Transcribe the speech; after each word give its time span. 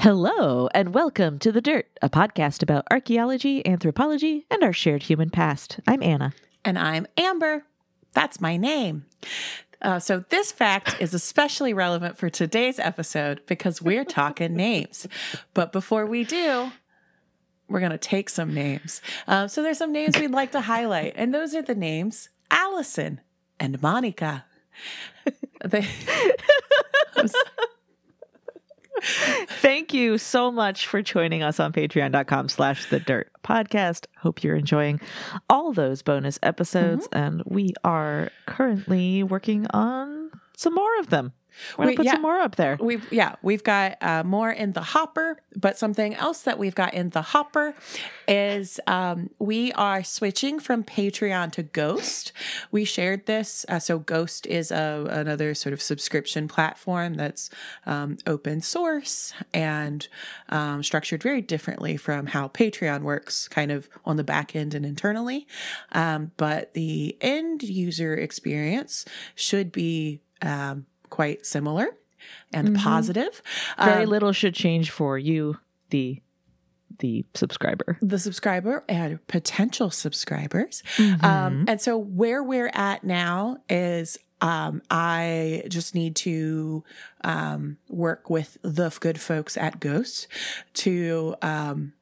Hello, 0.00 0.68
and 0.74 0.94
welcome 0.94 1.40
to 1.40 1.50
The 1.50 1.60
Dirt, 1.60 1.88
a 2.00 2.08
podcast 2.08 2.62
about 2.62 2.86
archaeology, 2.88 3.66
anthropology, 3.66 4.46
and 4.48 4.62
our 4.62 4.72
shared 4.72 5.02
human 5.02 5.28
past. 5.28 5.80
I'm 5.88 6.04
Anna. 6.04 6.32
And 6.64 6.78
I'm 6.78 7.08
Amber. 7.16 7.64
That's 8.14 8.40
my 8.40 8.56
name. 8.56 9.06
Uh, 9.82 9.98
so, 9.98 10.24
this 10.28 10.52
fact 10.52 10.96
is 11.00 11.14
especially 11.14 11.74
relevant 11.74 12.16
for 12.16 12.30
today's 12.30 12.78
episode 12.78 13.40
because 13.46 13.82
we're 13.82 14.04
talking 14.04 14.54
names. 14.56 15.08
But 15.52 15.72
before 15.72 16.06
we 16.06 16.22
do, 16.22 16.70
we're 17.68 17.80
going 17.80 17.90
to 17.90 17.98
take 17.98 18.28
some 18.28 18.54
names. 18.54 19.02
Uh, 19.26 19.48
so, 19.48 19.64
there's 19.64 19.78
some 19.78 19.92
names 19.92 20.16
we'd 20.16 20.30
like 20.30 20.52
to 20.52 20.60
highlight, 20.60 21.14
and 21.16 21.34
those 21.34 21.56
are 21.56 21.62
the 21.62 21.74
names 21.74 22.28
Allison 22.52 23.20
and 23.58 23.82
Monica. 23.82 24.44
They, 25.64 25.84
Thank 29.02 29.94
you 29.94 30.18
so 30.18 30.50
much 30.50 30.86
for 30.86 31.02
joining 31.02 31.42
us 31.42 31.60
on 31.60 31.72
patreon.com 31.72 32.48
slash 32.48 32.88
the 32.90 33.00
dirt 33.00 33.30
podcast. 33.44 34.06
Hope 34.18 34.42
you're 34.42 34.56
enjoying 34.56 35.00
all 35.48 35.72
those 35.72 36.02
bonus 36.02 36.38
episodes. 36.42 37.08
Mm-hmm. 37.08 37.18
And 37.18 37.42
we 37.46 37.74
are 37.84 38.30
currently 38.46 39.22
working 39.22 39.66
on 39.70 40.30
some 40.56 40.74
more 40.74 40.98
of 41.00 41.10
them. 41.10 41.32
We're 41.76 41.84
going 41.84 41.88
We- 41.88 41.92
to 41.94 41.96
put 41.98 42.06
yeah. 42.06 42.12
some 42.12 42.22
more 42.22 42.38
up 42.38 42.56
there. 42.56 42.76
We've 42.80 43.12
yeah, 43.12 43.34
we've 43.42 43.64
got 43.64 43.96
uh, 44.00 44.22
more 44.24 44.50
in 44.50 44.72
the 44.72 44.82
hopper, 44.82 45.40
but 45.56 45.78
something 45.78 46.14
else 46.14 46.42
that 46.42 46.58
we've 46.58 46.74
got 46.74 46.94
in 46.94 47.10
the 47.10 47.22
hopper 47.22 47.74
is 48.26 48.78
um, 48.86 49.30
we 49.38 49.72
are 49.72 50.04
switching 50.04 50.60
from 50.60 50.84
Patreon 50.84 51.52
to 51.52 51.62
Ghost. 51.62 52.32
We 52.70 52.84
shared 52.84 53.26
this, 53.26 53.64
uh, 53.68 53.78
so 53.78 53.98
Ghost 53.98 54.46
is 54.46 54.70
a, 54.70 55.06
another 55.10 55.54
sort 55.54 55.72
of 55.72 55.80
subscription 55.82 56.46
platform 56.48 57.14
that's 57.14 57.50
um, 57.86 58.18
open 58.26 58.60
source 58.60 59.32
and 59.54 60.06
um, 60.50 60.82
structured 60.82 61.22
very 61.22 61.40
differently 61.40 61.96
from 61.96 62.26
how 62.26 62.48
Patreon 62.48 63.02
works, 63.02 63.48
kind 63.48 63.72
of 63.72 63.88
on 64.04 64.16
the 64.16 64.24
back 64.24 64.54
end 64.54 64.74
and 64.74 64.84
internally. 64.84 65.46
Um, 65.92 66.32
but 66.36 66.74
the 66.74 67.16
end 67.20 67.62
user 67.62 68.14
experience 68.14 69.04
should 69.34 69.72
be 69.72 70.20
um, 70.42 70.86
quite 71.10 71.46
similar 71.46 71.88
and 72.52 72.76
positive. 72.76 73.42
Very 73.82 74.04
Um, 74.04 74.10
little 74.10 74.32
should 74.32 74.54
change 74.54 74.90
for 74.90 75.18
you, 75.18 75.58
the 75.90 76.22
the 77.00 77.24
subscriber. 77.34 77.96
the 78.00 78.18
subscriber 78.18 78.82
and 78.88 79.24
potential 79.28 79.90
subscribers. 79.90 80.82
Mm-hmm. 80.96 81.24
Um, 81.24 81.64
and 81.68 81.80
so 81.80 81.96
where 81.96 82.42
we're 82.42 82.72
at 82.74 83.04
now 83.04 83.58
is 83.68 84.18
um, 84.40 84.82
I 84.90 85.64
just 85.68 85.94
need 85.94 86.16
to 86.16 86.82
um, 87.22 87.76
work 87.88 88.30
with 88.30 88.56
the 88.62 88.90
good 89.00 89.20
folks 89.20 89.56
at 89.56 89.80
Ghost 89.80 90.28
to 90.74 91.36
um, 91.42 91.92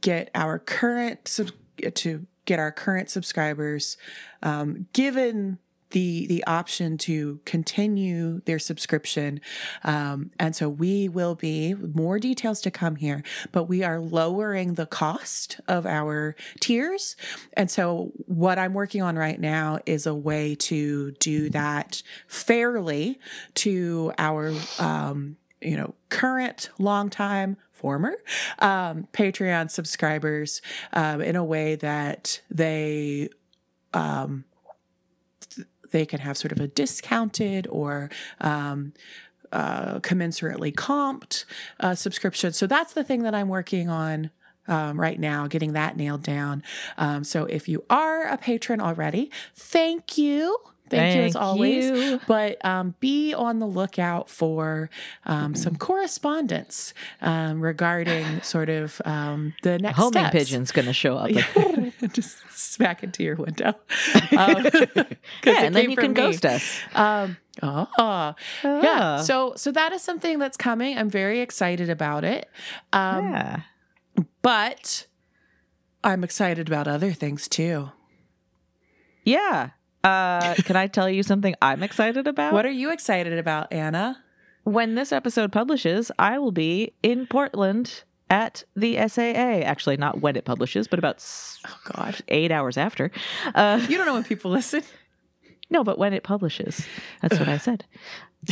get 0.00 0.30
our 0.34 0.58
current 0.58 1.26
sub- 1.28 1.50
to 1.94 2.26
get 2.44 2.58
our 2.58 2.70
current 2.72 3.10
subscribers 3.10 3.96
um, 4.42 4.86
given 4.92 5.58
the 5.94 6.26
the 6.26 6.44
option 6.44 6.98
to 6.98 7.40
continue 7.46 8.42
their 8.44 8.58
subscription. 8.58 9.40
Um, 9.82 10.30
and 10.38 10.54
so 10.54 10.68
we 10.68 11.08
will 11.08 11.34
be 11.34 11.74
more 11.74 12.18
details 12.18 12.60
to 12.62 12.70
come 12.70 12.96
here 12.96 13.22
but 13.52 13.64
we 13.64 13.82
are 13.82 14.00
lowering 14.00 14.74
the 14.74 14.86
cost 14.86 15.60
of 15.68 15.86
our 15.86 16.34
tiers. 16.60 17.16
And 17.54 17.70
so 17.70 18.12
what 18.26 18.58
i'm 18.58 18.74
working 18.74 19.02
on 19.02 19.16
right 19.16 19.40
now 19.40 19.78
is 19.86 20.06
a 20.06 20.14
way 20.14 20.54
to 20.54 21.12
do 21.12 21.48
that 21.50 22.02
fairly 22.26 23.18
to 23.54 24.12
our 24.18 24.52
um, 24.78 25.36
you 25.60 25.76
know 25.76 25.94
current 26.08 26.70
long 26.78 27.08
time 27.10 27.56
former 27.72 28.14
um, 28.58 29.06
patreon 29.12 29.70
subscribers 29.70 30.60
um, 30.92 31.20
in 31.20 31.36
a 31.36 31.44
way 31.44 31.76
that 31.76 32.40
they 32.50 33.28
um, 33.92 34.44
they 35.94 36.04
can 36.04 36.18
have 36.18 36.36
sort 36.36 36.50
of 36.50 36.58
a 36.58 36.66
discounted 36.66 37.68
or 37.70 38.10
um, 38.40 38.92
uh, 39.52 40.00
commensurately 40.00 40.74
comped 40.74 41.44
uh, 41.78 41.94
subscription. 41.94 42.52
So 42.52 42.66
that's 42.66 42.92
the 42.92 43.04
thing 43.04 43.22
that 43.22 43.34
I'm 43.34 43.48
working 43.48 43.88
on. 43.88 44.30
Um, 44.66 44.98
right 44.98 45.20
now, 45.20 45.46
getting 45.46 45.74
that 45.74 45.94
nailed 45.94 46.22
down. 46.22 46.62
Um, 46.96 47.22
so, 47.22 47.44
if 47.44 47.68
you 47.68 47.84
are 47.90 48.26
a 48.26 48.38
patron 48.38 48.80
already, 48.80 49.30
thank 49.54 50.16
you. 50.16 50.56
Thank, 50.98 51.16
you 51.16 51.22
as 51.22 51.36
always. 51.36 51.84
you. 51.86 52.20
But 52.26 52.64
um, 52.64 52.94
be 53.00 53.34
on 53.34 53.58
the 53.58 53.66
lookout 53.66 54.28
for 54.28 54.90
um, 55.26 55.54
some 55.54 55.76
correspondence 55.76 56.94
um, 57.22 57.60
regarding 57.60 58.42
sort 58.42 58.68
of 58.68 59.00
um, 59.04 59.54
the 59.62 59.78
next 59.78 59.96
Homing 59.96 60.12
steps. 60.24 60.32
pigeon's 60.32 60.72
going 60.72 60.86
to 60.86 60.92
show 60.92 61.16
up. 61.16 61.30
just 62.12 62.36
smack 62.50 63.02
into 63.02 63.22
your 63.22 63.36
window. 63.36 63.74
Um, 64.36 64.64
yeah, 65.44 65.64
and 65.64 65.74
then 65.76 65.90
you 65.90 65.96
can 65.96 66.10
me. 66.10 66.14
ghost 66.14 66.44
us. 66.44 66.78
Um, 66.94 67.36
oh, 67.62 67.86
Ah. 67.98 68.34
yeah. 68.64 69.18
So, 69.22 69.54
so 69.56 69.70
that 69.72 69.92
is 69.92 70.02
something 70.02 70.38
that's 70.38 70.56
coming. 70.56 70.98
I'm 70.98 71.08
very 71.10 71.40
excited 71.40 71.88
about 71.88 72.24
it. 72.24 72.48
Um, 72.92 73.32
yeah. 73.32 73.60
but 74.42 75.06
I'm 76.02 76.24
excited 76.24 76.66
about 76.68 76.88
other 76.88 77.12
things 77.12 77.46
too. 77.48 77.90
Yeah. 79.24 79.70
Uh, 80.04 80.54
can 80.64 80.76
I 80.76 80.86
tell 80.86 81.08
you 81.10 81.22
something 81.22 81.54
I'm 81.62 81.82
excited 81.82 82.26
about? 82.26 82.52
What 82.52 82.66
are 82.66 82.70
you 82.70 82.92
excited 82.92 83.38
about, 83.38 83.72
Anna? 83.72 84.18
when 84.64 84.94
this 84.94 85.12
episode 85.12 85.52
publishes, 85.52 86.10
I 86.18 86.38
will 86.38 86.50
be 86.52 86.94
in 87.02 87.26
Portland 87.26 88.02
at 88.30 88.64
the 88.74 88.96
SAA. 89.08 89.60
Actually, 89.62 89.98
not 89.98 90.22
when 90.22 90.36
it 90.36 90.46
publishes, 90.46 90.88
but 90.88 90.98
about 90.98 91.16
s- 91.16 91.58
Oh 91.66 91.76
God, 91.92 92.16
eight 92.28 92.50
hours 92.50 92.78
after. 92.78 93.10
Uh, 93.54 93.84
you 93.88 93.98
don't 93.98 94.06
know 94.06 94.14
when 94.14 94.24
people 94.24 94.50
listen. 94.50 94.82
no, 95.70 95.84
but 95.84 95.98
when 95.98 96.14
it 96.14 96.22
publishes. 96.22 96.86
That's 97.20 97.38
what 97.38 97.48
I 97.48 97.58
said. 97.58 97.84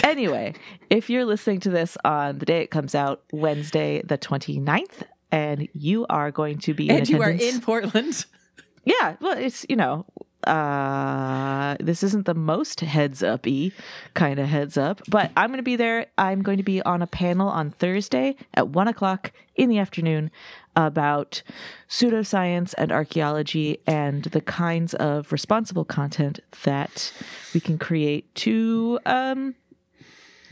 Anyway, 0.02 0.54
if 0.88 1.10
you're 1.10 1.26
listening 1.26 1.60
to 1.60 1.68
this 1.68 1.98
on 2.02 2.38
the 2.38 2.46
day 2.46 2.62
it 2.62 2.70
comes 2.70 2.94
out, 2.94 3.24
Wednesday, 3.30 4.00
the 4.02 4.16
29th, 4.16 5.02
and 5.30 5.68
you 5.74 6.06
are 6.08 6.30
going 6.30 6.58
to 6.60 6.72
be 6.72 6.88
in 6.88 6.96
and 6.96 7.08
you 7.10 7.20
are 7.20 7.28
in 7.30 7.60
Portland. 7.60 8.24
Yeah, 8.86 9.16
well, 9.20 9.36
it's 9.36 9.66
you 9.68 9.76
know, 9.76 10.06
uh, 10.46 11.76
this 11.80 12.02
isn't 12.02 12.26
the 12.26 12.34
most 12.34 12.80
heads 12.80 13.22
up 13.22 13.46
y 13.46 13.72
kind 14.14 14.38
of 14.38 14.48
heads 14.48 14.76
up, 14.76 15.00
but 15.08 15.30
I'm 15.36 15.48
going 15.48 15.58
to 15.58 15.62
be 15.62 15.76
there. 15.76 16.06
I'm 16.18 16.42
going 16.42 16.56
to 16.58 16.62
be 16.62 16.82
on 16.82 17.02
a 17.02 17.06
panel 17.06 17.48
on 17.48 17.70
Thursday 17.70 18.36
at 18.54 18.68
one 18.68 18.88
o'clock 18.88 19.32
in 19.54 19.68
the 19.68 19.78
afternoon 19.78 20.30
about 20.74 21.42
pseudoscience 21.88 22.74
and 22.78 22.90
archaeology 22.90 23.78
and 23.86 24.24
the 24.24 24.40
kinds 24.40 24.94
of 24.94 25.30
responsible 25.32 25.84
content 25.84 26.40
that 26.64 27.12
we 27.52 27.60
can 27.60 27.78
create 27.78 28.34
to 28.34 28.98
um, 29.04 29.54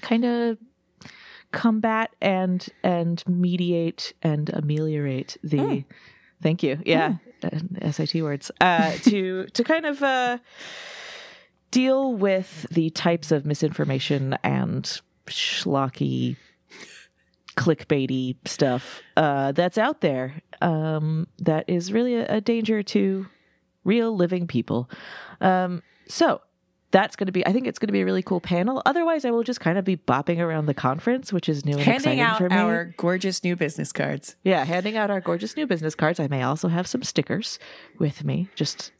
kind 0.03 0.25
of 0.25 0.59
combat 1.53 2.15
and 2.21 2.69
and 2.84 3.25
mediate 3.27 4.12
and 4.22 4.51
ameliorate 4.51 5.37
the 5.43 5.84
thank 6.43 6.62
you. 6.62 6.81
Yeah. 6.84 7.07
Uh, 7.07 7.29
SAT 7.91 8.15
words 8.23 8.51
uh 8.61 8.93
to 9.05 9.47
to 9.47 9.65
kind 9.65 9.87
of 9.87 10.03
uh 10.03 10.39
deal 11.71 12.13
with 12.13 12.66
the 12.71 12.91
types 12.91 13.31
of 13.33 13.47
misinformation 13.47 14.37
and 14.42 15.01
schlocky 15.27 16.37
clickbaity 17.57 18.37
stuff 18.47 19.03
uh 19.16 19.53
that's 19.53 19.78
out 19.78 20.01
there 20.01 20.41
um 20.63 21.27
that 21.39 21.65
is 21.69 21.92
really 21.92 22.15
a, 22.16 22.27
a 22.37 22.41
danger 22.41 22.83
to 22.83 23.27
real 23.84 24.15
living 24.15 24.47
people. 24.47 24.89
Um 25.41 25.83
so 26.09 26.41
that's 26.92 27.15
going 27.16 27.27
to 27.27 27.33
be 27.33 27.47
i 27.47 27.53
think 27.53 27.66
it's 27.66 27.78
going 27.78 27.87
to 27.89 27.92
be 27.92 28.01
a 28.01 28.04
really 28.04 28.22
cool 28.22 28.41
panel 28.41 28.83
otherwise 28.87 29.25
i 29.25 29.31
will 29.31 29.42
just 29.45 29.60
kind 29.60 29.78
of 29.78 29.84
be 29.84 29.97
bopping 29.97 30.39
around 30.39 30.66
the 30.66 30.75
conference 30.75 31.33
which 31.33 31.48
is 31.48 31.65
new 31.65 31.72
and 31.72 31.81
Handing 31.83 32.19
exciting 32.19 32.21
out 32.21 32.39
for 32.39 32.48
me 32.48 32.57
our 32.57 32.95
gorgeous 32.97 33.45
new 33.45 33.54
business 33.57 33.92
cards. 33.92 34.37
yeah, 34.42 34.65
handing 34.65 34.97
out 34.97 35.10
our 35.10 35.21
gorgeous 35.21 35.57
new 35.57 35.66
business 35.66 35.95
cards. 35.95 36.19
I 36.21 36.27
may 36.28 36.42
also 36.42 36.69
have 36.69 36.87
some 36.87 37.03
stickers 37.03 37.59
with 37.98 38.25
me, 38.25 38.48
just 38.54 38.92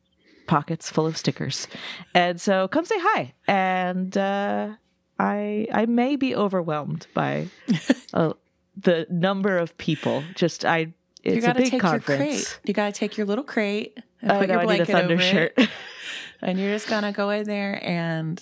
pockets 0.47 0.91
full 0.91 1.07
of 1.07 1.17
stickers. 1.17 1.67
And 2.15 2.41
so 2.41 2.69
come 2.69 2.85
say 2.85 2.97
hi. 2.99 3.35
And 3.47 4.17
uh, 4.17 4.71
I 5.19 5.67
I 5.73 5.87
may 5.87 6.17
be 6.17 6.35
overwhelmed 6.35 7.07
by 7.15 7.49
uh, 8.15 8.33
the 8.77 9.07
number 9.11 9.57
of 9.59 9.77
people. 9.79 10.23
Just 10.35 10.65
I 10.65 10.93
it's 11.23 11.37
you 11.37 11.41
got 11.43 11.51
a 11.57 11.59
to 11.59 11.63
big 11.65 11.71
take 11.73 11.81
conference. 11.83 12.09
your 12.09 12.17
crate. 12.19 12.61
You 12.65 12.75
got 12.75 12.87
to 12.87 12.93
take 12.99 13.17
your 13.17 13.27
little 13.27 13.45
crate 13.45 13.99
and 14.23 14.33
Oh, 14.33 14.39
put 14.41 14.49
no, 14.49 14.55
your 14.55 14.63
I 14.63 14.65
need 14.67 14.73
a 14.81 14.85
blanket 14.87 14.93
thunder 14.93 15.15
over 15.15 15.23
shirt. 15.23 15.53
it, 15.57 15.69
and 16.43 16.59
you're 16.59 16.73
just 16.73 16.89
gonna 16.89 17.13
go 17.13 17.31
in 17.31 17.45
there 17.45 17.79
and 17.85 18.41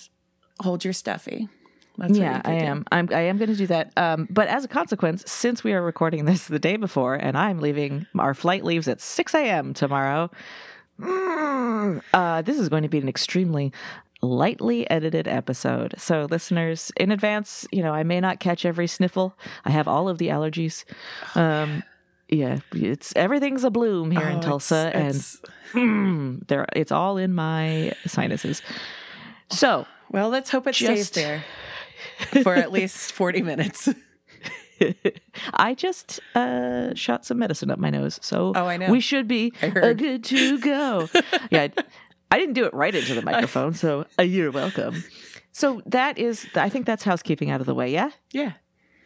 hold 0.60 0.84
your 0.84 0.92
stuffy. 0.92 1.48
That's 1.96 2.16
yeah, 2.16 2.40
I 2.44 2.58
do. 2.60 2.64
am. 2.64 2.84
I'm. 2.92 3.08
I 3.12 3.22
am 3.22 3.38
going 3.38 3.50
to 3.50 3.56
do 3.56 3.66
that. 3.66 3.92
Um, 3.96 4.28
but 4.30 4.46
as 4.46 4.64
a 4.64 4.68
consequence, 4.68 5.24
since 5.28 5.64
we 5.64 5.72
are 5.72 5.82
recording 5.82 6.26
this 6.26 6.46
the 6.46 6.60
day 6.60 6.76
before, 6.76 7.16
and 7.16 7.36
I'm 7.36 7.58
leaving, 7.58 8.06
our 8.16 8.34
flight 8.34 8.62
leaves 8.64 8.86
at 8.86 9.00
6 9.00 9.34
a.m. 9.34 9.74
tomorrow. 9.74 10.30
mm, 11.00 12.00
Uh, 12.12 12.42
this 12.42 12.56
is 12.58 12.68
going 12.68 12.84
to 12.84 12.88
be 12.88 12.98
an 12.98 13.08
extremely 13.08 13.72
lightly 14.22 14.88
edited 14.90 15.26
episode. 15.26 15.94
So, 15.98 16.26
listeners, 16.30 16.92
in 16.96 17.10
advance, 17.10 17.66
you 17.72 17.82
know, 17.82 17.92
I 17.92 18.04
may 18.04 18.20
not 18.20 18.38
catch 18.40 18.64
every 18.64 18.86
sniffle. 18.86 19.34
I 19.64 19.70
have 19.70 19.88
all 19.88 20.08
of 20.08 20.18
the 20.18 20.28
allergies. 20.28 20.84
Um, 21.34 21.82
yeah, 22.28 22.58
it's 22.74 23.12
everything's 23.16 23.64
a 23.64 23.70
bloom 23.70 24.10
here 24.10 24.28
in 24.28 24.38
Oh, 24.38 24.42
Tulsa, 24.42 24.88
it's- 24.94 25.40
and 25.74 26.40
mm, 26.40 26.46
there 26.48 26.66
it's 26.74 26.92
all 26.92 27.16
in 27.16 27.34
my 27.34 27.92
sinuses. 28.06 28.62
So, 29.50 29.86
well, 30.10 30.28
let's 30.28 30.50
hope 30.50 30.66
it 30.66 30.74
stays 30.74 31.10
there 31.10 31.44
for 32.42 32.54
at 32.54 32.70
least 32.72 33.12
40 33.12 33.42
minutes. 33.42 33.88
I 35.54 35.74
just 35.74 36.20
uh, 36.34 36.94
shot 36.94 37.24
some 37.24 37.38
medicine 37.38 37.70
up 37.70 37.78
my 37.78 37.90
nose, 37.90 38.18
so 38.22 38.52
Oh, 38.54 38.66
I 38.66 38.76
know. 38.76 38.90
we 38.90 39.00
should 39.00 39.26
be 39.26 39.50
good 39.50 40.22
to 40.24 40.58
go. 40.60 41.08
yeah, 41.50 41.62
I, 41.76 41.84
I 42.30 42.38
didn't 42.38 42.54
do 42.54 42.64
it 42.64 42.74
right 42.74 42.94
into 42.94 43.14
the 43.14 43.22
microphone, 43.22 43.74
so 43.74 44.06
uh, 44.18 44.22
you're 44.22 44.50
welcome. 44.52 45.02
So 45.50 45.82
that 45.86 46.18
is, 46.18 46.46
I 46.54 46.68
think 46.68 46.86
that's 46.86 47.02
housekeeping 47.02 47.50
out 47.50 47.60
of 47.60 47.66
the 47.66 47.74
way. 47.74 47.90
Yeah. 47.90 48.10
Yeah. 48.30 48.52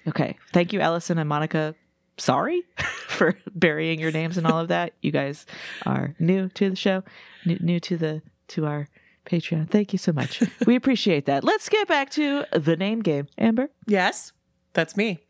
Okay. 0.06 0.36
Thank 0.52 0.72
you, 0.74 0.80
Allison 0.80 1.16
and 1.18 1.28
Monica. 1.28 1.74
Sorry 2.18 2.62
for 3.12 3.36
burying 3.54 4.00
your 4.00 4.10
names 4.10 4.38
and 4.38 4.46
all 4.46 4.58
of 4.58 4.68
that. 4.68 4.94
You 5.02 5.12
guys 5.12 5.46
are 5.86 6.14
new 6.18 6.48
to 6.50 6.70
the 6.70 6.76
show, 6.76 7.02
new, 7.44 7.58
new 7.60 7.80
to 7.80 7.96
the 7.96 8.22
to 8.48 8.66
our 8.66 8.88
Patreon. 9.26 9.70
Thank 9.70 9.92
you 9.92 9.98
so 9.98 10.12
much. 10.12 10.42
we 10.66 10.76
appreciate 10.76 11.26
that. 11.26 11.44
Let's 11.44 11.68
get 11.68 11.88
back 11.88 12.10
to 12.10 12.44
the 12.52 12.76
name 12.76 13.00
game. 13.00 13.28
Amber. 13.38 13.70
Yes, 13.86 14.32
that's 14.72 14.96
me. 14.96 15.20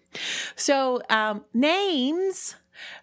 So, 0.56 1.02
um, 1.10 1.44
names. 1.52 2.56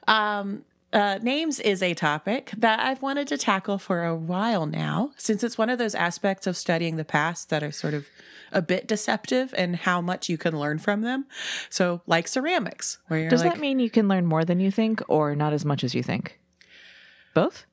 Um, 0.07 0.65
uh, 0.91 1.19
names 1.21 1.59
is 1.59 1.83
a 1.83 1.93
topic 1.93 2.51
that 2.57 2.79
I've 2.79 3.01
wanted 3.01 3.27
to 3.29 3.37
tackle 3.37 3.77
for 3.77 4.03
a 4.03 4.15
while 4.15 4.65
now, 4.65 5.11
since 5.17 5.43
it's 5.43 5.57
one 5.57 5.69
of 5.69 5.77
those 5.77 5.95
aspects 5.95 6.47
of 6.47 6.57
studying 6.57 6.95
the 6.95 7.05
past 7.05 7.49
that 7.49 7.63
are 7.63 7.71
sort 7.71 7.93
of 7.93 8.07
a 8.51 8.61
bit 8.61 8.87
deceptive 8.87 9.53
and 9.55 9.75
how 9.75 10.01
much 10.01 10.29
you 10.29 10.37
can 10.37 10.57
learn 10.57 10.79
from 10.79 11.01
them. 11.01 11.25
So, 11.69 12.01
like 12.07 12.27
ceramics, 12.27 12.97
where 13.07 13.19
you're 13.19 13.29
Does 13.29 13.43
like, 13.43 13.53
that 13.53 13.59
mean 13.59 13.79
you 13.79 13.89
can 13.89 14.07
learn 14.07 14.25
more 14.25 14.43
than 14.43 14.59
you 14.59 14.71
think 14.71 15.01
or 15.07 15.35
not 15.35 15.53
as 15.53 15.63
much 15.63 15.83
as 15.83 15.93
you 15.93 16.01
think? 16.01 16.39
Both? 17.33 17.65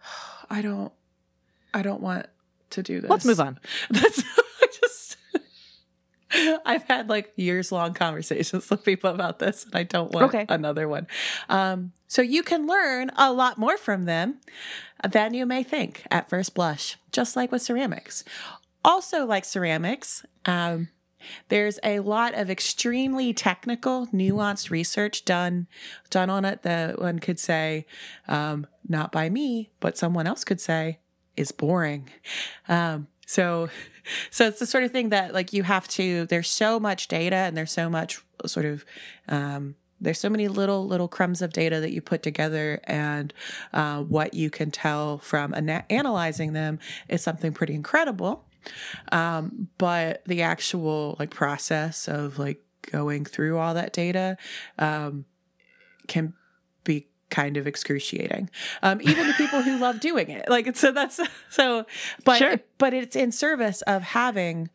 I 0.50 0.62
don't, 0.62 0.92
I 1.74 1.82
don't 1.82 2.00
want 2.00 2.26
to 2.70 2.82
do 2.82 3.00
this. 3.00 3.10
Let's 3.10 3.24
move 3.24 3.40
on. 3.40 3.58
That's 3.90 4.22
I've 6.66 6.84
had 6.84 7.08
like 7.08 7.32
years 7.36 7.72
long 7.72 7.94
conversations 7.94 8.68
with 8.70 8.84
people 8.84 9.10
about 9.10 9.38
this 9.38 9.64
and 9.64 9.74
I 9.74 9.82
don't 9.82 10.12
want 10.12 10.26
Okay. 10.26 10.46
another 10.48 10.88
one. 10.88 11.06
Um, 11.48 11.92
so 12.08 12.22
you 12.22 12.42
can 12.42 12.66
learn 12.66 13.10
a 13.16 13.32
lot 13.32 13.58
more 13.58 13.76
from 13.76 14.04
them 14.04 14.40
than 15.08 15.34
you 15.34 15.46
may 15.46 15.62
think 15.62 16.06
at 16.10 16.28
first 16.28 16.54
blush, 16.54 16.96
just 17.10 17.36
like 17.36 17.50
with 17.52 17.62
ceramics. 17.62 18.24
Also, 18.84 19.24
like 19.24 19.44
ceramics, 19.44 20.24
um, 20.44 20.88
there's 21.48 21.78
a 21.84 22.00
lot 22.00 22.34
of 22.34 22.50
extremely 22.50 23.32
technical, 23.32 24.08
nuanced 24.08 24.70
research 24.70 25.24
done 25.24 25.68
done 26.10 26.28
on 26.28 26.44
it 26.44 26.62
that 26.62 26.98
one 27.00 27.20
could 27.20 27.38
say, 27.38 27.86
um, 28.26 28.66
not 28.88 29.12
by 29.12 29.30
me, 29.30 29.70
but 29.78 29.96
someone 29.96 30.26
else 30.26 30.42
could 30.42 30.60
say 30.60 30.98
is 31.36 31.52
boring. 31.52 32.08
Um, 32.68 33.06
so, 33.32 33.70
so 34.30 34.46
it's 34.46 34.58
the 34.58 34.66
sort 34.66 34.84
of 34.84 34.90
thing 34.90 35.08
that 35.08 35.32
like 35.32 35.54
you 35.54 35.62
have 35.62 35.88
to. 35.88 36.26
There's 36.26 36.50
so 36.50 36.78
much 36.78 37.08
data, 37.08 37.36
and 37.36 37.56
there's 37.56 37.72
so 37.72 37.88
much 37.88 38.22
sort 38.44 38.66
of. 38.66 38.84
Um, 39.28 39.76
there's 40.00 40.20
so 40.20 40.28
many 40.28 40.48
little 40.48 40.86
little 40.86 41.08
crumbs 41.08 41.40
of 41.40 41.52
data 41.52 41.80
that 41.80 41.92
you 41.92 42.02
put 42.02 42.22
together, 42.22 42.80
and 42.84 43.32
uh, 43.72 44.02
what 44.02 44.34
you 44.34 44.50
can 44.50 44.70
tell 44.70 45.18
from 45.18 45.54
ana- 45.54 45.86
analyzing 45.88 46.52
them 46.52 46.78
is 47.08 47.22
something 47.22 47.52
pretty 47.52 47.74
incredible. 47.74 48.44
Um, 49.10 49.68
but 49.78 50.22
the 50.26 50.42
actual 50.42 51.16
like 51.18 51.30
process 51.30 52.08
of 52.08 52.38
like 52.38 52.62
going 52.90 53.24
through 53.24 53.58
all 53.58 53.74
that 53.74 53.92
data 53.92 54.36
um, 54.78 55.24
can 56.06 56.34
kind 57.32 57.56
of 57.56 57.66
excruciating 57.66 58.48
um, 58.82 59.00
even 59.02 59.26
to 59.26 59.32
people 59.34 59.62
who 59.62 59.78
love 59.78 59.98
doing 60.00 60.28
it 60.30 60.44
like 60.48 60.76
so 60.76 60.92
that's 60.92 61.18
so 61.50 61.84
but 62.24 62.36
Sure. 62.38 62.56
but 62.78 62.92
it's 62.94 63.16
in 63.16 63.32
service 63.32 63.82
of 63.82 64.02
having 64.02 64.68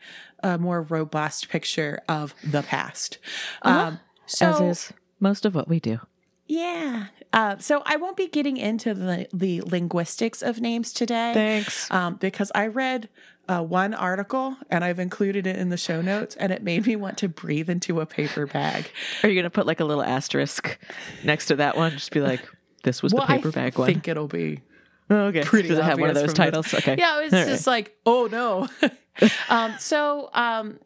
a 0.43 0.57
more 0.57 0.81
robust 0.81 1.47
picture 1.49 2.01
of 2.09 2.33
the 2.43 2.63
past 2.63 3.19
um, 3.61 3.99
so 4.25 4.47
as 4.49 4.59
is 4.61 4.93
most 5.19 5.45
of 5.45 5.53
what 5.55 5.67
we 5.69 5.79
do. 5.79 5.99
yeah 6.47 7.05
uh, 7.33 7.57
so 7.59 7.81
i 7.85 7.95
won't 7.95 8.17
be 8.17 8.27
getting 8.27 8.57
into 8.57 8.93
the 8.93 9.27
the 9.33 9.61
linguistics 9.61 10.41
of 10.41 10.59
names 10.59 10.91
today 10.93 11.31
Thanks. 11.33 11.89
um, 11.91 12.15
because 12.15 12.51
I 12.55 12.67
read 12.67 13.09
uh, 13.47 13.61
one 13.61 13.93
article 13.93 14.57
and 14.69 14.83
I've 14.83 14.99
included 14.99 15.47
it 15.47 15.55
in 15.55 15.69
the 15.69 15.77
show 15.77 16.01
notes, 16.01 16.35
and 16.35 16.51
it 16.51 16.63
made 16.63 16.85
me 16.85 16.95
want 16.95 17.17
to 17.19 17.29
breathe 17.29 17.69
into 17.69 18.01
a 18.01 18.05
paper 18.05 18.45
bag. 18.45 18.89
Are 19.23 19.29
you 19.29 19.35
going 19.35 19.43
to 19.43 19.49
put 19.49 19.65
like 19.65 19.79
a 19.79 19.85
little 19.85 20.03
asterisk 20.03 20.77
next 21.23 21.45
to 21.47 21.55
that 21.57 21.77
one? 21.77 21.91
Just 21.91 22.11
be 22.11 22.19
like, 22.21 22.41
this 22.83 23.01
was 23.01 23.13
well, 23.13 23.25
the 23.25 23.33
paper 23.33 23.51
bag 23.51 23.77
one. 23.77 23.89
I 23.89 23.93
think 23.93 24.07
it'll 24.07 24.27
be 24.27 24.61
oh, 25.09 25.25
okay. 25.25 25.43
pretty. 25.43 25.69
Does 25.69 25.79
it 25.79 25.83
have 25.83 25.99
one 25.99 26.09
of 26.09 26.15
those 26.15 26.33
titles? 26.33 26.71
this. 26.71 26.81
Okay. 26.81 26.95
Yeah, 26.97 27.19
it 27.19 27.23
was 27.25 27.33
All 27.33 27.39
right. 27.39 27.47
just 27.47 27.67
like, 27.67 27.95
oh 28.05 28.27
no. 28.31 28.67
um, 29.49 29.75
so, 29.79 30.29
um, 30.33 30.79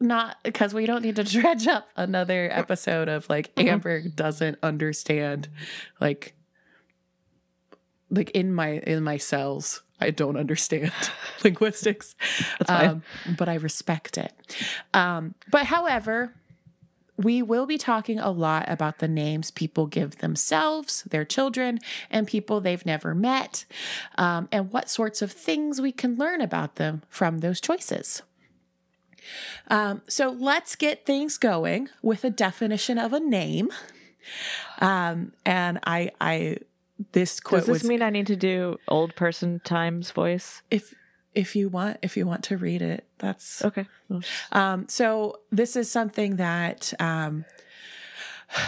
not 0.00 0.36
because 0.44 0.72
we 0.72 0.86
don't 0.86 1.02
need 1.02 1.16
to 1.16 1.24
dredge 1.40 1.66
up 1.66 1.88
another 1.96 2.48
episode 2.52 3.08
of 3.08 3.28
like 3.28 3.54
Mm-hmm. 3.54 3.68
Amber 3.68 4.08
doesn't 4.08 4.58
understand, 4.62 5.48
like, 6.00 6.34
like 8.10 8.30
in 8.30 8.52
my 8.52 8.78
in 8.78 9.02
my 9.02 9.16
cells. 9.16 9.82
I 10.00 10.10
don't 10.10 10.36
understand 10.36 10.92
linguistics, 11.44 12.14
um, 12.68 13.02
but 13.36 13.48
I 13.48 13.54
respect 13.54 14.18
it. 14.18 14.32
Um, 14.94 15.34
but 15.50 15.66
however, 15.66 16.32
we 17.16 17.42
will 17.42 17.66
be 17.66 17.76
talking 17.76 18.20
a 18.20 18.30
lot 18.30 18.64
about 18.68 19.00
the 19.00 19.08
names 19.08 19.50
people 19.50 19.86
give 19.86 20.18
themselves, 20.18 21.02
their 21.02 21.24
children, 21.24 21.80
and 22.10 22.28
people 22.28 22.60
they've 22.60 22.86
never 22.86 23.14
met, 23.14 23.64
um, 24.16 24.48
and 24.52 24.70
what 24.72 24.88
sorts 24.88 25.20
of 25.20 25.32
things 25.32 25.80
we 25.80 25.90
can 25.90 26.16
learn 26.16 26.40
about 26.40 26.76
them 26.76 27.02
from 27.08 27.38
those 27.38 27.60
choices. 27.60 28.22
Um, 29.66 30.02
so 30.08 30.30
let's 30.30 30.76
get 30.76 31.04
things 31.04 31.38
going 31.38 31.88
with 32.00 32.24
a 32.24 32.30
definition 32.30 32.98
of 32.98 33.12
a 33.12 33.20
name. 33.20 33.70
Um, 34.80 35.32
and 35.44 35.80
I, 35.84 36.12
I, 36.20 36.58
this 37.12 37.40
quote 37.40 37.60
Does 37.60 37.66
this 37.66 37.82
was 37.82 37.88
mean 37.88 38.02
I 38.02 38.10
need 38.10 38.26
to 38.28 38.36
do 38.36 38.78
old 38.88 39.14
person 39.16 39.60
times 39.64 40.10
voice? 40.10 40.62
if 40.70 40.94
if 41.34 41.54
you 41.54 41.68
want 41.68 41.98
if 42.02 42.16
you 42.16 42.26
want 42.26 42.42
to 42.44 42.56
read 42.56 42.82
it, 42.82 43.04
that's 43.18 43.64
Okay. 43.64 43.86
um, 44.52 44.88
so 44.88 45.40
this 45.52 45.76
is 45.76 45.90
something 45.90 46.36
that 46.36 46.92
um, 46.98 47.44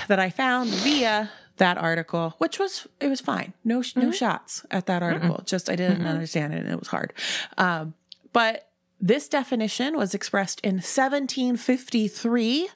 that 0.08 0.18
I 0.20 0.30
found 0.30 0.70
via 0.70 1.30
that 1.56 1.76
article, 1.78 2.34
which 2.38 2.58
was 2.58 2.86
it 3.00 3.08
was 3.08 3.20
fine. 3.20 3.54
No 3.64 3.82
sh 3.82 3.96
no 3.96 4.10
shots 4.12 4.64
at 4.70 4.86
that 4.86 5.02
article. 5.02 5.42
Just 5.44 5.68
I 5.68 5.76
didn't 5.76 6.06
understand 6.06 6.54
it 6.54 6.60
and 6.60 6.68
it 6.70 6.78
was 6.78 6.88
hard. 6.88 7.12
Um, 7.58 7.94
but 8.32 8.68
this 9.00 9.28
definition 9.28 9.96
was 9.96 10.14
expressed 10.14 10.60
in 10.60 10.74
1753 10.76 12.68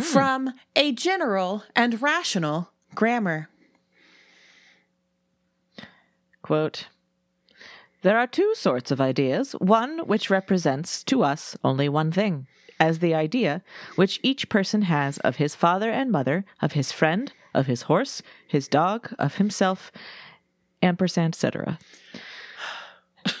from 0.00 0.52
a 0.76 0.92
general 0.92 1.64
and 1.74 2.00
rational 2.00 2.70
grammar. 2.94 3.48
Quote 6.44 6.88
There 8.02 8.18
are 8.18 8.26
two 8.26 8.54
sorts 8.54 8.90
of 8.90 9.00
ideas 9.00 9.52
one 9.52 10.00
which 10.00 10.28
represents 10.28 11.02
to 11.04 11.22
us 11.22 11.56
only 11.64 11.88
one 11.88 12.12
thing, 12.12 12.46
as 12.78 12.98
the 12.98 13.14
idea 13.14 13.62
which 13.96 14.20
each 14.22 14.50
person 14.50 14.82
has 14.82 15.16
of 15.20 15.36
his 15.36 15.54
father 15.54 15.90
and 15.90 16.12
mother, 16.12 16.44
of 16.60 16.72
his 16.72 16.92
friend, 16.92 17.32
of 17.54 17.64
his 17.64 17.82
horse, 17.82 18.20
his 18.46 18.68
dog, 18.68 19.14
of 19.18 19.36
himself, 19.36 19.90
ampersand, 20.82 21.32
etc. 21.32 21.78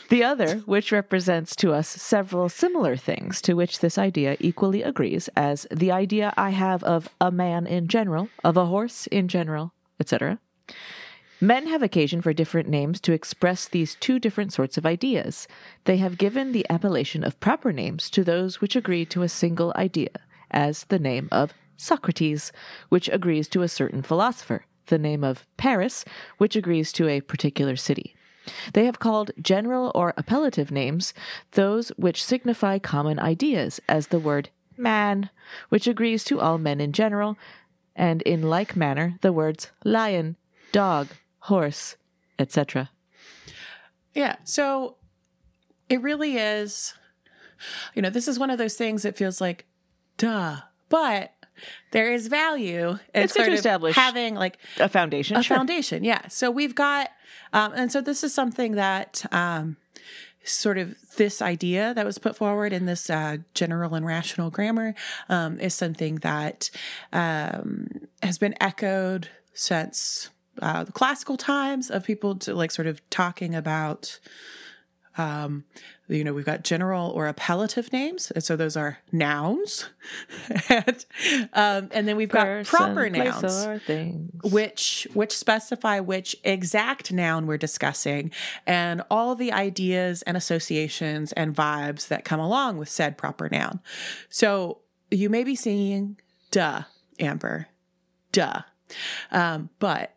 The 0.08 0.24
other, 0.24 0.60
which 0.60 0.90
represents 0.90 1.54
to 1.56 1.74
us 1.74 1.86
several 1.86 2.48
similar 2.48 2.96
things 2.96 3.42
to 3.42 3.52
which 3.52 3.80
this 3.80 3.98
idea 3.98 4.38
equally 4.40 4.82
agrees, 4.82 5.28
as 5.36 5.66
the 5.70 5.92
idea 5.92 6.32
I 6.38 6.50
have 6.50 6.82
of 6.84 7.10
a 7.20 7.30
man 7.30 7.66
in 7.66 7.86
general, 7.86 8.30
of 8.42 8.56
a 8.56 8.64
horse 8.64 9.06
in 9.08 9.28
general, 9.28 9.74
etc. 10.00 10.38
Men 11.44 11.66
have 11.66 11.82
occasion 11.82 12.22
for 12.22 12.32
different 12.32 12.70
names 12.70 13.02
to 13.02 13.12
express 13.12 13.68
these 13.68 13.96
two 13.96 14.18
different 14.18 14.50
sorts 14.50 14.78
of 14.78 14.86
ideas. 14.86 15.46
They 15.84 15.98
have 15.98 16.16
given 16.16 16.52
the 16.52 16.64
appellation 16.70 17.22
of 17.22 17.38
proper 17.38 17.70
names 17.70 18.08
to 18.12 18.24
those 18.24 18.62
which 18.62 18.74
agree 18.74 19.04
to 19.04 19.20
a 19.20 19.28
single 19.28 19.70
idea, 19.76 20.08
as 20.50 20.84
the 20.84 20.98
name 20.98 21.28
of 21.30 21.52
Socrates, 21.76 22.50
which 22.88 23.10
agrees 23.10 23.46
to 23.48 23.60
a 23.60 23.68
certain 23.68 24.00
philosopher, 24.00 24.64
the 24.86 24.96
name 24.96 25.22
of 25.22 25.44
Paris, 25.58 26.06
which 26.38 26.56
agrees 26.56 26.92
to 26.92 27.08
a 27.08 27.20
particular 27.20 27.76
city. 27.76 28.16
They 28.72 28.86
have 28.86 28.98
called 28.98 29.30
general 29.38 29.92
or 29.94 30.14
appellative 30.16 30.70
names 30.70 31.12
those 31.50 31.90
which 31.98 32.24
signify 32.24 32.78
common 32.78 33.18
ideas, 33.18 33.82
as 33.86 34.06
the 34.06 34.18
word 34.18 34.48
man, 34.78 35.28
which 35.68 35.86
agrees 35.86 36.24
to 36.24 36.40
all 36.40 36.56
men 36.56 36.80
in 36.80 36.92
general, 36.92 37.36
and 37.94 38.22
in 38.22 38.48
like 38.48 38.76
manner 38.76 39.18
the 39.20 39.30
words 39.30 39.72
lion, 39.84 40.36
dog, 40.72 41.08
horse, 41.44 41.96
etc. 42.38 42.90
Yeah. 44.14 44.36
So 44.44 44.96
it 45.88 46.00
really 46.00 46.36
is. 46.38 46.94
You 47.94 48.02
know, 48.02 48.10
this 48.10 48.28
is 48.28 48.38
one 48.38 48.50
of 48.50 48.58
those 48.58 48.74
things 48.76 49.02
that 49.02 49.16
feels 49.16 49.40
like, 49.40 49.64
duh, 50.16 50.56
but 50.88 51.32
there 51.92 52.12
is 52.12 52.28
value 52.28 52.98
in 53.14 53.22
It's 53.22 53.34
sort 53.34 53.46
to 53.46 53.52
establish 53.52 53.94
having 53.94 54.34
like 54.34 54.58
A 54.78 54.88
foundation. 54.88 55.36
a 55.36 55.42
sure. 55.42 55.56
foundation. 55.56 56.02
Yeah. 56.02 56.28
So 56.28 56.50
we've 56.50 56.74
got, 56.74 57.10
um, 57.52 57.72
and 57.74 57.92
so 57.92 58.00
this 58.00 58.24
is 58.24 58.34
something 58.34 58.72
that 58.72 59.24
um, 59.30 59.76
sort 60.44 60.78
of 60.78 60.94
this 61.16 61.40
idea 61.40 61.94
that 61.94 62.04
was 62.04 62.18
put 62.18 62.36
forward 62.36 62.72
in 62.72 62.86
this 62.86 63.08
uh, 63.10 63.38
general 63.54 63.94
and 63.94 64.04
rational 64.06 64.50
grammar 64.50 64.94
um, 65.28 65.60
is 65.60 65.74
something 65.74 66.16
that 66.16 66.70
um, 67.12 67.88
has 68.22 68.38
been 68.38 68.54
echoed 68.60 69.28
since 69.52 70.30
uh, 70.60 70.84
the 70.84 70.92
classical 70.92 71.36
times 71.36 71.90
of 71.90 72.04
people 72.04 72.36
to 72.36 72.54
like 72.54 72.70
sort 72.70 72.86
of 72.86 73.08
talking 73.10 73.54
about 73.54 74.18
um, 75.16 75.64
you 76.08 76.24
know, 76.24 76.34
we've 76.34 76.44
got 76.44 76.64
general 76.64 77.10
or 77.10 77.32
appellative 77.32 77.92
names, 77.92 78.30
and 78.32 78.42
so 78.42 78.56
those 78.56 78.76
are 78.76 78.98
nouns, 79.12 79.88
and, 80.68 81.06
um, 81.52 81.88
and 81.92 82.08
then 82.08 82.16
we've 82.16 82.28
got 82.28 82.64
proper 82.66 83.08
nouns 83.08 83.64
which 84.42 85.06
which 85.14 85.36
specify 85.36 86.00
which 86.00 86.36
exact 86.42 87.12
noun 87.12 87.46
we're 87.46 87.56
discussing 87.56 88.30
and 88.66 89.02
all 89.10 89.34
the 89.34 89.52
ideas 89.52 90.22
and 90.22 90.36
associations 90.36 91.32
and 91.32 91.54
vibes 91.54 92.08
that 92.08 92.24
come 92.24 92.40
along 92.40 92.76
with 92.76 92.88
said 92.88 93.16
proper 93.16 93.48
noun. 93.48 93.80
So 94.28 94.80
you 95.10 95.30
may 95.30 95.44
be 95.44 95.54
seeing 95.54 96.18
duh, 96.50 96.82
Amber. 97.20 97.68
Duh. 98.32 98.62
Um, 99.30 99.70
but 99.78 100.14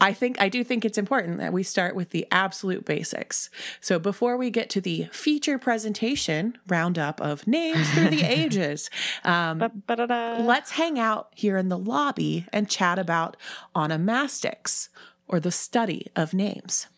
I 0.00 0.12
think 0.12 0.40
I 0.40 0.48
do 0.48 0.64
think 0.64 0.84
it's 0.84 0.98
important 0.98 1.38
that 1.38 1.52
we 1.52 1.62
start 1.62 1.94
with 1.94 2.10
the 2.10 2.26
absolute 2.30 2.84
basics. 2.84 3.48
So 3.80 3.98
before 3.98 4.36
we 4.36 4.50
get 4.50 4.68
to 4.70 4.80
the 4.80 5.08
feature 5.12 5.58
presentation 5.58 6.58
roundup 6.68 7.20
of 7.20 7.46
names 7.46 7.88
through 7.90 8.10
the 8.10 8.22
ages, 8.24 8.90
um, 9.24 9.82
let's 9.88 10.72
hang 10.72 10.98
out 10.98 11.28
here 11.34 11.56
in 11.56 11.68
the 11.68 11.78
lobby 11.78 12.46
and 12.52 12.68
chat 12.68 12.98
about 12.98 13.36
onomastics 13.74 14.88
or 15.28 15.40
the 15.40 15.52
study 15.52 16.08
of 16.16 16.34
names. 16.34 16.88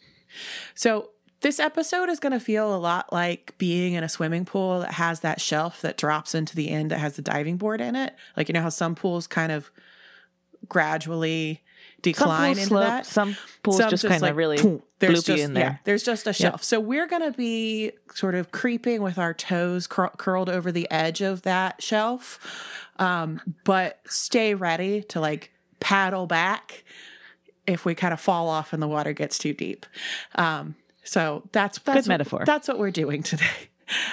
So, 0.74 1.10
this 1.42 1.60
episode 1.60 2.08
is 2.08 2.18
going 2.18 2.32
to 2.32 2.40
feel 2.40 2.74
a 2.74 2.78
lot 2.78 3.12
like 3.12 3.54
being 3.58 3.92
in 3.92 4.02
a 4.02 4.08
swimming 4.08 4.46
pool 4.46 4.80
that 4.80 4.92
has 4.92 5.20
that 5.20 5.40
shelf 5.40 5.82
that 5.82 5.98
drops 5.98 6.34
into 6.34 6.56
the 6.56 6.70
end 6.70 6.90
that 6.90 6.98
has 6.98 7.16
the 7.16 7.22
diving 7.22 7.58
board 7.58 7.80
in 7.80 7.94
it. 7.94 8.14
Like, 8.36 8.48
you 8.48 8.54
know 8.54 8.62
how 8.62 8.70
some 8.70 8.94
pools 8.94 9.26
kind 9.26 9.52
of 9.52 9.70
gradually 10.68 11.62
decline 12.02 12.54
pools 12.54 12.58
into 12.58 12.68
slope, 12.68 12.84
that? 12.84 13.06
some 13.06 13.36
pools 13.62 13.78
Some 13.78 13.90
just, 13.90 14.04
kind 14.04 14.16
of 14.16 14.22
like, 14.22 14.36
really 14.36 14.58
boom, 14.58 14.82
there's 14.98 15.24
just, 15.24 15.42
in 15.42 15.54
there. 15.54 15.64
Yeah, 15.64 15.76
there's 15.84 16.02
just 16.02 16.26
a 16.26 16.32
shelf. 16.32 16.62
So 16.62 16.78
we're 16.78 17.06
going 17.06 17.22
to 17.22 17.36
be 17.36 17.92
sort 18.14 18.34
of 18.34 18.52
creeping 18.52 19.02
with 19.02 19.18
our 19.18 19.34
toes 19.34 19.86
cur- 19.86 20.12
curled 20.16 20.48
over 20.48 20.70
the 20.70 20.88
edge 20.90 21.20
of 21.20 21.42
that 21.42 21.82
shelf. 21.82 22.38
Um, 22.98 23.40
but 23.64 24.00
stay 24.06 24.54
ready 24.54 25.02
to 25.04 25.20
like 25.20 25.50
paddle 25.80 26.26
back 26.26 26.84
if 27.66 27.84
we 27.84 27.94
kind 27.94 28.14
of 28.14 28.20
fall 28.20 28.48
off 28.48 28.72
and 28.72 28.80
the 28.80 28.88
water 28.88 29.12
gets 29.12 29.38
too 29.38 29.52
deep. 29.52 29.84
Um, 30.36 30.76
so 31.02 31.48
that's, 31.52 31.78
that's 31.80 32.06
Good 32.06 32.08
metaphor. 32.08 32.44
That's 32.46 32.68
what 32.68 32.78
we're 32.78 32.90
doing 32.90 33.22
today. 33.22 33.44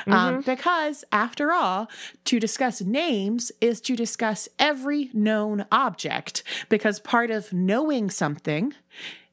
Um, 0.07 0.41
because 0.41 1.03
after 1.11 1.51
all, 1.51 1.89
to 2.25 2.39
discuss 2.39 2.81
names 2.81 3.51
is 3.59 3.81
to 3.81 3.95
discuss 3.95 4.47
every 4.59 5.09
known 5.13 5.65
object 5.71 6.43
because 6.69 6.99
part 6.99 7.31
of 7.31 7.51
knowing 7.53 8.09
something 8.09 8.73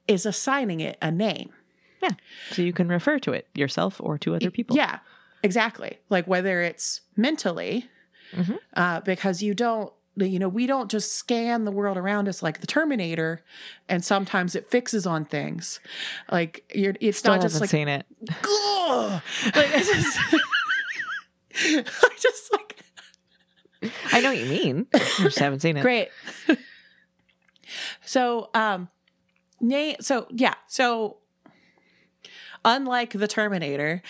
is 0.09 0.25
assigning 0.27 0.81
it 0.81 0.97
a 1.03 1.11
name. 1.11 1.51
Yeah. 2.03 2.11
So 2.53 2.63
you 2.63 2.73
can 2.73 2.89
refer 2.89 3.19
to 3.21 3.33
it 3.33 3.47
yourself 3.55 4.01
or 4.01 4.17
to 4.19 4.35
other 4.35 4.51
people. 4.51 4.77
Yeah, 4.77 5.01
exactly. 5.43 5.99
Like 6.09 6.27
whether 6.27 6.63
it's 6.63 7.03
mentally, 7.17 7.89
Mhm. 8.33 8.59
uh, 8.75 9.01
because 9.01 9.43
you 9.43 9.55
don't, 9.55 9.93
you 10.29 10.39
know, 10.39 10.49
we 10.49 10.67
don't 10.67 10.91
just 10.91 11.13
scan 11.13 11.65
the 11.65 11.71
world 11.71 11.97
around 11.97 12.29
us 12.29 12.43
like 12.43 12.61
the 12.61 12.67
Terminator, 12.67 13.43
and 13.89 14.05
sometimes 14.05 14.55
it 14.55 14.71
fixes 14.71 15.07
on 15.07 15.25
things. 15.25 15.81
Like 16.31 16.65
you're, 16.75 16.95
it's 17.01 17.19
Still 17.19 17.35
not 17.35 17.43
just 17.43 17.61
like, 17.61 17.71
seen 17.71 17.89
it. 17.89 18.07
"Ugh." 18.29 19.23
like 19.55 19.69
it's 19.73 19.89
just, 19.89 20.19
I 22.03 22.09
just 22.19 22.53
like 22.53 22.71
I 24.13 24.21
know 24.21 24.31
what 24.31 24.39
you 24.39 24.47
mean. 24.47 24.87
I 24.95 24.99
just 25.23 25.39
haven't 25.39 25.61
seen 25.61 25.77
it. 25.77 25.83
Great. 25.83 26.09
so, 28.05 28.51
um, 28.55 28.89
na- 29.61 29.95
so 30.01 30.27
yeah, 30.31 30.55
so 30.67 31.19
unlike 32.65 33.13
the 33.13 33.29
Terminator, 33.29 34.03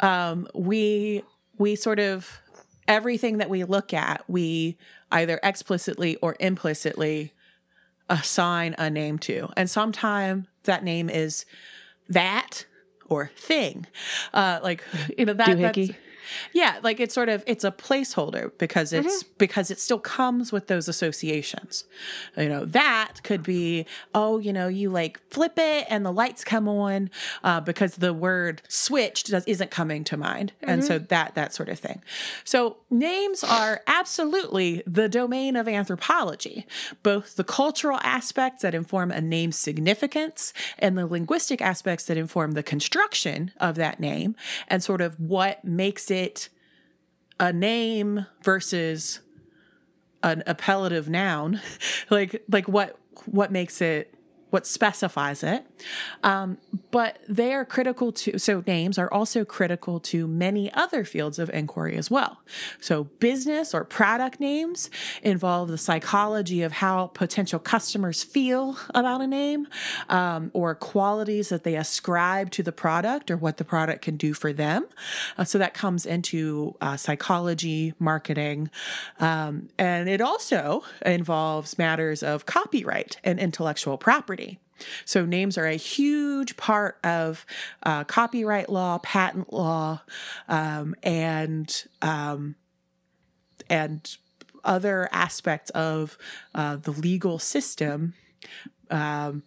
um, 0.00 0.48
we 0.54 1.22
we 1.58 1.76
sort 1.76 1.98
of 1.98 2.40
everything 2.88 3.38
that 3.38 3.50
we 3.50 3.64
look 3.64 3.92
at, 3.92 4.24
we 4.28 4.76
either 5.10 5.40
explicitly 5.42 6.16
or 6.16 6.36
implicitly 6.40 7.32
assign 8.08 8.74
a 8.78 8.90
name 8.90 9.18
to, 9.20 9.48
and 9.56 9.70
sometimes 9.70 10.46
that 10.64 10.82
name 10.84 11.08
is 11.08 11.44
that 12.08 12.66
or 13.06 13.30
thing, 13.36 13.86
uh, 14.34 14.60
like 14.62 14.84
you 15.16 15.24
know 15.24 15.32
that 15.34 15.58
that's. 15.58 15.76
Yeah, 16.52 16.78
like 16.82 17.00
it's 17.00 17.14
sort 17.14 17.28
of 17.28 17.42
it's 17.46 17.64
a 17.64 17.70
placeholder 17.70 18.52
because 18.58 18.92
it's 18.92 19.22
because 19.22 19.70
it 19.70 19.78
still 19.80 19.98
comes 19.98 20.52
with 20.52 20.66
those 20.66 20.88
associations. 20.88 21.84
You 22.36 22.48
know, 22.48 22.64
that 22.66 23.22
could 23.22 23.42
be 23.42 23.86
oh, 24.14 24.38
you 24.38 24.52
know, 24.52 24.68
you 24.68 24.90
like 24.90 25.20
flip 25.30 25.54
it 25.56 25.86
and 25.88 26.04
the 26.04 26.12
lights 26.12 26.44
come 26.44 26.68
on 26.68 27.10
uh, 27.44 27.60
because 27.60 27.96
the 27.96 28.12
word 28.12 28.62
switched 28.68 29.30
does, 29.30 29.44
isn't 29.46 29.70
coming 29.70 30.04
to 30.04 30.16
mind, 30.16 30.52
and 30.62 30.84
so 30.84 30.98
that 30.98 31.34
that 31.34 31.54
sort 31.54 31.68
of 31.68 31.78
thing. 31.78 32.02
So 32.44 32.78
names 32.90 33.44
are 33.44 33.82
absolutely 33.86 34.82
the 34.86 35.08
domain 35.08 35.56
of 35.56 35.68
anthropology, 35.68 36.66
both 37.02 37.36
the 37.36 37.44
cultural 37.44 37.98
aspects 38.02 38.62
that 38.62 38.74
inform 38.74 39.10
a 39.10 39.20
name's 39.20 39.58
significance 39.58 40.52
and 40.78 40.96
the 40.96 41.06
linguistic 41.06 41.60
aspects 41.60 42.04
that 42.06 42.16
inform 42.16 42.52
the 42.52 42.62
construction 42.62 43.52
of 43.58 43.76
that 43.76 44.00
name 44.00 44.34
and 44.68 44.82
sort 44.82 45.00
of 45.00 45.18
what 45.18 45.64
makes 45.64 46.10
it 46.10 46.19
a 47.38 47.52
name 47.52 48.26
versus 48.42 49.20
an 50.22 50.42
appellative 50.46 51.08
noun? 51.08 51.60
Like 52.10 52.42
like 52.50 52.66
what 52.66 52.98
what 53.26 53.52
makes 53.52 53.80
it 53.80 54.12
what 54.50 54.66
specifies 54.66 55.42
it. 55.42 55.64
Um, 56.22 56.58
but 56.90 57.18
they 57.28 57.52
are 57.54 57.64
critical 57.64 58.12
to 58.12 58.38
so 58.38 58.62
names 58.66 58.98
are 58.98 59.12
also 59.12 59.44
critical 59.44 60.00
to 60.00 60.26
many 60.26 60.72
other 60.74 61.04
fields 61.04 61.38
of 61.38 61.48
inquiry 61.50 61.96
as 61.96 62.10
well. 62.10 62.40
So 62.80 63.04
business 63.04 63.72
or 63.72 63.84
product 63.84 64.40
names 64.40 64.90
involve 65.22 65.68
the 65.68 65.78
psychology 65.78 66.62
of 66.62 66.72
how 66.72 67.08
potential 67.08 67.58
customers 67.58 68.22
feel 68.22 68.76
about 68.94 69.20
a 69.20 69.26
name 69.26 69.68
um, 70.08 70.50
or 70.52 70.74
qualities 70.74 71.48
that 71.48 71.64
they 71.64 71.76
ascribe 71.76 72.50
to 72.52 72.62
the 72.62 72.72
product 72.72 73.30
or 73.30 73.36
what 73.36 73.56
the 73.56 73.64
product 73.64 74.02
can 74.02 74.16
do 74.16 74.34
for 74.34 74.52
them. 74.52 74.86
Uh, 75.38 75.44
so 75.44 75.58
that 75.58 75.74
comes 75.74 76.04
into 76.04 76.74
uh, 76.80 76.96
psychology 76.96 77.94
marketing 77.98 78.70
um, 79.20 79.68
and 79.78 80.08
it 80.08 80.20
also 80.20 80.82
involves 81.06 81.78
matters 81.78 82.22
of 82.22 82.46
copyright 82.46 83.16
and 83.22 83.38
intellectual 83.38 83.96
property 83.96 84.39
so 85.04 85.24
names 85.24 85.56
are 85.58 85.66
a 85.66 85.76
huge 85.76 86.56
part 86.56 86.98
of 87.04 87.46
uh, 87.82 88.04
copyright 88.04 88.68
law, 88.68 88.98
patent 88.98 89.52
law, 89.52 90.02
um, 90.48 90.94
and 91.02 91.84
um, 92.02 92.54
and 93.68 94.16
other 94.64 95.08
aspects 95.12 95.70
of 95.70 96.18
uh, 96.54 96.76
the 96.76 96.92
legal 96.92 97.38
system. 97.38 98.14
Um, 98.90 99.42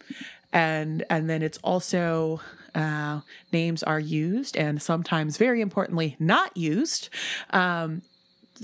and 0.52 1.04
and 1.10 1.30
then 1.30 1.42
it's 1.42 1.58
also 1.64 2.40
uh, 2.76 3.22
names 3.52 3.84
are 3.84 4.00
used 4.00 4.56
and 4.56 4.82
sometimes 4.82 5.38
very 5.38 5.62
importantly 5.62 6.16
not 6.20 6.56
used 6.56 7.10
um, 7.52 8.02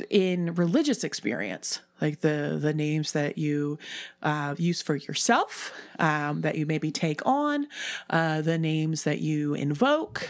in 0.10 0.53
religious 0.55 1.03
experience 1.03 1.81
like 2.01 2.22
the 2.22 2.58
the 2.62 2.74
names 2.74 3.12
that 3.12 3.38
you 3.38 3.77
uh, 4.24 4.55
use 4.58 4.81
for 4.81 4.96
yourself 4.96 5.74
um, 6.00 6.41
that 6.41 6.55
you 6.55 6.65
maybe 6.65 6.91
take 6.91 7.25
on 7.25 7.67
uh, 8.10 8.41
the 8.41 8.58
names 8.58 9.03
that 9.03 9.19
you 9.19 9.53
invoke 9.53 10.29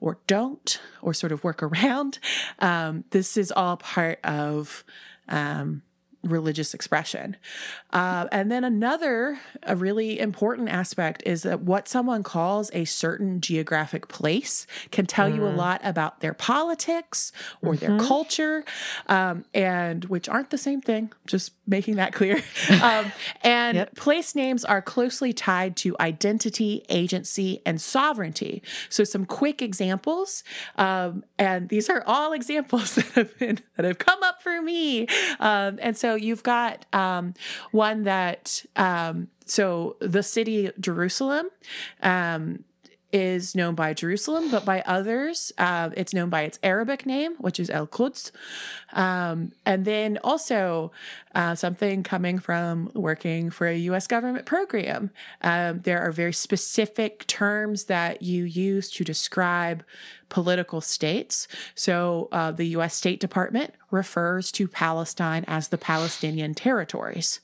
or 0.00 0.18
don't 0.26 0.80
or 1.02 1.14
sort 1.14 1.32
of 1.32 1.42
work 1.44 1.62
around. 1.62 2.18
Um, 2.58 3.04
this 3.10 3.36
is 3.36 3.52
all 3.52 3.76
part 3.76 4.18
of 4.24 4.84
um, 5.28 5.82
religious 6.26 6.74
expression. 6.74 7.36
Uh, 7.92 8.26
and 8.32 8.50
then 8.50 8.64
another 8.64 9.38
a 9.62 9.74
really 9.76 10.18
important 10.18 10.68
aspect 10.68 11.22
is 11.24 11.42
that 11.42 11.60
what 11.60 11.88
someone 11.88 12.22
calls 12.22 12.70
a 12.74 12.84
certain 12.84 13.40
geographic 13.40 14.08
place 14.08 14.66
can 14.90 15.06
tell 15.06 15.28
you 15.28 15.46
a 15.46 15.48
lot 15.50 15.80
about 15.84 16.20
their 16.20 16.34
politics 16.34 17.32
or 17.62 17.76
their 17.76 17.98
culture, 17.98 18.64
um, 19.08 19.44
and 19.54 20.04
which 20.06 20.28
aren't 20.28 20.50
the 20.50 20.58
same 20.58 20.80
thing. 20.80 21.12
Just 21.26 21.52
making 21.66 21.96
that 21.96 22.12
clear. 22.12 22.42
um, 22.82 23.12
and 23.42 23.76
Yep. 23.76 23.96
place 23.96 24.34
names 24.34 24.64
are 24.64 24.80
closely 24.80 25.32
tied 25.32 25.76
to 25.78 25.96
identity, 26.00 26.84
agency, 26.88 27.60
and 27.66 27.80
sovereignty. 27.80 28.62
So 28.88 29.04
some 29.04 29.26
quick 29.26 29.60
examples, 29.60 30.42
um, 30.76 31.24
and 31.38 31.68
these 31.68 31.88
are 31.90 32.02
all 32.06 32.32
examples 32.40 32.94
that 32.96 33.06
have 33.12 33.38
been 33.38 33.58
that 33.76 33.84
have 33.84 33.98
come 33.98 34.22
up 34.22 34.42
for 34.42 34.62
me. 34.62 35.06
Um, 35.40 35.78
and 35.82 35.96
so 35.96 36.14
you've 36.16 36.42
got 36.42 36.86
um, 36.92 37.34
one 37.70 38.04
that 38.04 38.64
um, 38.76 39.28
so 39.44 39.96
the 40.00 40.22
city 40.22 40.70
Jerusalem. 40.80 41.48
Um, 42.02 42.64
is 43.16 43.54
known 43.54 43.74
by 43.74 43.94
Jerusalem, 43.94 44.50
but 44.50 44.66
by 44.66 44.82
others, 44.82 45.50
uh, 45.56 45.88
it's 45.96 46.12
known 46.12 46.28
by 46.28 46.42
its 46.42 46.58
Arabic 46.62 47.06
name, 47.06 47.34
which 47.38 47.58
is 47.58 47.70
El 47.70 47.86
Quds. 47.86 48.30
Um, 48.92 49.52
and 49.64 49.86
then 49.86 50.18
also 50.22 50.92
uh, 51.34 51.54
something 51.54 52.02
coming 52.02 52.38
from 52.38 52.90
working 52.94 53.48
for 53.48 53.66
a 53.68 53.76
US 53.76 54.06
government 54.06 54.44
program. 54.44 55.10
Um, 55.40 55.80
there 55.80 56.00
are 56.02 56.12
very 56.12 56.34
specific 56.34 57.26
terms 57.26 57.84
that 57.84 58.20
you 58.20 58.44
use 58.44 58.90
to 58.90 59.02
describe 59.02 59.82
political 60.28 60.82
states. 60.82 61.48
So 61.74 62.28
uh, 62.32 62.50
the 62.50 62.66
US 62.76 62.94
State 62.94 63.20
Department 63.20 63.72
refers 63.90 64.52
to 64.52 64.68
Palestine 64.68 65.44
as 65.48 65.68
the 65.68 65.78
Palestinian 65.78 66.54
territories. 66.54 67.40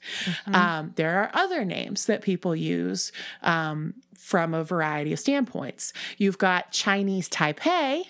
Um, 0.47 0.93
there 0.97 1.19
are 1.21 1.31
other 1.33 1.65
names 1.65 2.05
that 2.07 2.21
people 2.21 2.55
use. 2.55 3.11
Um, 3.43 3.95
from 4.23 4.55
a 4.55 4.63
variety 4.63 5.13
of 5.13 5.19
standpoints. 5.19 5.93
You've 6.17 6.39
got 6.39 6.71
Chinese 6.71 7.29
Taipei, 7.29 8.05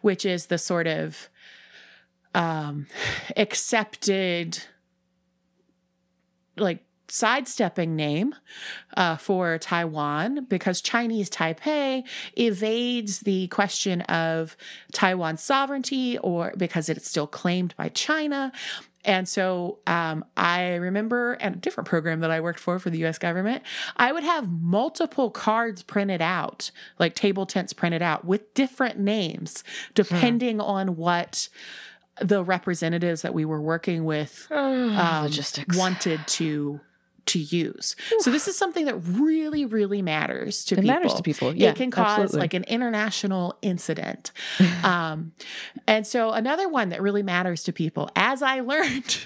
which 0.00 0.24
is 0.24 0.46
the 0.46 0.56
sort 0.56 0.86
of 0.86 1.28
um, 2.32 2.86
accepted, 3.36 4.62
like, 6.56 6.84
sidestepping 7.08 7.96
name 7.96 8.34
uh, 8.96 9.16
for 9.16 9.58
Taiwan 9.58 10.46
because 10.48 10.80
Chinese 10.80 11.28
Taipei 11.28 12.04
evades 12.38 13.20
the 13.20 13.48
question 13.48 14.00
of 14.02 14.56
Taiwan's 14.92 15.42
sovereignty 15.42 16.16
or 16.18 16.54
because 16.56 16.88
it's 16.88 17.06
still 17.06 17.26
claimed 17.26 17.74
by 17.76 17.90
China. 17.90 18.52
And 19.04 19.28
so 19.28 19.78
um, 19.86 20.24
I 20.36 20.74
remember 20.74 21.36
at 21.40 21.52
a 21.52 21.56
different 21.56 21.88
program 21.88 22.20
that 22.20 22.30
I 22.30 22.40
worked 22.40 22.60
for 22.60 22.78
for 22.78 22.90
the 22.90 23.04
US 23.06 23.18
government, 23.18 23.62
I 23.96 24.12
would 24.12 24.22
have 24.24 24.50
multiple 24.50 25.30
cards 25.30 25.82
printed 25.82 26.22
out, 26.22 26.70
like 26.98 27.14
table 27.14 27.46
tents 27.46 27.72
printed 27.72 28.02
out 28.02 28.24
with 28.24 28.54
different 28.54 28.98
names, 28.98 29.64
depending 29.94 30.60
on 30.60 30.96
what 30.96 31.48
the 32.20 32.44
representatives 32.44 33.22
that 33.22 33.34
we 33.34 33.44
were 33.44 33.60
working 33.60 34.04
with 34.04 34.46
um, 34.50 34.96
Logistics. 35.24 35.76
wanted 35.76 36.20
to 36.26 36.80
to 37.26 37.38
use. 37.38 37.96
So 38.18 38.30
this 38.30 38.48
is 38.48 38.56
something 38.58 38.86
that 38.86 38.96
really, 38.96 39.64
really 39.64 40.02
matters 40.02 40.64
to 40.66 40.74
It 40.74 40.82
people. 40.82 40.94
matters 40.94 41.14
to 41.14 41.22
people. 41.22 41.54
Yeah, 41.54 41.70
it 41.70 41.76
can 41.76 41.90
cause 41.90 42.20
absolutely. 42.20 42.40
like 42.40 42.54
an 42.54 42.64
international 42.64 43.56
incident. 43.62 44.32
um, 44.84 45.32
and 45.86 46.06
so 46.06 46.32
another 46.32 46.68
one 46.68 46.88
that 46.90 47.02
really 47.02 47.22
matters 47.22 47.62
to 47.64 47.72
people, 47.72 48.10
as 48.16 48.42
I 48.42 48.60
learned 48.60 49.18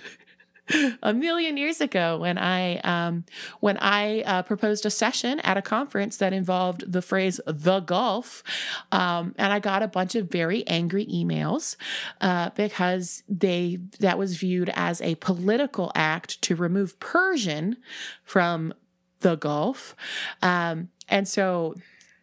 a 1.02 1.14
million 1.14 1.56
years 1.56 1.80
ago 1.80 2.18
when 2.18 2.38
I 2.38 2.78
um, 2.78 3.24
when 3.60 3.76
I 3.78 4.22
uh, 4.22 4.42
proposed 4.42 4.84
a 4.86 4.90
session 4.90 5.40
at 5.40 5.56
a 5.56 5.62
conference 5.62 6.16
that 6.18 6.32
involved 6.32 6.90
the 6.90 7.02
phrase 7.02 7.40
"the 7.46 7.80
Gulf," 7.80 8.42
um, 8.90 9.34
and 9.38 9.52
I 9.52 9.58
got 9.58 9.82
a 9.82 9.88
bunch 9.88 10.14
of 10.14 10.30
very 10.30 10.66
angry 10.66 11.06
emails 11.06 11.76
uh, 12.20 12.50
because 12.50 13.22
they 13.28 13.78
that 14.00 14.18
was 14.18 14.36
viewed 14.36 14.70
as 14.74 15.00
a 15.00 15.14
political 15.16 15.92
act 15.94 16.42
to 16.42 16.56
remove 16.56 16.98
Persian 16.98 17.76
from 18.24 18.74
the 19.20 19.36
Gulf, 19.36 19.94
um, 20.42 20.88
and 21.08 21.28
so 21.28 21.74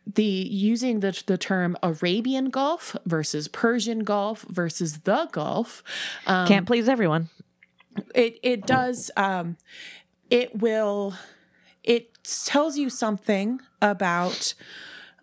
the 0.05 0.23
using 0.23 0.99
the 0.99 1.23
the 1.27 1.37
term 1.37 1.77
Arabian 1.81 2.49
Gulf 2.49 2.97
versus 3.05 3.47
Persian 3.47 4.03
Gulf 4.03 4.41
versus 4.49 4.99
the 4.99 5.29
Gulf 5.31 5.81
um, 6.27 6.47
Can't 6.47 6.67
please 6.67 6.89
everyone. 6.89 7.29
It 8.15 8.39
it 8.43 8.65
does 8.65 9.11
um 9.17 9.57
it 10.29 10.59
will 10.61 11.13
it 11.83 12.17
tells 12.23 12.77
you 12.77 12.89
something 12.89 13.59
about 13.81 14.53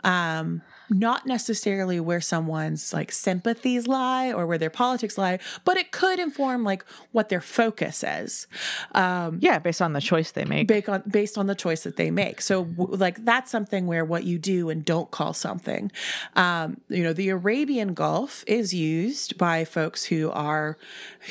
um 0.04 0.62
not 0.92 1.24
necessarily 1.24 2.00
where 2.00 2.20
someone's 2.20 2.92
like 2.92 3.12
sympathies 3.12 3.87
lie 3.87 4.33
or 4.33 4.44
where 4.44 4.59
their 4.59 4.70
politics 4.70 5.16
lie 5.16 5.38
but 5.64 5.76
it 5.76 5.92
could 5.92 6.18
inform 6.18 6.64
like 6.64 6.85
what 7.12 7.28
their 7.28 7.40
focus 7.40 8.02
is 8.02 8.48
um 8.96 9.38
Yeah, 9.40 9.61
based 9.61 9.80
on 9.80 9.92
the 9.92 10.00
choice 10.00 10.33
they 10.33 10.44
make. 10.44 10.66
based 10.66 10.88
on 10.88 11.02
based 11.09 11.38
on 11.38 11.46
the 11.46 11.54
choice 11.54 11.85
that 11.85 11.96
they 11.96 12.11
make. 12.11 12.40
So 12.40 12.64
w- 12.64 12.96
like 12.96 13.24
that's 13.24 13.50
something 13.52 13.87
where 13.87 14.04
what 14.04 14.24
you 14.24 14.38
do 14.38 14.68
and 14.68 14.85
don't 14.85 15.11
call 15.12 15.33
something. 15.33 15.92
Um, 16.35 16.80
you 16.88 17.04
know, 17.04 17.12
the 17.12 17.28
Arabian 17.28 17.94
Gulf 17.94 18.42
is 18.48 18.74
used 18.74 19.38
by 19.38 19.64
folks 19.64 20.04
who 20.06 20.30
are 20.33 20.76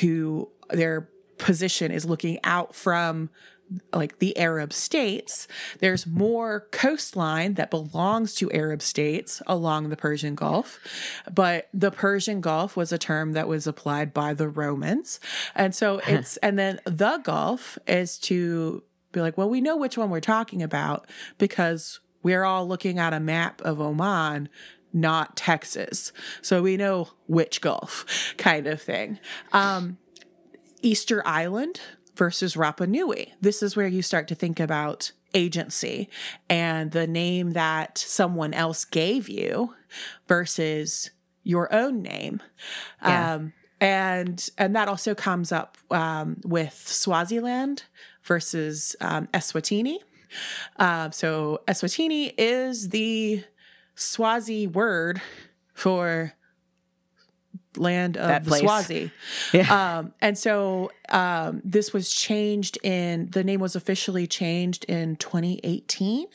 who 0.00 0.48
their 0.70 1.08
position 1.40 1.90
is 1.90 2.04
looking 2.04 2.38
out 2.44 2.74
from 2.74 3.30
like 3.92 4.18
the 4.18 4.36
Arab 4.36 4.72
states, 4.72 5.46
there's 5.78 6.06
more 6.06 6.66
coastline 6.72 7.54
that 7.54 7.70
belongs 7.70 8.34
to 8.34 8.50
Arab 8.50 8.82
states 8.82 9.40
along 9.46 9.88
the 9.88 9.96
Persian 9.96 10.34
Gulf. 10.34 10.80
But 11.32 11.68
the 11.72 11.90
Persian 11.90 12.40
Gulf 12.40 12.76
was 12.76 12.92
a 12.92 12.98
term 12.98 13.32
that 13.32 13.48
was 13.48 13.66
applied 13.66 14.12
by 14.12 14.34
the 14.34 14.48
Romans. 14.48 15.20
And 15.54 15.74
so 15.74 16.00
it's, 16.06 16.36
and 16.38 16.58
then 16.58 16.80
the 16.84 17.18
Gulf 17.18 17.78
is 17.86 18.18
to 18.18 18.82
be 19.12 19.20
like, 19.20 19.38
well, 19.38 19.48
we 19.50 19.60
know 19.60 19.76
which 19.76 19.96
one 19.96 20.10
we're 20.10 20.20
talking 20.20 20.62
about 20.62 21.08
because 21.38 22.00
we're 22.22 22.44
all 22.44 22.66
looking 22.66 22.98
at 22.98 23.12
a 23.12 23.20
map 23.20 23.60
of 23.62 23.80
Oman 23.80 24.48
not 24.92 25.36
Texas. 25.36 26.12
So 26.42 26.62
we 26.62 26.76
know 26.76 27.10
which 27.28 27.60
Gulf 27.60 28.34
kind 28.36 28.66
of 28.66 28.82
thing. 28.82 29.20
Um, 29.52 29.98
Easter 30.82 31.22
Island 31.26 31.80
versus 32.14 32.54
Rapa 32.54 32.88
Nui. 32.88 33.32
This 33.40 33.62
is 33.62 33.76
where 33.76 33.86
you 33.86 34.02
start 34.02 34.28
to 34.28 34.34
think 34.34 34.60
about 34.60 35.12
agency 35.34 36.08
and 36.48 36.90
the 36.92 37.06
name 37.06 37.52
that 37.52 37.98
someone 37.98 38.52
else 38.52 38.84
gave 38.84 39.28
you 39.28 39.74
versus 40.26 41.10
your 41.42 41.72
own 41.72 42.02
name. 42.02 42.42
Yeah. 43.02 43.34
Um, 43.34 43.52
and 43.80 44.50
and 44.58 44.76
that 44.76 44.88
also 44.88 45.14
comes 45.14 45.52
up 45.52 45.78
um, 45.90 46.36
with 46.44 46.74
Swaziland 46.86 47.84
versus 48.22 48.94
um, 49.00 49.26
Eswatini. 49.28 49.96
Uh, 50.78 51.10
so 51.10 51.62
Eswatini 51.66 52.34
is 52.36 52.90
the 52.90 53.42
Swazi 53.94 54.66
word 54.66 55.22
for 55.72 56.34
land 57.76 58.16
of 58.16 58.28
That 58.28 58.44
the 58.44 58.48
place. 58.48 58.62
Swazi. 58.62 59.10
Yeah. 59.52 59.98
Um, 59.98 60.14
and 60.20 60.36
so 60.36 60.90
um, 61.08 61.60
this 61.64 61.92
was 61.92 62.10
changed 62.10 62.78
in 62.82 63.30
the 63.30 63.44
name 63.44 63.60
was 63.60 63.76
officially 63.76 64.26
changed 64.26 64.84
in 64.84 65.16
2018 65.16 66.26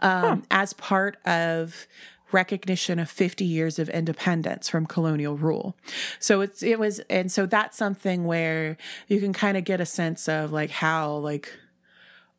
um, 0.00 0.42
as 0.50 0.72
part 0.72 1.16
of 1.26 1.86
recognition 2.32 2.98
of 2.98 3.10
50 3.10 3.44
years 3.44 3.78
of 3.78 3.88
independence 3.90 4.68
from 4.68 4.86
colonial 4.86 5.36
rule. 5.36 5.76
So 6.18 6.40
it's 6.40 6.62
it 6.62 6.78
was 6.78 7.00
and 7.10 7.30
so 7.30 7.46
that's 7.46 7.76
something 7.76 8.24
where 8.24 8.76
you 9.08 9.20
can 9.20 9.32
kind 9.32 9.56
of 9.56 9.64
get 9.64 9.80
a 9.80 9.86
sense 9.86 10.28
of 10.28 10.52
like 10.52 10.70
how 10.70 11.16
like 11.16 11.52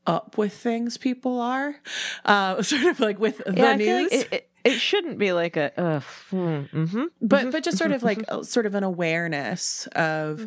up 0.05 0.37
with 0.37 0.51
things 0.51 0.97
people 0.97 1.39
are 1.39 1.77
uh 2.25 2.61
sort 2.61 2.83
of 2.83 2.99
like 2.99 3.19
with 3.19 3.37
the 3.37 3.53
yeah, 3.55 3.67
I 3.67 3.75
news 3.77 4.11
like 4.11 4.21
it, 4.21 4.33
it, 4.33 4.49
it 4.63 4.79
shouldn't 4.79 5.17
be 5.17 5.33
like 5.33 5.57
a. 5.57 5.77
Uh, 5.79 5.99
mm-hmm. 6.31 7.05
but 7.21 7.51
but 7.51 7.63
just 7.63 7.77
sort 7.77 7.91
of 7.91 8.03
like 8.03 8.23
uh, 8.29 8.43
sort 8.43 8.65
of 8.65 8.75
an 8.75 8.83
awareness 8.83 9.87
of 9.87 10.39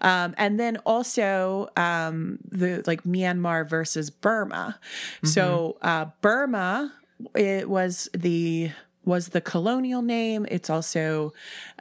um 0.00 0.34
and 0.38 0.60
then 0.60 0.76
also 0.78 1.68
um 1.76 2.38
the 2.48 2.82
like 2.86 3.02
Myanmar 3.04 3.68
versus 3.68 4.10
Burma. 4.10 4.78
So 5.24 5.76
uh 5.82 6.06
Burma 6.20 6.92
it 7.34 7.68
was 7.68 8.08
the 8.16 8.70
was 9.04 9.28
the 9.28 9.40
colonial 9.40 10.02
name. 10.02 10.46
It's 10.50 10.70
also 10.70 11.32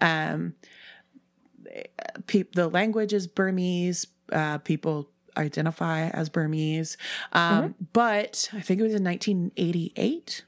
um 0.02 0.56
pe- 2.28 2.46
the 2.54 2.68
language 2.68 3.14
is 3.14 3.28
Burmese. 3.28 4.08
Uh 4.32 4.58
people 4.58 5.10
identify 5.38 6.08
as 6.10 6.30
Burmese. 6.30 6.98
Um 7.34 7.76
but 7.94 8.50
I 8.54 8.62
think 8.62 8.80
it 8.80 8.84
was 8.84 8.96
in 8.96 9.04
1988 9.04 10.44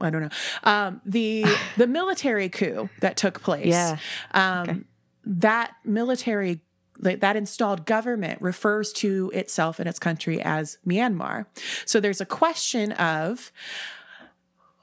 I 0.00 0.10
don't 0.10 0.22
know. 0.22 0.28
Um, 0.64 1.00
the 1.04 1.44
the 1.76 1.86
military 1.86 2.48
coup 2.48 2.88
that 3.00 3.16
took 3.16 3.42
place. 3.42 3.66
Yeah. 3.66 3.98
Um, 4.32 4.68
Okay. 4.68 4.80
That 5.26 5.72
military 5.84 6.60
that 7.00 7.34
installed 7.36 7.86
government 7.86 8.40
refers 8.42 8.92
to 8.94 9.30
itself 9.34 9.78
and 9.80 9.88
its 9.88 9.98
country 9.98 10.40
as 10.40 10.78
Myanmar. 10.86 11.46
So 11.86 11.98
there's 11.98 12.20
a 12.20 12.26
question 12.26 12.92
of 12.92 13.50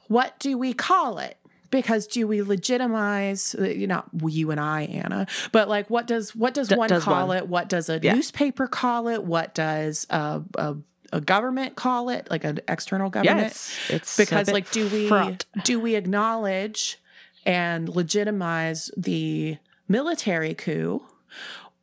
what 0.07 0.37
do 0.39 0.57
we 0.57 0.73
call 0.73 1.17
it? 1.19 1.37
Because 1.69 2.05
do 2.05 2.27
we 2.27 2.41
legitimize 2.41 3.55
uh, 3.57 3.63
you 3.63 3.87
know 3.87 4.03
you 4.27 4.51
and 4.51 4.59
I 4.59 4.81
Anna 4.83 5.25
but 5.53 5.69
like 5.69 5.89
what 5.89 6.05
does 6.05 6.35
what 6.35 6.53
does 6.53 6.67
D- 6.67 6.75
one 6.75 6.89
does 6.89 7.03
call 7.05 7.27
one. 7.29 7.37
it 7.37 7.47
what 7.47 7.69
does 7.69 7.87
a 7.87 7.97
Yeah. 8.01 8.13
newspaper 8.15 8.67
call 8.67 9.07
it 9.07 9.23
what 9.23 9.53
does 9.55 10.05
a, 10.09 10.41
a 10.55 10.75
a 11.11 11.21
government 11.21 11.75
call 11.75 12.09
it 12.09 12.29
like 12.29 12.43
an 12.43 12.59
external 12.67 13.09
government. 13.09 13.47
It's, 13.47 13.89
it's 13.89 14.17
because 14.17 14.49
like 14.49 14.71
do 14.71 14.87
we 14.87 15.07
fraught. 15.07 15.45
do 15.63 15.79
we 15.79 15.95
acknowledge 15.95 16.99
and 17.45 17.89
legitimize 17.89 18.91
the 18.95 19.57
military 19.87 20.53
coup? 20.53 21.03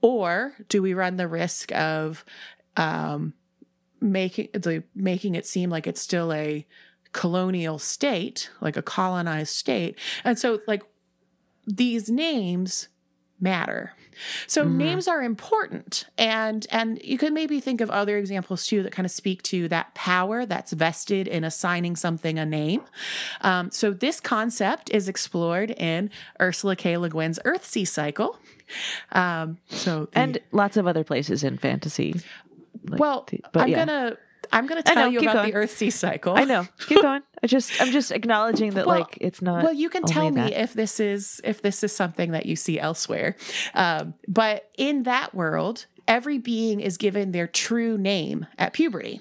Or 0.00 0.54
do 0.68 0.80
we 0.80 0.94
run 0.94 1.16
the 1.16 1.26
risk 1.26 1.72
of 1.72 2.24
um, 2.76 3.34
making 4.00 4.48
the 4.52 4.84
making 4.94 5.34
it 5.34 5.46
seem 5.46 5.70
like 5.70 5.86
it's 5.86 6.00
still 6.00 6.32
a 6.32 6.66
colonial 7.12 7.78
state 7.78 8.50
like 8.60 8.76
a 8.76 8.82
colonized 8.82 9.54
state? 9.54 9.98
And 10.24 10.38
so 10.38 10.60
like 10.66 10.82
these 11.66 12.08
names 12.08 12.88
matter 13.40 13.92
so 14.48 14.64
Mhm. 14.64 14.74
names 14.74 15.06
are 15.08 15.22
important 15.22 16.04
and 16.18 16.66
and 16.72 17.00
you 17.04 17.16
could 17.16 17.32
maybe 17.32 17.60
think 17.60 17.80
of 17.80 17.88
other 17.90 18.18
examples 18.18 18.66
too 18.66 18.82
that 18.82 18.90
kind 18.90 19.06
of 19.06 19.12
speak 19.12 19.42
to 19.44 19.68
that 19.68 19.94
power 19.94 20.44
that's 20.44 20.72
vested 20.72 21.28
in 21.28 21.44
assigning 21.44 21.94
something 21.94 22.36
a 22.38 22.44
name 22.44 22.82
um, 23.42 23.70
so 23.70 23.92
this 23.92 24.18
concept 24.20 24.90
is 24.90 25.08
explored 25.08 25.70
in 25.70 26.10
ursula 26.40 26.74
k 26.74 26.96
le 26.96 27.08
guin's 27.08 27.38
earthsea 27.44 27.86
cycle 27.86 28.38
um, 29.12 29.58
so 29.68 30.06
the- 30.12 30.18
and 30.18 30.38
lots 30.52 30.76
of 30.76 30.86
other 30.86 31.04
places 31.04 31.44
in 31.44 31.56
fantasy. 31.56 32.14
like 32.88 32.98
well 33.00 33.24
the- 33.30 33.40
i'm 33.54 33.68
yeah. 33.68 33.84
gonna 33.86 34.16
i'm 34.52 34.66
gonna 34.66 34.82
tell 34.82 34.94
know, 34.96 35.06
you 35.08 35.20
about 35.20 35.34
going. 35.34 35.50
the 35.52 35.56
earthsea 35.58 35.92
cycle 35.92 36.36
I 36.36 36.44
know. 36.44 36.66
Keep 36.86 37.02
going. 37.02 37.22
I 37.42 37.46
just 37.46 37.80
I'm 37.80 37.90
just 37.92 38.10
acknowledging 38.12 38.70
that 38.74 38.86
Well- 38.86 39.00
like 39.00 39.18
it's 39.20 39.40
not. 39.42 39.62
well 39.64 39.72
you 39.72 39.88
can 39.90 40.04
tell 40.04 40.30
me 40.30 40.40
that. 40.42 40.60
if 40.62 40.72
this 40.74 41.00
is 41.00 41.40
if 41.44 41.62
this 41.62 41.82
is 41.84 41.94
something 41.94 42.32
that 42.32 42.46
you 42.46 42.56
see 42.56 42.78
elsewhere 42.80 43.36
um, 43.74 44.14
but 44.26 44.70
in 44.76 45.04
that 45.04 45.34
world 45.34 45.86
every 46.06 46.38
being 46.38 46.80
is 46.80 46.96
given 46.96 47.32
their 47.32 47.46
true 47.46 47.96
name 47.98 48.46
at 48.58 48.72
puberty 48.72 49.20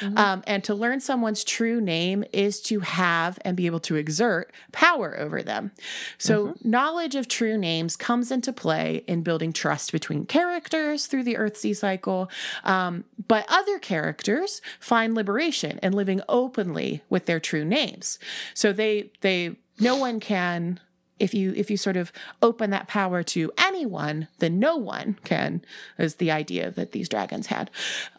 Mhm. 0.00 0.18
um, 0.18 0.42
and 0.46 0.62
to 0.64 0.74
learn 0.74 1.00
someone's 1.00 1.42
true 1.42 1.80
name 1.80 2.24
is 2.32 2.60
to 2.62 2.80
have 2.80 3.38
and 3.44 3.56
be 3.56 3.66
able 3.66 3.80
to 3.80 3.96
exert 3.96 4.52
power 4.72 5.18
over 5.18 5.42
them. 5.42 5.72
So, 6.18 6.54
knowledge 6.62 7.14
of 7.14 7.28
true 7.28 7.58
names 7.58 7.96
comes 7.96 8.30
into 8.30 8.52
play 8.52 9.02
in 9.06 9.22
building 9.22 9.52
trust 9.52 9.92
between 9.92 10.26
characters 10.26 11.06
through 11.06 11.24
the 11.24 11.36
Earth 11.36 11.46
Earthsea 11.56 11.76
cycle. 11.76 12.30
Um, 12.64 13.04
but 13.28 13.44
other 13.48 13.78
characters 13.78 14.60
find 14.78 15.14
liberation 15.14 15.78
in 15.82 15.92
living 15.92 16.20
openly 16.28 17.02
with 17.08 17.26
their 17.26 17.40
true 17.40 17.64
names. 17.64 18.18
So 18.54 18.72
they 18.72 19.10
they 19.20 19.56
no 19.78 19.96
one 19.96 20.20
can 20.20 20.80
if 21.18 21.34
you 21.34 21.52
if 21.56 21.70
you 21.70 21.76
sort 21.76 21.96
of 21.96 22.12
open 22.42 22.70
that 22.70 22.88
power 22.88 23.22
to 23.22 23.50
anyone, 23.58 24.28
then 24.38 24.58
no 24.58 24.76
one 24.76 25.18
can 25.24 25.62
is 25.98 26.16
the 26.16 26.30
idea 26.30 26.70
that 26.70 26.92
these 26.92 27.08
dragons 27.08 27.46
had. 27.46 27.70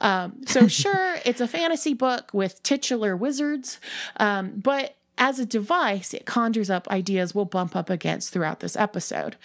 Um, 0.01 0.43
so 0.45 0.67
sure, 0.81 1.17
it's 1.25 1.41
a 1.41 1.47
fantasy 1.47 1.93
book 1.93 2.29
with 2.33 2.61
titular 2.63 3.15
wizards, 3.15 3.79
um, 4.17 4.53
but 4.55 4.95
as 5.19 5.39
a 5.39 5.45
device, 5.45 6.13
it 6.13 6.25
conjures 6.25 6.69
up 6.69 6.87
ideas 6.89 7.33
we'll 7.33 7.45
bump 7.45 7.75
up 7.75 7.89
against 7.89 8.31
throughout 8.31 8.59
this 8.59 8.75
episode. 8.75 9.35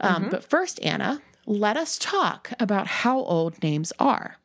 Um, 0.00 0.28
But 0.30 0.44
first, 0.44 0.78
Anna, 0.82 1.22
let 1.44 1.76
us 1.76 1.98
talk 1.98 2.52
about 2.60 2.86
how 2.86 3.18
old 3.18 3.60
names 3.62 3.92
are. 3.98 4.36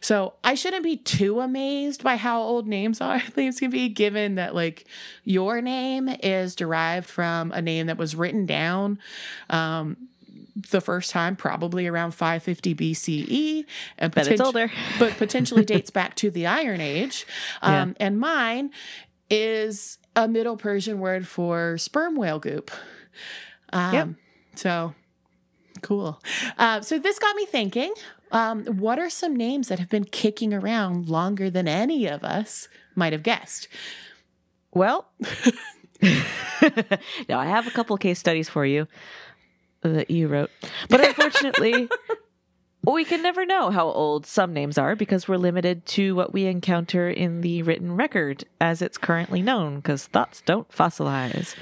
So 0.00 0.34
I 0.44 0.54
shouldn't 0.54 0.84
be 0.84 0.96
too 0.96 1.40
amazed 1.40 2.02
by 2.04 2.16
how 2.16 2.40
old 2.40 2.68
names 2.68 3.00
are. 3.00 3.20
Names 3.36 3.58
can 3.58 3.70
be 3.70 3.88
given 3.88 4.36
that 4.36 4.54
like 4.54 4.84
your 5.24 5.60
name 5.60 6.08
is 6.22 6.54
derived 6.54 7.08
from 7.08 7.50
a 7.52 7.60
name 7.60 7.86
that 7.88 7.98
was 7.98 8.14
written 8.14 8.46
down 8.46 8.98
um, 9.50 9.96
the 10.70 10.80
first 10.80 11.10
time, 11.10 11.34
probably 11.34 11.88
around 11.88 12.12
550 12.12 12.74
BCE, 12.74 13.64
and 13.98 14.14
Bet 14.14 14.28
it's 14.28 14.40
older. 14.40 14.70
but 14.98 15.16
potentially 15.16 15.64
dates 15.64 15.90
back 15.90 16.14
to 16.16 16.30
the 16.30 16.46
Iron 16.46 16.80
Age. 16.80 17.26
Um, 17.62 17.96
And 17.98 18.20
mine 18.20 18.70
is 19.28 19.98
a 20.14 20.28
Middle 20.28 20.56
Persian 20.56 21.00
word 21.00 21.26
for 21.26 21.76
sperm 21.78 22.14
whale 22.14 22.38
goop. 22.38 22.70
Um, 23.72 23.94
Yep. 23.94 24.08
So 24.56 24.94
cool. 25.84 26.20
Uh, 26.58 26.80
so 26.80 26.98
this 26.98 27.18
got 27.18 27.36
me 27.36 27.44
thinking. 27.44 27.92
Um, 28.32 28.64
what 28.64 28.98
are 28.98 29.10
some 29.10 29.36
names 29.36 29.68
that 29.68 29.78
have 29.78 29.90
been 29.90 30.04
kicking 30.04 30.52
around 30.52 31.08
longer 31.08 31.50
than 31.50 31.68
any 31.68 32.06
of 32.06 32.24
us 32.24 32.68
might 32.96 33.12
have 33.12 33.22
guessed? 33.22 33.68
Well, 34.72 35.06
now 37.28 37.38
I 37.38 37.44
have 37.44 37.66
a 37.66 37.70
couple 37.70 37.96
case 37.98 38.18
studies 38.18 38.48
for 38.48 38.64
you 38.66 38.88
that 39.82 40.10
you 40.10 40.26
wrote, 40.26 40.50
but 40.88 41.04
unfortunately, 41.04 41.88
we 42.82 43.04
can 43.04 43.22
never 43.22 43.44
know 43.44 43.70
how 43.70 43.86
old 43.86 44.26
some 44.26 44.52
names 44.52 44.78
are 44.78 44.96
because 44.96 45.28
we're 45.28 45.36
limited 45.36 45.84
to 45.86 46.14
what 46.16 46.32
we 46.32 46.46
encounter 46.46 47.08
in 47.08 47.42
the 47.42 47.62
written 47.62 47.94
record 47.94 48.44
as 48.60 48.82
it's 48.82 48.98
currently 48.98 49.42
known. 49.42 49.76
Because 49.76 50.06
thoughts 50.06 50.42
don't 50.44 50.68
fossilize. 50.70 51.54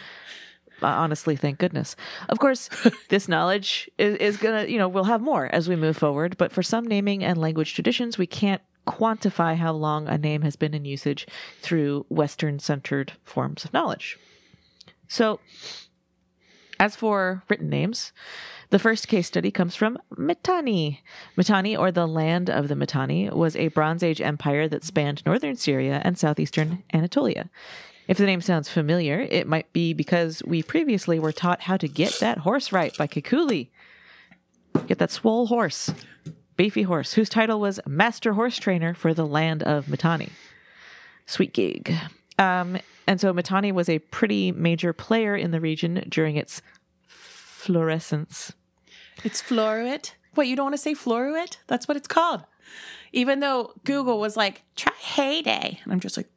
Honestly, 0.84 1.36
thank 1.36 1.58
goodness. 1.58 1.96
Of 2.28 2.38
course, 2.38 2.68
this 3.08 3.28
knowledge 3.28 3.90
is, 3.98 4.16
is 4.16 4.36
gonna, 4.36 4.66
you 4.66 4.78
know, 4.78 4.88
we'll 4.88 5.04
have 5.04 5.20
more 5.20 5.46
as 5.52 5.68
we 5.68 5.76
move 5.76 5.96
forward. 5.96 6.36
But 6.36 6.52
for 6.52 6.62
some 6.62 6.86
naming 6.86 7.24
and 7.24 7.38
language 7.38 7.74
traditions, 7.74 8.18
we 8.18 8.26
can't 8.26 8.62
quantify 8.86 9.56
how 9.56 9.72
long 9.72 10.08
a 10.08 10.18
name 10.18 10.42
has 10.42 10.56
been 10.56 10.74
in 10.74 10.84
usage 10.84 11.26
through 11.60 12.06
Western 12.08 12.58
centered 12.58 13.12
forms 13.22 13.64
of 13.64 13.72
knowledge. 13.72 14.18
So, 15.08 15.40
as 16.80 16.96
for 16.96 17.44
written 17.48 17.68
names, 17.68 18.12
the 18.70 18.78
first 18.78 19.06
case 19.06 19.26
study 19.26 19.50
comes 19.50 19.76
from 19.76 19.98
Mitanni. 20.16 21.00
Mitanni, 21.36 21.76
or 21.76 21.92
the 21.92 22.08
land 22.08 22.48
of 22.48 22.68
the 22.68 22.74
Mitanni, 22.74 23.28
was 23.30 23.54
a 23.54 23.68
Bronze 23.68 24.02
Age 24.02 24.20
empire 24.20 24.66
that 24.68 24.82
spanned 24.82 25.22
northern 25.26 25.56
Syria 25.56 26.00
and 26.04 26.18
southeastern 26.18 26.82
Anatolia. 26.92 27.50
If 28.12 28.18
the 28.18 28.26
name 28.26 28.42
sounds 28.42 28.68
familiar, 28.68 29.20
it 29.20 29.46
might 29.46 29.72
be 29.72 29.94
because 29.94 30.42
we 30.44 30.62
previously 30.62 31.18
were 31.18 31.32
taught 31.32 31.62
how 31.62 31.78
to 31.78 31.88
get 31.88 32.18
that 32.20 32.36
horse 32.36 32.70
right 32.70 32.94
by 32.98 33.06
Kikuli. 33.06 33.70
Get 34.86 34.98
that 34.98 35.10
swole 35.10 35.46
horse, 35.46 35.94
beefy 36.58 36.82
horse, 36.82 37.14
whose 37.14 37.30
title 37.30 37.58
was 37.58 37.80
Master 37.86 38.34
Horse 38.34 38.58
Trainer 38.58 38.92
for 38.92 39.14
the 39.14 39.26
land 39.26 39.62
of 39.62 39.88
Mitanni. 39.88 40.28
Sweet 41.24 41.54
gig. 41.54 41.94
Um, 42.38 42.76
and 43.06 43.18
so 43.18 43.32
Mitanni 43.32 43.72
was 43.72 43.88
a 43.88 44.00
pretty 44.00 44.52
major 44.52 44.92
player 44.92 45.34
in 45.34 45.50
the 45.50 45.60
region 45.62 46.04
during 46.10 46.36
its 46.36 46.60
fluorescence. 47.06 48.52
It's 49.24 49.40
Floruit. 49.40 50.12
What, 50.34 50.48
you 50.48 50.54
don't 50.54 50.66
want 50.66 50.74
to 50.74 50.82
say 50.82 50.92
Floruit? 50.92 51.56
That's 51.66 51.88
what 51.88 51.96
it's 51.96 52.08
called. 52.08 52.44
Even 53.14 53.40
though 53.40 53.72
Google 53.84 54.20
was 54.20 54.36
like, 54.36 54.64
try 54.76 54.92
heyday. 54.98 55.80
And 55.84 55.92
I'm 55.94 56.00
just 56.00 56.18
like, 56.18 56.28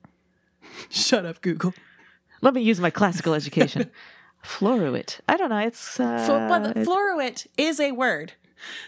shut 0.90 1.26
up, 1.26 1.42
Google. 1.42 1.74
Let 2.42 2.54
me 2.54 2.62
use 2.62 2.80
my 2.80 2.90
classical 2.90 3.34
education. 3.34 3.90
Fluoruit. 4.44 5.20
I 5.28 5.38
don't 5.38 5.50
know. 5.50 5.58
It's 5.58 6.00
uh, 6.00 6.24
Flo- 6.26 6.48
but 6.48 6.78
it- 6.78 6.88
Floruit 6.88 7.48
is 7.58 7.80
a 7.80 7.92
word. 7.94 8.34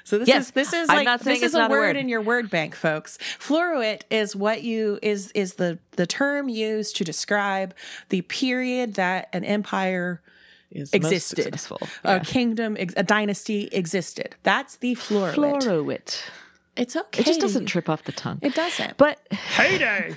So 0.03 0.17
this 0.17 0.27
Yes, 0.27 0.45
is 0.47 0.51
this 0.51 0.73
is 0.73 0.89
I'm 0.89 0.95
like 0.97 1.05
not 1.05 1.21
saying 1.21 1.35
this 1.35 1.43
it's 1.47 1.51
is 1.51 1.55
a 1.55 1.59
not 1.59 1.69
a 1.71 1.73
word, 1.73 1.79
word. 1.79 1.95
in 1.97 2.09
your 2.09 2.21
word 2.21 2.49
bank, 2.49 2.73
folks. 2.75 3.17
Floruit 3.39 4.01
is 4.09 4.35
what 4.35 4.63
you 4.63 4.97
is 5.03 5.31
is 5.33 5.55
the 5.55 5.77
the 5.91 6.07
term 6.07 6.49
used 6.49 6.95
to 6.97 7.03
describe 7.03 7.75
the 8.09 8.21
period 8.21 8.95
that 8.95 9.29
an 9.33 9.43
empire 9.43 10.21
is 10.71 10.91
existed. 10.93 11.43
successful. 11.43 11.79
a 12.03 12.19
kingdom, 12.19 12.75
ex- 12.79 12.93
a 12.97 13.03
dynasty 13.03 13.67
existed. 13.71 14.35
That's 14.43 14.77
the 14.77 14.95
Floruit. 14.95 15.35
Fluoruit. 15.35 16.21
It's 16.75 16.95
okay. 16.95 17.21
It 17.21 17.25
just 17.25 17.41
doesn't 17.41 17.65
trip 17.65 17.89
off 17.89 18.03
the 18.03 18.11
tongue. 18.11 18.39
It 18.41 18.53
doesn't. 18.55 18.97
But 18.97 19.19
Heyday. 19.31 20.15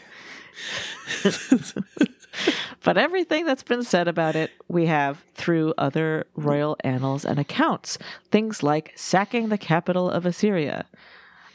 but 2.82 2.96
everything 2.98 3.44
that's 3.44 3.62
been 3.62 3.82
said 3.82 4.08
about 4.08 4.36
it, 4.36 4.50
we 4.68 4.86
have 4.86 5.22
through 5.34 5.74
other 5.78 6.26
royal 6.34 6.76
annals 6.84 7.24
and 7.24 7.38
accounts. 7.38 7.98
Things 8.30 8.62
like 8.62 8.92
sacking 8.96 9.48
the 9.48 9.58
capital 9.58 10.10
of 10.10 10.26
Assyria. 10.26 10.86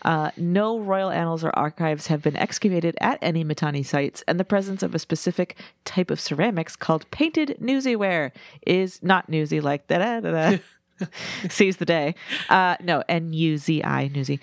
Uh, 0.01 0.29
no 0.37 0.77
royal 0.79 1.09
annals 1.09 1.43
or 1.43 1.49
archives 1.57 2.07
have 2.07 2.21
been 2.21 2.37
excavated 2.37 2.95
at 3.01 3.17
any 3.23 3.43
Mitanni 3.43 3.81
sites, 3.81 4.23
and 4.27 4.39
the 4.39 4.45
presence 4.45 4.83
of 4.83 4.93
a 4.93 4.99
specific 4.99 5.57
type 5.83 6.11
of 6.11 6.19
ceramics 6.19 6.75
called 6.75 7.09
painted 7.09 7.57
Nuzi 7.59 7.95
ware 7.95 8.31
is 8.67 9.01
not 9.01 9.29
newsy 9.29 9.59
like 9.59 9.87
da 9.87 9.97
da 9.97 10.19
da 10.19 10.31
da. 10.31 10.57
Seize 11.49 11.77
the 11.77 11.85
day. 11.85 12.15
Uh, 12.49 12.77
no, 12.81 13.03
N 13.09 13.33
U 13.33 13.57
Z 13.57 13.83
I, 13.83 14.09
Nuzi. 14.09 14.39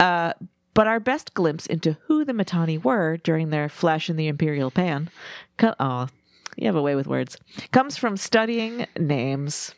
Uh, 0.00 0.32
but 0.74 0.86
our 0.86 1.00
best 1.00 1.34
glimpse 1.34 1.66
into 1.66 1.96
who 2.06 2.24
the 2.24 2.32
Mitanni 2.34 2.78
were 2.78 3.16
during 3.16 3.50
their 3.50 3.68
flash 3.68 4.10
in 4.10 4.16
the 4.16 4.28
imperial 4.28 4.70
pan, 4.70 5.08
co- 5.56 5.74
oh, 5.80 6.08
you 6.56 6.66
have 6.66 6.76
a 6.76 6.82
way 6.82 6.94
with 6.94 7.06
words, 7.06 7.36
comes 7.72 7.96
from 7.96 8.16
studying 8.16 8.86
names. 8.98 9.74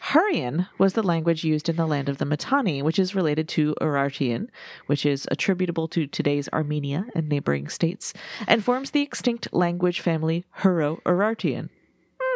Hurrian 0.00 0.68
was 0.78 0.92
the 0.92 1.02
language 1.02 1.42
used 1.42 1.68
in 1.68 1.76
the 1.76 1.86
land 1.86 2.08
of 2.08 2.18
the 2.18 2.24
Mitanni, 2.24 2.80
which 2.80 2.98
is 2.98 3.14
related 3.14 3.48
to 3.48 3.74
Urartian, 3.80 4.48
which 4.86 5.04
is 5.04 5.26
attributable 5.32 5.88
to 5.88 6.06
today's 6.06 6.48
Armenia 6.52 7.06
and 7.14 7.28
neighboring 7.28 7.68
states, 7.68 8.12
and 8.46 8.62
forms 8.62 8.92
the 8.92 9.02
extinct 9.02 9.48
language 9.52 10.00
family 10.00 10.44
Hurro-Urartian. 10.50 11.70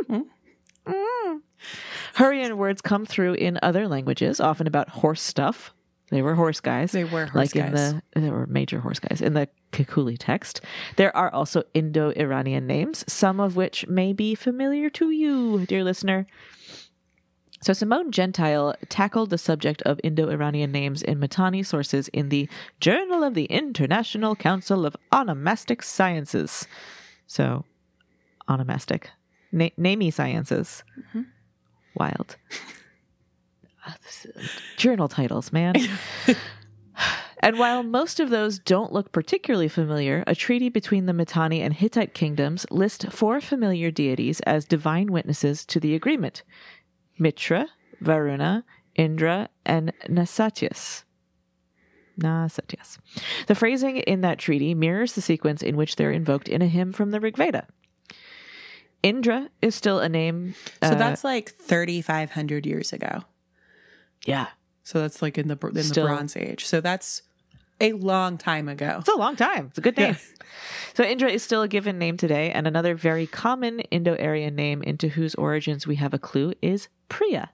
Mm-hmm. 0.03 0.93
Mm. 0.93 1.41
Hurrian 2.15 2.57
words 2.57 2.81
come 2.81 3.07
through 3.07 3.35
in 3.35 3.59
other 3.63 3.87
languages, 3.87 4.41
often 4.41 4.67
about 4.67 4.89
horse 4.89 5.23
stuff. 5.23 5.73
They 6.11 6.23
were 6.23 6.35
horse 6.35 6.61
guys. 6.61 6.93
They 6.93 7.05
were 7.05 7.27
horse 7.27 7.35
like 7.35 7.53
guys. 7.53 7.69
in 7.69 7.75
the 7.75 8.21
they 8.21 8.31
were 8.31 8.47
major 8.47 8.81
horse 8.81 8.99
guys 8.99 9.21
in 9.21 9.35
the 9.35 9.49
Kikuli 9.73 10.17
text. 10.19 10.61
There 10.97 11.17
are 11.17 11.33
also 11.33 11.63
Indo-Iranian 11.73 12.67
names, 12.67 13.05
some 13.07 13.39
of 13.39 13.55
which 13.57 13.87
may 13.87 14.13
be 14.13 14.35
familiar 14.35 14.91
to 14.91 15.11
you, 15.11 15.65
dear 15.67 15.85
listener. 15.85 16.27
So 17.63 17.73
Simone 17.75 18.11
Gentile 18.11 18.75
tackled 18.89 19.31
the 19.31 19.39
subject 19.39 19.83
of 19.83 20.01
Indo-Iranian 20.03 20.73
names 20.73 21.03
in 21.03 21.21
Mitanni 21.21 21.63
sources 21.63 22.09
in 22.09 22.31
the 22.31 22.49
Journal 22.81 23.23
of 23.23 23.35
the 23.35 23.45
International 23.45 24.35
Council 24.35 24.87
of 24.87 24.97
Onomastic 25.13 25.85
Sciences. 25.85 26.67
So, 27.27 27.65
onomastic, 28.49 29.09
Na- 29.53 29.69
namey 29.79 30.13
sciences. 30.13 30.83
Mm-hmm. 30.99 31.23
Wild. 31.95 32.37
Journal 34.77 35.09
titles, 35.09 35.53
man. 35.53 35.75
And 37.43 37.59
while 37.59 37.83
most 37.83 38.21
of 38.21 38.29
those 38.29 38.59
don't 38.59 38.93
look 38.93 39.13
particularly 39.13 39.69
familiar, 39.69 40.23
a 40.27 40.35
treaty 40.35 40.69
between 40.69 41.07
the 41.07 41.15
Mitanni 41.15 41.63
and 41.63 41.73
Hittite 41.73 42.13
kingdoms 42.13 42.67
list 42.71 43.11
four 43.11 43.41
familiar 43.41 43.91
deities 43.91 44.41
as 44.41 44.67
divine 44.67 45.11
witnesses 45.11 45.65
to 45.67 45.81
the 45.81 45.95
agreement 45.95 46.43
Mitra, 47.19 47.69
Varuna, 48.01 48.65
Indra, 48.95 49.49
and 49.65 49.93
Nasatyas. 50.07 51.05
Nasatyas. 52.19 52.99
The 53.47 53.55
phrasing 53.55 53.97
in 53.99 54.21
that 54.21 54.39
treaty 54.39 54.75
mirrors 54.75 55.15
the 55.15 55.23
sequence 55.23 55.63
in 55.63 55.77
which 55.77 55.97
they're 55.97 56.11
invoked 56.11 56.49
in 56.49 56.61
a 56.61 56.67
hymn 56.67 56.93
from 56.93 57.11
the 57.11 57.21
Rig 57.21 57.39
Veda. 57.39 57.67
Indra 59.03 59.49
is 59.63 59.75
still 59.75 59.99
a 59.99 60.11
name. 60.11 60.55
So 60.83 60.91
uh, 60.91 60.95
that's 60.95 61.25
like 61.25 61.51
3,500 61.51 62.67
years 62.67 62.93
ago. 62.93 63.23
Yeah, 64.27 64.49
So 64.83 65.01
that's 65.01 65.23
like 65.23 65.39
in 65.39 65.49
the 65.49 65.59
in 65.69 65.75
the 65.75 66.03
Bronze 66.05 66.37
Age. 66.37 66.67
So 66.67 66.81
that's 66.81 67.23
a 67.81 67.93
long 67.93 68.39
time 68.39 68.69
ago. 68.69 68.97
It's 68.99 69.09
a 69.09 69.17
long 69.17 69.37
time. 69.37 69.67
It's 69.69 69.79
a 69.79 69.83
good 69.83 69.97
name. 69.97 70.17
So 70.95 71.05
Indra 71.05 71.31
is 71.31 71.43
still 71.43 71.63
a 71.63 71.69
given 71.69 71.99
name 71.99 72.17
today, 72.17 72.51
and 72.51 72.67
another 72.67 72.97
very 72.97 73.27
common 73.27 73.81
Indo-Aryan 73.81 74.57
name 74.57 74.83
into 74.83 75.09
whose 75.09 75.35
origins 75.37 75.87
we 75.87 75.95
have 75.97 76.13
a 76.13 76.19
clue 76.19 76.55
is 76.61 76.89
Priya. 77.09 77.51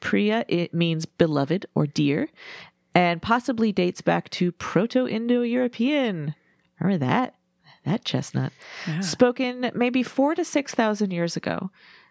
Priya 0.00 0.44
it 0.48 0.74
means 0.74 1.06
beloved 1.06 1.66
or 1.74 1.86
dear, 1.86 2.28
and 2.94 3.22
possibly 3.22 3.70
dates 3.70 4.00
back 4.00 4.28
to 4.30 4.50
Proto-Indo-European. 4.50 6.34
Remember 6.80 7.06
that? 7.06 7.34
That 7.84 8.04
chestnut. 8.04 8.52
Yeah. 8.86 9.00
Spoken 9.00 9.70
maybe 9.74 10.02
four 10.02 10.34
to 10.34 10.44
six 10.44 10.74
thousand 10.74 11.12
years 11.12 11.36
ago. 11.36 11.70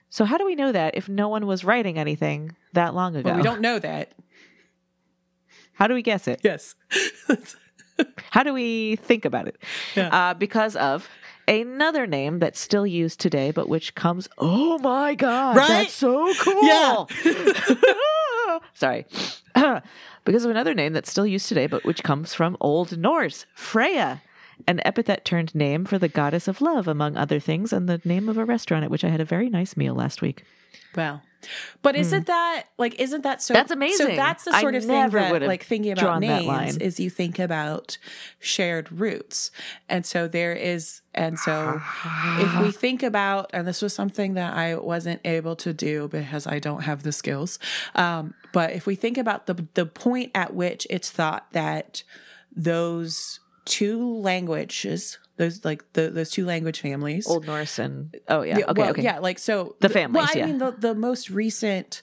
So 0.09 0.25
how 0.25 0.37
do 0.37 0.45
we 0.45 0.55
know 0.55 0.71
that 0.71 0.95
if 0.95 1.09
no 1.09 1.27
one 1.29 1.45
was 1.45 1.63
writing 1.63 1.97
anything 1.97 2.55
that 2.73 2.95
long 2.95 3.15
ago? 3.15 3.29
But 3.29 3.37
we 3.37 3.43
don't 3.43 3.61
know 3.61 3.79
that. 3.79 4.13
How 5.73 5.87
do 5.87 5.93
we 5.93 6.01
guess 6.01 6.27
it? 6.27 6.41
Yes. 6.43 6.75
How 8.31 8.43
do 8.43 8.53
we 8.53 8.95
think 8.97 9.25
about 9.25 9.47
it? 9.47 9.57
Yeah. 9.95 10.09
Uh, 10.09 10.33
because 10.33 10.75
of 10.75 11.09
another 11.47 12.05
name 12.07 12.39
that's 12.39 12.59
still 12.59 12.85
used 12.85 13.19
today, 13.19 13.51
but 13.51 13.69
which 13.69 13.95
comes. 13.95 14.27
Oh 14.37 14.77
my 14.79 15.15
god! 15.15 15.55
Right? 15.55 15.67
That's 15.67 15.93
so 15.93 16.33
cool. 16.39 16.63
Yeah. 16.63 17.05
Sorry. 18.73 19.05
because 20.25 20.45
of 20.45 20.51
another 20.51 20.73
name 20.73 20.93
that's 20.93 21.09
still 21.09 21.25
used 21.25 21.47
today, 21.47 21.67
but 21.67 21.83
which 21.85 22.03
comes 22.03 22.33
from 22.33 22.57
Old 22.59 22.97
Norse, 22.97 23.45
Freya. 23.53 24.21
An 24.65 24.81
epithet 24.85 25.23
turned 25.23 25.53
name 25.53 25.85
for 25.85 25.97
the 25.99 26.07
goddess 26.07 26.47
of 26.47 26.61
love, 26.61 26.87
among 26.87 27.15
other 27.15 27.39
things, 27.39 27.71
and 27.71 27.87
the 27.87 28.01
name 28.03 28.27
of 28.27 28.37
a 28.37 28.45
restaurant 28.45 28.83
at 28.83 28.89
which 28.89 29.03
I 29.03 29.09
had 29.09 29.21
a 29.21 29.25
very 29.25 29.49
nice 29.49 29.77
meal 29.77 29.93
last 29.93 30.21
week. 30.21 30.43
Well, 30.95 31.21
but 31.83 31.95
isn't 31.95 32.25
that 32.25 32.63
like 32.77 32.99
isn't 32.99 33.21
that 33.21 33.41
so? 33.41 33.53
That's 33.53 33.69
So 33.69 33.75
amazing. 33.75 34.15
that's 34.15 34.45
the 34.45 34.55
I 34.55 34.61
sort 34.61 34.73
of 34.73 34.83
thing 34.83 35.09
that 35.11 35.41
like 35.43 35.63
thinking 35.63 35.91
about 35.91 36.19
names 36.19 36.77
is 36.77 36.99
you 36.99 37.09
think 37.11 37.37
about 37.37 37.97
shared 38.39 38.91
roots, 38.91 39.51
and 39.87 40.05
so 40.05 40.27
there 40.27 40.53
is, 40.53 41.01
and 41.13 41.37
so 41.37 41.79
if 42.39 42.59
we 42.59 42.71
think 42.85 43.03
about, 43.03 43.51
and 43.53 43.67
this 43.67 43.81
was 43.81 43.93
something 43.93 44.33
that 44.33 44.55
I 44.55 44.75
wasn't 44.75 45.21
able 45.23 45.55
to 45.57 45.71
do 45.73 46.07
because 46.07 46.47
I 46.47 46.57
don't 46.57 46.81
have 46.81 47.03
the 47.03 47.11
skills, 47.11 47.59
um, 47.93 48.33
but 48.51 48.71
if 48.71 48.87
we 48.87 48.95
think 48.95 49.17
about 49.19 49.45
the 49.45 49.67
the 49.75 49.85
point 49.85 50.31
at 50.33 50.55
which 50.55 50.87
it's 50.89 51.11
thought 51.11 51.51
that 51.51 52.01
those 52.55 53.39
two 53.67 54.01
languages, 54.21 55.19
those 55.37 55.63
like 55.65 55.83
the 55.93 56.09
those 56.09 56.31
two 56.31 56.45
language 56.45 56.79
families, 56.81 57.27
Old 57.27 57.45
Norse 57.45 57.77
and 57.77 58.15
oh 58.27 58.41
yeah, 58.41 58.57
okay, 58.57 58.81
well, 58.81 58.89
okay, 58.91 59.03
yeah, 59.03 59.19
like 59.19 59.37
so 59.39 59.75
The 59.81 59.87
Well, 59.87 59.93
families, 59.93 60.29
I 60.33 60.39
yeah. 60.39 60.45
mean 60.47 60.57
the 60.57 60.71
the 60.71 60.95
most 60.95 61.29
recent, 61.29 62.01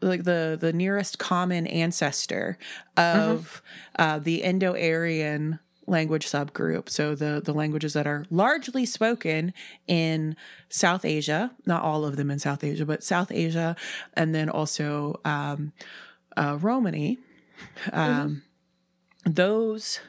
like 0.00 0.24
the 0.24 0.56
the 0.60 0.72
nearest 0.72 1.18
common 1.18 1.66
ancestor 1.66 2.56
of 2.96 3.62
Mm-hmm. 3.96 4.02
uh, 4.02 4.18
the 4.20 4.42
Indo-Aryan 4.42 5.58
language 5.86 6.26
subgroup. 6.26 6.88
So 6.88 7.14
the 7.14 7.42
the 7.44 7.52
languages 7.52 7.92
that 7.94 8.06
are 8.06 8.24
largely 8.30 8.86
spoken 8.86 9.52
in 9.86 10.36
South 10.68 11.04
Asia, 11.04 11.50
not 11.66 11.82
all 11.82 12.04
of 12.04 12.14
them 12.16 12.30
in 12.30 12.38
South 12.38 12.62
Asia, 12.64 12.86
but 12.86 13.02
South 13.02 13.30
Asia, 13.32 13.74
and 14.14 14.32
then 14.34 14.48
also 14.48 15.20
um, 15.24 15.72
uh, 16.36 16.56
Romani. 16.60 17.18
Um, 17.92 18.42
Those. 19.26 20.00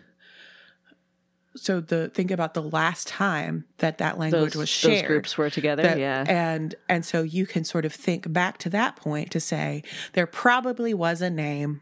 So 1.61 1.79
the 1.79 2.09
think 2.09 2.31
about 2.31 2.55
the 2.55 2.63
last 2.63 3.07
time 3.07 3.65
that 3.77 3.99
that 3.99 4.17
language 4.17 4.53
those, 4.53 4.55
was 4.55 4.69
shared 4.69 5.03
those 5.03 5.07
groups 5.07 5.37
were 5.37 5.51
together. 5.51 5.83
that- 5.83 5.99
yeah, 5.99 6.25
and 6.27 6.73
and 6.89 7.05
so 7.05 7.21
you 7.21 7.45
can 7.45 7.63
sort 7.63 7.85
of 7.85 7.93
think 7.93 8.33
back 8.33 8.57
to 8.59 8.69
that 8.71 8.95
point 8.95 9.29
to 9.31 9.39
say 9.39 9.83
there 10.13 10.25
probably 10.25 10.91
was 10.93 11.21
a 11.21 11.29
name 11.29 11.81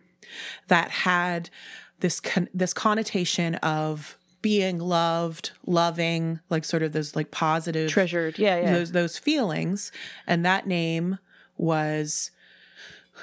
that 0.68 0.92
had 0.92 1.50
this 2.02 2.20
con- 2.20 2.50
this 2.54 2.74
connotation 2.74 3.56
of 3.56 4.18
being 4.42 4.80
loved 4.80 5.52
loving 5.65 6.39
like 6.50 6.65
sort 6.65 6.84
of 6.84 6.92
those 6.92 7.15
like 7.15 7.32
positive 7.32 7.89
treasured. 7.89 8.38
Yeah, 8.38 8.60
yeah. 8.60 8.74
those 8.74 8.92
those 8.92 9.18
feelings 9.18 9.92
and 10.28 10.46
that 10.46 10.68
name 10.68 11.20
was 11.58 12.32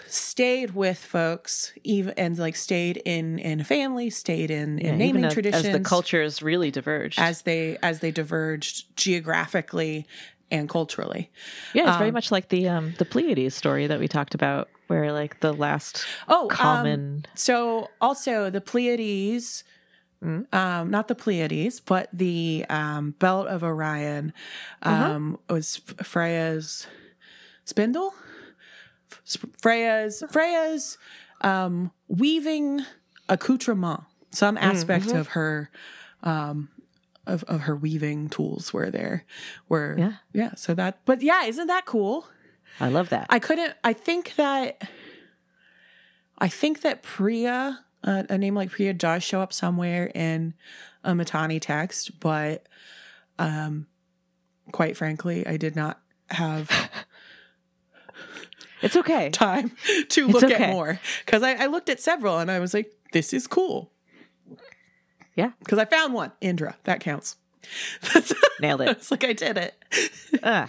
stayed 0.06 0.74
with 0.74 0.98
folks 0.98 1.72
even 1.84 2.14
and 2.16 2.38
like 2.38 2.56
stayed 2.56 2.96
in 3.04 3.38
in 3.38 3.64
family 3.64 4.10
stayed 4.10 4.50
in 4.50 4.78
in 4.78 4.86
Yeah, 4.92 4.96
naming 4.96 5.24
as- 5.24 5.32
traditions 5.34 5.66
as 5.66 5.72
the 5.72 5.80
cultures 5.80 6.42
really 6.42 6.70
diverged. 6.70 7.18
as 7.18 7.42
they 7.42 7.76
as 7.82 8.00
they 8.00 8.10
diverged 8.10 8.96
geographically 8.96 10.06
and 10.50 10.68
culturally. 10.68 11.30
yeah, 11.74 11.88
it's 11.88 11.96
very 11.98 12.12
much 12.12 12.30
like 12.30 12.48
the 12.50 12.68
um 12.68 12.94
the 12.98 13.04
Pleiades 13.04 13.54
story 13.54 13.86
that 13.88 13.98
we 13.98 14.06
talked 14.08 14.34
about, 14.34 14.68
where 14.86 15.12
like 15.12 15.40
the 15.40 15.52
last 15.52 16.04
Oh, 16.28 16.42
um, 16.44 16.48
common. 16.48 17.26
so 17.34 17.90
also 18.00 18.48
the 18.50 18.60
Pleiades, 18.60 19.64
Mm. 20.24 20.52
um, 20.54 20.90
not 20.90 21.08
the 21.08 21.14
Pleiades, 21.14 21.78
but 21.80 22.08
the 22.12 22.64
um, 22.70 23.10
Belt 23.18 23.48
of 23.48 23.62
Orion 23.62 24.32
Uh-huh. 24.82 25.10
um, 25.10 25.38
was 25.50 25.76
Freya's 26.02 26.86
spindle. 27.66 28.14
Freya's 29.60 30.22
Freya's 30.30 30.98
um, 31.40 31.90
weaving 32.08 32.82
accoutrement. 33.28 34.00
Some 34.30 34.58
aspect 34.58 35.06
mhm. 35.06 35.18
of 35.20 35.28
her. 35.28 35.70
Um, 36.22 36.70
of, 37.28 37.42
of 37.44 37.62
her 37.62 37.74
weaving 37.74 38.28
tools 38.28 38.72
were 38.72 38.88
there 38.88 39.24
were 39.68 39.96
Yeah. 39.98 40.12
yeah 40.32 40.54
so 40.54 40.74
that 40.74 41.00
but 41.04 41.22
yeah 41.22 41.44
isn't 41.44 41.66
that 41.66 41.84
cool 41.84 42.28
I 42.80 42.88
love 42.88 43.08
that. 43.10 43.26
I 43.30 43.38
couldn't. 43.38 43.74
I 43.82 43.92
think 43.92 44.34
that. 44.36 44.88
I 46.38 46.48
think 46.48 46.82
that 46.82 47.02
Priya, 47.02 47.80
uh, 48.04 48.24
a 48.28 48.36
name 48.36 48.54
like 48.54 48.70
Priya, 48.70 48.92
does 48.92 49.22
show 49.22 49.40
up 49.40 49.52
somewhere 49.52 50.10
in 50.14 50.52
a 51.02 51.14
Mitanni 51.14 51.60
text, 51.60 52.20
but, 52.20 52.66
um, 53.38 53.86
quite 54.70 54.98
frankly, 54.98 55.46
I 55.46 55.56
did 55.56 55.74
not 55.74 55.98
have 56.28 56.70
it's 58.86 58.96
okay. 58.96 59.30
time 59.32 59.72
to 60.08 60.26
look 60.26 60.44
okay. 60.44 60.54
at 60.54 60.70
more 60.70 60.98
because 61.24 61.42
I, 61.42 61.54
I 61.54 61.66
looked 61.66 61.88
at 61.88 62.00
several 62.00 62.38
and 62.38 62.50
I 62.50 62.58
was 62.58 62.72
like, 62.74 62.92
"This 63.12 63.32
is 63.32 63.46
cool." 63.46 63.92
Yeah. 65.36 65.50
because 65.60 65.78
I 65.78 65.84
found 65.84 66.14
one. 66.14 66.32
Indra, 66.40 66.76
that 66.84 67.00
counts. 67.00 67.36
Nailed 68.60 68.80
it. 68.80 68.88
it's 68.88 69.10
like 69.10 69.24
I 69.24 69.32
did 69.32 69.58
it. 69.58 69.74
Uh, 70.42 70.66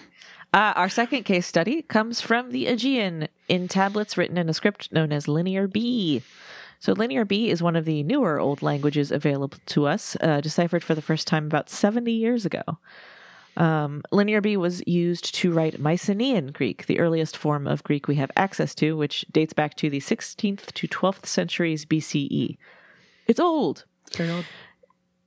uh, 0.54 0.74
our 0.76 0.88
second 0.88 1.24
case 1.24 1.46
study 1.46 1.82
comes 1.82 2.22
from 2.22 2.52
the 2.52 2.68
Aegean 2.68 3.28
in 3.50 3.68
tablets 3.68 4.18
written 4.18 4.38
in 4.38 4.48
a 4.48 4.54
script 4.54 4.92
known 4.94 5.12
as 5.12 5.28
Linear 5.28 5.68
B. 5.68 6.24
So, 6.80 6.94
Linear 6.94 7.26
B 7.26 7.50
is 7.50 7.62
one 7.62 7.76
of 7.76 7.86
the 7.86 8.02
newer 8.04 8.40
old 8.40 8.62
languages 8.62 9.12
available 9.12 9.58
to 9.68 9.88
us, 9.88 10.16
uh, 10.22 10.40
deciphered 10.42 10.84
for 10.84 10.96
the 10.96 11.02
first 11.02 11.28
time 11.28 11.46
about 11.46 11.70
70 11.70 12.12
years 12.12 12.46
ago. 12.46 12.64
Um, 13.58 14.04
Linear 14.12 14.40
B 14.40 14.56
was 14.56 14.84
used 14.88 15.34
to 15.36 15.52
write 15.52 15.80
Mycenaean 15.80 16.48
Greek, 16.52 16.86
the 16.86 17.00
earliest 17.00 17.36
form 17.36 17.66
of 17.68 17.84
Greek 17.84 18.08
we 18.08 18.16
have 18.16 18.30
access 18.38 18.76
to, 18.76 18.96
which 18.96 19.26
dates 19.32 19.52
back 19.54 19.74
to 19.78 19.90
the 19.90 20.00
16th 20.00 20.68
to 20.74 20.88
12th 20.88 21.26
centuries 21.26 21.84
BCE. 21.84 22.58
It's 23.26 23.40
old. 23.40 23.86
Very 24.16 24.30
old. 24.30 24.46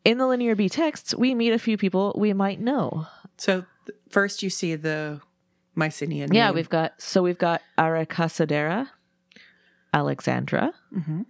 In 0.04 0.18
the 0.18 0.26
Linear 0.28 0.54
B 0.54 0.68
texts, 0.68 1.12
we 1.14 1.34
meet 1.34 1.52
a 1.52 1.58
few 1.58 1.76
people 1.76 2.14
we 2.16 2.32
might 2.32 2.60
know. 2.60 3.06
So 3.36 3.64
th- 3.86 3.98
first 4.10 4.42
you 4.44 4.48
see 4.48 4.76
the 4.76 5.20
Mycenaean. 5.74 6.32
Yeah, 6.32 6.46
name. 6.46 6.54
we've 6.54 6.68
got 6.70 7.00
so 7.02 7.22
we've 7.22 7.36
got 7.38 7.60
Aracasadera, 7.76 8.88
Alexandra, 9.92 10.72
Mhm. 10.96 11.26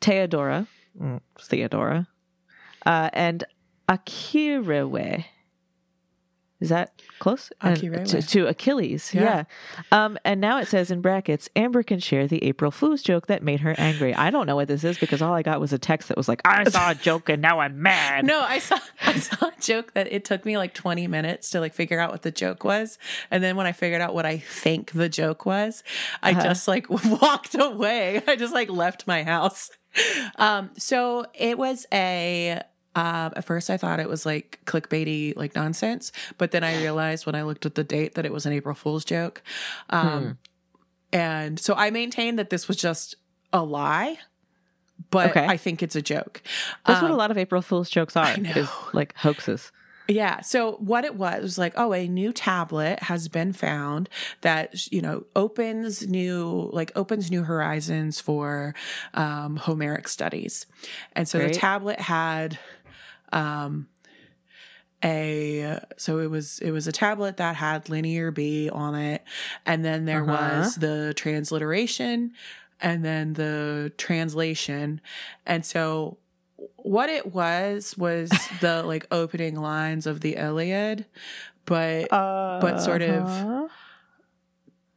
Theodora, 0.00 0.66
mm, 1.00 1.20
Theodora, 1.40 2.06
uh, 2.84 3.10
and 3.12 3.44
Akirewe. 3.88 5.24
Is 6.58 6.70
that 6.70 6.92
close? 7.18 7.52
To, 7.62 8.22
to 8.22 8.46
Achilles, 8.46 9.12
yeah. 9.12 9.22
Yeah. 9.22 10.04
Um, 10.04 10.18
and 10.24 10.40
now 10.40 10.58
it 10.58 10.68
says 10.68 10.90
in 10.90 11.02
brackets, 11.02 11.50
Amber 11.54 11.82
can 11.82 12.00
share 12.00 12.26
the 12.26 12.42
April 12.44 12.70
Fool's 12.70 13.02
joke 13.02 13.26
that 13.26 13.42
made 13.42 13.60
her 13.60 13.74
angry. 13.76 14.14
I 14.14 14.30
don't 14.30 14.46
know 14.46 14.56
what 14.56 14.66
this 14.68 14.82
is 14.82 14.96
because 14.96 15.20
all 15.20 15.34
I 15.34 15.42
got 15.42 15.60
was 15.60 15.74
a 15.74 15.78
text 15.78 16.08
that 16.08 16.16
was 16.16 16.28
like, 16.28 16.40
"I 16.46 16.64
saw 16.64 16.90
a 16.92 16.94
joke 17.08 17.28
and 17.28 17.42
now 17.42 17.60
I'm 17.60 17.82
mad." 17.82 18.24
No, 18.24 18.40
I 18.40 18.58
saw 18.58 18.78
I 19.02 19.18
saw 19.18 19.48
a 19.48 19.52
joke 19.60 19.92
that 19.92 20.10
it 20.10 20.24
took 20.24 20.46
me 20.46 20.56
like 20.56 20.72
20 20.72 21.06
minutes 21.08 21.50
to 21.50 21.60
like 21.60 21.74
figure 21.74 22.00
out 22.00 22.10
what 22.10 22.22
the 22.22 22.30
joke 22.30 22.64
was. 22.64 22.98
And 23.30 23.44
then 23.44 23.56
when 23.56 23.66
I 23.66 23.72
figured 23.72 24.00
out 24.00 24.14
what 24.14 24.24
I 24.24 24.38
think 24.38 24.92
the 24.92 25.10
joke 25.10 25.44
was, 25.44 25.82
I 26.22 26.30
Uh-huh. 26.30 26.42
just 26.42 26.66
like 26.68 26.88
walked 27.20 27.54
away. 27.54 28.22
I 28.26 28.34
just 28.36 28.54
like 28.54 28.70
left 28.70 29.06
my 29.06 29.24
house. 29.24 29.68
Um 30.36 30.70
so 30.78 31.26
it 31.34 31.58
was 31.58 31.86
a 31.92 32.62
um, 32.96 33.32
at 33.36 33.44
first, 33.44 33.70
I 33.70 33.76
thought 33.76 34.00
it 34.00 34.08
was 34.08 34.26
like 34.26 34.58
clickbaity, 34.64 35.36
like 35.36 35.54
nonsense. 35.54 36.10
But 36.38 36.50
then 36.50 36.64
I 36.64 36.80
realized 36.80 37.26
when 37.26 37.34
I 37.36 37.42
looked 37.42 37.64
at 37.66 37.74
the 37.76 37.84
date 37.84 38.14
that 38.14 38.24
it 38.26 38.32
was 38.32 38.46
an 38.46 38.52
April 38.52 38.74
Fool's 38.74 39.04
joke. 39.04 39.42
Um, 39.90 40.38
And 41.12 41.60
so 41.60 41.74
I 41.74 41.90
maintain 41.90 42.36
that 42.36 42.50
this 42.50 42.66
was 42.68 42.76
just 42.76 43.14
a 43.52 43.62
lie, 43.62 44.18
but 45.10 45.30
Okay. 45.30 45.46
I 45.46 45.56
think 45.56 45.82
it's 45.82 45.94
a 45.96 46.02
joke. 46.02 46.42
That's 46.86 47.00
what 47.00 47.10
a 47.10 47.14
Um, 47.14 47.18
lot 47.18 47.30
of 47.30 47.38
April 47.38 47.62
Fool's 47.62 47.88
jokes 47.88 48.16
are, 48.16 48.34
is 48.56 48.68
like 48.92 49.14
hoaxes. 49.16 49.70
Yeah. 50.08 50.40
So 50.40 50.72
what 50.74 51.04
it 51.04 51.16
was 51.16 51.42
was 51.42 51.58
like, 51.58 51.72
oh, 51.76 51.92
a 51.92 52.06
new 52.06 52.32
tablet 52.32 53.02
has 53.04 53.26
been 53.28 53.52
found 53.52 54.08
that 54.42 54.90
you 54.92 55.02
know 55.02 55.24
opens 55.34 56.06
new 56.06 56.70
like 56.72 56.92
opens 56.94 57.28
new 57.30 57.42
horizons 57.42 58.20
for 58.20 58.72
um, 59.14 59.56
Homeric 59.56 60.06
studies, 60.08 60.66
and 61.14 61.28
so 61.28 61.38
Great. 61.38 61.54
the 61.54 61.58
tablet 61.58 62.00
had 62.00 62.58
um, 63.36 63.88
a 65.04 65.78
so 65.96 66.18
it 66.18 66.30
was 66.30 66.58
it 66.60 66.70
was 66.70 66.86
a 66.86 66.92
tablet 66.92 67.36
that 67.36 67.56
had 67.56 67.88
linear 67.88 68.30
B 68.30 68.68
on 68.70 68.94
it, 68.94 69.22
and 69.64 69.84
then 69.84 70.04
there 70.06 70.22
Uh-huh. 70.24 70.60
was 70.62 70.76
the 70.76 71.12
transliteration, 71.14 72.32
and 72.80 73.04
then 73.04 73.34
the 73.34 73.92
translation, 73.98 75.00
and 75.44 75.64
so 75.66 76.18
what 76.76 77.08
it 77.10 77.34
was 77.34 77.96
was 77.98 78.30
the 78.60 78.82
like 78.82 79.06
opening 79.10 79.56
lines 79.56 80.06
of 80.06 80.20
the 80.22 80.36
Iliad, 80.36 81.04
but 81.66 82.08
but 82.10 82.80
sort 82.80 83.02
of- 83.02 83.24
Uh-huh. 83.28 83.68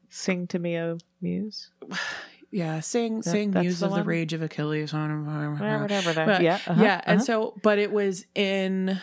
sing 0.09 0.47
to 0.47 0.59
me, 0.59 0.77
O 0.79 0.97
muse. 1.21 1.71
yeah, 2.51 2.79
sing 2.79 3.17
That- 3.21 3.29
sing 3.31 3.51
that's 3.51 3.63
Muse 3.63 3.79
the 3.79 3.85
of 3.87 3.93
the? 3.93 4.03
Rage 4.03 4.33
of 4.33 4.41
Achilles 4.41 4.93
on 4.93 5.25
Whatever, 5.53 5.81
whatever. 5.81 6.13
that- 6.13 6.25
But- 6.25 6.41
yeah, 6.41 6.59
uh-huh, 6.67 6.83
yeah, 6.83 7.01
and 7.05 7.17
uh-huh. 7.19 7.25
so 7.25 7.59
but 7.63 7.77
it 7.79 7.91
was 7.91 8.25
in 8.35 8.99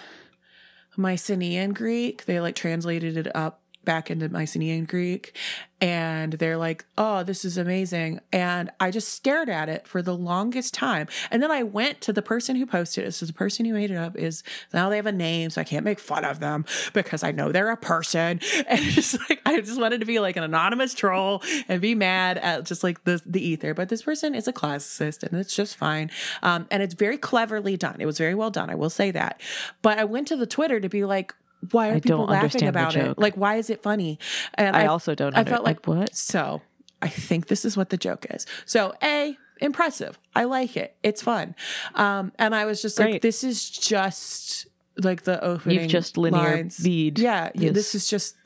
Mycenaean 0.96 1.72
Greek. 1.72 2.24
They 2.24 2.40
like 2.40 2.54
translated 2.54 3.16
it 3.16 3.34
up 3.36 3.60
back 3.86 4.10
into 4.10 4.28
Mycenaean 4.28 4.84
Greek 4.84 5.34
and 5.80 6.34
they're 6.34 6.56
like, 6.56 6.86
"Oh, 6.96 7.22
this 7.22 7.44
is 7.44 7.58
amazing." 7.58 8.20
And 8.32 8.70
I 8.80 8.90
just 8.90 9.08
stared 9.08 9.48
at 9.50 9.68
it 9.68 9.86
for 9.86 10.00
the 10.00 10.16
longest 10.16 10.72
time. 10.72 11.06
And 11.30 11.42
then 11.42 11.50
I 11.50 11.62
went 11.62 12.00
to 12.02 12.12
the 12.12 12.22
person 12.22 12.56
who 12.56 12.64
posted 12.64 13.04
it. 13.04 13.12
So 13.12 13.26
the 13.26 13.32
person 13.34 13.66
who 13.66 13.74
made 13.74 13.90
it 13.90 13.96
up 13.96 14.16
is 14.16 14.42
now 14.72 14.88
they 14.88 14.96
have 14.96 15.06
a 15.06 15.12
name, 15.12 15.50
so 15.50 15.60
I 15.60 15.64
can't 15.64 15.84
make 15.84 15.98
fun 15.98 16.24
of 16.24 16.40
them 16.40 16.64
because 16.94 17.22
I 17.22 17.30
know 17.30 17.52
they're 17.52 17.70
a 17.70 17.76
person. 17.76 18.40
And 18.68 18.80
just 18.80 19.18
like 19.28 19.40
I 19.46 19.60
just 19.60 19.80
wanted 19.80 20.00
to 20.00 20.06
be 20.06 20.18
like 20.18 20.36
an 20.36 20.42
anonymous 20.42 20.92
troll 20.92 21.42
and 21.68 21.80
be 21.80 21.94
mad 21.94 22.38
at 22.38 22.64
just 22.64 22.82
like 22.82 23.04
the 23.04 23.22
the 23.24 23.46
ether. 23.46 23.74
But 23.74 23.90
this 23.90 24.02
person 24.02 24.34
is 24.34 24.48
a 24.48 24.52
classicist 24.52 25.22
and 25.22 25.38
it's 25.38 25.54
just 25.54 25.76
fine. 25.76 26.10
Um, 26.42 26.66
and 26.70 26.82
it's 26.82 26.94
very 26.94 27.18
cleverly 27.18 27.76
done. 27.76 27.96
It 28.00 28.06
was 28.06 28.18
very 28.18 28.34
well 28.34 28.50
done. 28.50 28.70
I 28.70 28.74
will 28.74 28.90
say 28.90 29.10
that. 29.12 29.40
But 29.82 29.98
I 29.98 30.04
went 30.04 30.26
to 30.28 30.36
the 30.36 30.46
Twitter 30.46 30.80
to 30.80 30.88
be 30.88 31.04
like, 31.04 31.34
why 31.70 31.90
are 31.90 31.94
I 31.94 32.00
people 32.00 32.26
laughing 32.26 32.68
about 32.68 32.96
it? 32.96 33.18
Like, 33.18 33.36
why 33.36 33.56
is 33.56 33.70
it 33.70 33.82
funny? 33.82 34.18
And 34.54 34.76
I, 34.76 34.86
also 34.86 35.14
don't. 35.14 35.34
I 35.34 35.40
under- 35.40 35.50
felt 35.50 35.64
like, 35.64 35.86
what? 35.86 36.14
So 36.14 36.62
I 37.02 37.08
think 37.08 37.46
this 37.48 37.64
is 37.64 37.76
what 37.76 37.90
the 37.90 37.96
joke 37.96 38.26
is. 38.30 38.46
So 38.64 38.94
a 39.02 39.36
impressive. 39.60 40.18
I 40.34 40.44
like 40.44 40.76
it. 40.76 40.96
It's 41.02 41.22
fun. 41.22 41.54
Um, 41.94 42.32
and 42.38 42.54
I 42.54 42.64
was 42.64 42.82
just 42.82 42.98
like, 42.98 43.22
this 43.22 43.44
is 43.44 43.68
just 43.68 44.66
like 44.98 45.22
the 45.22 45.42
opening. 45.42 45.80
You've 45.80 45.90
just 45.90 46.16
linear 46.16 46.56
lines. 46.56 46.78
bead 46.78 47.18
Yeah, 47.18 47.50
yeah. 47.54 47.70
This 47.70 47.92
this. 47.92 47.94
is 47.94 48.08
just 48.08 48.36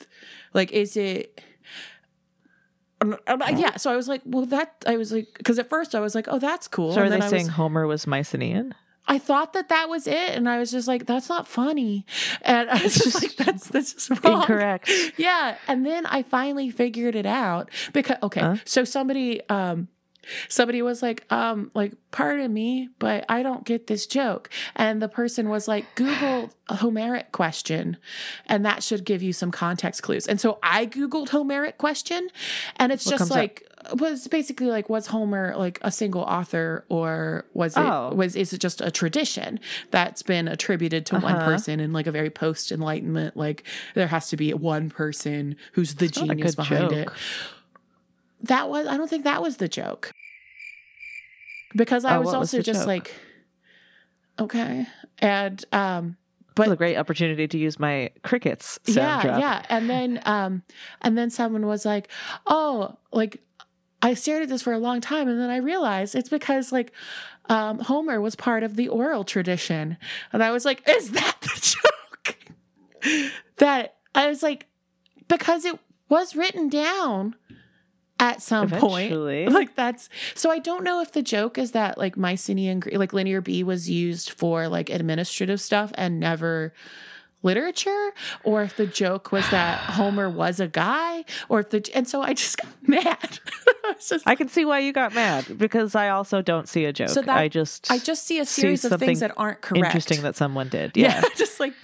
like, 0.52 0.72
is 0.72 0.96
it? 0.96 1.40
Yeah, 3.02 3.76
so 3.76 3.90
I 3.90 3.96
was 3.96 4.08
like, 4.08 4.20
well, 4.26 4.44
that 4.46 4.84
I 4.86 4.98
was 4.98 5.10
like, 5.10 5.28
because 5.38 5.58
at 5.58 5.70
first 5.70 5.94
I 5.94 6.00
was 6.00 6.14
like, 6.14 6.26
oh, 6.28 6.38
that's 6.38 6.68
cool. 6.68 6.92
So 6.92 7.00
are 7.00 7.04
and 7.04 7.12
they 7.12 7.18
then 7.18 7.26
I 7.26 7.30
saying 7.30 7.48
Homer 7.48 7.86
was 7.86 8.06
Mycenaean? 8.06 8.74
I 9.06 9.18
thought 9.18 9.54
that 9.54 9.68
that 9.70 9.88
was 9.88 10.06
it, 10.06 10.30
and 10.30 10.48
I 10.48 10.58
was 10.58 10.70
just 10.70 10.86
like, 10.86 11.06
that's 11.06 11.28
not 11.28 11.48
funny, 11.48 12.06
and 12.42 12.70
I 12.70 12.82
was 12.82 12.94
just 12.94 13.20
like, 13.22 13.34
that's 13.36 13.68
that's 13.68 13.92
just 13.94 14.24
wrong. 14.24 14.42
Incorrect. 14.42 14.90
Yeah, 15.16 15.56
and 15.66 15.84
then 15.84 16.06
I 16.06 16.22
finally 16.22 16.70
figured 16.70 17.14
it 17.16 17.26
out 17.26 17.70
because 17.92 18.16
okay, 18.22 18.40
Huh? 18.40 18.56
so 18.64 18.84
somebody 18.84 19.40
um 19.48 19.88
somebody 20.48 20.82
was 20.82 21.02
like 21.02 21.24
um 21.32 21.70
like 21.74 21.94
pardon 22.10 22.52
me, 22.52 22.88
but 22.98 23.24
I 23.28 23.42
don't 23.42 23.64
get 23.64 23.86
this 23.86 24.06
joke. 24.06 24.50
And 24.76 25.00
the 25.00 25.08
person 25.08 25.48
was 25.48 25.66
like 25.66 25.86
Google 25.94 26.50
a 26.68 26.76
Homeric 26.76 27.32
question 27.32 27.96
and 28.46 28.64
that 28.64 28.82
should 28.82 29.04
give 29.04 29.22
you 29.22 29.32
some 29.32 29.50
context 29.50 30.02
clues. 30.02 30.26
And 30.26 30.40
so 30.40 30.58
I 30.62 30.86
googled 30.86 31.30
Homeric 31.30 31.78
question 31.78 32.28
and 32.76 32.92
it's 32.92 33.06
What 33.06 33.18
just 33.18 33.30
like 33.30 33.66
was 33.94 34.28
basically 34.28 34.66
like 34.66 34.88
was 34.88 35.06
Homer 35.06 35.54
like 35.56 35.78
a 35.82 35.90
single 35.90 36.22
author 36.22 36.84
or 36.88 37.44
was 37.54 37.76
it 37.76 37.80
Oh. 37.80 38.12
was 38.14 38.36
is 38.36 38.52
it 38.52 38.58
just 38.58 38.80
a 38.80 38.90
tradition 38.90 39.58
that's 39.90 40.22
been 40.22 40.48
attributed 40.48 41.06
to 41.06 41.18
one 41.18 41.36
Uh-huh. 41.36 41.44
person 41.46 41.80
and 41.80 41.92
like 41.92 42.06
a 42.06 42.12
very 42.12 42.30
post 42.30 42.70
enlightenment 42.72 43.36
like 43.36 43.64
there 43.94 44.06
has 44.08 44.28
to 44.28 44.36
be 44.36 44.52
one 44.54 44.90
person 44.90 45.56
who's 45.72 45.94
the 45.94 46.08
genius 46.08 46.54
behind 46.54 46.92
it 46.92 47.08
that 48.42 48.68
was 48.68 48.86
i 48.86 48.96
don't 48.96 49.08
think 49.08 49.24
that 49.24 49.40
was 49.42 49.56
the 49.56 49.68
joke 49.68 50.10
because 51.74 52.04
i 52.04 52.16
Oh, 52.16 52.20
was 52.20 52.26
what 52.28 52.40
was 52.40 52.54
also 52.54 52.62
just 52.62 52.80
joke? 52.80 52.86
like 52.86 53.14
okay 54.38 54.86
and 55.18 55.64
um 55.72 56.16
but 56.54 56.68
a 56.70 56.76
great 56.76 56.96
opportunity 56.96 57.46
to 57.48 57.56
use 57.58 57.78
my 57.78 58.10
crickets 58.22 58.78
yeah 58.86 59.22
drop. 59.22 59.40
yeah 59.40 59.62
and 59.68 59.88
then 59.88 60.20
um 60.26 60.62
and 61.02 61.16
then 61.16 61.30
someone 61.30 61.66
was 61.66 61.84
like 61.86 62.08
oh 62.46 62.96
like 63.12 63.40
i 64.02 64.14
stared 64.14 64.42
at 64.42 64.48
this 64.48 64.62
for 64.62 64.72
a 64.72 64.78
long 64.78 65.00
time 65.00 65.28
and 65.28 65.40
then 65.40 65.50
i 65.50 65.56
realized 65.56 66.14
it's 66.14 66.28
because 66.28 66.72
like 66.72 66.92
um 67.46 67.78
homer 67.80 68.20
was 68.20 68.34
part 68.36 68.62
of 68.62 68.76
the 68.76 68.88
oral 68.88 69.24
tradition. 69.24 69.96
And 70.32 70.42
i 70.42 70.50
was 70.50 70.64
like 70.64 70.82
is 70.88 71.10
that 71.12 71.36
the 71.40 71.76
joke? 73.04 73.34
That 73.56 73.96
i 74.14 74.26
was 74.28 74.42
like 74.42 74.66
because 75.28 75.64
it 75.64 75.78
was 76.08 76.34
written 76.36 76.68
down 76.68 77.34
at 78.18 78.42
some 78.42 78.64
Eventually. 78.66 79.44
point 79.44 79.52
like 79.54 79.74
that's 79.74 80.08
so 80.34 80.50
i 80.50 80.58
don't 80.58 80.84
know 80.84 81.00
if 81.00 81.12
the 81.12 81.22
joke 81.22 81.56
is 81.56 81.72
that 81.72 81.96
like 81.96 82.16
mycenaean 82.16 82.82
like 82.92 83.12
linear 83.14 83.40
b 83.40 83.62
was 83.64 83.88
used 83.88 84.30
for 84.30 84.68
like 84.68 84.90
administrative 84.90 85.60
stuff 85.60 85.90
and 85.94 86.20
never 86.20 86.74
literature 87.42 88.10
or 88.44 88.62
if 88.62 88.76
the 88.76 88.86
joke 88.86 89.32
was 89.32 89.48
that 89.50 89.78
homer 89.78 90.28
was 90.28 90.60
a 90.60 90.68
guy 90.68 91.24
or 91.48 91.60
if 91.60 91.70
the 91.70 91.90
and 91.94 92.06
so 92.08 92.20
i 92.22 92.34
just 92.34 92.56
got 92.62 92.70
mad 92.88 93.38
I 93.82 93.94
just- 93.94 94.26
I 94.28 94.34
can 94.36 94.48
see 94.48 94.64
why 94.64 94.78
you 94.80 94.92
got 94.92 95.14
mad 95.14 95.58
because 95.58 95.94
I 95.96 96.10
also 96.10 96.42
don't 96.42 96.68
see 96.68 96.84
a 96.84 96.92
joke. 96.92 97.08
So 97.08 97.22
that- 97.22 97.36
I 97.36 97.48
just 97.48 97.90
I 97.90 97.98
just 97.98 98.24
see 98.24 98.38
a 98.38 98.44
see 98.46 98.60
series 98.62 98.84
of 98.84 98.98
things 99.00 99.18
that 99.20 99.32
aren't 99.36 99.62
correct 99.62 99.84
interesting 99.84 100.22
that 100.22 100.36
someone 100.36 100.68
did. 100.68 100.96
yeah, 100.96 101.20
Yeah. 101.22 101.28
just 101.36 101.58
like 101.58 101.74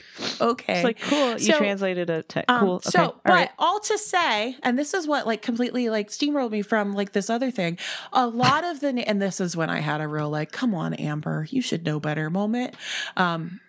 okay 0.40 0.74
It's 0.76 0.84
like 0.84 1.00
cool. 1.00 1.32
You 1.32 1.38
So, 1.38 1.58
translated 1.58 2.08
a 2.10 2.22
text. 2.22 2.48
Um, 2.48 2.60
cool. 2.60 2.74
Okay. 2.76 2.90
So, 2.90 3.00
All 3.06 3.20
but 3.24 3.32
right. 3.32 3.50
all 3.58 3.80
to 3.80 3.98
say, 3.98 4.56
and 4.62 4.78
this 4.78 4.94
is 4.94 5.08
what 5.08 5.26
like 5.26 5.42
completely 5.42 5.88
like 5.90 6.08
steamrolled 6.10 6.52
me 6.52 6.62
from 6.62 6.92
like 6.94 7.12
this 7.12 7.28
other 7.28 7.50
thing. 7.50 7.76
A 8.12 8.26
lot 8.28 8.62
of 8.64 8.80
the, 8.80 8.88
and 9.06 9.20
this 9.20 9.40
is 9.40 9.56
when 9.56 9.68
I 9.68 9.80
had 9.80 10.00
a 10.00 10.06
real 10.06 10.30
like, 10.30 10.52
come 10.52 10.74
on, 10.74 10.94
Amber, 10.94 11.46
you 11.50 11.60
should 11.60 11.84
know 11.84 11.98
better 11.98 12.30
moment. 12.30 12.74
Um, 13.16 13.60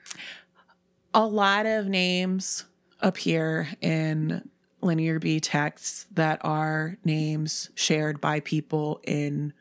a 1.18 1.26
lot 1.26 1.65
of 1.65 1.88
names 1.88 2.65
appear 3.01 3.68
in 3.82 4.47
linear 4.82 5.18
B 5.20 5.39
texts 5.39 6.05
that 6.11 6.39
are 6.43 6.97
names 7.03 7.72
shared 7.74 8.22
by 8.22 8.39
people 8.39 9.01
in 9.03 9.51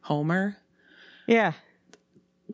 Homer. 0.00 0.56
Yeah. 1.28 1.52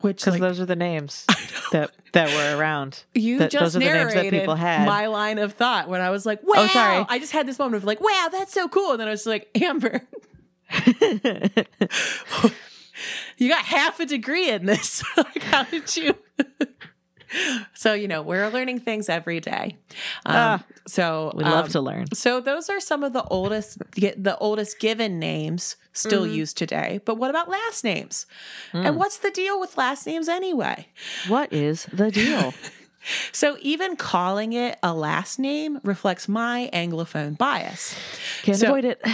which 0.01 0.17
Because 0.21 0.33
like, 0.33 0.41
those 0.41 0.59
are 0.59 0.65
the 0.67 0.75
names 0.75 1.25
that 1.71 1.89
that 2.13 2.29
were 2.29 2.57
around. 2.59 3.03
you 3.15 3.39
that- 3.39 3.49
just 3.51 3.61
those 3.63 3.75
are 3.77 3.79
the 3.79 3.85
names 3.85 4.13
that 4.13 4.15
narrated 4.21 4.39
people 4.41 4.55
had. 4.55 4.85
my 4.85 5.07
line 5.07 5.39
of 5.39 5.53
thought 5.53 5.89
when 5.89 6.01
I 6.01 6.11
was 6.11 6.25
like, 6.25 6.39
oh, 6.43 6.47
"Wow!" 6.47 6.53
Oh, 6.57 6.67
sorry. 6.67 7.05
I 7.09 7.17
just 7.19 7.31
had 7.31 7.47
this 7.47 7.57
moment 7.57 7.77
of 7.77 7.83
like, 7.85 7.99
"Wow, 7.99 8.29
that's 8.31 8.53
so 8.53 8.67
cool," 8.67 8.91
and 8.91 8.99
then 8.99 9.07
I 9.07 9.11
was 9.11 9.25
like, 9.25 9.49
"Amber, 9.61 10.01
you 13.37 13.49
got 13.49 13.65
half 13.65 13.99
a 13.99 14.05
degree 14.05 14.49
in 14.49 14.65
this. 14.65 15.03
like, 15.17 15.41
how 15.43 15.63
did 15.63 15.95
you?" 15.97 16.15
So 17.73 17.93
you 17.93 18.07
know, 18.07 18.21
we're 18.21 18.49
learning 18.49 18.79
things 18.79 19.09
every 19.09 19.39
day. 19.39 19.77
Um, 20.25 20.35
Ah, 20.35 20.63
so 20.87 21.31
we 21.35 21.43
love 21.43 21.65
um, 21.65 21.71
to 21.71 21.81
learn. 21.81 22.05
So 22.13 22.39
those 22.41 22.69
are 22.69 22.79
some 22.79 23.03
of 23.03 23.13
the 23.13 23.23
oldest 23.23 23.79
the 23.95 24.37
oldest 24.39 24.79
given 24.79 25.19
names 25.19 25.75
still 25.93 26.23
Mm-hmm. 26.25 26.33
used 26.35 26.57
today. 26.57 26.99
But 27.05 27.15
what 27.17 27.29
about 27.29 27.49
last 27.49 27.83
names? 27.83 28.25
Mm. 28.73 28.85
And 28.87 28.95
what's 28.97 29.17
the 29.17 29.31
deal 29.31 29.59
with 29.59 29.77
last 29.77 30.05
names 30.05 30.27
anyway? 30.29 30.87
What 31.27 31.51
is 31.53 31.87
the 31.91 32.11
deal? 32.11 32.53
So 33.31 33.55
even 33.61 33.97
calling 33.97 34.53
it 34.53 34.79
a 34.81 34.91
last 34.91 35.37
name 35.37 35.79
reflects 35.83 36.27
my 36.27 36.71
anglophone 36.73 37.37
bias. 37.37 37.93
Can't 38.41 38.57
So- 38.57 38.65
avoid 38.69 38.83
it. 38.85 38.99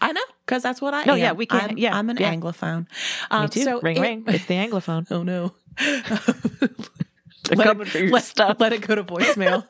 I 0.00 0.10
know 0.10 0.20
because 0.44 0.64
that's 0.64 0.80
what 0.80 0.92
I 0.92 1.04
No, 1.04 1.12
am. 1.12 1.18
yeah, 1.20 1.30
we 1.32 1.46
can't- 1.46 1.70
I'm, 1.72 1.78
yeah, 1.78 1.96
I'm 1.96 2.10
an 2.10 2.16
yeah. 2.18 2.34
anglophone. 2.34 2.80
Me 2.80 2.86
Um, 3.30 3.48
too. 3.48 3.62
So 3.62 3.80
ring 3.80 3.96
it- 3.96 4.00
ring. 4.00 4.24
It's 4.26 4.46
the 4.46 4.54
anglophone. 4.54 5.06
Oh 5.12 5.22
no. 5.22 5.52
They're 5.78 7.56
let 7.58 7.66
coming 7.66 7.86
it, 7.86 7.90
for 7.90 7.98
your 7.98 8.10
let, 8.10 8.24
stuff. 8.24 8.56
let 8.58 8.72
it 8.72 8.80
go 8.86 8.94
to 8.96 9.04
voicemail. 9.04 9.66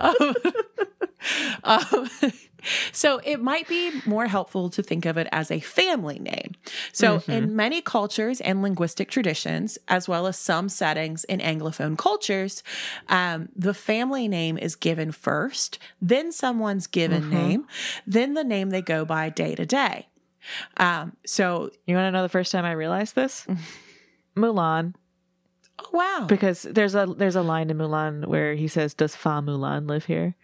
um, 0.00 0.34
um, 1.64 2.08
so 2.92 3.18
it 3.24 3.40
might 3.40 3.66
be 3.68 3.92
more 4.04 4.26
helpful 4.26 4.68
to 4.70 4.82
think 4.82 5.06
of 5.06 5.16
it 5.16 5.26
as 5.32 5.50
a 5.50 5.60
family 5.60 6.18
name. 6.18 6.52
So 6.92 7.18
Mm-hmm. 7.18 7.30
in 7.30 7.56
many 7.56 7.80
cultures 7.80 8.40
and 8.42 8.60
linguistic 8.62 9.10
traditions, 9.10 9.78
as 9.88 10.06
well 10.08 10.26
as 10.26 10.36
some 10.38 10.68
settings 10.68 11.24
in 11.24 11.40
Anglophone 11.40 11.96
cultures, 11.96 12.62
um, 13.08 13.48
the 13.56 13.72
family 13.74 14.28
name 14.28 14.58
is 14.58 14.76
given 14.76 15.10
first, 15.12 15.78
then 16.02 16.30
someone's 16.32 16.86
given 16.86 17.22
Mm-hmm. 17.22 17.30
name, 17.30 17.66
then 18.06 18.34
the 18.34 18.44
name 18.44 18.68
they 18.70 18.82
go 18.82 19.04
by 19.06 19.30
day 19.30 19.54
to 19.54 19.64
day. 19.64 20.08
Um, 20.76 21.16
so, 21.24 21.70
You 21.86 21.94
want 21.96 22.06
to 22.08 22.10
know 22.12 22.22
the 22.22 22.28
first 22.28 22.52
time 22.52 22.66
I 22.66 22.72
realized 22.72 23.14
this? 23.14 23.46
Mulan, 24.36 24.94
oh, 25.78 25.88
wow. 25.92 26.26
because 26.28 26.62
there's 26.62 26.94
a 26.94 27.06
there's 27.06 27.36
a 27.36 27.42
line 27.42 27.70
in 27.70 27.78
Mulan 27.78 28.26
where 28.26 28.54
he 28.54 28.68
says, 28.68 28.94
"Does 28.94 29.14
Fa 29.16 29.42
Mulan 29.44 29.88
live 29.88 30.04
here?" 30.06 30.34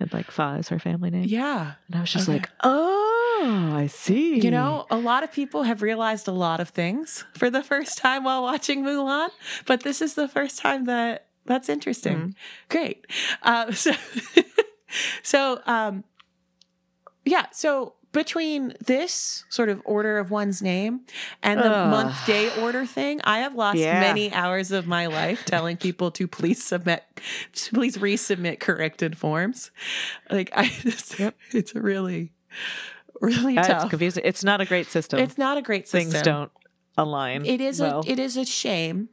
And 0.00 0.12
like 0.12 0.30
Fa 0.30 0.56
is 0.58 0.68
her 0.68 0.78
family 0.80 1.10
name. 1.10 1.24
Yeah. 1.28 1.74
And 1.86 1.96
I 1.96 2.00
was 2.00 2.10
just 2.12 2.28
Okay. 2.28 2.38
like, 2.38 2.50
"Oh, 2.64 3.70
I 3.74 3.86
see." 3.86 4.40
You 4.40 4.50
know, 4.50 4.86
a 4.90 4.96
lot 4.96 5.22
of 5.22 5.30
people 5.32 5.62
have 5.62 5.80
realized 5.82 6.26
a 6.26 6.32
lot 6.32 6.58
of 6.60 6.70
things 6.70 7.24
for 7.34 7.50
the 7.50 7.62
first 7.62 7.98
time 7.98 8.24
while 8.24 8.42
watching 8.42 8.82
Mulan, 8.82 9.28
but 9.66 9.82
this 9.82 10.02
is 10.02 10.14
the 10.14 10.28
first 10.28 10.58
time 10.58 10.86
that 10.86 11.26
that's 11.44 11.68
interesting. 11.68 12.16
Mm-hmm. 12.16 12.30
Great. 12.68 13.06
Uh, 13.42 13.70
so, 13.84 13.92
so, 15.22 15.60
um, 15.66 16.04
yeah. 17.24 17.46
So 17.52 17.94
between 18.12 18.74
this 18.84 19.44
sort 19.48 19.68
of 19.70 19.80
order 19.84 20.18
of 20.18 20.30
one's 20.30 20.60
name 20.62 21.00
and 21.42 21.58
the 21.58 21.64
Ugh. 21.70 21.90
month 21.90 22.26
day 22.26 22.50
order 22.62 22.84
thing, 22.86 23.20
I 23.24 23.38
have 23.40 23.54
lost 23.54 23.78
Yeah. 23.78 24.00
many 24.00 24.32
hours 24.32 24.70
of 24.70 24.86
my 24.86 25.06
life 25.06 25.44
telling 25.46 25.76
people 25.78 26.10
to 26.12 26.28
please 26.28 26.62
submit, 26.62 27.02
to 27.54 27.70
please 27.74 27.96
resubmit 27.96 28.60
corrected 28.60 29.16
forms. 29.16 29.70
Like 30.30 30.50
I 30.54 30.66
just, 30.82 31.16
it's 31.52 31.74
really, 31.74 32.32
really 33.20 33.54
Yeah, 33.54 33.60
it's 33.60 33.68
tough. 33.68 33.90
confusing. 33.90 34.22
It's 34.26 34.44
not 34.44 34.60
a 34.60 34.66
great 34.66 34.86
system. 34.88 35.18
It's 35.18 35.38
not 35.38 35.56
a 35.56 35.62
great 35.62 35.88
system. 35.88 36.10
Things 36.12 36.22
don't 36.22 36.52
align. 36.98 37.46
It 37.46 37.60
is 37.62 37.80
well. 37.80 38.04
a 38.06 38.10
it 38.10 38.18
is 38.18 38.36
a 38.36 38.44
shame 38.44 39.08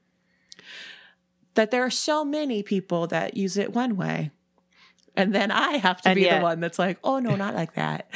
that 1.56 1.72
there 1.72 1.84
are 1.84 1.90
so 1.90 2.24
many 2.26 2.64
people 2.64 3.08
that 3.08 3.36
use 3.38 3.58
it 3.58 3.74
one 3.74 3.96
way. 3.96 4.32
And 5.20 5.36
then 5.36 5.52
I 5.52 5.78
have 5.78 6.02
to 6.04 6.10
And 6.10 6.16
be 6.16 6.30
the 6.30 6.40
one 6.40 6.62
that's 6.62 6.80
like, 6.80 6.98
oh 7.04 7.20
no, 7.20 7.36
not 7.36 7.54
like 7.54 7.74
that. 7.74 8.10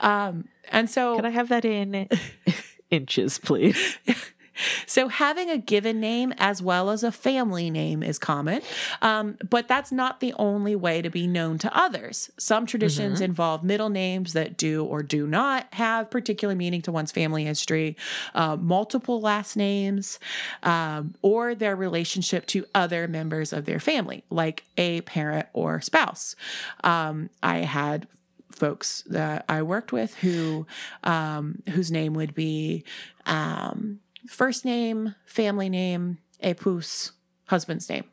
Um, 0.00 0.48
and 0.70 0.90
so 0.90 1.16
Can 1.16 1.24
I 1.24 1.30
have 1.30 1.48
that 1.48 1.64
in 1.64 2.06
inches, 2.90 3.38
please? 3.38 3.98
So 4.86 5.08
having 5.08 5.50
a 5.50 5.58
given 5.58 6.00
name 6.00 6.32
as 6.38 6.62
well 6.62 6.90
as 6.90 7.02
a 7.02 7.12
family 7.12 7.70
name 7.70 8.02
is 8.02 8.18
common, 8.18 8.62
um, 9.02 9.36
but 9.48 9.68
that's 9.68 9.92
not 9.92 10.20
the 10.20 10.32
only 10.34 10.76
way 10.76 11.02
to 11.02 11.10
be 11.10 11.26
known 11.26 11.58
to 11.58 11.76
others. 11.76 12.30
Some 12.38 12.66
traditions 12.66 13.20
involve 13.20 13.62
middle 13.64 13.88
names 13.88 14.32
that 14.32 14.56
do 14.56 14.84
or 14.84 15.02
do 15.02 15.26
not 15.26 15.66
have 15.74 16.10
particular 16.10 16.54
meaning 16.54 16.82
to 16.82 16.92
one's 16.92 17.12
family 17.12 17.44
history, 17.44 17.96
uh, 18.34 18.56
multiple 18.56 19.20
last 19.20 19.56
names, 19.56 20.18
um, 20.62 21.14
or 21.22 21.54
their 21.54 21.76
relationship 21.76 22.46
to 22.46 22.64
other 22.74 23.08
members 23.08 23.52
of 23.52 23.64
their 23.64 23.80
family, 23.80 24.24
like 24.30 24.64
a 24.76 25.00
parent 25.02 25.46
or 25.52 25.80
spouse. 25.80 26.36
Um, 26.84 27.30
I 27.42 27.58
had 27.58 28.06
folks 28.50 29.02
that 29.06 29.44
I 29.48 29.62
worked 29.62 29.92
with 29.92 30.14
who 30.16 30.66
um, 31.02 31.62
whose 31.70 31.90
name 31.90 32.14
would 32.14 32.34
be 32.34 32.84
um, 33.26 34.00
first 34.28 34.64
name, 34.64 35.14
family 35.24 35.68
name, 35.68 36.18
épouse, 36.42 37.12
husband's 37.46 37.88
name. 37.88 38.04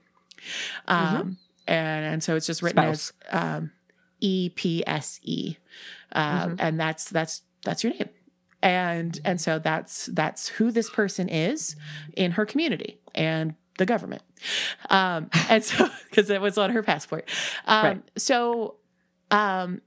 Um, 0.87 1.37
and, 1.67 2.05
and 2.05 2.23
so 2.23 2.35
it's 2.35 2.45
just 2.47 2.61
written 2.61 2.83
Spouse. 2.83 3.13
as 3.29 3.43
um, 3.43 3.71
E 4.19 4.49
P 4.49 4.83
S 4.87 5.19
E, 5.23 5.57
Um, 6.13 6.55
and 6.59 6.79
that's 6.79 7.09
that's 7.09 7.41
that's 7.63 7.83
your 7.83 7.93
name. 7.93 8.09
And 8.61 9.19
and 9.23 9.39
so 9.39 9.59
that's 9.59 10.07
that's 10.07 10.47
who 10.49 10.71
this 10.71 10.89
person 10.89 11.29
is 11.29 11.75
in 12.15 12.31
her 12.31 12.45
community 12.45 12.99
and 13.13 13.55
the 13.77 13.85
government. 13.85 14.23
Um, 14.89 15.29
and 15.49 15.63
so 15.63 15.89
because 16.09 16.29
it 16.29 16.41
was 16.41 16.57
on 16.57 16.71
her 16.71 16.81
passport. 16.81 17.29
Um, 17.65 17.85
Right. 17.85 18.01
So, 18.17 18.75
um, 19.29 19.81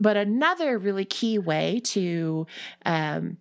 but 0.00 0.16
another 0.16 0.78
really 0.78 1.04
key 1.04 1.38
way 1.38 1.80
to 1.84 2.46
um, 2.84 3.36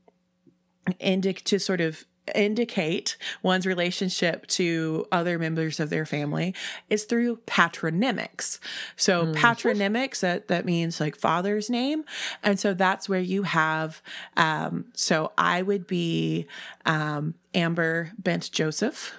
indic 1.02 1.42
to 1.46 1.60
sort 1.60 1.82
of 1.82 2.06
indicate 2.34 3.18
one's 3.44 3.68
relationship 3.68 4.48
to 4.48 5.06
other 5.12 5.38
members 5.38 5.80
of 5.80 5.90
their 5.90 6.06
family 6.06 6.56
is 6.90 7.04
through 7.04 7.38
patronymics. 7.46 8.60
So 8.96 9.28
patronymics 9.34 10.22
that 10.22 10.48
that 10.48 10.66
means 10.66 11.00
like 11.00 11.16
father's 11.16 11.70
name, 11.70 12.04
and 12.42 12.60
so 12.60 12.74
that's 12.74 13.08
where 13.08 13.20
you 13.20 13.44
have. 13.44 14.02
Um, 14.38 14.86
so 14.94 15.32
I 15.38 15.62
would 15.62 15.86
be 15.86 16.48
um, 16.86 17.36
Amber 17.54 18.12
Bent 18.18 18.52
Joseph. 18.52 19.14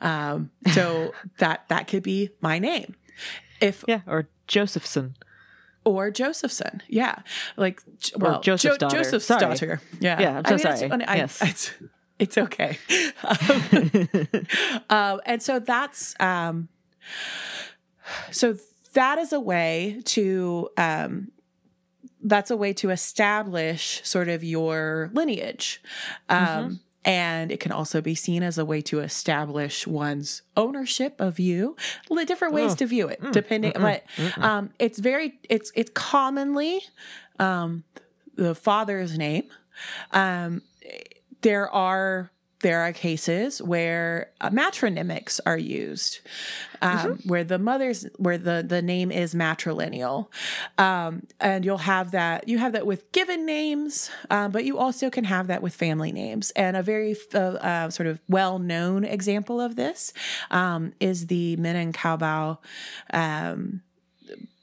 Um, 0.00 0.50
so 0.72 1.12
that 1.38 1.64
that 1.68 1.88
could 1.88 2.02
be 2.02 2.30
my 2.40 2.58
name. 2.58 2.94
If 3.60 3.84
Yeah, 3.88 4.00
or 4.06 4.28
Josephson. 4.46 5.14
or 5.84 6.10
Josephson. 6.10 6.82
Yeah. 6.88 7.16
Like, 7.56 7.80
well, 8.16 8.40
Joseph's 8.40 8.74
Jo- 8.74 8.78
daughter. 8.78 8.96
Joseph's 8.98 9.24
Sorry. 9.26 9.40
daughter. 9.40 9.80
Yeah. 10.00 10.20
Yeah, 10.20 10.42
I'm 10.44 10.44
so 10.44 10.54
it's- 10.68 10.80
sorry. 10.80 11.04
I- 11.04 11.16
Yes. 11.16 11.38
It's, 11.42 11.72
it's 12.18 12.38
okay. 12.38 12.78
Um, 13.24 14.84
um, 14.90 15.20
and 15.26 15.42
so 15.42 15.58
that's, 15.58 16.14
um, 16.20 16.68
so 18.30 18.56
that 18.92 19.18
is 19.18 19.32
a 19.32 19.40
way 19.40 20.00
to, 20.06 20.68
um, 20.76 21.30
that's 22.22 22.50
a 22.50 22.56
way 22.56 22.72
to 22.74 22.90
establish 22.90 24.00
sort 24.04 24.28
of 24.28 24.42
your 24.44 25.10
lineage. 25.12 25.82
Um, 26.28 26.80
And 27.06 27.52
it 27.52 27.60
can 27.60 27.70
also 27.70 28.00
be 28.00 28.14
seen 28.14 28.42
as 28.42 28.56
a 28.56 28.64
way 28.64 28.80
to 28.80 29.00
establish 29.00 29.86
one's 29.86 30.40
ownership 30.56 31.20
of 31.20 31.38
you. 31.38 31.76
Different 32.26 32.54
ways 32.54 32.72
Oh. 32.72 32.76
to 32.76 32.86
view 32.86 33.08
it, 33.08 33.20
depending. 33.32 33.72
But 33.74 34.04
um, 34.38 34.70
it's 34.78 34.98
very, 34.98 35.38
it's 35.50 35.70
it's 35.74 35.90
commonly 35.94 36.80
um, 37.38 37.84
the 38.36 38.54
father's 38.54 39.18
name. 39.18 39.44
Um, 40.12 40.62
there 41.44 41.70
are 41.70 42.30
there 42.60 42.80
are 42.80 42.94
cases 42.94 43.60
where 43.60 44.30
uh, 44.40 44.48
matronymics 44.48 45.38
are 45.44 45.58
used, 45.58 46.20
um, 46.80 47.18
where 47.26 47.44
the 47.44 47.58
mother's 47.58 48.06
where 48.16 48.38
the 48.38 48.64
the 48.66 48.80
name 48.80 49.12
is 49.12 49.34
matrilineal, 49.34 50.28
um, 50.78 51.26
and 51.38 51.66
you'll 51.66 51.76
have 51.76 52.12
that 52.12 52.48
you 52.48 52.56
have 52.56 52.72
that 52.72 52.86
with 52.86 53.12
given 53.12 53.44
names, 53.44 54.10
um, 54.30 54.50
but 54.50 54.64
you 54.64 54.78
also 54.78 55.10
can 55.10 55.24
have 55.24 55.46
that 55.48 55.62
with 55.62 55.74
family 55.74 56.10
names. 56.10 56.50
And 56.52 56.74
a 56.74 56.82
very 56.82 57.14
uh, 57.34 57.38
uh, 57.38 57.90
sort 57.90 58.06
of 58.06 58.22
well 58.28 58.58
known 58.58 59.04
example 59.04 59.60
of 59.60 59.76
this 59.76 60.14
um, 60.50 60.94
is 60.98 61.26
the 61.26 61.56
Minangkabau. 61.58 62.58
Um, 63.12 63.82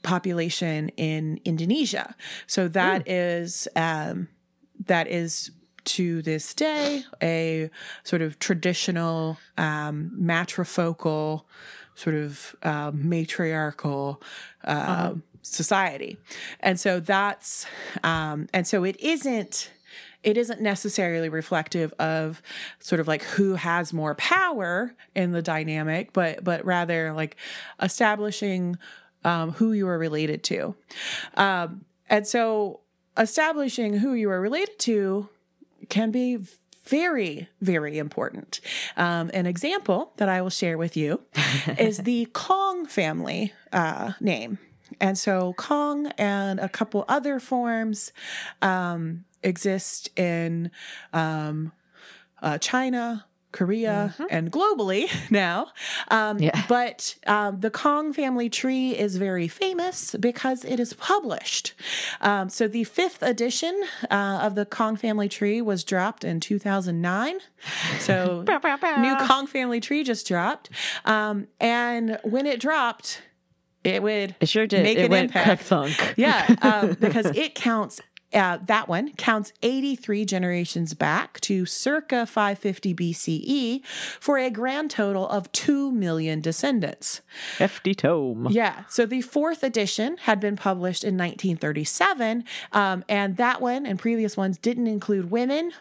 population 0.02 0.88
in 0.96 1.40
Indonesia. 1.44 2.16
So 2.48 2.66
that 2.66 3.08
is 3.08 3.68
um, 3.76 4.26
that 4.86 5.06
is 5.06 5.52
to 5.84 6.22
this 6.22 6.54
day 6.54 7.04
a 7.22 7.70
sort 8.04 8.22
of 8.22 8.38
traditional 8.38 9.38
um, 9.58 10.12
matrifocal 10.18 11.44
sort 11.94 12.16
of 12.16 12.56
um, 12.62 13.08
matriarchal 13.08 14.22
uh, 14.64 15.14
society, 15.42 16.16
and 16.60 16.80
so 16.80 17.00
that's 17.00 17.66
um, 18.02 18.48
and 18.52 18.66
so 18.66 18.84
it 18.84 18.98
isn't. 19.00 19.70
it 20.22 20.38
isn't 20.38 20.60
necessarily 20.60 21.28
reflective 21.28 21.92
of 21.98 22.40
sort 22.78 23.00
of 23.00 23.08
like 23.08 23.22
who 23.24 23.56
has 23.56 23.92
more 23.92 24.14
power 24.14 24.94
in 25.16 25.32
the 25.32 25.42
dynamic, 25.42 26.12
but 26.12 26.44
but 26.44 26.64
rather 26.64 27.12
like 27.12 27.36
establishing 27.82 28.78
um, 29.24 29.50
who 29.52 29.72
you 29.72 29.88
are 29.88 29.98
related 29.98 30.42
to. 30.44 30.74
Um, 31.34 31.84
and 32.08 32.26
so 32.26 32.80
establishing 33.18 33.94
who 33.94 34.14
you 34.14 34.30
are 34.30 34.40
related 34.40 34.78
to 34.78 35.28
can 35.92 36.10
be 36.10 36.38
very, 36.84 37.48
very 37.60 37.98
important. 37.98 38.60
Um, 38.96 39.30
an 39.34 39.44
example 39.44 40.14
that 40.16 40.26
I 40.26 40.40
will 40.40 40.48
share 40.48 40.78
with 40.78 40.96
you 40.96 41.20
is 41.78 41.98
the 41.98 42.28
Kong 42.32 42.86
family 42.86 43.52
uh, 43.74 44.12
name. 44.18 44.58
And 45.00 45.18
so 45.18 45.52
Kong 45.58 46.06
and 46.16 46.58
a 46.60 46.68
couple 46.70 47.04
other 47.08 47.38
forms 47.38 48.10
um, 48.62 49.26
exist 49.42 50.08
in 50.18 50.70
um, 51.12 51.72
uh, 52.40 52.56
China, 52.56 53.26
Korea, 53.52 54.14
Mhm. 54.18 54.26
and 54.30 54.50
globally 54.52 55.08
now. 55.30 55.68
Um, 56.08 56.38
Yeah. 56.38 56.62
But 56.68 57.14
um, 57.26 57.60
the 57.60 57.70
Kong 57.70 58.12
family 58.12 58.48
tree 58.48 58.90
is 58.98 59.16
very 59.16 59.48
famous 59.48 60.14
because 60.18 60.64
it 60.64 60.80
is 60.80 60.94
published. 60.94 61.74
Um, 62.20 62.48
so 62.48 62.66
the 62.68 62.84
fifth 62.84 63.22
edition 63.22 63.74
uh, 64.10 64.40
of 64.42 64.54
the 64.54 64.64
Kong 64.64 64.96
family 64.96 65.28
tree 65.28 65.60
was 65.62 65.84
dropped 65.84 66.24
in 66.24 66.40
2009. 66.40 67.38
So 68.00 68.44
new 68.98 69.16
Kong 69.26 69.46
family 69.46 69.80
tree 69.80 70.02
just 70.04 70.26
dropped. 70.26 70.70
Um, 71.04 71.46
and 71.60 72.18
when 72.24 72.46
it 72.46 72.60
dropped, 72.60 73.22
it 73.84 74.02
would 74.02 74.34
It 74.40 74.48
sure 74.48 74.66
did. 74.66 74.82
Make 74.84 74.98
it 74.98 75.06
an 75.06 75.12
impact. 75.12 75.62
thunk. 75.64 76.14
yeah, 76.16 76.46
um, 76.62 76.92
because 77.00 77.26
it 77.26 77.54
counts. 77.54 78.00
Uh, 78.34 78.58
that 78.58 78.88
one 78.88 79.12
counts 79.14 79.52
83 79.62 80.24
generations 80.24 80.94
back 80.94 81.40
to 81.40 81.66
circa 81.66 82.26
550 82.26 82.94
BCE 82.94 83.84
for 84.20 84.38
a 84.38 84.50
grand 84.50 84.90
total 84.90 85.28
of 85.28 85.50
2 85.52 85.90
million 85.92 86.40
descendants. 86.40 87.20
Hefty 87.58 87.94
tome. 87.94 88.48
Yeah. 88.50 88.84
So 88.88 89.06
the 89.06 89.20
fourth 89.20 89.62
edition 89.62 90.16
had 90.22 90.40
been 90.40 90.56
published 90.56 91.04
in 91.04 91.16
1937. 91.16 92.44
Um, 92.72 93.04
and 93.08 93.36
that 93.36 93.60
one 93.60 93.86
and 93.86 93.98
previous 93.98 94.36
ones 94.36 94.58
didn't 94.58 94.86
include 94.86 95.30
women 95.30 95.72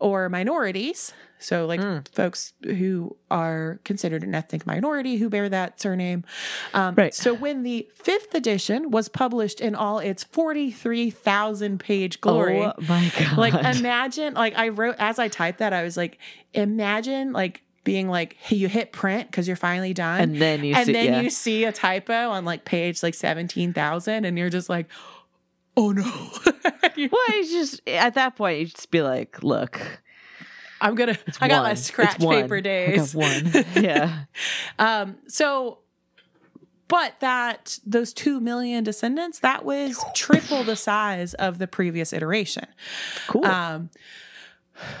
or 0.00 0.28
minorities. 0.28 1.12
So, 1.42 1.64
like 1.64 1.80
folks 2.12 2.52
who 2.62 3.16
are 3.30 3.80
considered 3.84 4.22
an 4.24 4.34
ethnic 4.34 4.66
minority 4.66 5.16
who 5.16 5.30
bear 5.30 5.48
that 5.48 5.80
surname. 5.80 6.22
Um, 6.74 6.94
Right. 6.96 7.14
So, 7.14 7.32
when 7.32 7.62
the 7.62 7.88
fifth 7.94 8.34
edition 8.34 8.90
was 8.90 9.08
published 9.08 9.58
in 9.60 9.74
all 9.74 10.00
its 10.00 10.22
43,000 10.24 11.78
page 11.80 12.20
glory, 12.20 12.60
Oh 12.60 12.72
my 12.88 13.10
god. 13.18 13.38
like 13.38 13.54
imagine 13.76 14.34
like 14.34 14.56
i 14.56 14.68
wrote 14.68 14.96
as 14.98 15.18
i 15.18 15.28
typed 15.28 15.58
that 15.60 15.72
i 15.72 15.82
was 15.82 15.96
like 15.96 16.18
imagine 16.52 17.32
like 17.32 17.62
being 17.84 18.08
like 18.08 18.36
hey, 18.36 18.56
you 18.56 18.68
hit 18.68 18.92
print 18.92 19.30
because 19.30 19.46
you're 19.46 19.56
finally 19.56 19.94
done 19.94 20.20
and 20.20 20.36
then 20.40 20.62
you 20.62 20.74
and 20.74 20.86
see 20.86 20.92
then 20.92 21.12
yeah. 21.14 21.20
you 21.20 21.30
see 21.30 21.64
a 21.64 21.72
typo 21.72 22.28
on 22.30 22.44
like 22.44 22.64
page 22.64 23.02
like 23.02 23.14
17000 23.14 24.24
and 24.24 24.38
you're 24.38 24.50
just 24.50 24.68
like 24.68 24.86
oh 25.80 25.92
no 25.92 26.02
Well, 27.10 27.38
you 27.38 27.44
just 27.50 27.80
at 27.88 28.14
that 28.14 28.36
point 28.36 28.58
you 28.60 28.66
just 28.66 28.90
be 28.90 29.00
like, 29.02 29.42
look, 29.42 29.80
i'm 30.82 30.94
gonna 30.94 31.16
i 31.40 31.48
got 31.48 31.58
my 31.58 31.62
one. 31.62 31.70
It's 31.72 31.82
scratch 31.82 32.18
one. 32.18 32.42
paper 32.42 32.56
I 32.56 32.60
days 32.60 33.14
got 33.14 33.22
one. 33.22 33.64
yeah. 33.82 34.24
um 34.78 35.16
so 35.28 35.78
but 36.88 37.14
that 37.20 37.78
those 37.86 38.12
2 38.12 38.40
million 38.40 38.82
descendants 38.84 39.38
that 39.40 39.64
was 39.64 40.02
triple 40.14 40.64
the 40.64 40.76
size 40.76 41.34
of 41.34 41.58
the 41.58 41.66
previous 41.68 42.12
iteration 42.12 42.66
Cool. 43.28 43.44
um, 43.46 43.90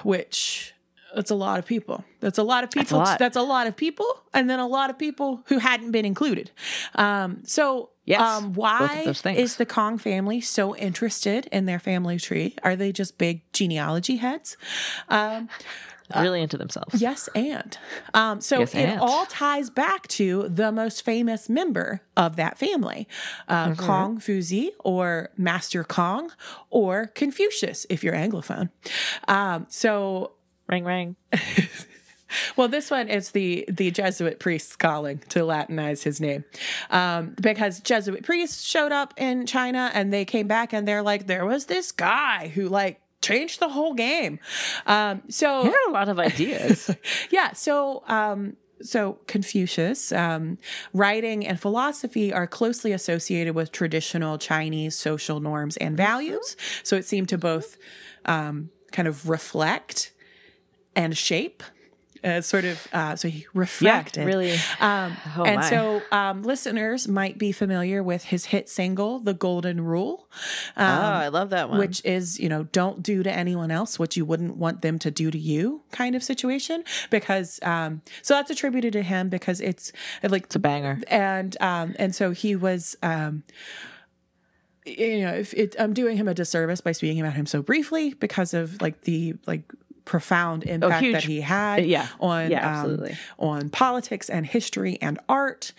which 0.04 0.74
that's 1.14 1.30
a 1.32 1.34
lot 1.34 1.58
of 1.58 1.66
people. 1.66 2.04
That's 2.20 2.38
a 2.38 2.42
lot 2.44 2.62
of 2.62 2.70
That's 2.70 2.92
a 2.92 2.94
people. 2.94 2.98
lot. 2.98 3.18
That's 3.18 3.36
a 3.36 3.42
lot 3.42 3.66
of 3.66 3.74
people, 3.76 4.06
and 4.32 4.48
then 4.48 4.60
a 4.60 4.66
lot 4.68 4.90
of 4.90 4.96
people 4.98 5.42
who 5.46 5.58
hadn't 5.58 5.90
been 5.90 6.04
included. 6.04 6.52
Um, 6.94 7.38
so, 7.44 7.90
Yes, 8.10 8.20
um, 8.20 8.54
why 8.54 8.96
of 9.00 9.04
those 9.04 9.20
things. 9.20 9.38
is 9.38 9.56
the 9.56 9.66
Kong 9.66 9.96
family 9.96 10.40
so 10.40 10.74
interested 10.76 11.46
in 11.52 11.66
their 11.66 11.78
family 11.78 12.18
tree? 12.18 12.56
Are 12.64 12.74
they 12.74 12.90
just 12.92 13.18
big 13.18 13.42
genealogy 13.52 14.16
heads? 14.16 14.56
Um, 15.08 15.48
really 16.16 16.42
into 16.42 16.56
themselves. 16.58 17.00
Yes, 17.00 17.28
and 17.36 17.78
um, 18.14 18.40
so 18.40 18.58
Yes, 18.60 18.74
it 18.74 18.78
and. 18.78 19.00
all 19.00 19.26
ties 19.26 19.70
back 19.70 20.08
to 20.08 20.48
the 20.48 20.72
most 20.72 21.04
famous 21.04 21.48
member 21.48 22.00
of 22.16 22.34
that 22.34 22.58
family, 22.58 23.06
uh, 23.46 23.68
Mm-hmm. 23.68 23.86
Kong 23.86 24.18
Fuzi, 24.20 24.70
or 24.80 25.30
Master 25.36 25.84
Kong, 25.84 26.32
or 26.68 27.06
Confucius, 27.14 27.86
if 27.88 28.02
you're 28.02 28.14
Anglophone. 28.14 28.70
Um, 29.28 29.66
so 29.68 30.32
Ring 30.66 30.84
ring. 30.84 31.16
well, 32.56 32.68
this 32.68 32.90
one 32.90 33.08
is 33.08 33.30
the 33.30 33.64
the 33.68 33.90
Jesuit 33.90 34.38
priests 34.38 34.76
calling 34.76 35.18
to 35.30 35.40
Latinize 35.40 36.02
his 36.02 36.20
name, 36.20 36.44
um, 36.90 37.34
because 37.40 37.80
Jesuit 37.80 38.24
priests 38.24 38.64
showed 38.64 38.92
up 38.92 39.14
in 39.16 39.46
China 39.46 39.90
and 39.94 40.12
they 40.12 40.24
came 40.24 40.46
back 40.46 40.72
and 40.72 40.86
they're 40.86 41.02
like, 41.02 41.26
there 41.26 41.46
was 41.46 41.66
this 41.66 41.92
guy 41.92 42.48
who 42.48 42.68
like 42.68 43.00
changed 43.22 43.60
the 43.60 43.68
whole 43.68 43.94
game. 43.94 44.38
Um, 44.86 45.22
so 45.28 45.62
He 45.62 45.68
had 45.68 45.88
a 45.88 45.92
lot 45.92 46.08
of 46.08 46.18
ideas. 46.18 46.90
yeah. 47.30 47.52
So, 47.52 48.02
um, 48.06 48.56
so 48.82 49.18
Confucius, 49.26 50.10
um, 50.12 50.56
writing 50.94 51.46
and 51.46 51.60
philosophy 51.60 52.32
are 52.32 52.46
closely 52.46 52.92
associated 52.92 53.54
with 53.54 53.72
traditional 53.72 54.38
Chinese 54.38 54.96
social 54.96 55.40
norms 55.40 55.76
and 55.76 55.96
values. 55.96 56.56
So 56.82 56.96
it 56.96 57.04
seemed 57.04 57.28
to 57.28 57.38
both 57.38 57.76
um, 58.24 58.70
kind 58.90 59.06
of 59.06 59.28
reflect 59.28 60.12
and 60.96 61.16
shape. 61.16 61.62
Uh, 62.22 62.40
sort 62.40 62.64
of, 62.64 62.86
uh, 62.92 63.16
so 63.16 63.28
he 63.28 63.40
yeah, 63.40 63.46
reflected. 63.54 64.26
really. 64.26 64.52
Um, 64.80 65.16
Oh, 65.36 65.44
and 65.44 65.56
my. 65.60 65.70
so, 65.70 66.02
um, 66.12 66.42
listeners 66.42 67.08
might 67.08 67.38
be 67.38 67.50
familiar 67.52 68.02
with 68.02 68.24
his 68.24 68.46
hit 68.46 68.68
single, 68.68 69.20
"The 69.20 69.32
Golden 69.34 69.80
Rule." 69.82 70.28
oh, 70.76 70.82
Um, 70.84 71.14
I 71.14 71.28
love 71.28 71.50
that 71.50 71.70
one. 71.70 71.78
which 71.78 72.04
is 72.04 72.38
you 72.38 72.48
know 72.48 72.64
don't 72.64 73.02
do 73.02 73.22
to 73.22 73.32
anyone 73.32 73.70
else 73.70 73.98
what 73.98 74.16
you 74.16 74.24
wouldn't 74.24 74.56
want 74.56 74.82
them 74.82 74.98
to 74.98 75.10
do 75.10 75.30
to 75.30 75.38
you 75.38 75.82
kind 75.92 76.14
of 76.14 76.22
situation 76.22 76.84
because 77.10 77.58
um 77.62 78.02
so 78.22 78.34
that's 78.34 78.50
attributed 78.50 78.92
to 78.92 79.02
him 79.02 79.28
because 79.28 79.60
it's 79.60 79.92
like 80.22 80.44
it's 80.44 80.56
a 80.56 80.58
banger. 80.58 81.00
and 81.08 81.56
um 81.60 81.94
and 81.98 82.14
so 82.14 82.30
he 82.32 82.54
was 82.54 82.96
um 83.02 83.42
you 84.86 85.20
know 85.22 85.32
if 85.34 85.52
it, 85.54 85.76
i'm 85.78 85.92
doing 85.92 86.16
him 86.16 86.26
a 86.28 86.34
disservice 86.34 86.80
by 86.80 86.92
speaking 86.92 87.20
about 87.20 87.34
him 87.34 87.46
so 87.46 87.62
briefly 87.62 88.14
because 88.14 88.54
of 88.54 88.80
like 88.80 89.02
the 89.02 89.34
like 89.46 89.62
profound 90.04 90.64
impact 90.64 90.90
that 90.90 90.96
Oh, 90.98 91.00
huge. 91.00 91.24
he 91.24 91.40
had 91.40 91.86
Yeah. 91.86 92.06
on 92.20 92.50
Yeah, 92.50 92.82
um, 92.82 93.06
on 93.38 93.68
politics 93.70 94.28
and 94.30 94.44
history 94.46 94.98
and 95.00 95.18
art 95.28 95.72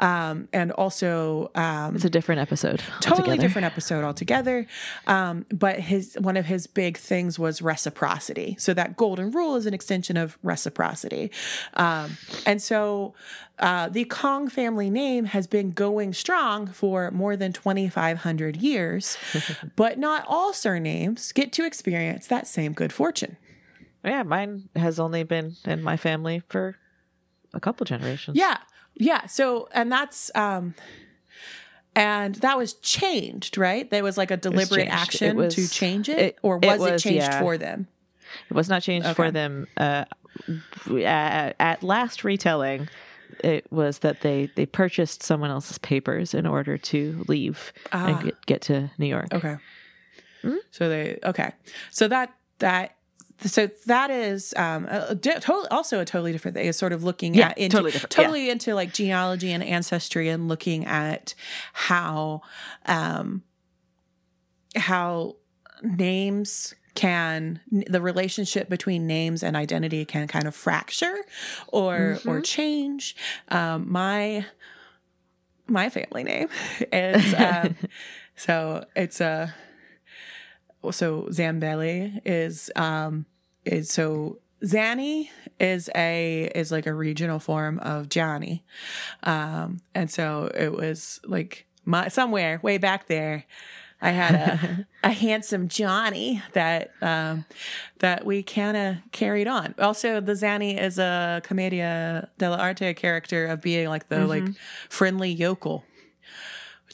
um 0.00 0.48
and 0.52 0.72
also 0.72 1.50
um 1.54 1.94
It's 1.96 2.04
a 2.04 2.10
different 2.10 2.40
episode. 2.40 2.80
totally 3.00 3.20
altogether. 3.22 3.40
different 3.42 3.66
episode 3.66 4.04
altogether. 4.04 4.66
Um, 5.06 5.46
but 5.52 5.80
his 5.80 6.16
one 6.20 6.36
of 6.36 6.46
his 6.46 6.66
big 6.66 6.96
things 6.96 7.38
was 7.38 7.62
reciprocity. 7.62 8.56
So 8.58 8.74
that 8.74 8.96
golden 8.96 9.30
rule 9.30 9.56
is 9.56 9.66
an 9.66 9.74
extension 9.74 10.16
of 10.16 10.38
reciprocity. 10.42 11.30
Um, 11.74 12.16
and 12.44 12.60
so 12.62 13.14
uh, 13.58 13.88
the 13.88 14.04
Kong 14.04 14.48
family 14.48 14.90
name 14.90 15.24
has 15.26 15.46
been 15.46 15.70
going 15.70 16.12
strong 16.12 16.66
for 16.66 17.10
more 17.10 17.36
than 17.36 17.52
2,500 17.54 18.56
years, 18.56 19.16
but 19.76 19.98
not 19.98 20.24
all 20.28 20.52
surnames 20.52 21.32
get 21.32 21.52
to 21.52 21.64
experience 21.64 22.26
that 22.26 22.46
same 22.46 22.72
good 22.74 22.92
fortune. 22.92 23.36
Yeah, 24.06 24.22
mine 24.22 24.68
has 24.76 24.98
only 25.00 25.24
been 25.24 25.56
in 25.64 25.82
my 25.82 25.96
family 25.96 26.42
for 26.48 26.76
a 27.52 27.60
couple 27.60 27.84
generations. 27.84 28.36
Yeah. 28.38 28.58
Yeah. 28.94 29.26
So, 29.26 29.68
and 29.72 29.90
that's, 29.92 30.30
um, 30.34 30.74
and 31.94 32.34
that 32.36 32.56
was 32.58 32.74
changed, 32.74 33.56
right? 33.58 33.90
There 33.90 34.02
was 34.04 34.16
like 34.18 34.30
a 34.30 34.36
deliberate. 34.36 34.88
Action 34.88 35.36
was- 35.36 35.54
to 35.54 35.68
change 35.68 36.08
it, 36.08 36.18
it- 36.18 36.38
or 36.42 36.58
it 36.62 36.78
was 36.78 36.92
it, 36.92 36.98
changed 37.08 37.26
yeah. 37.26 37.40
for 37.40 37.56
them? 37.58 37.88
It 38.50 38.54
was 38.54 38.68
not 38.68 38.82
changed 38.82 39.06
Okay. 39.06 39.14
for 39.14 39.30
them. 39.30 39.66
Uh, 39.76 40.04
at, 41.04 41.56
at 41.58 41.82
last 41.82 42.22
retelling, 42.24 42.88
it 43.42 43.70
was 43.72 44.00
that 44.00 44.20
they 44.20 44.50
they 44.56 44.66
purchased 44.66 45.22
someone 45.22 45.50
else's 45.50 45.78
papers 45.78 46.34
in 46.34 46.46
order 46.46 46.76
to 46.76 47.24
leave 47.28 47.72
Ah. 47.92 48.06
and 48.08 48.24
get, 48.24 48.46
get 48.46 48.60
to 48.62 48.90
New 48.98 49.06
York. 49.06 49.32
Okay. 49.32 49.56
Hmm? 50.42 50.56
So 50.70 50.88
they 50.88 51.18
okay. 51.24 51.52
So 51.90 52.08
that 52.08 52.34
that 52.58 52.95
so 53.44 53.68
that 53.86 54.10
is 54.10 54.54
um 54.56 54.86
a, 54.86 55.16
a 55.20 55.50
also 55.70 56.00
a 56.00 56.04
totally 56.04 56.32
different 56.32 56.56
thing. 56.56 56.66
It's 56.68 56.78
sort 56.78 56.92
of 56.92 57.04
looking 57.04 57.34
Yeah, 57.34 57.48
at 57.50 57.58
into 57.58 57.76
totally 57.76 57.92
different, 57.92 58.14
yeah. 58.16 58.22
totally 58.22 58.50
into 58.50 58.74
like 58.74 58.92
genealogy 58.92 59.52
and 59.52 59.62
ancestry 59.62 60.28
and 60.28 60.48
looking 60.48 60.84
at 60.86 61.34
how 61.72 62.42
um 62.86 63.42
how 64.74 65.36
names 65.82 66.74
can 66.94 67.60
the 67.70 68.00
relationship 68.00 68.70
between 68.70 69.06
names 69.06 69.42
and 69.42 69.54
identity 69.54 70.04
can 70.06 70.26
kind 70.26 70.46
of 70.46 70.54
fracture 70.54 71.16
or 71.68 72.18
or 72.26 72.40
change 72.40 73.14
um 73.50 73.90
my 73.92 74.46
my 75.66 75.90
family 75.90 76.24
name 76.24 76.48
is 76.92 77.34
um 77.34 77.76
so 78.36 78.84
it's 78.96 79.20
a 79.20 79.54
so 80.90 81.22
Zambelli 81.30 82.20
is 82.24 82.70
um 82.76 83.26
is 83.64 83.90
so 83.90 84.38
Zanni 84.64 85.30
is 85.60 85.90
a 85.94 86.50
is 86.54 86.70
like 86.72 86.86
a 86.86 86.94
regional 86.94 87.38
form 87.38 87.78
of 87.80 88.08
Johnny. 88.08 88.64
Um 89.22 89.80
and 89.94 90.10
so 90.10 90.50
it 90.54 90.72
was 90.72 91.20
like 91.24 91.66
my 91.84 92.08
somewhere 92.08 92.60
way 92.62 92.78
back 92.78 93.06
there 93.06 93.44
I 94.00 94.10
had 94.10 94.34
a 94.34 94.86
a 95.08 95.10
handsome 95.10 95.68
Johnny 95.68 96.42
that 96.52 96.90
um 97.00 97.44
that 98.00 98.26
we 98.26 98.42
kind 98.42 98.76
of 98.76 98.96
carried 99.12 99.48
on. 99.48 99.74
Also 99.78 100.20
the 100.20 100.34
Zanni 100.34 100.78
is 100.78 100.98
a 100.98 101.40
commedia 101.44 102.28
dell'arte 102.38 102.94
character 102.96 103.46
of 103.46 103.62
being 103.62 103.88
like 103.88 104.08
the 104.08 104.26
like 104.26 104.44
friendly 104.88 105.30
yokel. 105.30 105.84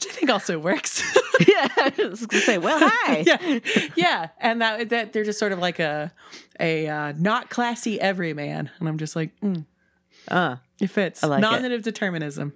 Which 0.03 0.11
I 0.11 0.15
think 0.15 0.29
also 0.29 0.59
works. 0.59 1.01
yeah, 1.47 1.67
I 1.77 1.93
was 1.97 2.25
gonna 2.25 2.41
say, 2.43 2.57
well, 2.57 2.77
hi. 2.81 3.17
yeah, 3.25 3.59
yeah, 3.95 4.27
and 4.39 4.61
that 4.61 4.89
that 4.89 5.13
they're 5.13 5.23
just 5.23 5.39
sort 5.39 5.51
of 5.51 5.59
like 5.59 5.79
a 5.79 6.11
a 6.59 6.87
uh, 6.87 7.13
not 7.17 7.49
classy 7.49 7.99
everyman, 7.99 8.69
and 8.79 8.89
I'm 8.89 8.97
just 8.97 9.15
like, 9.15 9.31
mm, 9.41 9.65
Uh, 10.27 10.57
it 10.81 10.87
fits. 10.89 11.23
like 11.23 11.39
it. 11.39 11.41
Nominative 11.41 11.83
determinism. 11.83 12.53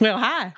Well, 0.00 0.18
hi. 0.18 0.54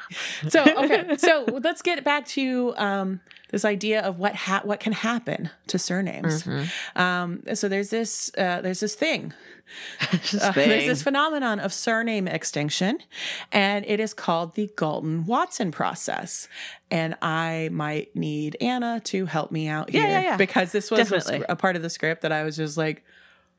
So 0.48 0.62
okay, 0.62 1.16
so 1.16 1.44
let's 1.64 1.82
get 1.82 2.04
back 2.04 2.26
to 2.28 2.74
um, 2.76 3.20
this 3.50 3.64
idea 3.64 4.00
of 4.00 4.18
what 4.18 4.34
ha- 4.34 4.62
what 4.64 4.80
can 4.80 4.92
happen 4.92 5.50
to 5.68 5.78
surnames. 5.78 6.44
Mm-hmm. 6.44 7.00
Um, 7.00 7.42
so 7.54 7.68
there's 7.68 7.90
this 7.90 8.30
uh, 8.36 8.60
there's 8.60 8.80
this 8.80 8.94
thing 8.94 9.32
uh, 10.40 10.52
there's 10.52 10.86
this 10.86 11.02
phenomenon 11.02 11.60
of 11.60 11.72
surname 11.72 12.26
extinction, 12.26 12.98
and 13.52 13.84
it 13.86 14.00
is 14.00 14.14
called 14.14 14.54
the 14.54 14.70
Galton 14.76 15.26
Watson 15.26 15.70
process. 15.70 16.48
And 16.90 17.14
I 17.22 17.68
might 17.72 18.14
need 18.16 18.56
Anna 18.60 19.00
to 19.04 19.26
help 19.26 19.52
me 19.52 19.68
out 19.68 19.92
Yeah, 19.92 20.00
here 20.00 20.10
yeah, 20.10 20.20
yeah. 20.22 20.36
because 20.36 20.72
this 20.72 20.90
was 20.90 21.10
a, 21.12 21.44
a 21.48 21.56
part 21.56 21.76
of 21.76 21.82
the 21.82 21.90
script 21.90 22.22
that 22.22 22.32
I 22.32 22.42
was 22.42 22.56
just 22.56 22.76
like, 22.76 23.04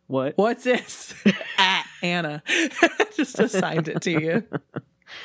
what? 0.08 0.38
"What's 0.38 0.64
this?" 0.64 1.14
At 1.58 1.86
Anna, 2.04 2.44
just 3.16 3.40
assigned 3.40 3.88
it 3.88 4.02
to 4.02 4.12
you. 4.12 4.44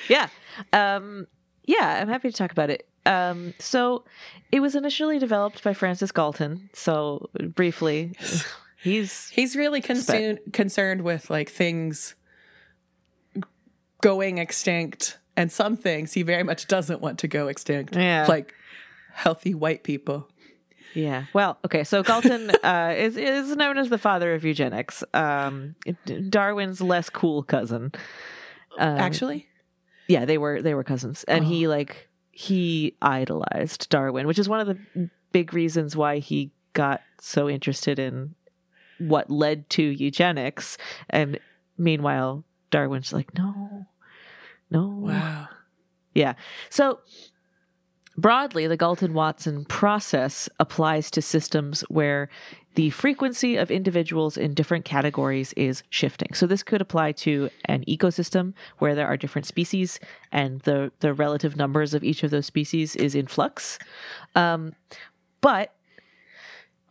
Yeah. 0.08 0.28
Um, 0.72 1.26
yeah, 1.64 1.98
I'm 2.00 2.08
happy 2.08 2.30
to 2.30 2.36
talk 2.36 2.52
about 2.52 2.70
it. 2.70 2.88
Um, 3.06 3.54
so 3.58 4.04
it 4.52 4.60
was 4.60 4.74
initially 4.74 5.18
developed 5.18 5.62
by 5.62 5.74
Francis 5.74 6.12
Galton. 6.12 6.68
So 6.72 7.30
briefly, 7.54 8.12
he's 8.82 9.28
He's 9.30 9.56
really 9.56 9.80
concerned 9.80 10.40
concerned 10.52 11.02
with 11.02 11.30
like 11.30 11.48
things 11.50 12.14
going 14.02 14.38
extinct, 14.38 15.18
and 15.36 15.50
some 15.50 15.76
things 15.76 16.12
he 16.12 16.22
very 16.22 16.42
much 16.42 16.66
doesn't 16.66 17.00
want 17.00 17.18
to 17.20 17.28
go 17.28 17.48
extinct. 17.48 17.96
Yeah. 17.96 18.26
like 18.28 18.54
healthy 19.12 19.54
white 19.54 19.82
people. 19.82 20.28
yeah. 20.94 21.24
Well, 21.32 21.58
okay. 21.64 21.84
So 21.84 22.02
Galton 22.02 22.50
uh, 22.62 22.94
is 22.96 23.16
is 23.16 23.56
known 23.56 23.78
as 23.78 23.88
the 23.88 23.98
father 23.98 24.34
of 24.34 24.44
eugenics. 24.44 25.02
Um, 25.14 25.74
Darwin's 26.28 26.80
less 26.80 27.08
cool 27.08 27.42
cousin. 27.42 27.92
Um, 28.78 28.98
Actually, 28.98 29.48
yeah, 30.06 30.24
they 30.26 30.38
were 30.38 30.60
they 30.60 30.74
were 30.74 30.84
cousins, 30.84 31.24
and 31.24 31.44
he 31.44 31.66
like 31.66 32.08
he 32.38 32.94
idolized 33.00 33.88
Darwin, 33.88 34.26
which 34.26 34.38
is 34.38 34.46
one 34.46 34.60
of 34.60 34.66
the 34.66 35.08
big 35.32 35.54
reasons 35.54 35.96
why 35.96 36.18
he 36.18 36.50
got 36.74 37.00
so 37.18 37.48
interested 37.48 37.98
in 37.98 38.34
what 38.98 39.30
led 39.30 39.70
to 39.70 39.82
eugenics. 39.82 40.76
And 41.08 41.40
meanwhile, 41.78 42.44
Darwin's 42.70 43.10
like, 43.10 43.32
no, 43.38 43.86
no, 44.70 44.86
wow. 44.86 45.48
yeah. 46.14 46.34
So 46.68 46.98
broadly, 48.16 48.66
the 48.66 48.76
Galton 48.76 49.14
Watson 49.14 49.64
process 49.64 50.48
applies 50.58 51.10
to 51.12 51.22
systems 51.22 51.82
where 51.82 52.28
the 52.74 52.90
frequency 52.90 53.56
of 53.56 53.70
individuals 53.70 54.36
in 54.36 54.52
different 54.52 54.84
categories 54.84 55.54
is 55.54 55.82
shifting. 55.88 56.34
So 56.34 56.46
this 56.46 56.62
could 56.62 56.82
apply 56.82 57.12
to 57.12 57.48
an 57.64 57.84
ecosystem 57.88 58.52
where 58.78 58.94
there 58.94 59.06
are 59.06 59.16
different 59.16 59.46
species 59.46 59.98
and 60.30 60.60
the, 60.60 60.92
the 61.00 61.14
relative 61.14 61.56
numbers 61.56 61.94
of 61.94 62.04
each 62.04 62.22
of 62.22 62.30
those 62.30 62.44
species 62.44 62.94
is 62.94 63.14
in 63.14 63.26
flux. 63.26 63.78
Um, 64.34 64.74
but 65.40 65.72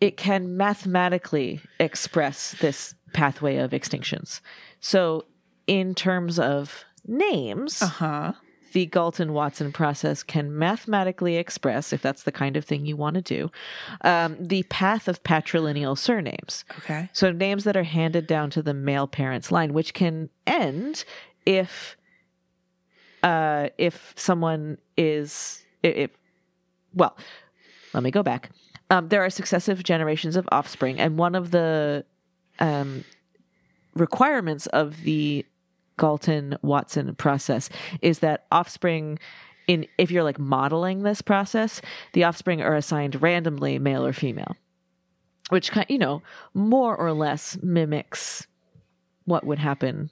it 0.02 0.18
can 0.18 0.58
mathematically 0.58 1.62
express 1.80 2.56
this 2.60 2.96
pathway 3.14 3.58
of 3.58 3.72
extinctions. 3.72 4.42
So 4.80 5.26
in 5.68 5.94
terms 5.94 6.40
of 6.40 6.84
names, 7.08 7.82
Uh 7.82 7.88
huh. 7.88 8.34
The 8.76 8.86
Galton 8.88 9.32
Watson 9.32 9.72
process 9.72 10.22
can 10.22 10.58
mathematically 10.58 11.38
express, 11.38 11.94
if 11.94 12.02
that's 12.02 12.24
the 12.24 12.32
kind 12.32 12.58
of 12.58 12.66
thing 12.66 12.86
you 12.86 12.98
want 12.98 13.14
to 13.16 13.22
do, 13.22 13.50
um, 14.02 14.36
the 14.38 14.64
path 14.64 15.08
of 15.08 15.24
patrilineal 15.24 15.98
surnames. 15.98 16.66
Okay. 16.80 17.10
So 17.14 17.32
names 17.32 17.64
that 17.64 17.78
are 17.78 17.86
handed 17.86 18.28
down 18.28 18.50
to 18.50 18.62
the 18.62 18.74
male 18.74 19.08
parent's 19.08 19.50
line, 19.50 19.72
which 19.72 19.94
can 19.94 20.30
end 20.46 21.06
if 21.46 21.96
uh, 23.24 23.70
if 23.78 24.14
someone 24.18 24.78
is 24.98 25.64
if 25.82 26.12
well, 26.94 27.16
let 27.94 28.04
me 28.04 28.12
go 28.12 28.24
back. 28.24 28.50
Um, 28.90 29.08
there 29.08 29.24
are 29.24 29.30
successive 29.30 29.84
generations 29.84 30.36
of 30.36 30.50
offspring, 30.52 31.00
and 31.00 31.18
one 31.18 31.34
of 31.34 31.52
the 31.52 32.04
um, 32.60 33.06
requirements 33.94 34.68
of 34.68 35.04
the 35.04 35.46
Galton 35.98 36.58
Watson 36.62 37.16
process 37.16 37.70
is 38.02 38.20
that 38.20 38.46
offspring 38.52 39.20
in 39.68 39.88
if 39.98 40.12
you're 40.12 40.24
like 40.24 40.40
modeling 40.40 41.04
this 41.04 41.22
process, 41.22 41.82
the 42.14 42.24
offspring 42.24 42.62
are 42.62 42.76
assigned 42.76 43.22
randomly 43.22 43.80
male 43.80 44.06
or 44.06 44.14
female. 44.14 44.56
Which 45.50 45.72
kind 45.72 45.86
of, 45.86 45.92
you 45.92 46.00
know, 46.00 46.24
more 46.54 46.96
or 46.96 47.14
less 47.14 47.58
mimics 47.62 48.48
what 49.26 49.46
would 49.46 49.60
happen. 49.60 50.10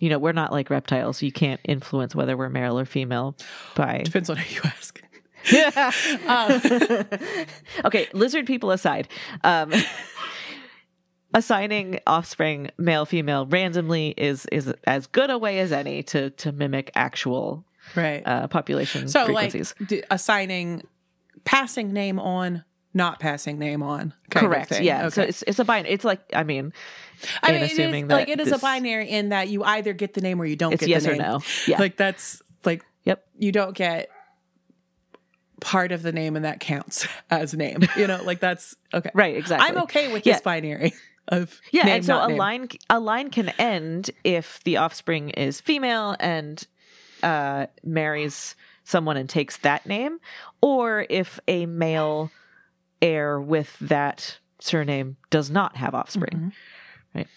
You 0.00 0.08
know, 0.08 0.18
we're 0.18 0.32
not 0.32 0.52
like 0.52 0.70
reptiles, 0.70 1.18
so 1.18 1.26
you 1.26 1.32
can't 1.32 1.60
influence 1.64 2.14
whether 2.14 2.36
we're 2.36 2.48
male 2.48 2.78
or 2.78 2.84
female 2.84 3.36
by 3.74 4.02
Depends 4.04 4.30
on 4.30 4.36
who 4.36 4.54
you 4.54 4.60
ask. 4.64 5.02
okay, 7.84 8.08
lizard 8.12 8.46
people 8.46 8.70
aside, 8.70 9.08
um, 9.42 9.72
assigning 11.34 12.00
offspring 12.06 12.70
male 12.78 13.04
female 13.06 13.46
randomly 13.46 14.14
is 14.16 14.46
is 14.52 14.72
as 14.84 15.06
good 15.06 15.30
a 15.30 15.38
way 15.38 15.58
as 15.60 15.72
any 15.72 16.02
to 16.04 16.30
to 16.30 16.52
mimic 16.52 16.90
actual 16.94 17.64
Right. 17.96 18.22
uh, 18.24 18.46
population 18.46 19.08
so, 19.08 19.26
frequencies. 19.26 19.74
like 19.80 19.88
d- 19.88 20.02
assigning 20.10 20.82
passing 21.44 21.92
name 21.92 22.20
on, 22.20 22.62
not 22.94 23.18
passing 23.18 23.58
name 23.58 23.82
on. 23.82 24.14
Correct. 24.30 24.80
Yeah. 24.80 25.08
So 25.08 25.22
it's 25.22 25.42
it's 25.48 25.58
a 25.58 25.64
binary. 25.64 25.92
It's 25.92 26.04
like 26.04 26.20
I 26.32 26.44
mean, 26.44 26.72
I 27.42 27.52
mean, 27.52 27.62
assuming 27.62 28.04
is, 28.04 28.08
that 28.08 28.14
like 28.14 28.28
it 28.28 28.38
is 28.38 28.52
a 28.52 28.58
binary 28.58 29.08
in 29.10 29.30
that 29.30 29.48
you 29.48 29.64
either 29.64 29.92
get 29.94 30.14
the 30.14 30.20
name 30.20 30.40
or 30.40 30.46
you 30.46 30.54
don't 30.54 30.72
It's 30.74 30.80
get 30.80 30.88
yes 30.90 31.02
the 31.04 31.10
or 31.10 31.12
name. 31.14 31.22
no. 31.22 31.40
Yeah. 31.66 31.78
Like 31.80 31.96
that's 31.96 32.40
like 32.64 32.84
Yep. 33.04 33.24
you 33.38 33.50
don't 33.50 33.74
get 33.76 34.08
part 35.60 35.92
of 35.92 36.02
the 36.02 36.12
name 36.12 36.36
and 36.36 36.44
that 36.44 36.60
counts 36.60 37.06
as 37.30 37.54
name. 37.54 37.80
You 37.96 38.06
know, 38.06 38.22
like 38.22 38.40
that's 38.40 38.76
okay. 38.94 39.10
Right. 39.14 39.36
Exactly. 39.36 39.68
I'm 39.68 39.78
okay 39.84 40.12
with 40.12 40.24
Yeah. 40.26 40.34
this 40.34 40.42
binary 40.42 40.92
of 41.28 41.60
Yeah, 41.70 41.84
name, 41.84 41.94
and 41.96 42.04
so 42.04 42.20
a 42.22 42.28
name. 42.28 42.36
line 42.36 42.68
a 42.90 42.98
line 43.00 43.30
can 43.30 43.48
end 43.58 44.10
if 44.24 44.62
the 44.64 44.76
offspring 44.78 45.30
is 45.30 45.60
female 45.60 46.16
and 46.20 46.66
uh, 47.22 47.66
marries 47.84 48.56
someone 48.84 49.16
and 49.16 49.28
takes 49.28 49.56
that 49.58 49.86
name, 49.86 50.18
or 50.60 51.06
if 51.08 51.38
a 51.46 51.66
male 51.66 52.30
heir 53.00 53.40
with 53.40 53.76
that 53.80 54.38
surname 54.58 55.16
does 55.30 55.50
not 55.50 55.76
have 55.76 55.94
offspring. 55.94 56.52
Mm-hmm. 57.14 57.18
Right. 57.18 57.28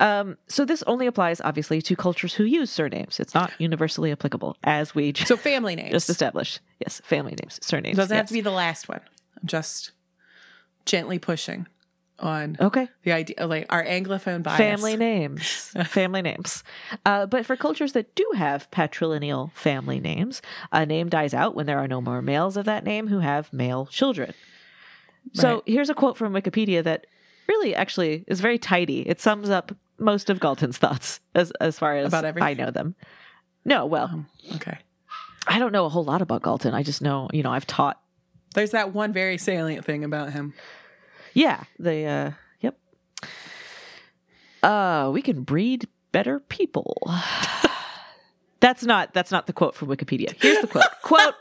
Um, 0.00 0.36
so 0.48 0.64
this 0.64 0.82
only 0.88 1.06
applies, 1.06 1.40
obviously, 1.40 1.80
to 1.82 1.94
cultures 1.96 2.34
who 2.34 2.44
use 2.44 2.70
surnames. 2.70 3.20
It's 3.20 3.32
not 3.34 3.52
universally 3.58 4.10
applicable, 4.12 4.56
as 4.64 4.94
we 4.94 5.12
So 5.24 5.36
family 5.36 5.76
names. 5.76 5.92
just 5.92 6.10
established. 6.10 6.60
Yes, 6.80 7.00
family 7.04 7.34
names, 7.40 7.58
surnames. 7.62 7.96
doesn't 7.96 8.16
have 8.16 8.26
to 8.26 8.32
be 8.32 8.40
the 8.40 8.50
last 8.50 8.88
one. 8.88 9.00
I'm 9.40 9.46
just 9.46 9.92
gently 10.84 11.18
pushing 11.18 11.66
on 12.20 12.56
okay. 12.60 12.88
the 13.02 13.12
idea, 13.12 13.46
like 13.46 13.66
our 13.70 13.84
anglophone 13.84 14.42
bias. 14.42 14.56
family 14.56 14.96
names 15.10 15.74
family 15.86 16.22
names 16.22 16.62
uh, 17.04 17.26
but 17.26 17.44
for 17.44 17.56
cultures 17.56 17.92
that 17.92 18.14
do 18.14 18.24
have 18.36 18.70
patrilineal 18.70 19.50
family 19.52 19.98
names 19.98 20.40
a 20.70 20.86
name 20.86 21.08
dies 21.08 21.34
out 21.34 21.54
when 21.56 21.66
there 21.66 21.78
are 21.78 21.88
no 21.88 22.00
more 22.00 22.22
males 22.22 22.56
of 22.56 22.64
that 22.66 22.84
name 22.84 23.08
who 23.08 23.18
have 23.18 23.52
male 23.52 23.86
children 23.86 24.32
so 25.32 25.62
here's 25.66 25.90
a 25.90 25.94
quote 25.94 26.16
from 26.16 26.32
wikipedia 26.32 26.82
that 26.84 27.06
really 27.48 27.74
actually 27.74 28.24
is 28.28 28.40
very 28.40 28.58
tidy 28.58 29.00
it 29.08 29.20
sums 29.20 29.50
up 29.50 29.72
most 29.98 30.30
of 30.30 30.38
galton's 30.38 30.78
thoughts 30.78 31.18
as, 31.34 31.50
as 31.60 31.78
far 31.78 31.96
as 31.96 32.06
About 32.12 32.40
i 32.40 32.54
know 32.54 32.70
them 32.70 32.94
no 33.64 33.86
well 33.86 34.08
Um, 34.12 34.26
okay. 34.54 34.78
i 35.48 35.58
don't 35.58 35.72
know 35.72 35.84
a 35.84 35.88
whole 35.88 36.04
lot 36.04 36.22
about 36.22 36.42
galton 36.42 36.74
i 36.74 36.82
just 36.84 37.02
know 37.02 37.28
you 37.32 37.42
know 37.42 37.50
i've 37.50 37.66
taught 37.66 38.00
There's 38.54 38.70
that 38.70 38.94
one 38.94 39.12
very 39.12 39.36
salient 39.36 39.84
thing 39.84 40.04
about 40.04 40.32
him. 40.32 40.54
Yeah, 41.34 41.64
the 41.78 42.04
uh 42.04 42.30
yep. 42.60 42.78
Uh 44.62 45.10
we 45.12 45.20
can 45.20 45.42
breed 45.42 45.88
better 46.12 46.40
people. 46.40 46.96
that's 48.60 48.84
not 48.84 49.12
that's 49.12 49.30
not 49.30 49.46
the 49.46 49.52
quote 49.52 49.74
from 49.74 49.88
Wikipedia. 49.88 50.34
Here's 50.40 50.60
the 50.60 50.68
quote. 50.68 50.84
quote 51.02 51.34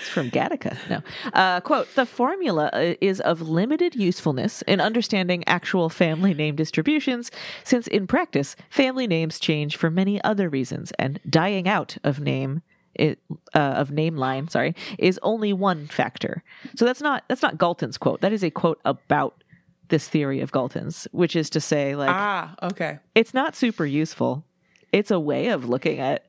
It's 0.00 0.08
from 0.08 0.30
Gattaca. 0.30 0.76
No. 0.88 1.02
Uh, 1.32 1.60
quote 1.60 1.92
The 1.94 2.06
formula 2.06 2.70
uh, 2.72 2.94
is 3.00 3.20
of 3.20 3.42
limited 3.42 3.94
usefulness 3.94 4.62
in 4.62 4.80
understanding 4.80 5.42
actual 5.46 5.88
family 5.88 6.34
name 6.34 6.56
distributions, 6.56 7.30
since 7.64 7.86
in 7.88 8.06
practice, 8.06 8.54
family 8.70 9.06
names 9.06 9.40
change 9.40 9.76
for 9.76 9.90
many 9.90 10.22
other 10.22 10.48
reasons, 10.48 10.92
and 10.98 11.20
dying 11.28 11.68
out 11.68 11.96
of 12.04 12.20
name. 12.20 12.62
It, 12.94 13.20
uh, 13.54 13.58
of 13.58 13.92
name 13.92 14.16
line, 14.16 14.48
sorry, 14.48 14.74
is 14.98 15.20
only 15.22 15.52
one 15.52 15.86
factor. 15.86 16.42
So 16.76 16.84
that's 16.84 17.00
not 17.00 17.22
that's 17.28 17.42
not 17.42 17.56
Galton's 17.58 17.96
quote. 17.98 18.20
That 18.22 18.32
is 18.32 18.42
a 18.42 18.50
quote 18.50 18.80
about 18.84 19.44
this 19.88 20.08
theory 20.08 20.40
of 20.40 20.50
Galton's, 20.52 21.06
which 21.12 21.36
is 21.36 21.48
to 21.50 21.60
say, 21.60 21.94
like, 21.94 22.10
Ah, 22.10 22.54
okay. 22.62 22.98
it's 23.14 23.32
not 23.32 23.54
super 23.54 23.86
useful. 23.86 24.44
It's 24.92 25.10
a 25.10 25.20
way 25.20 25.48
of 25.48 25.68
looking 25.68 26.00
at 26.00 26.26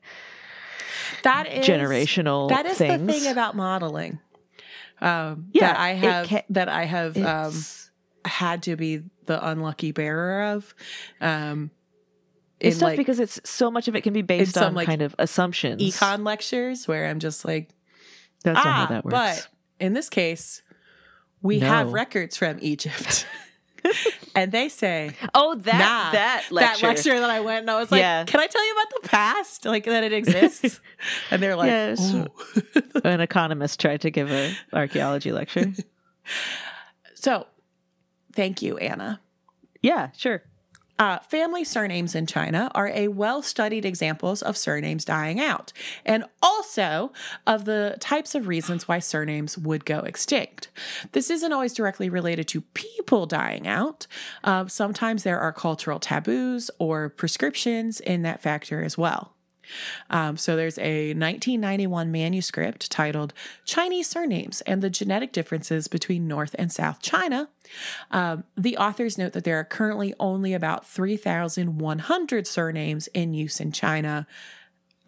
That 1.24 1.46
is 1.52 1.66
generational 1.66 2.48
That 2.50 2.66
is 2.66 2.78
things. 2.78 3.04
the 3.06 3.12
thing 3.12 3.26
about 3.32 3.56
modeling. 3.56 4.18
Um, 5.00 5.48
Yeah, 5.52 5.72
that 5.72 5.78
I 5.80 5.88
have 5.94 6.28
ca- 6.28 6.44
that 6.50 6.68
I 6.68 6.84
have 6.84 7.16
um, 7.16 7.54
had 8.24 8.62
to 8.64 8.76
be 8.76 9.02
the 9.26 9.44
unlucky 9.48 9.92
bearer 9.92 10.52
of. 10.52 10.74
Um, 11.20 11.70
It's 12.60 12.78
tough 12.78 12.88
like 12.88 12.96
because 12.98 13.18
it's 13.20 13.40
so 13.44 13.70
much 13.70 13.88
of 13.88 13.96
it 13.96 14.02
can 14.02 14.12
be 14.12 14.22
based 14.22 14.54
some, 14.54 14.64
on 14.68 14.74
like, 14.74 14.86
kind 14.86 15.02
of 15.02 15.14
assumptions. 15.18 15.80
econ 15.82 16.24
lectures 16.24 16.86
where 16.86 17.06
I'm 17.06 17.18
just 17.18 17.44
like, 17.44 17.70
That's 18.44 18.56
not 18.56 18.66
ah, 18.66 18.72
how 18.72 18.86
that 18.86 19.04
works. 19.04 19.12
but 19.12 19.48
in 19.78 19.94
this 19.94 20.08
case, 20.10 20.62
we 21.42 21.60
have 21.60 21.92
records 21.92 22.36
from 22.36 22.58
Egypt, 22.60 23.26
and 24.34 24.52
they 24.52 24.68
say 24.68 25.12
oh, 25.34 25.54
that 25.54 25.78
nah, 25.78 26.12
that 26.12 26.44
lecture. 26.50 26.80
that 26.82 26.86
lecture 26.86 27.20
that 27.20 27.30
I 27.30 27.40
went 27.40 27.60
and 27.60 27.70
I 27.70 27.78
was 27.78 27.90
like, 27.90 28.00
Yeah. 28.00 28.24
can 28.24 28.40
I 28.40 28.46
tell 28.46 28.64
you 28.66 28.72
about 28.72 29.02
the 29.02 29.08
past, 29.08 29.64
like 29.64 29.84
that 29.86 30.04
it 30.04 30.12
exists? 30.12 30.80
and 31.30 31.42
they're 31.42 31.56
like, 31.56 31.68
Yes. 31.68 32.14
An 33.04 33.22
economist 33.22 33.80
tried 33.80 34.02
to 34.02 34.10
give 34.10 34.30
an 34.30 34.54
archaeology 34.74 35.32
lecture. 35.32 35.72
so 37.14 37.46
thank 38.34 38.60
you, 38.60 38.76
Anna. 38.76 39.18
yeah, 39.80 40.10
sure. 40.14 40.42
Uh, 41.00 41.18
family 41.20 41.64
surnames 41.64 42.14
in 42.14 42.26
China 42.26 42.70
are 42.74 42.88
a 42.88 43.08
well 43.08 43.40
studied 43.40 43.86
examples 43.86 44.42
of 44.42 44.54
surnames 44.54 45.02
dying 45.02 45.40
out, 45.40 45.72
and 46.04 46.26
also 46.42 47.10
of 47.46 47.64
the 47.64 47.96
types 48.00 48.34
of 48.34 48.46
reasons 48.46 48.86
why 48.86 48.98
surnames 48.98 49.56
would 49.56 49.86
go 49.86 50.00
extinct. 50.00 50.68
This 51.12 51.30
isn't 51.30 51.54
always 51.54 51.72
directly 51.72 52.10
related 52.10 52.46
to 52.48 52.60
people 52.74 53.24
dying 53.24 53.66
out. 53.66 54.06
Uh, 54.44 54.66
sometimes 54.66 55.22
there 55.22 55.40
are 55.40 55.54
cultural 55.54 55.98
taboos 55.98 56.70
or 56.78 57.08
prescriptions 57.08 58.00
in 58.00 58.20
that 58.22 58.42
factor 58.42 58.84
as 58.84 58.98
well. 58.98 59.32
Um, 60.08 60.36
so 60.36 60.56
there's 60.56 60.78
a 60.78 61.08
1991 61.08 62.10
manuscript 62.10 62.90
titled 62.90 63.32
Chinese 63.64 64.08
Surnames 64.08 64.60
and 64.62 64.82
the 64.82 64.90
Genetic 64.90 65.32
Differences 65.32 65.88
Between 65.88 66.28
North 66.28 66.54
and 66.58 66.72
South 66.72 67.00
China. 67.00 67.48
Um, 68.10 68.44
the 68.56 68.76
authors 68.76 69.18
note 69.18 69.32
that 69.32 69.44
there 69.44 69.58
are 69.58 69.64
currently 69.64 70.14
only 70.18 70.54
about 70.54 70.86
3,100 70.86 72.46
surnames 72.46 73.06
in 73.08 73.34
use 73.34 73.60
in 73.60 73.72
China 73.72 74.26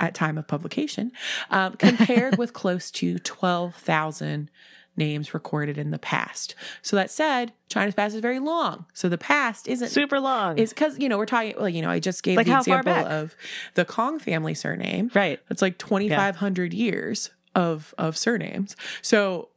at 0.00 0.14
time 0.14 0.36
of 0.36 0.48
publication, 0.48 1.12
um, 1.50 1.74
compared 1.74 2.36
with 2.38 2.52
close 2.52 2.90
to 2.90 3.18
12,000 3.20 4.50
names 4.97 5.32
recorded 5.34 5.78
in 5.78 5.90
the 5.90 5.99
past. 5.99 6.55
So 6.82 6.97
that 6.97 7.11
said, 7.11 7.53
China's 7.68 7.95
past 7.95 8.14
is 8.14 8.20
very 8.20 8.38
long. 8.38 8.84
So 8.93 9.09
the 9.09 9.16
past 9.18 9.66
isn't 9.68 9.88
Super 9.88 10.20
long. 10.20 10.59
it's 10.59 10.72
because 10.72 10.99
you 10.99 11.09
know 11.09 11.16
we're 11.18 11.26
talking 11.26 11.55
well, 11.57 11.68
you 11.68 11.80
know 11.82 11.90
I 11.90 11.99
just 11.99 12.22
gave 12.22 12.36
Like 12.36 12.47
the 12.47 12.57
example 12.59 12.93
of 12.93 13.34
the 13.74 13.84
Kong 13.84 14.18
family 14.18 14.55
surname. 14.55 15.11
right. 15.14 15.40
It's 15.51 15.62
like 15.62 15.78
twenty 15.78 16.09
five 16.09 16.36
hundred 16.36 16.74
years 16.74 17.30
of 17.55 17.95
of 17.99 18.16
surnames. 18.16 18.76
So 19.03 19.49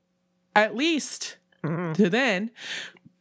at 0.55 0.75
least 0.75 1.37
Mm. 1.63 1.95
to 1.95 2.09
then, 2.09 2.51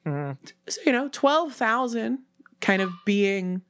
Mm. 0.06 0.36
so, 0.68 0.80
you 0.84 0.92
know, 0.92 1.08
twelve 1.08 1.54
thousand 1.54 2.18
kind 2.60 2.82
of 2.82 2.92
being 3.06 3.62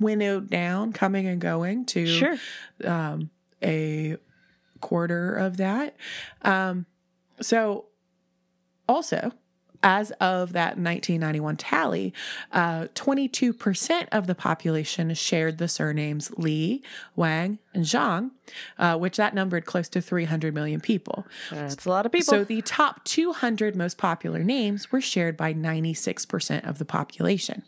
winnowed 0.00 0.48
down, 0.50 0.92
coming 0.92 1.26
and 1.26 1.40
going 1.40 1.84
to 1.86 2.06
Sure. 2.06 2.36
um, 2.84 3.30
a 3.62 4.16
quarter 4.80 5.34
of 5.34 5.56
that. 5.56 5.96
Um, 6.42 6.86
so, 7.40 7.86
also, 8.88 9.32
as 9.82 10.10
of 10.12 10.52
that 10.52 10.78
1991 10.78 11.56
tally, 11.56 12.12
uh, 12.52 12.86
22% 12.94 14.08
of 14.10 14.26
the 14.26 14.34
population 14.34 15.14
shared 15.14 15.58
the 15.58 15.68
surnames 15.68 16.30
Li, 16.36 16.82
Wang, 17.14 17.58
and 17.74 17.84
Zhang, 17.84 18.30
uh, 18.78 18.96
which 18.96 19.16
that 19.18 19.34
numbered 19.34 19.66
close 19.66 19.88
to 19.90 20.00
300 20.00 20.52
million 20.52 20.80
people. 20.80 21.26
That's 21.50 21.84
a 21.84 21.88
lot 21.88 22.06
of 22.06 22.12
people. 22.12 22.34
So 22.34 22.44
the 22.44 22.62
top 22.62 23.04
200 23.04 23.76
most 23.76 23.98
popular 23.98 24.42
names 24.42 24.90
were 24.90 25.00
shared 25.00 25.36
by 25.36 25.52
96% 25.52 26.66
of 26.68 26.78
the 26.78 26.84
population. 26.84 27.62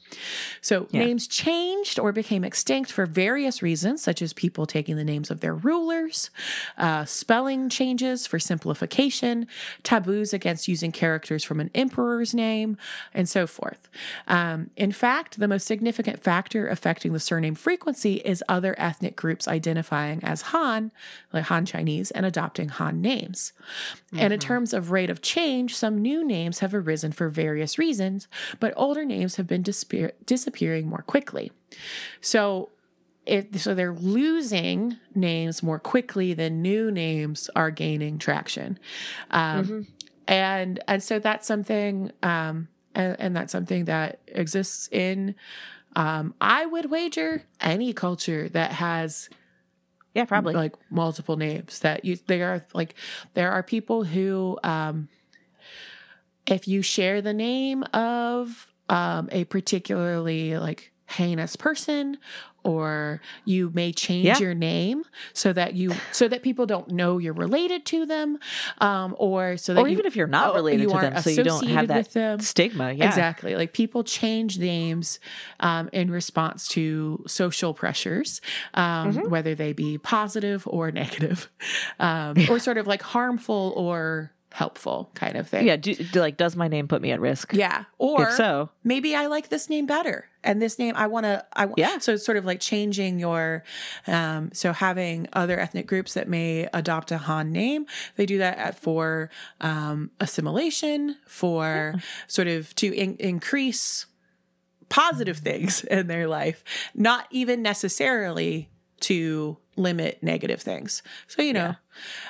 So 0.61 0.88
Yeah. 0.90 1.00
names 1.00 1.28
changed 1.28 1.98
or 1.98 2.12
became 2.12 2.44
extinct 2.44 2.90
for 2.90 3.06
various 3.06 3.62
reasons, 3.62 4.02
such 4.02 4.20
as 4.22 4.32
people 4.32 4.66
taking 4.66 4.96
the 4.96 5.04
names 5.04 5.30
of 5.30 5.40
their 5.40 5.54
rulers, 5.54 6.30
uh, 6.76 7.04
spelling 7.04 7.68
changes 7.68 8.26
for 8.26 8.38
simplification, 8.38 9.46
taboos 9.82 10.32
against 10.32 10.66
using 10.66 10.90
characters 10.92 11.44
from 11.44 11.61
an 11.61 11.70
emperor's 12.01 12.34
name, 12.34 12.76
and 13.14 13.28
so 13.28 13.46
forth. 13.46 13.88
Um, 14.26 14.70
in 14.76 14.92
fact, 14.92 15.38
the 15.38 15.48
most 15.48 15.66
significant 15.66 16.22
factor 16.22 16.66
affecting 16.68 17.12
the 17.12 17.20
surname 17.20 17.55
frequency 17.55 18.14
is 18.16 18.42
other 18.48 18.74
ethnic 18.78 19.16
groups 19.16 19.46
identifying 19.46 20.22
as 20.24 20.42
Han, 20.42 20.92
like 21.32 21.44
Han 21.44 21.66
Chinese, 21.66 22.11
and 22.12 22.24
adopting 22.24 22.68
Han 22.70 23.01
names. 23.01 23.53
And 24.16 24.32
in 24.32 24.40
terms 24.40 24.72
of 24.72 24.90
rate 24.90 25.11
of 25.11 25.22
change, 25.22 25.76
some 25.76 26.01
new 26.01 26.24
names 26.24 26.61
have 26.61 26.74
arisen 26.74 27.12
for 27.12 27.28
various 27.28 27.78
reasons, 27.78 28.28
but 28.59 28.72
older 28.76 29.05
names 29.05 29.36
have 29.36 29.46
been 29.46 29.62
disappear- 29.62 30.12
disappearing 30.26 30.88
more 30.88 31.03
quickly. 31.03 31.53
So, 32.20 32.70
if, 33.26 33.61
so 33.61 33.74
they're 33.74 33.92
losing 33.92 34.96
names 35.14 35.62
more 35.62 35.78
quickly 35.78 36.34
than 36.34 36.62
new 36.62 36.90
names 36.90 37.51
are 37.55 37.70
gaining 37.70 38.18
traction, 38.18 38.78
um, 39.30 39.86
and 40.30 40.82
and 40.86 41.02
so 41.02 41.18
that's 41.18 41.46
something, 41.46 42.12
um, 42.22 42.68
and, 42.94 43.16
and 43.18 43.36
that's 43.36 43.52
something 43.52 43.86
that 43.86 44.20
exists 44.28 44.88
in. 44.92 45.34
Um, 45.96 46.34
I 46.40 46.64
would 46.66 46.88
wager 46.88 47.42
any 47.60 47.92
culture 47.92 48.48
that 48.50 48.70
has 48.72 49.28
yeah, 50.14 50.24
probably. 50.24 50.54
like 50.54 50.74
multiple 50.88 51.36
names 51.36 51.80
that 51.80 52.04
you 52.04 52.16
there 52.28 52.52
are 52.54 52.64
like 52.72 52.94
there 53.34 53.50
are 53.50 53.62
people 53.62 54.04
who 54.04 54.58
um 54.62 55.08
if 56.46 56.66
you 56.66 56.82
share 56.82 57.20
the 57.20 57.32
name 57.34 57.82
of 57.92 58.72
um 58.88 59.28
a 59.32 59.44
particularly 59.44 60.58
like 60.58 60.89
heinous 61.11 61.56
person 61.56 62.18
or 62.62 63.20
you 63.46 63.70
may 63.72 63.90
change 63.90 64.26
Yeah. 64.26 64.38
your 64.38 64.54
name 64.54 65.04
so 65.32 65.52
that 65.54 65.74
you 65.74 65.94
so 66.12 66.28
that 66.28 66.42
people 66.42 66.66
don't 66.66 66.90
know 66.90 67.16
you're 67.16 67.32
related 67.32 67.86
to 67.86 68.04
them 68.04 68.38
um 68.78 69.16
or 69.18 69.56
so 69.56 69.72
that 69.72 69.80
or 69.80 69.88
you, 69.88 69.94
even 69.94 70.04
if 70.04 70.14
you're 70.14 70.26
not 70.26 70.50
oh, 70.50 70.54
related 70.56 70.82
you 70.82 70.88
to 70.90 70.98
them, 71.00 71.16
so 71.22 71.30
you 71.30 71.42
don't 71.42 71.66
have 71.68 71.88
that 71.88 72.42
stigma. 72.42 72.92
Yeah. 72.92 73.06
Exactly. 73.06 73.56
Like 73.56 73.72
people 73.72 74.04
change 74.04 74.58
names 74.58 75.18
um, 75.61 75.88
in 75.92 76.11
response 76.11 76.68
to 76.68 77.24
social 77.26 77.72
pressures, 77.74 78.40
um, 78.74 79.14
Mm-hmm. 79.14 79.30
whether 79.30 79.54
they 79.54 79.72
be 79.72 79.96
positive 79.98 80.66
or 80.66 80.90
negative, 81.02 81.48
um, 81.98 82.36
or 82.50 82.58
sort 82.58 82.76
of 82.76 82.86
like 82.86 83.02
harmful 83.02 83.72
or 83.76 84.32
helpful 84.53 85.11
kind 85.14 85.36
of 85.36 85.48
thing. 85.48 85.66
Yeah. 85.66 85.76
Do, 85.76 85.94
do, 85.94 86.20
like, 86.20 86.36
does 86.36 86.57
my 86.57 86.68
name 86.68 86.88
put 86.88 87.01
me 87.01 87.12
at 87.12 87.20
risk? 87.20 87.53
Yeah. 87.53 87.84
Or 87.98 88.28
If 88.28 88.34
so, 88.34 88.70
maybe 88.82 89.14
I 89.14 89.26
like 89.26 89.48
this 89.48 89.68
name 89.68 89.86
better. 89.86 90.26
And 90.42 90.61
this 90.61 90.78
name, 90.78 90.94
I 90.96 91.07
want 91.07 91.24
to, 91.24 91.44
I 91.55 91.68
Yeah. 91.76 91.98
So 91.98 92.14
it's 92.14 92.24
sort 92.24 92.38
of 92.38 92.44
like 92.44 92.61
changing 92.61 93.18
your, 93.18 93.62
um, 94.07 94.51
so 94.53 94.72
having 94.72 95.28
other 95.32 95.61
ethnic 95.61 95.86
groups 95.86 96.14
that 96.14 96.28
may 96.28 96.68
adopt 96.72 97.12
a 97.12 97.18
Han 97.18 97.53
name, 97.53 97.86
they 98.16 98.26
do 98.26 98.38
that 98.38 98.59
at, 98.59 98.78
for 98.78 99.30
um, 99.61 100.11
assimilation, 100.18 101.16
for 101.26 101.94
sort 102.26 102.48
of 102.48 102.74
to 102.76 102.94
in- 102.94 103.16
increase 103.18 104.07
positive 104.88 105.38
things 105.38 105.84
in 105.84 106.09
their 106.09 106.26
life, 106.26 106.64
not 106.94 107.26
even 107.30 107.62
necessarily 107.62 108.68
to 109.01 109.57
limit 109.76 110.22
negative 110.22 110.61
things. 110.61 111.03
So, 111.26 111.42
you 111.42 111.53
know, 111.53 111.74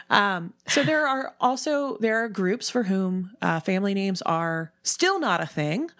um, 0.08 0.52
so 0.66 0.82
there 0.82 1.06
are 1.06 1.34
also, 1.40 1.96
there 1.98 2.22
are 2.24 2.28
groups 2.28 2.70
for 2.70 2.84
whom 2.84 3.32
uh, 3.42 3.60
family 3.60 3.94
names 3.94 4.22
are 4.22 4.72
still 4.82 5.18
not 5.18 5.40
a 5.40 5.46
thing 5.46 5.90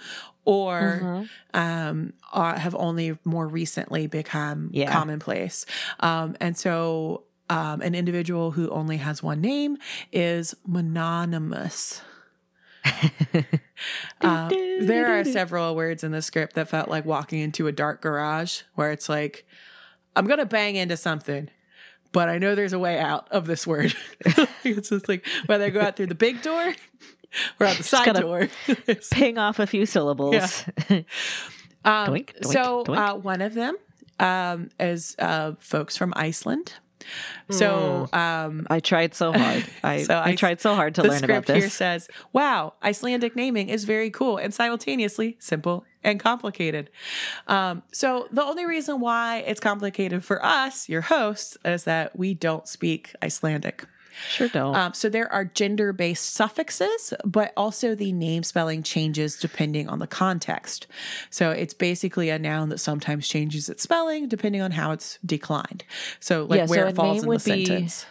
or 0.45 1.27
um, 1.55 2.13
are, 2.33 2.59
have 2.59 2.75
only 2.75 3.19
more 3.25 3.47
recently 3.47 4.07
become 4.07 4.71
Yeah. 4.73 4.91
commonplace. 4.93 5.67
Um, 6.01 6.37
and 6.41 6.57
so 6.57 7.25
um, 7.49 7.81
an 7.83 7.95
individual 7.95 8.53
who 8.53 8.69
only 8.71 8.99
has 8.99 9.23
one 9.23 9.41
name 9.41 9.77
is 10.13 10.55
mononymous. 10.67 12.03
Uh, 14.23 14.51
there 14.81 15.07
are 15.07 15.25
several 15.25 15.75
words 15.75 16.05
in 16.05 16.13
the 16.13 16.21
script 16.21 16.55
that 16.55 16.69
felt 16.69 16.91
like 16.91 17.07
walking 17.07 17.41
into 17.41 17.67
a 17.67 17.73
dark 17.73 18.03
garage 18.03 18.61
where 18.75 18.93
it's 18.93 19.09
like, 19.09 19.47
I'm 20.17 20.27
going 20.27 20.39
to 20.39 20.47
bang 20.47 20.77
into 20.77 20.97
something, 20.97 21.49
but 22.13 22.29
I 22.29 22.39
know 22.39 22.55
there's 22.55 22.73
a 22.73 22.79
way 22.79 22.99
out 22.99 23.29
of 23.31 23.47
this 23.47 23.67
word. 23.67 23.95
it's 24.65 24.89
just 24.89 25.09
like 25.09 25.27
whether 25.47 25.65
I 25.65 25.71
go 25.71 25.81
out 25.81 25.97
through 25.97 26.09
the 26.09 26.15
big 26.15 26.43
door 26.43 26.75
or 27.59 27.67
out 27.67 27.77
the 27.77 27.83
side 27.83 28.15
door. 28.15 28.49
Ping 29.13 29.39
off 29.39 29.59
a 29.59 29.67
few 29.67 29.87
syllables. 29.87 30.35
um, 30.91 31.05
Doink, 31.85 32.35
doink, 32.35 32.53
so 32.53 32.85
doink. 32.85 32.97
Uh, 32.97 33.17
one 33.17 33.41
of 33.41 33.55
them 33.55 33.77
um, 34.19 34.71
is 34.79 35.15
uh, 35.19 35.53
folks 35.59 35.97
from 35.97 36.13
Iceland. 36.17 36.75
So 37.51 38.09
um, 38.13 38.67
I 38.71 38.81
tried 38.81 39.15
so 39.15 39.33
hard. 39.33 39.65
I, 39.83 40.03
So 40.03 40.15
I, 40.15 40.31
I- 40.31 40.35
tried 40.37 40.61
so 40.61 40.75
hard 40.75 40.95
to 40.97 41.03
learn 41.03 41.25
about 41.25 41.45
script 41.45 41.49
here 41.49 41.61
this. 41.63 41.75
says, 41.75 42.09
"Wow, 42.33 42.75
Icelandic 42.83 43.35
naming 43.37 43.69
is 43.69 43.85
very 43.85 44.11
cool 44.11 44.37
and 44.39 44.53
simultaneously 44.55 45.37
simple 45.39 45.85
and 46.05 46.21
complicated." 46.21 46.91
Um, 47.49 47.83
so 47.93 48.29
the 48.31 48.43
only 48.43 48.67
reason 48.67 49.01
why 49.01 49.39
it's 49.47 49.61
complicated 49.61 50.25
for 50.25 50.45
us, 50.45 50.89
your 50.89 51.03
hosts, 51.03 51.57
is 51.65 51.85
that 51.85 52.17
we 52.19 52.35
don't 52.35 52.69
speak 52.69 53.15
Icelandic. 53.23 53.85
Sure 54.31 54.49
don't. 54.49 54.75
Um, 54.75 54.95
so 54.95 55.09
there 55.09 55.31
are 55.33 55.45
gender 55.45 55.93
based 55.93 56.35
suffixes, 56.35 57.15
but 57.25 57.53
also 57.57 57.95
the 57.95 58.13
name 58.13 58.43
spelling 58.43 58.83
changes 58.83 59.37
depending 59.37 59.89
on 59.89 59.99
the 59.99 60.07
context. 60.07 60.87
So 61.31 61.51
it's 61.51 61.75
basically 61.75 62.29
a 62.31 62.39
noun 62.39 62.69
that 62.71 62.79
sometimes 62.79 63.29
changes 63.29 63.69
its 63.69 63.83
spelling 63.83 64.29
depending 64.29 64.61
on 64.63 64.73
how 64.73 64.93
it's 64.93 65.19
declined. 65.25 65.85
So 66.19 66.45
like 66.45 66.59
Yeah, 66.59 66.67
where 66.67 66.87
a 66.87 66.89
it 66.91 66.97
falls 66.97 67.23
in 67.23 67.29
the 67.29 67.35
be- 67.37 67.39
sentence. 67.67 68.07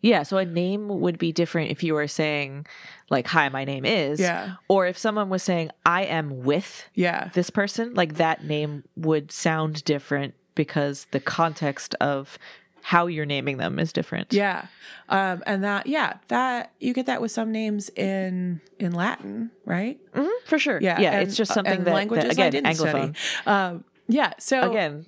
yeah, 0.00 0.22
so 0.22 0.36
a 0.38 0.44
name 0.44 0.88
would 0.88 1.18
be 1.18 1.32
different 1.32 1.70
if 1.70 1.82
you 1.82 1.94
were 1.94 2.08
saying 2.08 2.66
like 3.10 3.26
hi, 3.26 3.48
my 3.50 3.64
name 3.64 3.84
is. 3.84 4.18
Yeah. 4.20 4.54
Or 4.68 4.86
if 4.86 4.96
someone 4.96 5.28
was 5.28 5.42
saying 5.42 5.70
I 5.84 6.04
am 6.04 6.44
with 6.44 6.88
Yeah. 6.94 7.28
this 7.34 7.50
person, 7.50 7.94
like 7.94 8.14
that 8.14 8.44
name 8.44 8.84
would 8.96 9.30
sound 9.30 9.84
different 9.84 10.34
because 10.54 11.06
the 11.12 11.20
context 11.20 11.94
of 12.00 12.38
how 12.82 13.06
you're 13.06 13.26
naming 13.26 13.56
them 13.58 13.78
is 13.78 13.92
different. 13.92 14.32
Yeah. 14.32 14.66
Um, 15.08 15.42
and 15.46 15.62
that, 15.64 15.86
yeah, 15.86 16.14
that 16.28 16.72
you 16.80 16.92
get 16.92 17.06
that 17.06 17.20
with 17.22 17.30
some 17.30 17.52
names 17.52 17.88
in 17.90 18.60
in 18.78 18.92
Latin, 18.92 19.50
right? 19.64 19.98
Mhm, 20.14 20.28
for 20.46 20.58
sure. 20.58 20.80
Yeah. 20.82 21.00
Yeah, 21.00 21.12
and- 21.12 21.22
it's 21.28 21.36
just 21.36 21.52
uh, 21.52 21.54
something 21.54 21.78
and 21.78 21.86
that, 21.86 21.94
languages 21.94 22.36
that 22.36 22.54
again 22.54 22.64
anglophone. 22.64 23.46
Um, 23.46 23.84
yeah. 24.08 24.32
So 24.38 24.68
Again, 24.70 25.06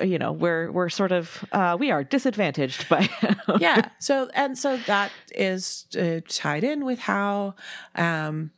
uh, 0.00 0.04
you 0.04 0.18
know, 0.18 0.32
we're 0.32 0.70
we're 0.72 0.88
sort 0.88 1.12
of 1.12 1.44
uh, 1.52 1.76
we 1.78 1.90
are 1.90 2.02
disadvantaged 2.02 2.88
by 2.88 3.08
yeah 3.60 3.90
so 3.98 4.28
and 4.34 4.56
so 4.58 4.76
that 4.86 5.12
is 5.34 5.86
uh, 5.98 6.20
tied 6.26 6.64
in 6.64 6.84
with 6.84 6.98
how 7.00 7.54
um 7.96 8.50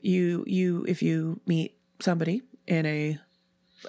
you 0.00 0.44
you 0.46 0.84
if 0.88 1.02
you 1.02 1.40
meet 1.46 1.76
somebody 2.00 2.42
in 2.66 2.86
a 2.86 3.18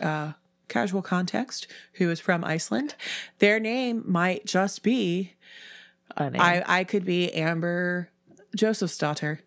uh 0.02 0.34
casual 0.68 1.02
context 1.02 1.68
who 1.94 2.10
is 2.10 2.20
from 2.20 2.44
Iceland 2.44 2.96
their 3.40 3.60
name 3.60 4.04
might 4.06 4.46
just 4.46 4.84
be. 4.84 5.34
I 6.18 6.64
I 6.66 6.84
could 6.84 7.06
be 7.06 7.32
Amber 7.34 8.10
Joseph's 8.56 8.98
daughter 8.98 9.42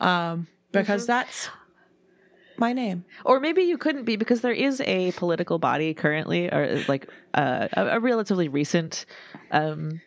um 0.00 0.46
because 0.72 1.02
Mm-hmm. 1.02 1.06
that's 1.06 1.48
my 2.58 2.72
name 2.72 3.04
Or 3.24 3.38
maybe 3.40 3.62
you 3.62 3.76
couldn't 3.76 4.04
be 4.04 4.16
because 4.16 4.40
there 4.40 4.52
is 4.52 4.80
a 4.80 5.12
political 5.12 5.58
body 5.58 5.92
currently, 5.94 6.48
or 6.50 6.82
like 6.88 7.06
uh, 7.34 7.68
a, 7.72 7.86
a 7.96 8.00
relatively 8.00 8.48
recent 8.48 9.04
um, 9.50 10.00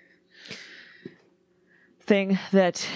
thing 2.02 2.40
that 2.52 2.88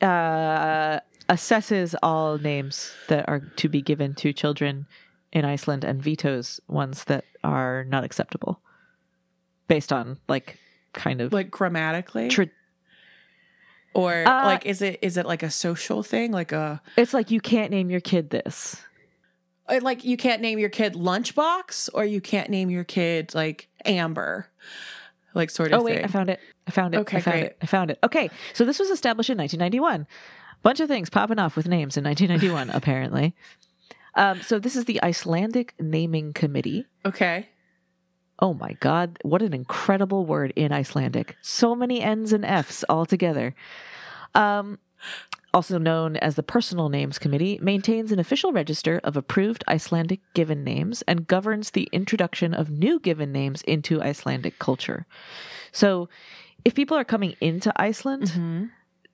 uh, 0.00 1.00
assesses 1.28 1.94
all 2.02 2.38
names 2.38 2.94
that 3.08 3.28
are 3.28 3.40
to 3.56 3.68
be 3.68 3.82
given 3.82 4.14
to 4.14 4.32
children 4.32 4.86
in 5.34 5.44
Iceland 5.44 5.84
and 5.84 6.00
vetoes 6.02 6.60
ones 6.68 7.04
that 7.04 7.24
are 7.42 7.84
not 7.84 8.04
acceptable 8.04 8.60
based 9.68 9.92
on 9.92 10.18
like 10.28 10.58
kind 10.92 11.20
of 11.20 11.32
like 11.32 11.50
grammatically 11.50 12.28
tra- 12.28 12.48
or 13.94 14.24
Uh, 14.26 14.44
like 14.44 14.64
is 14.64 14.80
it 14.80 14.98
is 15.02 15.16
it 15.16 15.26
like 15.26 15.42
a 15.42 15.50
social 15.50 16.02
thing 16.02 16.32
like 16.32 16.52
a 16.52 16.80
it's 16.96 17.12
like 17.12 17.30
you 17.30 17.40
can't 17.40 17.70
name 17.70 17.90
your 17.90 18.00
kid 18.00 18.30
this. 18.30 18.80
Uh, 19.66 19.80
like 19.82 20.04
you 20.04 20.16
can't 20.16 20.42
name 20.42 20.58
your 20.58 20.68
kid 20.68 20.94
lunchbox 20.94 21.88
or 21.94 22.04
you 22.04 22.20
can't 22.20 22.50
name 22.50 22.70
your 22.70 22.84
kid 22.84 23.34
like 23.34 23.68
amber 23.84 24.46
like 25.34 25.50
sort 25.50 25.72
of 25.72 25.80
Oh 25.80 25.82
wait, 25.84 25.96
thing 25.96 26.04
I 26.04 26.08
found 26.08 26.30
it. 26.30 26.38
I 26.66 26.70
found 26.70 26.94
it. 26.94 26.98
Okay, 26.98 27.16
I 27.16 27.20
found 27.20 27.34
great. 27.40 27.44
it. 27.46 27.56
I 27.62 27.66
found 27.66 27.90
it. 27.90 27.98
Okay, 28.04 28.30
so 28.52 28.64
this 28.64 28.78
was 28.78 28.90
established 28.90 29.30
in 29.30 29.38
1991. 29.38 30.06
Bunch 30.62 30.80
of 30.80 30.88
things 30.88 31.10
popping 31.10 31.38
off 31.40 31.56
with 31.56 31.66
names 31.66 31.96
in 31.96 32.04
1991, 32.04 32.70
apparently. 32.76 33.34
Um, 34.16 34.42
so 34.42 34.58
this 34.58 34.76
is 34.76 34.84
the 34.84 35.02
Icelandic 35.02 35.74
Naming 35.80 36.32
Committee. 36.32 36.86
okay 37.04 37.48
Oh 38.40 38.52
my 38.52 38.72
God, 38.80 39.18
what 39.22 39.42
an 39.42 39.54
incredible 39.54 40.26
word 40.26 40.52
in 40.56 40.72
Icelandic! 40.72 41.36
So 41.40 41.76
many 41.76 42.00
N's 42.02 42.32
and 42.32 42.44
F's 42.44 42.84
all 42.88 43.06
together. 43.06 43.54
Um, 44.34 44.80
also 45.54 45.78
known 45.78 46.16
as 46.16 46.34
the 46.34 46.42
Personal 46.42 46.88
Names 46.88 47.16
Committee, 47.20 47.60
maintains 47.62 48.10
an 48.10 48.18
official 48.18 48.52
register 48.52 49.00
of 49.04 49.16
approved 49.16 49.62
Icelandic 49.68 50.20
given 50.34 50.64
names 50.64 51.02
and 51.02 51.28
governs 51.28 51.70
the 51.70 51.88
introduction 51.92 52.52
of 52.52 52.70
new 52.70 52.98
given 52.98 53.30
names 53.30 53.62
into 53.62 54.02
Icelandic 54.02 54.58
culture. 54.58 55.06
So, 55.70 56.08
if 56.64 56.74
people 56.74 56.96
are 56.96 57.04
coming 57.04 57.36
into 57.40 57.72
Iceland, 57.76 58.24
Mm-hmm. 58.24 58.64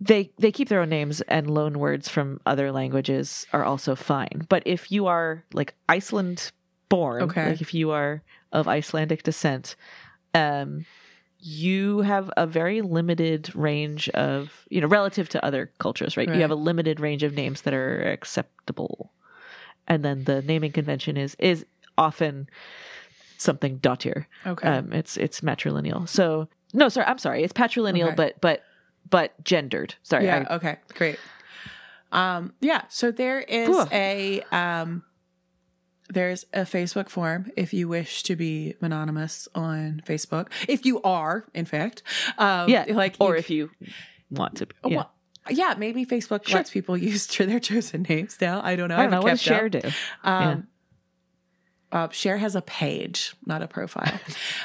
They 0.01 0.31
they 0.39 0.51
keep 0.53 0.69
their 0.69 0.81
own 0.81 0.89
names 0.89 1.21
and 1.23 1.51
loan 1.51 1.79
words 1.79 2.09
from 2.09 2.41
other 2.47 2.73
languages 2.73 3.47
are 3.53 3.65
also 3.65 3.95
fine. 3.95 4.47
But 4.49 4.63
if 4.67 4.91
you 4.91 5.07
are 5.07 5.45
like 5.53 5.75
Iceland 5.89 6.53
born, 6.89 7.23
Okay. 7.25 7.51
like 7.51 7.61
if 7.61 7.75
you 7.75 7.91
are 7.91 8.23
of 8.53 8.67
Icelandic 8.67 9.23
descent, 9.23 9.77
um, 10.35 10.85
you 11.39 12.01
have 12.01 12.31
a 12.37 12.47
very 12.47 12.83
limited 12.83 13.55
range 13.55 14.09
of 14.11 14.67
you 14.71 14.81
know 14.81 14.87
relative 14.87 15.29
to 15.31 15.45
other 15.45 15.71
cultures, 15.79 16.17
right? 16.17 16.29
You 16.35 16.41
have 16.41 16.51
a 16.51 16.55
limited 16.57 17.01
range 17.01 17.23
of 17.23 17.35
names 17.35 17.63
that 17.63 17.75
are 17.75 18.03
acceptable, 18.11 19.13
and 19.87 20.05
then 20.05 20.25
the 20.25 20.43
naming 20.43 20.73
convention 20.73 21.17
is 21.17 21.37
is 21.39 21.65
often 21.99 22.49
something 23.39 23.79
dottir. 23.79 24.27
okay 24.47 24.69
Um, 24.69 24.93
it's 24.93 25.17
it's 25.17 25.41
matrilineal. 25.41 26.09
So 26.09 26.49
no, 26.73 26.89
sorry, 26.89 27.07
I'm 27.07 27.19
sorry. 27.19 27.43
It's 27.43 27.53
patrilineal, 27.53 28.09
Okay. 28.09 28.17
but 28.17 28.41
but 28.41 28.63
but 29.11 29.43
gendered. 29.45 29.95
Sorry. 30.03 30.25
yeah 30.25 30.47
I- 30.49 30.55
okay 30.57 30.77
great 30.95 31.19
um 32.13 32.53
yeah 32.61 32.83
so 32.89 33.11
there 33.13 33.41
is 33.41 33.69
Whew. 33.69 33.87
a 33.93 34.43
um 34.51 35.05
there's 36.09 36.45
a 36.53 36.63
facebook 36.63 37.09
form 37.09 37.53
if 37.57 37.73
you 37.73 37.87
wish 37.87 38.25
to 38.25 38.35
be 38.35 38.75
anonymous 38.81 39.47
on 39.55 40.03
facebook 40.07 40.49
if 40.69 40.85
you 40.85 41.01
are 41.03 41.45
in 41.55 41.65
fact 41.67 42.03
um 42.39 42.69
yeah. 42.69 42.85
like 42.89 43.17
or 43.21 43.35
you 43.35 43.39
if 43.39 43.51
you 43.51 43.71
want 44.31 44.57
to. 44.57 44.67
Yeah. 44.87 44.97
Well, 44.97 45.13
yeah, 45.51 45.75
maybe 45.77 46.07
Facebook 46.07 46.47
Sure. 46.47 46.59
lets 46.59 46.71
people 46.71 46.97
use 47.11 47.27
their 47.27 47.59
chosen 47.61 48.03
names 48.09 48.37
now. 48.41 48.61
I 48.63 48.77
don't 48.77 48.89
know. 48.89 48.97
I 48.97 49.03
don't 49.03 49.11
know. 49.11 49.23
What 49.23 49.31
does 49.31 49.43
Cher 49.43 49.67
up. 49.67 49.73
do? 49.73 49.81
Um, 50.23 50.67
uh, 51.93 52.09
Cher 52.11 52.39
has 52.39 52.55
a 52.55 52.63
page, 52.63 53.35
not 53.47 53.63
a 53.63 53.67
profile. 53.69 54.19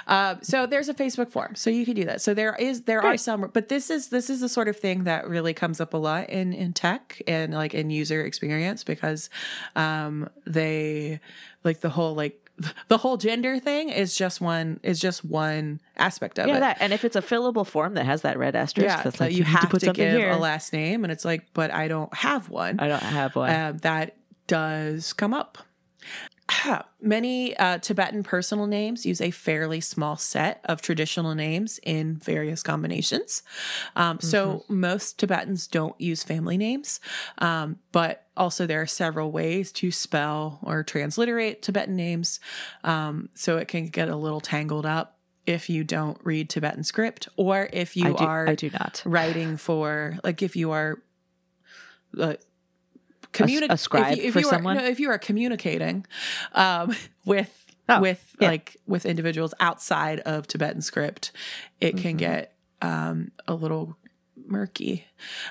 um, 0.07 0.39
so 0.41 0.65
there's 0.65 0.89
a 0.89 0.93
Facebook 0.93 1.29
form, 1.29 1.55
so 1.55 1.69
you 1.69 1.85
can 1.85 1.95
do 1.95 2.05
that. 2.05 2.21
So 2.21 2.33
there 2.33 2.55
is 2.59 2.83
there 2.83 3.01
are 3.01 3.17
some, 3.17 3.49
but 3.53 3.69
this 3.69 3.89
is 3.89 4.09
this 4.09 4.29
is 4.29 4.41
the 4.41 4.49
sort 4.49 4.67
of 4.67 4.77
thing 4.77 5.05
that 5.05 5.27
really 5.27 5.53
comes 5.53 5.81
up 5.81 5.93
a 5.93 5.97
lot 5.97 6.29
in 6.29 6.53
in 6.53 6.73
tech 6.73 7.21
and 7.27 7.53
like 7.53 7.73
in 7.73 7.89
user 7.89 8.21
experience 8.23 8.83
because 8.83 9.29
um, 9.75 10.29
they 10.45 11.19
like 11.63 11.81
the 11.81 11.89
whole 11.89 12.13
like 12.13 12.41
the 12.87 12.97
whole 12.97 13.17
gender 13.17 13.59
thing 13.59 13.89
is 13.89 14.15
just 14.15 14.39
one 14.39 14.79
is 14.83 14.99
just 14.99 15.25
one 15.25 15.81
aspect 15.97 16.39
of 16.39 16.47
Yeah, 16.47 16.57
it. 16.57 16.59
that. 16.61 16.77
And 16.79 16.93
if 16.93 17.03
it's 17.03 17.15
a 17.15 17.21
fillable 17.21 17.65
form 17.67 17.95
that 17.95 18.05
has 18.05 18.21
that 18.21 18.37
red 18.37 18.55
asterisk, 18.55 18.87
yeah, 18.87 19.01
that's 19.03 19.19
like 19.19 19.31
you, 19.31 19.39
need 19.39 19.47
have 19.47 19.61
to 19.61 19.67
put 19.67 19.81
something 19.81 20.05
give 20.05 20.15
here. 20.17 20.31
a 20.31 20.37
last 20.37 20.71
name, 20.71 21.03
and 21.03 21.11
it's 21.11 21.25
like, 21.25 21.45
but 21.53 21.71
I 21.71 21.87
don't 21.87 22.13
have 22.13 22.49
one. 22.49 22.79
I 22.79 22.87
don't 22.87 23.01
have 23.03 23.35
one. 23.35 23.49
Um, 23.53 23.77
that 23.79 24.15
does 24.47 25.11
come 25.11 25.33
up. 25.33 25.57
Many 27.01 27.55
uh, 27.57 27.77
Tibetan 27.79 28.23
personal 28.23 28.67
names 28.67 29.05
use 29.05 29.21
a 29.21 29.31
fairly 29.31 29.79
small 29.81 30.15
set 30.17 30.61
of 30.65 30.81
traditional 30.81 31.35
names 31.35 31.79
in 31.83 32.17
various 32.17 32.63
combinations. 32.63 33.43
Um, 33.95 34.19
So 34.19 34.63
most 34.67 35.19
Tibetans 35.19 35.67
don't 35.67 35.99
use 35.99 36.23
family 36.23 36.57
names, 36.57 36.99
um, 37.37 37.79
but 37.91 38.27
also 38.35 38.65
there 38.65 38.81
are 38.81 38.87
several 38.87 39.31
ways 39.31 39.71
to 39.73 39.91
spell 39.91 40.59
or 40.63 40.83
transliterate 40.83 41.61
Tibetan 41.61 41.95
names. 41.95 42.39
Um, 42.83 43.29
so 43.33 43.57
it 43.57 43.67
can 43.67 43.87
get 43.87 44.09
a 44.09 44.15
little 44.15 44.41
tangled 44.41 44.85
up 44.85 45.19
if 45.45 45.69
you 45.69 45.83
don't 45.83 46.17
read 46.23 46.49
Tibetan 46.49 46.83
script 46.83 47.27
or 47.37 47.69
if 47.71 47.95
you 47.95 48.07
I 48.07 48.13
do, 48.13 48.23
are 48.23 48.49
I 48.49 48.55
do 48.55 48.69
not. 48.71 49.03
writing 49.05 49.57
for 49.57 50.17
like 50.23 50.41
if 50.41 50.55
you 50.55 50.71
are 50.71 50.99
uh, 52.19 52.33
communi- 53.43 53.69
a 53.69 53.77
scribe 53.77 54.13
if 54.13 54.17
you, 54.17 54.23
if 54.27 54.33
for 54.33 54.39
you 54.39 54.45
someone? 54.45 54.77
Are, 54.77 54.81
no, 54.81 54.87
if 54.87 54.99
you 54.99 55.09
are 55.09 55.17
communicating 55.17 56.05
um, 56.53 56.95
with 57.25 57.61
Oh, 57.87 58.01
with 58.01 58.35
yeah. 58.39 58.47
like 58.47 58.77
with 58.87 59.05
individuals 59.05 59.53
outside 59.59 60.19
of 60.21 60.47
Tibetan 60.47 60.81
script, 60.81 61.31
it 61.79 61.97
can 61.97 62.15
Mhm. 62.15 62.17
get 62.17 62.55
um, 62.81 63.31
a 63.47 63.53
little 63.53 63.95
murky, 64.47 65.05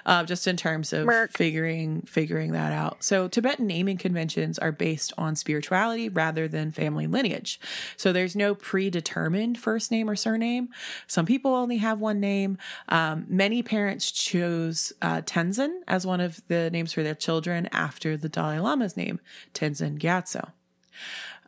uh, 0.06 0.24
just 0.24 0.46
in 0.46 0.56
terms 0.56 0.92
of 0.92 1.06
Murk. 1.06 1.32
figuring 1.32 2.02
figuring 2.02 2.52
that 2.52 2.72
out. 2.72 3.02
So 3.02 3.28
Tibetan 3.28 3.66
naming 3.66 3.96
conventions 3.98 4.58
are 4.58 4.72
based 4.72 5.12
on 5.18 5.36
spirituality 5.36 6.08
rather 6.08 6.48
than 6.48 6.72
family 6.72 7.06
lineage. 7.06 7.60
So 7.96 8.12
there's 8.12 8.36
no 8.36 8.54
predetermined 8.54 9.58
first 9.58 9.90
name 9.90 10.08
or 10.08 10.16
surname. 10.16 10.68
Some 11.06 11.26
people 11.26 11.54
only 11.54 11.78
have 11.78 12.00
one 12.00 12.20
name. 12.20 12.58
Um, 12.88 13.26
many 13.28 13.62
parents 13.62 14.10
chose 14.10 14.92
uh, 15.02 15.22
Tenzin 15.22 15.80
as 15.88 16.06
one 16.06 16.20
of 16.20 16.40
the 16.48 16.70
names 16.70 16.92
for 16.92 17.02
their 17.02 17.14
children 17.14 17.68
after 17.72 18.16
the 18.16 18.28
Dalai 18.28 18.58
Lama's 18.58 18.96
name, 18.96 19.20
Tenzin 19.52 19.98
Gyatso. 19.98 20.52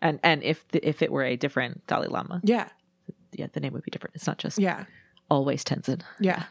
And 0.03 0.21
and 0.23 0.43
if 0.43 0.67
the, 0.69 0.87
if 0.87 1.03
it 1.03 1.11
were 1.11 1.25
a 1.25 1.37
different 1.37 1.87
Dalai 1.87 2.09
Lama, 2.09 2.41
Yeah, 2.45 2.69
yeah, 3.33 3.47
the 3.53 3.61
name 3.61 3.73
would 3.73 3.85
be 3.85 3.91
different. 3.91 4.17
It's 4.17 4.27
not 4.27 4.39
just 4.39 4.59
yeah. 4.59 4.85
always 5.31 5.65
Tenzin. 5.65 6.03
Yeah. 6.21 6.45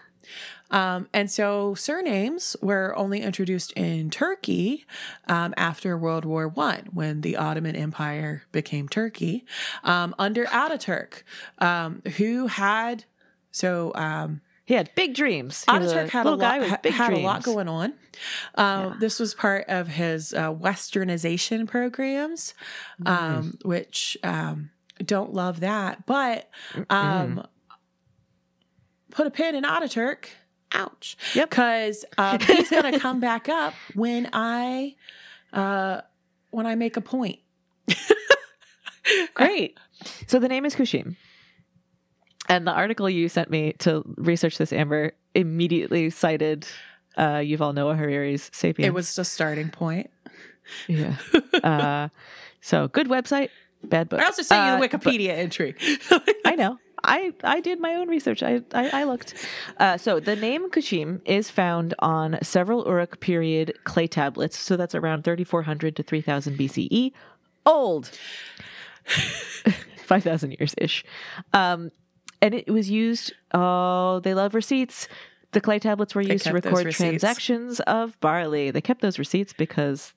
Um, 0.72 1.08
and 1.14 1.30
so 1.30 1.76
surnames 1.76 2.56
were 2.62 2.96
only 2.98 3.22
introduced 3.22 3.72
in 3.74 4.10
Turkey 4.10 4.86
um, 5.28 5.54
after 5.58 5.98
World 5.98 6.26
War 6.26 6.48
One, 6.48 6.90
when 6.92 7.22
the 7.22 7.38
Ottoman 7.38 7.76
Empire 7.76 8.44
became 8.52 8.90
Turkey, 8.90 9.46
um, 9.84 10.16
under 10.18 10.46
Ataturk, 10.46 11.24
um, 11.60 12.02
who 12.18 12.48
had 12.48 13.06
so 13.52 13.92
um, 13.96 14.42
He 14.66 14.74
had 14.74 14.90
big 14.96 15.14
dreams. 15.14 15.64
He 15.64 15.72
Ataturk 15.72 16.10
had 16.10 16.26
a 16.26 16.32
little 16.32 16.40
guy 16.40 16.60
lot 16.60 16.72
with 16.72 16.82
big 16.82 16.94
had 16.94 17.08
dreams. 17.08 17.22
a 17.22 17.26
lot 17.26 17.44
going 17.44 17.68
on. 17.70 17.94
Um, 18.56 18.98
This 19.00 19.20
was 19.20 19.34
part 19.36 19.66
of 19.70 19.88
his 19.88 20.34
uh, 20.34 20.52
Westernization 20.52 21.68
programs, 21.68 22.54
um, 23.06 23.58
which 23.64 24.18
um, 24.24 24.72
don't 25.06 25.34
love 25.34 25.60
that, 25.60 26.06
but 26.08 26.50
um, 26.90 27.46
put 29.16 29.26
a 29.26 29.32
pin 29.32 29.55
in 29.55 29.63
Ataturk. 29.63 30.26
Ouch. 30.74 31.18
Yep. 31.34 31.49
Because 31.49 32.05
um, 32.18 32.39
he's 32.41 32.70
going 32.70 32.93
to 32.93 32.99
come 32.99 33.20
back 33.20 33.49
up 33.49 33.74
when 33.95 34.30
I 34.34 34.95
uh, 35.53 36.01
when 36.51 36.68
I 36.68 36.76
make 36.76 36.97
a 36.97 37.01
point. 37.01 37.39
Great. 39.34 39.78
So 40.28 40.39
the 40.39 40.49
name 40.49 40.66
is 40.66 40.76
Kushim. 40.76 41.16
And 42.49 42.68
the 42.68 42.72
article 42.72 43.09
you 43.09 43.30
sent 43.30 43.49
me 43.49 43.74
to 43.80 44.03
research 44.18 44.57
this, 44.57 44.74
Amber, 44.74 45.13
immediately 45.34 46.09
cited 46.09 46.68
uh, 47.18 47.38
Yuval 47.38 47.74
Noah 47.74 47.95
Harari's 47.95 48.51
*Sapiens*. 48.53 48.86
It 48.86 48.93
was 48.93 49.18
a 49.18 49.24
starting 49.24 49.70
point. 49.70 50.11
yeah. 50.88 51.16
uh, 51.63 52.09
so 52.61 52.89
good 52.89 53.07
website, 53.07 53.49
bad 53.84 54.10
book. 54.10 54.20
I 54.20 54.26
also 54.26 54.42
sent 54.42 54.66
you 54.66 54.72
Uh, 54.74 54.80
the 54.80 54.88
Wikipedia 54.98 55.30
entry. 55.30 55.76
I 56.46 56.56
know. 56.56 56.78
I, 57.04 57.34
I 57.44 57.60
did 57.60 57.80
my 57.80 57.94
own 57.96 58.08
research. 58.08 58.42
I 58.42 58.62
I, 58.74 59.02
I 59.02 59.04
looked. 59.04 59.36
Uh, 59.78 59.98
so 59.98 60.20
the 60.20 60.36
name 60.36 60.72
Kushim 60.72 61.22
is 61.26 61.52
found 61.52 61.94
on 62.00 62.40
several 62.42 62.84
Uruk 62.88 63.20
period 63.20 63.78
clay 63.84 64.08
tablets. 64.08 64.58
So 64.58 64.76
that's 64.76 64.96
around 64.96 65.24
3400 65.24 65.96
to 65.98 66.04
3000 66.04 66.58
BCE. 66.58 67.12
Old. 67.66 68.10
5000 69.98 70.52
years 70.60 70.74
ish. 70.80 71.04
Um, 71.54 71.92
and 72.42 72.56
it 72.56 72.70
was 72.72 72.90
used. 72.90 73.34
Oh, 73.54 74.20
they 74.22 74.34
love 74.34 74.56
receipts. 74.56 75.08
The 75.52 75.62
clay 75.62 75.80
tablets 75.80 76.14
were 76.16 76.22
used 76.22 76.46
to 76.46 76.54
record 76.54 76.92
transactions 76.92 77.80
of 77.82 78.20
barley. 78.20 78.72
They 78.72 78.82
kept 78.82 79.02
those 79.02 79.18
receipts 79.18 79.54
because 79.54 80.14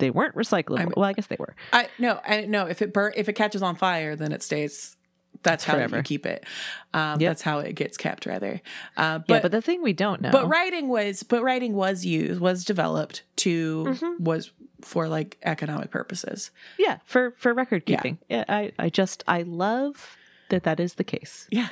they 0.00 0.10
weren't 0.10 0.34
recyclable. 0.34 0.78
I'm- 0.80 0.92
well, 0.96 1.04
I 1.04 1.12
guess 1.12 1.26
they 1.26 1.36
were. 1.38 1.54
I 1.72 1.88
no, 1.98 2.20
I 2.26 2.42
no. 2.46 2.66
If 2.66 2.82
it 2.82 2.92
burn, 2.92 3.12
if 3.16 3.28
it 3.28 3.34
catches 3.34 3.62
on 3.62 3.76
fire, 3.76 4.16
then 4.16 4.32
it 4.32 4.42
stays. 4.42 4.96
That's 5.42 5.64
how 5.64 5.74
Forever. 5.74 5.96
you 5.98 6.02
keep 6.02 6.26
it. 6.26 6.44
Um, 6.92 7.18
Yep. 7.20 7.30
That's 7.30 7.42
how 7.42 7.60
it 7.60 7.72
gets 7.74 7.96
kept, 7.96 8.26
rather. 8.26 8.60
Uh, 8.96 9.00
yeah, 9.00 9.18
but 9.26 9.42
but 9.42 9.52
the 9.52 9.62
thing 9.62 9.82
we 9.82 9.94
don't 9.94 10.20
know. 10.20 10.30
but 10.30 10.46
writing 10.48 10.88
was 10.88 11.22
but 11.22 11.42
writing 11.42 11.72
was 11.74 12.04
used 12.04 12.40
was 12.40 12.64
developed 12.64 13.22
to 13.36 13.84
Mm-hmm. 13.88 14.22
was 14.24 14.50
for 14.82 15.08
like 15.08 15.38
economic 15.42 15.90
purposes. 15.90 16.50
Yeah, 16.78 16.98
for 17.06 17.30
for 17.38 17.54
record 17.54 17.86
keeping. 17.86 18.18
Yeah, 18.28 18.44
I 18.48 18.72
I 18.78 18.90
just 18.90 19.24
I 19.28 19.42
love 19.42 20.16
that 20.50 20.64
that 20.64 20.78
is 20.80 20.94
the 20.94 21.04
case. 21.04 21.46
Yeah, 21.50 21.68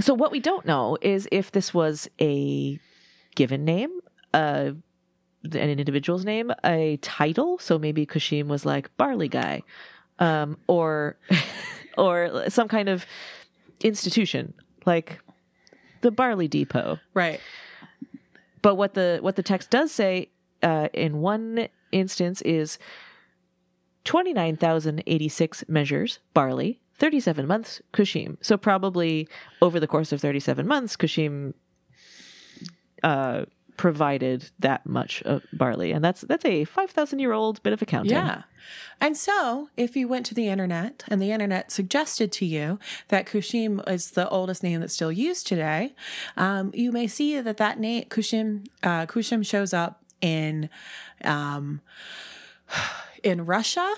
So 0.00 0.12
what 0.14 0.32
we 0.32 0.40
don't 0.40 0.64
know 0.66 0.96
is 1.00 1.28
if 1.30 1.52
this 1.52 1.72
was 1.74 2.08
a 2.20 2.80
given 3.36 3.64
name, 3.64 3.90
uh 4.34 4.72
an 5.54 5.70
individual's 5.70 6.24
name, 6.24 6.52
a 6.64 6.96
title, 6.98 7.58
so 7.58 7.78
maybe 7.78 8.06
Kushim 8.06 8.46
was 8.46 8.66
like 8.66 8.94
barley 8.96 9.28
guy, 9.28 9.62
um 10.18 10.58
or 10.66 11.16
or 11.98 12.48
some 12.48 12.68
kind 12.68 12.88
of 12.88 13.06
institution 13.82 14.54
like 14.84 15.20
the 16.00 16.10
barley 16.10 16.48
depot. 16.48 16.98
right. 17.14 17.40
But 18.62 18.74
what 18.76 18.94
the 18.94 19.18
what 19.20 19.36
the 19.36 19.42
text 19.42 19.70
does 19.70 19.92
say 19.92 20.30
uh, 20.62 20.88
in 20.92 21.20
one 21.20 21.68
instance 21.92 22.42
is 22.42 22.78
twenty 24.04 24.32
nine 24.32 24.56
thousand 24.56 25.02
eighty 25.06 25.28
six 25.28 25.62
measures 25.68 26.18
barley, 26.34 26.80
thirty 26.98 27.20
seven 27.20 27.46
months 27.46 27.80
kushim. 27.92 28.38
So 28.40 28.56
probably 28.56 29.28
over 29.62 29.78
the 29.78 29.86
course 29.86 30.10
of 30.10 30.20
thirty 30.20 30.40
seven 30.40 30.66
months, 30.66 30.96
kushim 30.96 31.54
uh, 33.04 33.44
provided 33.76 34.50
that 34.58 34.86
much 34.86 35.22
of 35.22 35.42
barley, 35.52 35.92
and 35.92 36.04
that's 36.04 36.22
that's 36.22 36.44
a 36.44 36.64
five 36.64 36.90
thousand 36.90 37.18
year 37.18 37.32
old 37.32 37.62
bit 37.62 37.72
of 37.72 37.82
accounting. 37.82 38.12
Yeah. 38.12 38.42
And 39.00 39.16
so, 39.16 39.68
if 39.76 39.94
you 39.96 40.08
went 40.08 40.26
to 40.26 40.34
the 40.34 40.48
internet 40.48 41.04
and 41.08 41.22
the 41.22 41.30
internet 41.30 41.70
suggested 41.70 42.32
to 42.32 42.46
you 42.46 42.78
that 43.08 43.26
Kushim 43.26 43.86
is 43.88 44.12
the 44.12 44.28
oldest 44.28 44.62
name 44.62 44.80
that's 44.80 44.94
still 44.94 45.12
used 45.12 45.46
today, 45.46 45.94
um, 46.36 46.72
you 46.74 46.90
may 46.90 47.06
see 47.06 47.40
that 47.40 47.58
that 47.58 47.78
name 47.78 48.04
Kushim 48.04 48.66
uh, 48.82 49.06
Kushim 49.06 49.46
shows 49.46 49.72
up 49.72 50.02
in 50.20 50.68
um, 51.24 51.80
in 53.22 53.44
Russia, 53.44 53.94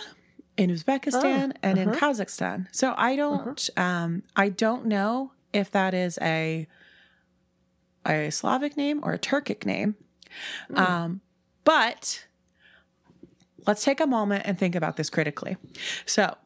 in 0.57 0.71
Uzbekistan, 0.71 1.57
and 1.63 1.79
in 1.79 1.91
Kazakhstan. 1.91 2.67
So 2.73 2.95
I 2.97 3.17
don't 3.17 3.71
um, 3.77 4.23
I 4.37 4.49
don't 4.49 4.87
know 4.87 5.33
if 5.53 5.71
that 5.71 5.95
is 5.95 6.19
a 6.21 6.67
a 8.07 8.31
Slavic 8.31 8.77
name 8.77 9.01
or 9.03 9.13
a 9.13 9.19
Turkic 9.19 9.65
name, 9.67 9.97
um, 10.75 11.21
but 11.65 12.27
let's 13.67 13.85
take 13.85 14.01
a 14.01 14.07
moment 14.07 14.43
and 14.47 14.59
think 14.59 14.75
about 14.75 14.97
this 14.97 15.11
critically. 15.11 15.57
So, 16.07 16.37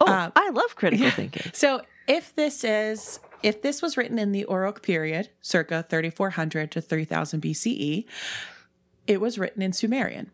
Oh, 0.00 0.06
Uh, 0.10 0.30
I 0.34 0.50
love 0.50 0.74
critical 0.74 1.10
thinking. 1.10 1.50
so 1.54 1.82
if 2.08 2.34
this 2.34 2.64
is 2.64 3.20
if 3.42 3.62
this 3.62 3.80
was 3.82 3.96
written 3.96 4.18
in 4.18 4.32
the 4.32 4.46
Uruk 4.48 4.82
period, 4.82 5.30
circa 5.40 5.84
3400 5.88 6.70
to 6.72 6.80
3000 6.80 7.40
BCE, 7.40 8.04
it 9.06 9.20
was 9.20 9.38
written 9.38 9.62
in 9.62 9.72
Sumerian. 9.72 10.30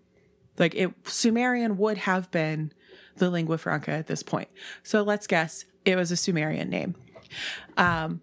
Like 0.58 0.74
it 0.74 0.90
Sumerian 1.04 1.76
would 1.76 1.98
have 1.98 2.30
been 2.30 2.72
the 3.16 3.30
lingua 3.30 3.58
franca 3.58 3.90
at 3.90 4.06
this 4.06 4.22
point. 4.22 4.48
So 4.82 5.02
let's 5.02 5.26
guess 5.26 5.64
it 5.84 5.96
was 5.96 6.10
a 6.10 6.16
Sumerian 6.16 6.70
name. 6.70 6.94
Um 7.76 8.20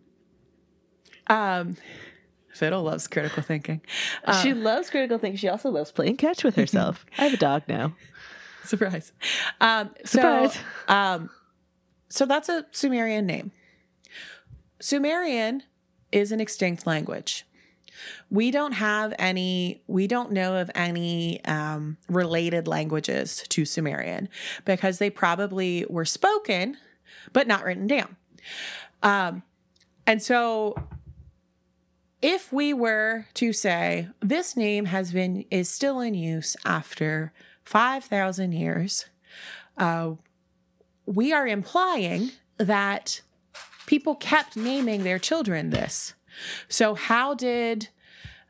um 1.27 1.75
Fiddle 2.55 2.83
loves 2.83 3.07
critical 3.07 3.43
thinking. 3.43 3.81
she 4.41 4.53
loves 4.53 4.89
critical 4.89 5.17
thinking. 5.17 5.37
She 5.37 5.49
also 5.49 5.69
loves 5.69 5.91
playing 5.91 6.15
catch 6.15 6.43
with 6.43 6.55
herself. 6.55 7.05
I 7.17 7.25
have 7.25 7.33
a 7.33 7.37
dog 7.37 7.63
now. 7.67 7.93
Surprise. 8.63 9.11
Um, 9.59 9.91
Surprise. 10.05 10.53
So, 10.53 10.59
um, 10.93 11.29
so 12.07 12.25
that's 12.25 12.47
a 12.47 12.65
Sumerian 12.71 13.25
name. 13.25 13.51
Sumerian 14.79 15.63
is 16.13 16.31
an 16.31 16.39
extinct 16.39 16.87
language. 16.87 17.45
We 18.29 18.51
don't 18.51 18.73
have 18.73 19.13
any, 19.19 19.83
we 19.87 20.07
don't 20.07 20.31
know 20.31 20.55
of 20.55 20.71
any 20.75 21.43
um, 21.43 21.97
related 22.07 22.67
languages 22.69 23.43
to 23.49 23.65
Sumerian 23.65 24.29
because 24.63 24.97
they 24.97 25.09
probably 25.09 25.85
were 25.89 26.05
spoken, 26.05 26.77
but 27.33 27.47
not 27.47 27.65
written 27.65 27.87
down. 27.87 28.15
Um, 29.03 29.43
and 30.07 30.21
so 30.21 30.75
if 32.25 32.51
we 32.51 32.73
were 32.73 33.27
to 33.35 33.53
say 33.53 34.07
this 34.19 34.57
name 34.57 34.85
has 34.85 35.11
been 35.11 35.45
is 35.51 35.69
still 35.69 35.99
in 35.99 36.15
use 36.15 36.57
after 36.65 37.31
5000 37.63 38.51
years 38.51 39.05
uh, 39.77 40.11
we 41.05 41.31
are 41.31 41.45
implying 41.45 42.31
that 42.57 43.21
people 43.85 44.15
kept 44.15 44.57
naming 44.57 45.03
their 45.03 45.19
children 45.19 45.69
this 45.69 46.15
so 46.67 46.95
how 46.95 47.35
did 47.35 47.89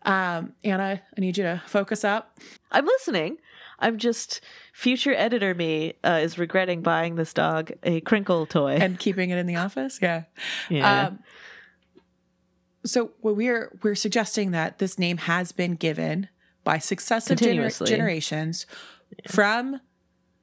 um, 0.04 0.54
anna 0.64 1.02
i 1.18 1.20
need 1.20 1.38
you 1.38 1.44
to 1.44 1.62
focus 1.68 2.06
up 2.06 2.40
I'm 2.76 2.86
listening. 2.86 3.38
I'm 3.80 3.98
just 3.98 4.42
future 4.74 5.14
editor 5.14 5.56
me 5.56 5.94
uh, 6.04 6.20
is 6.22 6.38
regretting 6.38 6.82
buying 6.82 7.16
this 7.16 7.34
dog 7.34 7.72
a 7.84 8.02
crinkle 8.02 8.46
toy. 8.46 8.76
and 8.76 9.00
keeping 9.00 9.30
it 9.30 9.38
in 9.38 9.48
the 9.48 9.56
office 9.56 10.00
yeah 10.02 10.24
yeah. 10.70 11.08
Um, 11.08 11.20
so 12.86 13.12
what 13.22 13.36
we're 13.36 13.78
we're 13.84 13.96
suggesting 13.96 14.52
that 14.52 14.80
this 14.80 14.98
name 15.00 15.18
has 15.18 15.52
been 15.52 15.76
given 15.76 16.30
by 16.64 16.78
successive 16.78 17.38
gener- 17.40 17.86
generations 17.88 18.66
from 19.28 19.82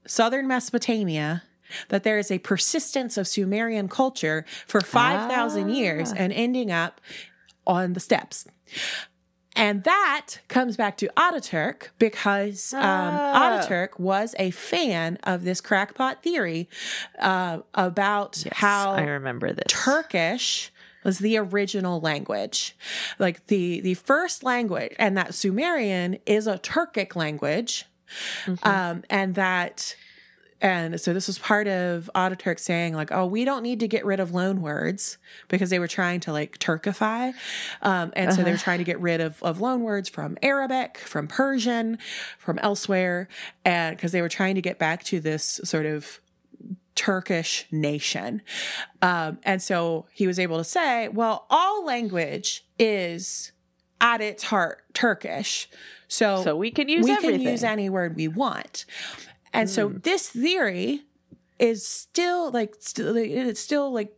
southern 0.06 0.46
Mesopotamia. 0.48 1.42
That 1.88 2.02
there 2.04 2.18
is 2.18 2.30
a 2.30 2.38
persistence 2.38 3.16
of 3.16 3.26
Sumerian 3.26 3.88
culture 3.88 4.44
for 4.66 4.82
five 4.82 5.30
thousand 5.30 5.70
years 5.70 6.12
Ah. 6.12 6.16
and 6.18 6.30
ending 6.30 6.70
up 6.70 7.00
on 7.66 7.94
the 7.94 8.00
steppes. 8.00 8.44
And 9.56 9.82
that 9.84 10.40
comes 10.48 10.76
back 10.76 10.96
to 10.98 11.08
Ataturk 11.16 11.88
because 11.98 12.74
um, 12.74 12.80
Ah. 12.82 13.62
Ataturk 13.66 13.98
was 13.98 14.34
a 14.38 14.50
fan 14.50 15.18
of 15.24 15.44
this 15.44 15.60
crackpot 15.62 16.22
theory 16.22 16.68
uh, 17.18 17.60
about 17.74 18.42
Yes, 18.44 18.54
how 18.56 18.92
I 18.92 19.02
remember 19.04 19.52
this. 19.54 19.64
Turkish 19.68 20.70
was 21.04 21.18
the 21.18 21.36
original 21.38 22.00
language. 22.00 22.76
Like 23.18 23.46
the 23.46 23.80
the 23.80 23.94
first 23.94 24.42
language 24.42 24.94
and 24.98 25.16
that 25.16 25.34
Sumerian 25.34 26.18
is 26.26 26.46
a 26.46 26.58
Turkic 26.58 27.16
language. 27.16 27.86
Mhm. 28.46 28.66
Um 28.66 29.02
and 29.10 29.34
that 29.36 29.96
and 30.60 31.00
so 31.00 31.12
this 31.12 31.26
was 31.26 31.40
part 31.40 31.66
of 31.66 32.08
Ataturk 32.14 32.60
saying 32.60 32.94
like, 32.94 33.10
oh, 33.10 33.26
we 33.26 33.44
don't 33.44 33.64
need 33.64 33.80
to 33.80 33.88
get 33.88 34.04
rid 34.06 34.20
of 34.20 34.32
loan 34.32 34.62
words 34.62 35.18
because 35.48 35.70
they 35.70 35.80
were 35.80 35.88
trying 35.88 36.20
to 36.20 36.32
like 36.32 36.56
Turkify. 36.58 37.34
Um, 37.82 38.12
and 38.14 38.32
so 38.32 38.44
they 38.44 38.50
were 38.50 38.54
Uh-huh. 38.54 38.62
trying 38.62 38.78
to 38.78 38.84
get 38.84 39.00
rid 39.00 39.20
of, 39.20 39.42
of 39.42 39.60
loan 39.60 39.80
words 39.82 40.08
from 40.08 40.38
Arabic, 40.40 40.98
from 40.98 41.26
Persian, 41.26 41.98
from 42.38 42.60
elsewhere. 42.60 43.26
And 43.64 43.96
because 43.96 44.12
they 44.12 44.22
were 44.22 44.28
trying 44.28 44.54
to 44.54 44.62
get 44.62 44.78
back 44.78 45.02
to 45.06 45.18
this 45.18 45.60
sort 45.64 45.84
of 45.84 46.20
Turkish 46.94 47.66
nation. 47.70 48.42
Um, 49.00 49.38
and 49.44 49.62
so 49.62 50.06
he 50.12 50.26
was 50.26 50.38
able 50.38 50.58
to 50.58 50.64
say, 50.64 51.08
well, 51.08 51.46
all 51.50 51.84
language 51.84 52.64
is 52.78 53.52
at 54.00 54.20
its 54.20 54.44
heart 54.44 54.82
Turkish. 54.94 55.68
So, 56.08 56.42
so 56.44 56.56
we 56.56 56.70
can 56.70 56.88
use 56.88 57.04
we 57.04 57.12
everything. 57.12 57.40
can 57.40 57.48
use 57.52 57.64
any 57.64 57.88
word 57.88 58.16
we 58.16 58.28
want. 58.28 58.84
And 59.52 59.68
so 59.70 59.88
Hmm. 59.88 59.98
this 60.02 60.28
theory 60.28 61.02
is 61.58 61.86
still 61.86 62.50
like 62.50 62.74
still 62.80 63.16
it's 63.16 63.60
still 63.60 63.92
like 63.92 64.12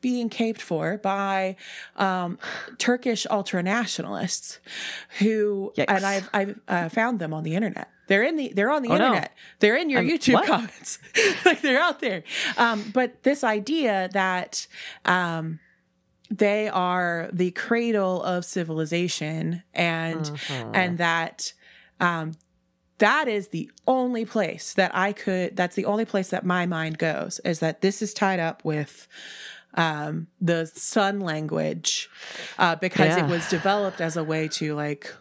being 0.00 0.28
caped 0.28 0.62
for 0.62 0.98
by 0.98 1.56
um, 1.96 2.38
Turkish 2.78 3.26
ultranationalists 3.30 4.58
who 5.18 5.72
Yikes. 5.76 5.84
and 5.88 6.04
I've 6.06 6.30
I've 6.32 6.60
uh, 6.68 6.88
found 6.88 7.18
them 7.18 7.32
on 7.34 7.42
the 7.42 7.54
internet. 7.54 7.88
They're 8.08 8.22
in 8.22 8.36
the 8.36 8.52
they're 8.54 8.70
on 8.70 8.82
the 8.82 8.90
Oh, 8.90 8.96
no. 8.96 9.06
internet. 9.06 9.32
They're 9.58 9.76
in 9.76 9.90
your 9.90 10.00
Um, 10.00 10.06
YouTube 10.08 10.34
what? 10.34 10.46
comments. 10.46 10.98
like 11.44 11.60
they're 11.60 11.80
out 11.80 12.00
there. 12.00 12.22
Um, 12.56 12.90
but 12.94 13.22
this 13.24 13.42
idea 13.42 14.08
that 14.12 14.66
um, 15.04 15.58
they 16.30 16.68
are 16.68 17.28
the 17.32 17.50
cradle 17.52 18.22
of 18.22 18.44
civilization 18.44 19.62
and 19.74 20.20
Mhm. 20.20 20.70
and 20.74 20.98
that 20.98 21.52
um, 22.00 22.32
that 22.98 23.28
is 23.28 23.48
the 23.48 23.70
only 23.86 24.24
place 24.24 24.72
that 24.74 24.90
I 24.94 25.12
could. 25.12 25.54
That's 25.56 25.76
the 25.76 25.84
only 25.84 26.04
place 26.06 26.28
that 26.30 26.44
my 26.46 26.64
mind 26.64 26.96
goes. 26.98 27.40
Is 27.44 27.58
that 27.60 27.80
this 27.82 28.00
is 28.02 28.14
tied 28.14 28.40
up 28.40 28.64
with 28.64 29.06
um, 29.76 30.26
the 30.40 30.66
sun 30.66 31.20
language 31.20 32.08
uh, 32.58 32.76
because 32.76 33.16
Yeah. 33.16 33.24
it 33.26 33.28
was 33.30 33.48
developed 33.48 34.00
as 34.00 34.16
a 34.16 34.24
way 34.24 34.48
to 34.48 34.74
like 34.74 35.14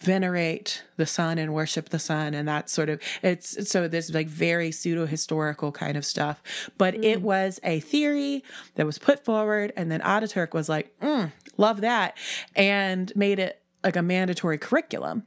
venerate 0.00 0.82
the 0.96 1.06
sun 1.06 1.38
and 1.38 1.54
worship 1.54 1.90
the 1.90 1.98
sun 1.98 2.34
and 2.34 2.48
that 2.48 2.68
sort 2.68 2.88
of 2.88 3.00
it's 3.22 3.70
so 3.70 3.86
this 3.86 4.12
like 4.12 4.26
very 4.26 4.72
pseudo 4.72 5.06
historical 5.06 5.70
kind 5.70 5.96
of 5.96 6.04
stuff 6.04 6.42
but 6.76 6.94
Mm. 6.94 7.04
it 7.04 7.22
was 7.22 7.60
a 7.62 7.78
theory 7.78 8.42
that 8.74 8.84
was 8.84 8.98
put 8.98 9.24
forward 9.24 9.72
and 9.76 9.92
then 9.92 10.00
Ataturk 10.00 10.54
was 10.54 10.68
like 10.68 10.92
mm, 11.00 11.30
love 11.56 11.82
that 11.82 12.16
and 12.56 13.12
made 13.14 13.38
it 13.38 13.61
like 13.84 13.96
a 13.96 14.02
mandatory 14.02 14.58
curriculum 14.58 15.24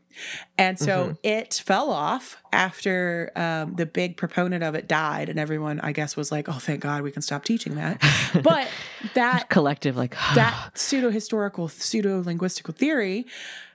and 0.57 0.79
so 0.79 1.03
Mm-hmm. 1.05 1.13
it 1.23 1.53
fell 1.65 1.89
off 1.91 2.37
after 2.53 3.31
um, 3.35 3.75
the 3.75 3.85
big 3.85 4.15
proponent 4.17 4.63
of 4.63 4.73
it 4.75 4.87
died 4.87 5.27
and 5.29 5.37
everyone 5.39 5.79
i 5.81 5.91
guess 5.91 6.15
was 6.15 6.31
like 6.31 6.47
oh 6.47 6.53
thank 6.53 6.79
god 6.81 7.01
we 7.03 7.11
can 7.11 7.21
stop 7.21 7.43
teaching 7.43 7.75
that 7.75 8.01
but 8.43 8.67
that 9.13 9.49
collective 9.49 9.97
like 9.97 10.11
that 10.35 10.71
pseudo 10.77 11.09
historical 11.09 11.67
pseudo 11.67 12.23
linguistical 12.23 12.73
theory 12.73 13.25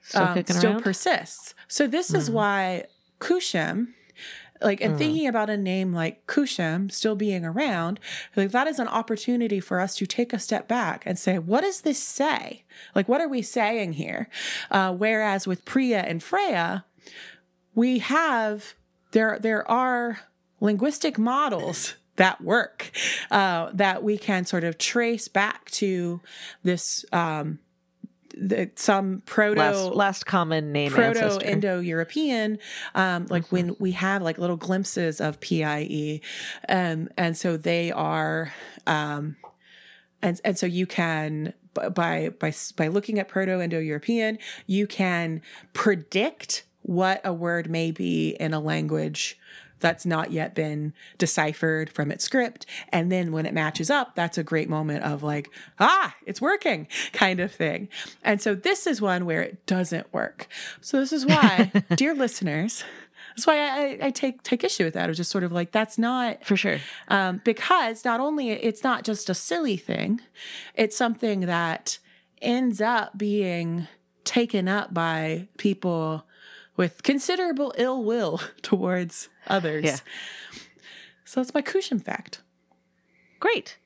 Still 0.03 0.23
um, 0.23 0.45
still 0.47 0.81
persists. 0.81 1.55
So 1.69 1.87
this 1.87 2.15
is 2.15 2.31
Mm. 2.31 2.33
why 2.33 2.85
Kushim, 3.21 3.89
like, 4.63 4.81
and 4.81 4.95
Mm. 4.95 4.99
thinking 4.99 5.27
about 5.27 5.51
a 5.51 5.57
name 5.57 5.93
like 5.93 6.27
Kushim 6.27 6.91
still 6.93 7.15
being 7.17 7.45
around, 7.45 7.99
like 8.37 8.51
that 8.51 8.67
is 8.67 8.79
an 8.79 8.89
opportunity 8.89 9.61
for 9.61 9.81
us 9.81 9.95
to 9.97 10.07
take 10.07 10.33
a 10.33 10.39
step 10.39 10.69
back 10.69 11.03
and 11.07 11.19
say, 11.19 11.39
what 11.39 11.63
does 11.63 11.81
this 11.83 11.99
say? 12.03 12.65
Like, 12.95 13.09
what 13.09 13.21
are 13.21 13.29
we 13.29 13.43
saying 13.43 13.95
here? 13.95 14.29
Uh, 14.71 14.93
whereas 14.95 15.47
with 15.47 15.65
Priya 15.65 16.01
and 16.01 16.23
Freya, 16.23 16.85
we 17.75 17.99
have 18.01 18.75
there 19.13 19.39
there 19.41 19.69
are 19.71 20.21
linguistic 20.61 21.19
models 21.19 21.95
that 22.17 22.41
work 22.43 22.91
uh, 23.31 23.71
that 23.73 24.03
we 24.03 24.19
can 24.19 24.45
sort 24.45 24.63
of 24.65 24.77
trace 24.77 25.27
back 25.29 25.71
to 25.71 26.21
this 26.63 27.05
um, 27.13 27.59
the, 28.37 28.71
some 28.77 29.23
proto 29.27 29.61
last 29.61 29.95
last 29.95 30.27
common 30.27 30.73
name 30.73 30.93
proto. 30.93 31.39
Indo 31.41 31.81
European, 31.81 32.59
um, 32.95 33.27
like 33.29 33.51
when 33.51 33.77
we 33.79 33.93
have 33.93 34.23
like 34.23 34.39
little 34.39 34.57
glimpses 34.57 35.21
of 35.21 35.41
PIE, 35.41 36.21
um, 36.69 37.09
and 37.17 37.37
so 37.37 37.57
they 37.57 37.93
are, 37.93 38.53
um, 38.87 39.37
and 40.23 40.41
and 40.45 40.59
so 40.59 40.67
you 40.67 40.87
can 40.87 41.55
by 41.75 42.31
by 42.31 42.53
by 42.77 42.89
looking 42.89 43.19
at 43.19 43.29
proto 43.29 43.61
Indo 43.61 43.79
European, 43.79 44.39
you 44.67 44.87
can 44.87 45.43
predict 45.73 46.65
what 46.83 47.21
a 47.25 47.33
word 47.33 47.71
may 47.71 47.91
be 47.91 48.31
in 48.41 48.55
a 48.55 48.61
language 48.61 49.39
that's 49.81 50.07
not 50.07 50.31
yet 50.31 50.55
been 50.55 50.93
deciphered 51.19 51.91
from 51.91 52.11
its 52.11 52.25
script. 52.25 52.67
And 52.91 53.11
then 53.11 53.33
when 53.33 53.47
it 53.47 53.55
matches 53.55 53.91
up, 53.91 54.15
that's 54.15 54.39
a 54.39 54.45
great 54.45 54.69
moment 54.69 55.05
of 55.05 55.23
like, 55.23 55.51
ah, 55.79 56.15
it's 56.27 56.41
working 56.41 56.87
kind 57.13 57.41
of 57.41 57.53
thing. 57.53 57.89
And 58.23 58.41
so 58.41 58.55
this 58.55 58.87
is 58.87 59.01
one 59.01 59.27
where 59.27 59.43
it 59.43 59.67
doesn't 59.67 60.13
work. 60.13 60.47
So 60.81 60.99
this 61.01 61.13
is 61.13 61.27
why, 61.27 61.73
dear 61.97 62.15
listeners, 62.15 62.85
that's 63.31 63.47
why 63.47 63.59
I, 63.59 64.07
I 64.07 64.11
take 64.11 64.43
take 64.43 64.65
issue 64.65 64.85
with 64.85 64.95
that. 64.95 65.09
It's 65.09 65.17
just 65.17 65.31
sort 65.31 65.45
of 65.45 65.53
like 65.53 65.73
that's 65.73 65.99
not 65.99 66.45
for 66.45 66.57
sure. 66.57 66.79
um, 67.09 67.41
because 67.45 68.05
not 68.05 68.21
only 68.21 68.51
it's 68.51 68.83
not 68.83 69.05
just 69.05 69.31
a 69.31 69.35
silly 69.35 69.77
thing, 69.77 70.21
it's 70.75 70.97
something 70.97 71.41
that 71.41 71.99
ends 72.43 72.81
up 72.81 73.17
being 73.17 73.87
taken 74.25 74.69
up 74.69 74.93
by 74.93 75.49
people 75.59 76.27
with 76.77 77.03
considerable 77.03 77.75
ill 77.77 78.03
will 78.03 78.41
towards 78.63 79.29
others. 79.51 79.85
Yeah. 79.85 79.97
So 81.25 81.41
that's 81.41 81.55
my 81.55 81.63
Kushim 81.63 82.03
fact. 82.03 82.43
Great. 83.39 83.79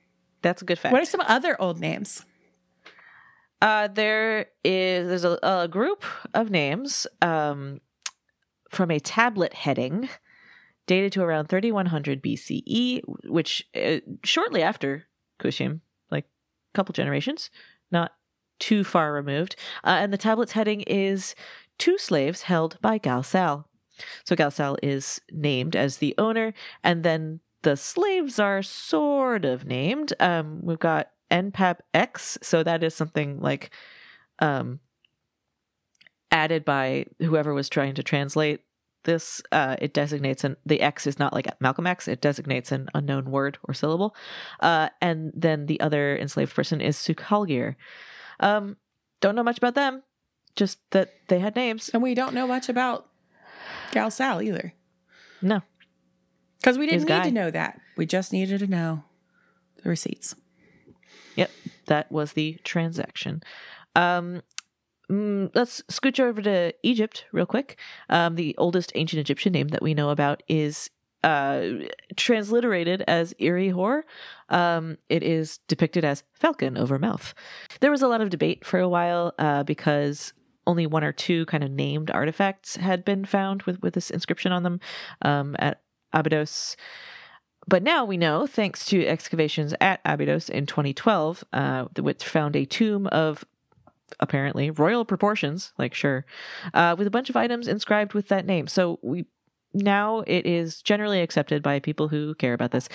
That's 0.42 0.62
a 0.62 0.64
good 0.64 0.78
fact. 0.78 0.92
What 0.92 1.02
are 1.02 1.06
some 1.06 1.22
other 1.26 1.60
old 1.60 1.80
names? 1.80 2.24
Uh, 3.62 3.88
there 3.88 4.46
is 4.62 5.08
there's 5.08 5.24
a, 5.24 5.38
a 5.42 5.68
group 5.68 6.04
of 6.34 6.50
names 6.50 7.06
um, 7.22 7.80
from 8.68 8.90
a 8.90 9.00
tablet 9.00 9.54
heading 9.54 10.08
dated 10.86 11.12
to 11.12 11.22
around 11.22 11.48
3100 11.48 12.22
BCE, 12.22 13.00
which 13.24 13.66
uh, 13.74 14.00
shortly 14.22 14.62
after 14.62 15.04
Kushim, 15.40 15.80
like 16.10 16.24
a 16.24 16.76
couple 16.76 16.92
generations, 16.92 17.50
not 17.90 18.12
too 18.58 18.84
far 18.84 19.12
removed. 19.12 19.56
Uh, 19.82 19.96
and 20.00 20.12
the 20.12 20.18
tablet's 20.18 20.52
heading 20.52 20.82
is 20.82 21.34
two 21.78 21.98
slaves 21.98 22.42
held 22.42 22.78
by 22.80 22.98
Galsal. 22.98 23.64
So 24.24 24.34
Galsal 24.36 24.76
is 24.82 25.20
named 25.30 25.76
as 25.76 25.98
the 25.98 26.14
owner, 26.18 26.54
and 26.82 27.04
then 27.04 27.40
the 27.62 27.76
slaves 27.76 28.38
are 28.38 28.62
sort 28.62 29.44
of 29.44 29.66
named. 29.66 30.12
Um, 30.20 30.60
we've 30.62 30.78
got 30.78 31.10
NPAP 31.30 31.78
X, 31.92 32.38
so 32.42 32.62
that 32.62 32.84
is 32.84 32.94
something 32.94 33.40
like 33.40 33.70
um, 34.38 34.80
added 36.30 36.64
by 36.64 37.06
whoever 37.20 37.54
was 37.54 37.68
trying 37.68 37.94
to 37.94 38.02
translate 38.02 38.60
this. 39.04 39.42
Uh, 39.52 39.76
it 39.80 39.94
designates 39.94 40.44
an 40.44 40.56
the 40.66 40.80
X 40.80 41.06
is 41.06 41.18
not 41.18 41.32
like 41.32 41.48
Malcolm 41.60 41.86
X. 41.86 42.08
It 42.08 42.20
designates 42.20 42.72
an 42.72 42.88
unknown 42.94 43.30
word 43.30 43.58
or 43.64 43.74
syllable. 43.74 44.14
Uh, 44.60 44.88
and 45.00 45.32
then 45.34 45.66
the 45.66 45.80
other 45.80 46.16
enslaved 46.16 46.54
person 46.54 46.80
is 46.80 46.96
Sukkalgir. 46.96 47.76
Um, 48.40 48.76
don't 49.20 49.36
know 49.36 49.42
much 49.42 49.58
about 49.58 49.74
them, 49.74 50.02
just 50.56 50.78
that 50.90 51.14
they 51.28 51.38
had 51.38 51.56
names. 51.56 51.88
And 51.90 52.02
we 52.02 52.14
don't 52.14 52.34
know 52.34 52.46
much 52.46 52.68
about 52.68 53.08
Galsal 53.94 54.44
either. 54.44 54.74
No. 55.40 55.62
Because 56.58 56.78
we 56.78 56.86
didn't 56.86 57.00
His 57.00 57.04
need 57.04 57.08
guy. 57.08 57.24
to 57.24 57.30
know 57.30 57.50
that. 57.50 57.80
We 57.96 58.06
just 58.06 58.32
needed 58.32 58.60
to 58.60 58.66
know 58.66 59.04
the 59.82 59.88
receipts. 59.88 60.34
Yep, 61.36 61.50
that 61.86 62.10
was 62.10 62.32
the 62.32 62.58
transaction. 62.64 63.42
Um, 63.94 64.42
mm, 65.10 65.50
let's 65.54 65.82
scooch 65.90 66.20
over 66.20 66.40
to 66.42 66.72
Egypt 66.82 67.26
real 67.32 67.46
quick. 67.46 67.78
Um, 68.08 68.36
the 68.36 68.54
oldest 68.56 68.92
ancient 68.94 69.20
Egyptian 69.20 69.52
name 69.52 69.68
that 69.68 69.82
we 69.82 69.94
know 69.94 70.10
about 70.10 70.42
is 70.48 70.90
uh, 71.22 71.68
transliterated 72.16 73.02
as 73.06 73.34
Irihor. 73.40 74.02
Um, 74.48 74.98
it 75.08 75.22
is 75.22 75.58
depicted 75.68 76.04
as 76.04 76.22
falcon 76.34 76.76
over 76.76 76.98
mouth. 76.98 77.34
There 77.80 77.90
was 77.90 78.02
a 78.02 78.08
lot 78.08 78.20
of 78.20 78.30
debate 78.30 78.64
for 78.64 78.78
a 78.78 78.88
while 78.88 79.34
uh, 79.38 79.62
because 79.64 80.32
only 80.66 80.86
one 80.86 81.04
or 81.04 81.12
two 81.12 81.46
kind 81.46 81.64
of 81.64 81.70
named 81.70 82.10
artifacts 82.10 82.76
had 82.76 83.04
been 83.04 83.24
found 83.24 83.62
with, 83.64 83.80
with 83.82 83.94
this 83.94 84.10
inscription 84.10 84.52
on 84.52 84.62
them 84.62 84.80
um, 85.22 85.56
at 85.58 85.80
Abydos. 86.12 86.76
But 87.66 87.82
now 87.82 88.04
we 88.04 88.16
know, 88.16 88.46
thanks 88.46 88.84
to 88.86 89.06
excavations 89.06 89.74
at 89.80 90.00
Abydos 90.04 90.48
in 90.48 90.66
2012, 90.66 91.44
uh, 91.52 91.84
which 91.98 92.24
found 92.24 92.56
a 92.56 92.66
tomb 92.66 93.06
of 93.08 93.44
apparently 94.20 94.70
royal 94.70 95.04
proportions, 95.04 95.72
like 95.78 95.94
sure, 95.94 96.26
uh, 96.74 96.94
with 96.96 97.06
a 97.06 97.10
bunch 97.10 97.30
of 97.30 97.36
items 97.36 97.66
inscribed 97.66 98.12
with 98.12 98.28
that 98.28 98.46
name. 98.46 98.66
So 98.66 98.98
we 99.02 99.24
now 99.72 100.20
it 100.20 100.46
is 100.46 100.82
generally 100.82 101.20
accepted 101.20 101.62
by 101.62 101.80
people 101.80 102.08
who 102.08 102.34
care 102.36 102.54
about 102.54 102.70
this 102.70 102.88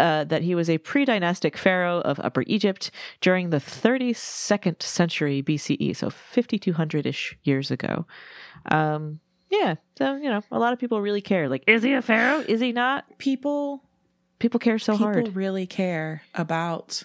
uh, 0.00 0.24
that 0.24 0.42
he 0.42 0.54
was 0.54 0.68
a 0.70 0.78
pre-dynastic 0.78 1.56
pharaoh 1.56 2.00
of 2.00 2.18
Upper 2.20 2.42
Egypt 2.46 2.90
during 3.20 3.50
the 3.50 3.58
32nd 3.58 4.82
century 4.82 5.42
BCE, 5.42 5.94
so 5.94 6.08
5200-ish 6.10 7.36
years 7.44 7.70
ago. 7.70 8.06
Um, 8.70 9.20
yeah, 9.50 9.74
so 9.98 10.16
you 10.16 10.30
know, 10.30 10.42
a 10.50 10.58
lot 10.58 10.72
of 10.72 10.78
people 10.78 11.00
really 11.00 11.20
care. 11.20 11.48
Like, 11.48 11.64
is 11.66 11.82
he 11.82 11.92
a 11.92 12.02
pharaoh? 12.02 12.40
Is 12.46 12.60
he 12.60 12.72
not? 12.72 13.04
People 13.18 13.82
People 14.38 14.58
care 14.60 14.78
so 14.78 14.92
people 14.94 15.06
hard. 15.06 15.36
really 15.36 15.66
care 15.66 16.22
about 16.34 17.04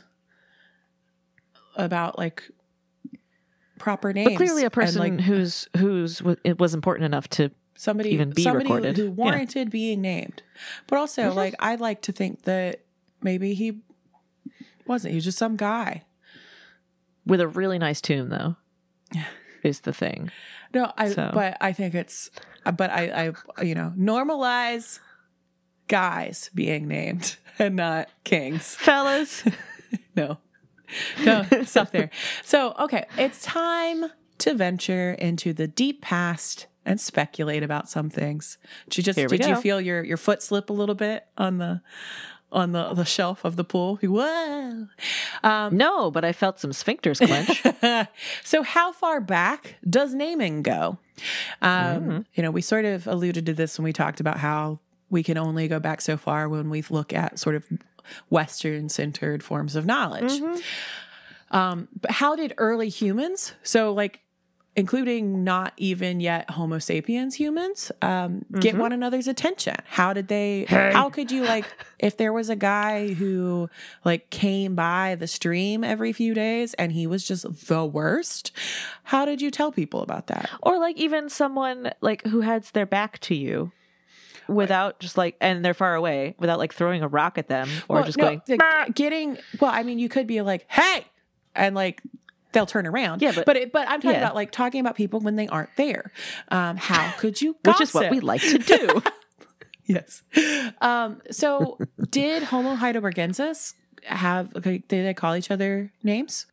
about 1.76 2.18
like 2.18 2.44
proper 3.78 4.14
names. 4.14 4.30
But 4.32 4.38
clearly, 4.38 4.64
a 4.64 4.70
person 4.70 5.00
like 5.00 5.20
who's 5.20 5.68
who's 5.78 6.22
it 6.46 6.60
was 6.60 6.74
important 6.74 7.06
enough 7.06 7.28
to 7.30 7.52
somebody 7.76 8.12
even 8.12 8.30
be 8.30 8.44
somebody 8.44 8.70
recorded. 8.72 8.96
who 8.96 9.04
Yeah. 9.08 9.10
warranted 9.10 9.70
being 9.70 10.02
named. 10.02 10.44
But 10.88 11.00
also, 11.00 11.24
Mhm. 11.32 11.36
like 11.36 11.56
I'd 11.60 11.82
like 11.82 12.02
to 12.04 12.12
think 12.14 12.44
that 12.44 12.85
maybe 13.26 13.54
he 13.56 13.82
wasn't. 14.88 15.12
He 15.12 15.16
was 15.18 15.26
just 15.26 15.38
some 15.38 15.58
guy. 15.58 16.04
with 17.26 17.42
a 17.42 17.48
really 17.48 17.78
nice 17.80 18.00
tomb, 18.00 18.30
though. 18.30 18.56
Yeah. 19.14 19.26
Is 19.64 19.80
the 19.82 19.94
thing. 19.94 20.30
No, 20.76 20.94
I. 20.96 21.10
So- 21.10 21.32
But 21.34 21.58
I 21.60 21.74
think 21.74 21.96
it's. 21.96 22.30
But 22.64 22.92
I. 22.92 23.34
I. 23.58 23.64
You 23.64 23.74
know, 23.76 23.92
normalize 23.98 25.00
guys 25.88 26.50
being 26.54 26.88
named 26.88 27.38
and 27.60 27.76
not 27.76 28.10
kings. 28.24 28.76
Fellas, 28.76 29.44
No. 30.16 30.38
No, 31.24 31.44
stop 31.64 31.90
there. 31.92 32.12
So, 32.44 32.76
okay, 32.80 33.06
it's 33.18 33.42
time 33.42 34.06
to 34.38 34.54
venture 34.54 35.14
into 35.14 35.52
the 35.52 35.68
deep 35.68 36.02
past 36.04 36.68
and 36.86 37.02
speculate 37.02 37.64
about 37.64 37.90
some 37.90 38.12
things. 38.12 38.60
Did 38.90 38.98
you 38.98 39.04
just 39.04 39.18
did 39.18 39.46
you 39.48 39.56
feel 39.56 39.82
your 39.82 40.04
your 40.04 40.18
foot 40.18 40.44
slip 40.44 40.70
a 40.70 40.74
little 40.74 40.94
bit 40.94 41.26
on 41.40 41.58
the 41.58 41.82
on 42.52 42.72
the 42.72 42.94
the 42.94 43.06
shelf 43.06 43.44
of 43.46 43.56
the 43.56 43.64
pool? 43.64 43.98
Whoa. 44.02 44.88
Um 45.44 45.78
no, 45.78 46.12
but 46.12 46.24
I 46.24 46.32
felt 46.32 46.60
some 46.60 46.72
sphincters 46.72 47.20
clench. 47.26 47.64
so 48.44 48.64
how 48.64 48.92
far 48.92 49.20
back 49.22 49.76
does 49.90 50.14
naming 50.14 50.62
go? 50.62 50.98
Um, 51.62 51.72
Mhm. 52.04 52.26
You 52.36 52.44
know, 52.44 52.52
we 52.52 52.62
sort 52.62 52.86
of 52.86 53.08
alluded 53.08 53.46
to 53.48 53.54
this 53.54 53.78
when 53.78 53.84
we 53.84 53.94
talked 53.94 54.20
about 54.20 54.38
how 54.40 54.80
we 55.10 55.24
can 55.24 55.38
only 55.38 55.68
go 55.68 55.80
back 55.80 56.02
so 56.02 56.18
far 56.18 56.50
when 56.50 56.70
we 56.70 56.84
look 56.90 57.14
at 57.14 57.40
sort 57.40 57.56
of 57.56 57.66
Western 58.30 58.90
centered 58.90 59.44
forms 59.44 59.76
of 59.76 59.86
knowledge. 59.86 60.40
Mhm. 60.42 60.62
Um, 61.52 61.88
but 62.00 62.12
how 62.12 62.36
did 62.36 62.54
early 62.58 62.90
humans, 62.90 63.54
so 63.64 63.94
like 63.94 64.20
including 64.76 65.44
not 65.44 65.74
even 65.78 66.20
yet 66.20 66.50
Homo 66.50 66.80
sapiens 66.80 67.36
humans, 67.36 67.92
um, 68.02 68.44
get 68.60 68.76
Mhm. 68.76 68.80
one 68.80 68.92
another's 68.92 69.28
attention? 69.28 69.76
How 69.86 70.12
did 70.14 70.28
they, 70.28 70.66
Hey. 70.68 70.92
how 70.92 71.10
could 71.10 71.32
you 71.32 71.44
like, 71.44 71.66
if 72.00 72.18
there 72.18 72.34
was 72.34 72.50
a 72.50 72.56
guy 72.58 73.14
who 73.14 73.70
like 74.04 74.30
came 74.30 74.76
by 74.76 75.16
the 75.16 75.28
stream 75.28 75.84
every 75.84 76.12
few 76.12 76.34
days 76.34 76.74
and 76.74 76.92
he 76.92 77.08
was 77.08 77.26
just 77.26 77.68
the 77.68 77.86
worst, 77.86 78.52
how 79.04 79.24
did 79.26 79.42
you 79.42 79.50
tell 79.50 79.72
people 79.72 80.02
about 80.02 80.28
that? 80.28 80.50
Or 80.62 80.78
like 80.78 80.98
even 80.98 81.30
someone 81.30 81.92
like 82.02 82.26
who 82.26 82.42
has 82.42 82.72
their 82.72 82.86
back 82.86 83.20
to 83.20 83.36
you 83.36 83.72
without 84.48 85.00
just 85.00 85.18
like 85.18 85.36
and 85.42 85.64
they're 85.66 85.74
far 85.74 85.96
away 85.96 86.36
without 86.38 86.60
like 86.60 86.74
throwing 86.74 87.02
a 87.02 87.08
rock 87.08 87.38
at 87.38 87.48
them 87.48 87.68
or 87.88 87.96
Well, 87.98 88.06
just 88.06 88.18
no, 88.18 88.26
going 88.26 88.42
the- 88.46 88.92
getting, 88.94 89.38
well, 89.60 89.72
I 89.74 89.84
mean, 89.84 90.00
you 90.00 90.10
could 90.10 90.28
be 90.28 90.42
like, 90.42 90.66
hey, 90.68 91.06
and 91.56 91.74
like, 91.76 92.02
They'll 92.56 92.66
turn 92.66 92.88
around. 92.88 93.22
Yeah, 93.22 93.34
but- 93.36 93.46
but 93.46 93.58
it, 93.58 93.72
but 93.72 93.88
I'm 93.88 94.02
talking 94.02 94.12
yeah. 94.12 94.24
about 94.24 94.34
like 94.36 94.50
talking 94.52 94.80
about 94.80 94.96
people 94.96 95.20
when 95.20 95.36
they 95.36 95.48
aren't 95.48 95.76
there. 95.76 96.12
Um, 96.50 96.78
how 96.78 97.12
could 97.18 97.42
you? 97.42 97.56
which 97.64 97.82
is 97.82 97.94
what 97.94 98.10
we 98.10 98.20
like 98.20 98.42
to 98.42 98.58
do. 98.58 99.02
Yes. 99.88 100.24
Um, 100.82 101.22
so 101.30 101.78
did 102.10 102.42
Homo 102.42 102.76
heidelbergensis 102.76 103.76
have, 104.06 104.56
okay, 104.56 104.80
did 104.88 105.06
they 105.06 105.14
call 105.14 105.36
each 105.36 105.52
other 105.52 105.92
names? 106.02 106.48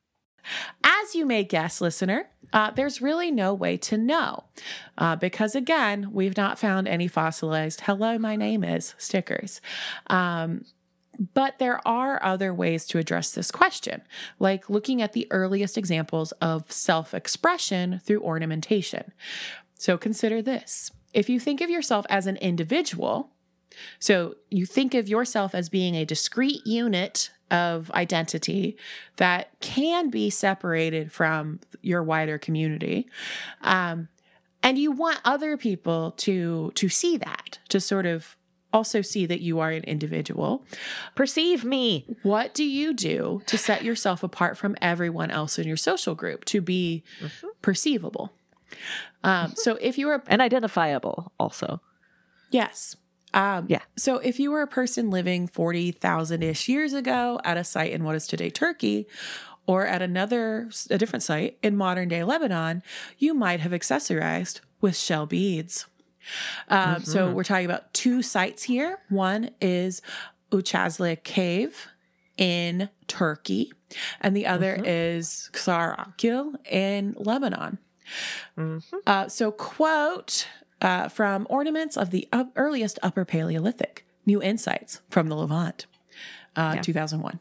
As 0.85 1.15
you 1.15 1.25
may 1.25 1.45
guess, 1.45 1.81
listener, 1.81 2.27
uh, 2.53 2.73
there's 2.73 3.01
really 3.01 3.31
no 3.31 3.55
way 3.55 3.79
to 3.79 3.97
know 3.97 4.45
uh, 4.99 5.17
because, 5.17 5.55
again, 5.55 6.13
we've 6.13 6.37
not 6.37 6.59
found 6.59 6.87
any 6.89 7.09
fossilized 7.09 7.83
hello, 7.83 8.19
my 8.19 8.37
name 8.37 8.63
is 8.65 8.95
stickers. 8.99 9.61
Um, 10.09 10.67
but 11.35 11.59
there 11.59 11.87
are 11.87 12.23
other 12.23 12.55
ways 12.55 12.87
to 12.87 12.99
address 12.99 13.33
this 13.33 13.51
question, 13.51 14.03
like 14.39 14.71
looking 14.71 15.03
at 15.03 15.13
the 15.13 15.27
earliest 15.31 15.77
examples 15.77 16.33
of 16.33 16.71
self 16.71 17.15
expression 17.15 18.01
through 18.05 18.23
ornamentation. 18.23 19.13
So 19.75 19.99
consider 19.99 20.41
this 20.41 20.91
if 21.13 21.29
you 21.29 21.39
think 21.39 21.61
of 21.61 21.71
yourself 21.71 22.07
as 22.09 22.27
an 22.27 22.37
individual, 22.37 23.31
so 23.99 24.37
you 24.51 24.67
think 24.67 24.95
of 24.95 25.09
yourself 25.09 25.55
as 25.55 25.69
being 25.69 25.95
a 25.95 26.05
discrete 26.05 26.67
unit 26.67 27.31
of 27.51 27.91
identity 27.91 28.77
that 29.17 29.51
can 29.61 30.09
be 30.09 30.31
separated 30.31 31.13
from 31.13 31.61
your 31.83 32.03
wider 32.03 32.39
community. 32.39 33.09
Um, 33.61 34.09
and 34.63 34.79
you 34.79 34.93
want 34.93 35.21
other 35.25 35.57
people 35.57 36.13
to 36.19 36.73
to 36.77 36.89
see 36.89 37.17
that, 37.19 37.59
to 37.69 37.81
sort 37.81 38.07
of 38.07 38.37
also 38.73 39.03
see 39.03 39.27
that 39.27 39.41
you 39.41 39.59
are 39.61 39.71
an 39.71 39.85
individual. 39.85 40.65
Perceive 41.15 41.65
me. 41.65 42.07
What 42.23 42.55
do 42.55 42.65
you 42.65 42.95
do 42.95 43.43
to 43.47 43.59
set 43.59 43.85
yourself 43.85 44.23
apart 44.23 44.57
from 44.57 44.77
everyone 44.81 45.31
else 45.31 45.59
in 45.59 45.67
your 45.69 45.77
social 45.77 46.15
group 46.15 46.45
to 46.47 46.61
be 46.61 47.03
Mhm. 47.21 47.49
perceivable? 47.61 48.33
Um, 49.25 49.53
so 49.57 49.77
if 49.81 49.99
you 49.99 50.09
are 50.09 50.23
And 50.27 50.41
identifiable 50.43 51.33
also. 51.39 51.81
Yes. 52.51 52.97
Um, 53.35 53.67
Yeah. 53.69 53.81
So 53.97 54.17
if 54.19 54.39
you 54.41 54.51
were 54.51 54.63
a 54.63 54.67
person 54.67 55.11
living 55.11 55.47
40,000 55.47 56.43
ish 56.43 56.69
years 56.69 56.93
ago 56.93 57.41
at 57.45 57.57
a 57.57 57.65
site 57.65 57.93
in 57.93 58.05
what 58.05 58.15
is 58.17 58.27
today 58.27 58.51
Turkey, 58.51 59.07
or 59.67 59.87
at 59.87 60.03
another, 60.03 60.69
a 60.91 60.99
different 60.99 61.23
site 61.23 61.57
in 61.63 61.77
modern 61.77 62.09
day 62.09 62.25
Lebanon, 62.25 62.83
you 63.19 63.33
might 63.33 63.61
have 63.61 63.73
accessorized 63.73 64.61
with 64.81 64.97
shell 64.97 65.25
beads. 65.27 65.87
Um, 66.69 67.05
So 67.05 67.29
Mhm. 67.29 67.35
we're 67.35 67.45
talking 67.45 67.65
about 67.67 67.93
two 67.95 68.23
sites 68.23 68.65
here. 68.65 68.99
One 69.09 69.51
is 69.61 70.03
Uchazli 70.51 71.23
Cave 71.25 71.89
in 72.37 72.89
Turkey, 73.09 73.73
and 74.21 74.37
the 74.37 74.47
other 74.47 74.77
Mhm. 74.79 74.85
is 74.87 75.51
Ksar 75.53 75.99
Akil 76.09 76.55
in 76.71 77.15
Lebanon. 77.19 77.79
Mhm. 78.57 78.83
Uh, 79.07 79.29
so, 79.29 79.51
quote 79.51 80.47
uh, 80.81 81.09
from 81.09 81.47
Ornaments 81.49 81.97
of 81.97 82.11
the 82.11 82.29
up- 82.33 82.51
Earliest 82.57 82.99
Upper 83.05 83.25
Paleolithic 83.25 84.05
New 84.27 84.43
Insights 84.43 85.01
from 85.11 85.29
the 85.29 85.37
Levant, 85.37 85.87
uh, 86.57 86.73
Yeah. 86.77 86.83
2001. 86.83 87.39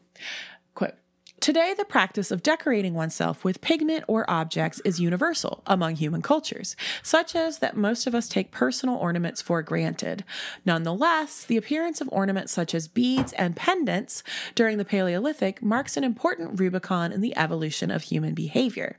Today, 1.42 1.74
the 1.76 1.84
practice 1.84 2.30
of 2.30 2.44
decorating 2.44 2.94
oneself 2.94 3.44
with 3.44 3.60
pigment 3.60 4.04
or 4.06 4.24
objects 4.30 4.78
is 4.84 5.00
universal 5.00 5.60
among 5.66 5.96
human 5.96 6.22
cultures, 6.22 6.76
such 7.02 7.34
as 7.34 7.58
that 7.58 7.76
most 7.76 8.06
of 8.06 8.14
us 8.14 8.28
take 8.28 8.52
personal 8.52 8.94
ornaments 8.94 9.42
for 9.42 9.60
granted. 9.60 10.22
Nonetheless, 10.64 11.42
the 11.44 11.56
appearance 11.56 12.00
of 12.00 12.08
ornaments 12.12 12.52
such 12.52 12.76
as 12.76 12.86
beads 12.86 13.32
and 13.32 13.56
pendants 13.56 14.22
during 14.54 14.78
the 14.78 14.84
Paleolithic 14.84 15.60
marks 15.60 15.96
an 15.96 16.04
important 16.04 16.60
Rubicon 16.60 17.10
in 17.10 17.20
the 17.20 17.36
evolution 17.36 17.90
of 17.90 18.04
human 18.04 18.34
behavior. 18.34 18.96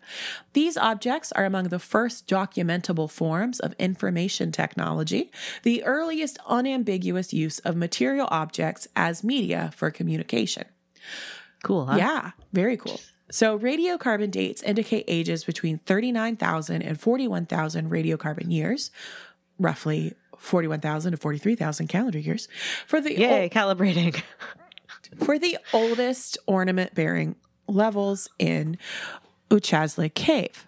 These 0.51 0.75
objects 0.75 1.31
are 1.31 1.45
among 1.45 1.69
the 1.69 1.79
first 1.79 2.27
documentable 2.27 3.09
forms 3.09 3.61
of 3.61 3.73
information 3.79 4.51
technology, 4.51 5.31
the 5.63 5.81
earliest 5.85 6.37
unambiguous 6.45 7.31
use 7.31 7.59
of 7.59 7.77
material 7.77 8.27
objects 8.31 8.85
as 8.97 9.23
media 9.23 9.71
for 9.73 9.89
communication. 9.89 10.65
Cool, 11.63 11.87
huh? 11.87 11.97
Yeah, 11.97 12.31
very 12.51 12.77
cool. 12.77 12.99
So, 13.31 13.57
radiocarbon 13.57 14.29
dates 14.29 14.61
indicate 14.61 15.05
ages 15.07 15.43
between 15.43 15.79
39,000 15.79 16.83
and 16.83 16.99
41,000 16.99 17.89
radiocarbon 17.89 18.51
years, 18.51 18.91
roughly 19.57 20.13
41,000 20.37 21.13
to 21.13 21.17
43,000 21.17 21.87
calendar 21.87 22.19
years, 22.19 22.47
for 22.85 23.01
the 23.01 23.17
Yay, 23.17 23.49
calibrating. 23.49 24.21
for 25.23 25.39
the 25.39 25.57
oldest 25.73 26.37
ornament 26.45 26.93
bearing 26.93 27.35
levels 27.67 28.29
in 28.37 28.77
Uchazli 29.49 30.13
Cave. 30.13 30.67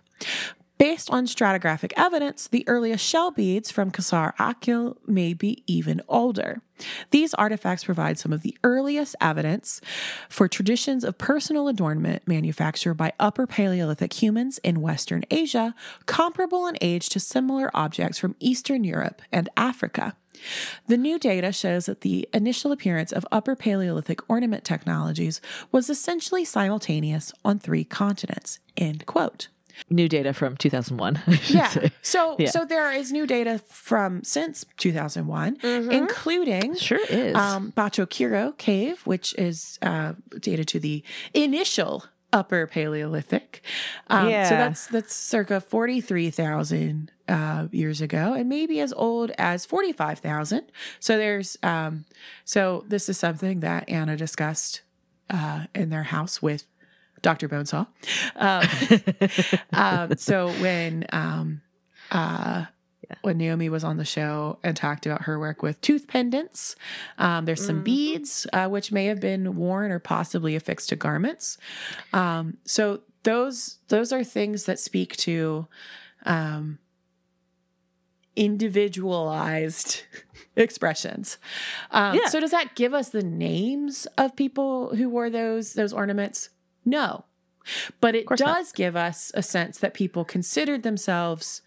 Based 0.78 1.10
on 1.10 1.26
stratigraphic 1.26 1.94
evidence, 1.96 2.48
the 2.50 2.68
earliest 2.68 3.06
shell 3.06 3.32
beads 3.32 3.72
from 3.72 3.92
Ksar 3.92 4.34
Akil 4.38 4.98
may 5.08 5.34
be 5.34 5.64
even 5.68 6.02
older. 6.10 6.62
These 7.12 7.34
artifacts 7.36 7.86
provide 7.86 8.20
some 8.20 8.34
of 8.34 8.42
the 8.42 8.58
earliest 8.62 9.16
evidence 9.22 9.80
for 10.28 10.50
traditions 10.50 11.06
of 11.06 11.18
personal 11.18 11.70
adornment 11.70 12.28
manufactured 12.28 12.96
by 12.96 13.14
Upper 13.22 13.48
Paleolithic 13.48 14.22
humans 14.22 14.58
in 14.66 14.82
Western 14.82 15.24
Asia, 15.32 15.74
comparable 16.08 16.68
in 16.68 16.78
age 16.82 17.08
to 17.10 17.22
similar 17.22 17.72
objects 17.74 18.20
from 18.20 18.36
Eastern 18.42 18.84
Europe 18.84 19.22
and 19.32 19.48
Africa. 19.56 20.18
The 20.88 20.98
new 20.98 21.18
data 21.18 21.54
shows 21.54 21.86
that 21.86 22.02
the 22.02 22.28
initial 22.34 22.74
appearance 22.74 23.14
of 23.14 23.26
Upper 23.32 23.56
Paleolithic 23.56 24.30
ornament 24.30 24.66
technologies 24.66 25.40
was 25.72 25.90
essentially 25.90 26.44
simultaneous 26.44 27.32
on 27.46 27.60
three 27.60 27.86
continents. 27.86 28.60
End 28.76 29.06
quote. 29.06 29.48
New 29.90 30.08
data 30.08 30.34
from 30.34 30.58
2001. 30.58 31.22
I 31.28 31.40
yeah. 31.48 31.68
say. 31.70 31.92
So 32.02 32.36
Yeah. 32.40 32.50
so 32.50 32.66
there 32.66 32.92
is 32.92 33.12
new 33.12 33.26
data 33.28 33.60
from 33.70 34.24
since 34.24 34.66
2001, 34.78 35.58
including 35.64 36.76
Sure 36.76 37.00
is. 37.10 37.36
um, 37.36 37.72
Bacho 37.76 38.06
Kiro 38.08 38.58
Cave, 38.58 39.02
which 39.06 39.34
is 39.38 39.78
uh, 39.82 40.14
dated 40.40 40.68
to 40.70 40.80
the 40.80 41.04
initial 41.34 42.06
Upper 42.34 42.68
Paleolithic. 42.68 43.62
Um, 44.08 44.30
Yeah. 44.30 44.50
So 44.50 44.56
that's 44.56 44.88
that's 44.88 45.16
circa 45.16 45.62
forty 45.62 46.02
three 46.02 46.30
thousand 46.30 47.12
uh, 47.30 47.68
years 47.72 48.02
ago, 48.02 48.34
and 48.34 48.50
maybe 48.50 48.80
as 48.82 48.92
old 48.94 49.32
as 49.38 49.66
forty 49.66 49.94
five 49.94 50.20
thousand. 50.20 50.64
So 51.00 51.18
there's 51.18 51.58
um, 51.64 52.06
so 52.44 52.84
this 52.90 53.08
is 53.08 53.18
something 53.18 53.62
that 53.62 53.88
Anna 53.90 54.18
discussed 54.18 54.82
uh, 55.30 55.66
in 55.74 55.90
their 55.90 56.04
house 56.04 56.42
with 56.42 56.66
Dr. 57.26 57.50
Bonesaw. 57.50 57.88
Um, 58.36 59.60
um, 59.74 60.16
so 60.16 60.50
when 60.62 61.08
um, 61.12 61.62
uh, 62.12 62.66
when 63.22 63.40
Naomi 63.40 63.68
was 63.68 63.84
on 63.84 63.98
the 63.98 64.06
show 64.06 64.60
and 64.64 64.78
talked 64.78 65.08
about 65.08 65.24
her 65.24 65.40
work 65.40 65.64
with 65.64 65.82
tooth 65.82 66.08
pendants, 66.08 66.76
um, 67.18 67.46
there's 67.46 67.66
some 67.66 67.82
beads 67.84 68.46
uh, 68.54 68.68
which 68.68 68.92
may 68.92 69.06
have 69.06 69.20
been 69.20 69.56
worn 69.56 69.92
or 69.92 69.98
possibly 69.98 70.56
affixed 70.56 70.90
to 70.90 70.96
garments. 70.96 71.58
Um, 72.14 72.58
so 72.64 73.02
those 73.24 73.80
those 73.88 74.12
are 74.14 74.24
things 74.24 74.66
that 74.66 74.78
speak 74.78 75.18
to 75.18 75.68
um, 76.28 76.78
individualized 78.36 80.04
expressions. 80.56 81.40
Um, 81.90 82.20
Yeah. 82.22 82.28
So 82.28 82.40
does 82.40 82.52
that 82.52 82.76
give 82.76 82.94
us 82.94 83.10
the 83.10 83.24
names 83.24 84.06
of 84.16 84.36
people 84.36 84.96
who 84.96 85.10
wore 85.10 85.32
those 85.32 85.74
those 85.74 85.92
ornaments? 85.92 86.50
No. 86.86 87.26
But 87.99 88.16
it 88.16 88.28
course 88.28 88.40
not. 88.40 88.57
does 88.57 88.72
give 88.72 88.95
us 88.95 89.32
a 89.34 89.41
sense 89.41 89.80
that 89.80 89.94
people 89.94 90.24
considered 90.24 90.84
themselves 90.84 91.62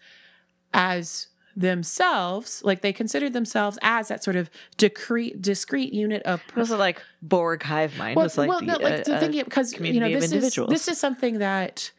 as 0.73 1.27
themselves, 1.55 2.61
like 2.63 2.81
they 2.81 2.93
considered 2.93 3.33
themselves 3.33 3.77
as 3.81 4.07
that 4.07 4.23
sort 4.23 4.37
of 4.37 4.49
discrete 4.77 5.41
discrete 5.41 5.93
unit 5.93 6.23
of 6.23 6.41
was 6.55 6.71
it 6.71 6.77
like 6.77 7.01
Borg 7.21 7.63
hive 7.63 7.97
mind. 7.97 8.15
well, 8.15 8.25
was 8.25 8.37
like, 8.37 8.47
well, 8.47 8.59
the, 8.59 8.65
no, 8.65 8.77
like 8.77 9.01
uh, 9.01 9.03
the 9.03 9.15
uh, 9.15 9.19
thing 9.19 9.31
because 9.31 9.73
you 9.79 9.99
know 9.99 10.09
this 10.09 10.31
is 10.31 10.55
this 10.69 10.87
is 10.87 10.97
something 10.97 11.39
that 11.39 11.91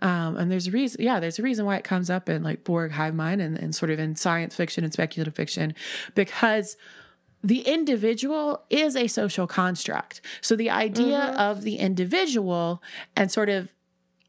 um 0.00 0.36
and 0.36 0.50
there's 0.50 0.68
a 0.68 0.70
reason 0.70 1.02
yeah 1.02 1.18
there's 1.18 1.38
a 1.38 1.42
reason 1.42 1.66
why 1.66 1.76
it 1.76 1.84
comes 1.84 2.08
up 2.08 2.28
in 2.28 2.42
like 2.42 2.62
Borg 2.62 2.92
hive 2.92 3.14
mind 3.14 3.40
and, 3.40 3.58
and 3.58 3.74
sort 3.74 3.90
of 3.90 3.98
in 3.98 4.14
science 4.14 4.54
fiction 4.54 4.84
and 4.84 4.92
speculative 4.92 5.34
fiction 5.34 5.74
because 6.14 6.76
the 7.42 7.60
individual 7.60 8.62
is 8.70 8.94
a 8.96 9.06
social 9.06 9.46
construct 9.46 10.20
so 10.40 10.54
the 10.56 10.70
idea 10.70 11.18
Mm-hmm. 11.20 11.38
of 11.40 11.62
the 11.62 11.76
individual 11.76 12.82
and 13.16 13.30
sort 13.32 13.48
of 13.48 13.68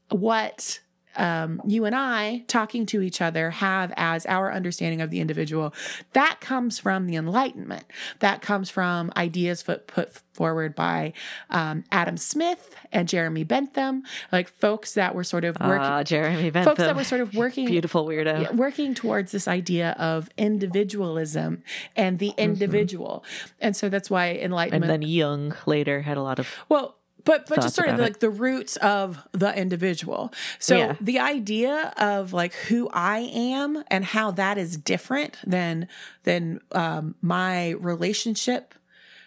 what 0.09 0.79
um, 1.15 1.61
you 1.65 1.85
and 1.85 1.95
I 1.95 2.43
talking 2.47 2.85
to 2.88 3.01
each 3.01 3.21
other 3.21 3.49
have 3.51 3.93
as 3.97 4.25
our 4.25 4.51
understanding 4.51 5.01
of 5.01 5.09
the 5.09 5.19
individual, 5.19 5.73
that 6.13 6.39
comes 6.41 6.79
from 6.79 7.07
the 7.07 7.15
Enlightenment. 7.15 7.83
That 8.19 8.41
comes 8.41 8.69
from 8.69 9.11
ideas 9.17 9.63
put, 9.63 9.88
put 9.88 10.21
forward 10.33 10.75
by 10.75 11.11
um, 11.49 11.83
Adam 11.91 12.15
Smith 12.17 12.73
and 12.91 13.07
Jeremy 13.09 13.43
Bentham, 13.43 14.03
like 14.31 14.47
folks 14.49 14.93
that 14.93 15.13
were 15.13 15.23
sort 15.25 15.43
of 15.43 15.57
working, 15.59 15.85
Ah, 15.85 16.03
Jeremy 16.03 16.49
Bentham. 16.49 16.71
folks 16.71 16.79
that 16.79 16.95
were 16.95 17.03
sort 17.03 17.21
of 17.21 17.33
working 17.35 17.65
beautiful 17.65 18.05
weirdo. 18.05 18.43
yeah, 18.43 18.51
working 18.53 18.93
towards 18.93 19.31
this 19.33 19.47
idea 19.47 19.95
of 19.99 20.29
individualism 20.38 21.63
and 21.95 22.19
the 22.19 22.33
individual. 22.38 23.23
And 23.59 23.75
so 23.75 23.89
that's 23.89 24.09
why 24.09 24.31
Enlightenment. 24.35 24.83
and 24.89 25.03
then 25.03 25.07
Jung 25.09 25.53
later 25.65 26.01
had 26.01 26.17
a 26.17 26.21
lot 26.23 26.39
of 26.39 26.47
well, 26.69 26.95
but 27.26 27.48
but 27.48 27.61
just 27.61 27.76
sort 27.76 27.89
of 27.89 27.99
it. 27.99 28.02
like 28.02 28.19
the 28.19 28.30
roots 28.30 28.77
of 28.77 29.19
the 29.31 29.56
individual. 29.57 30.34
So 30.60 30.77
Yeah. 30.77 30.95
the 31.02 31.19
idea 31.19 31.93
of 31.98 32.34
like 32.34 32.53
who 32.53 32.89
I 32.91 33.19
am 33.19 33.84
and 33.89 34.06
how 34.06 34.31
that 34.31 34.57
is 34.57 34.77
different 34.77 35.38
than 35.45 35.88
than 36.23 36.61
um, 36.72 37.15
my 37.22 37.72
relationship. 37.72 38.73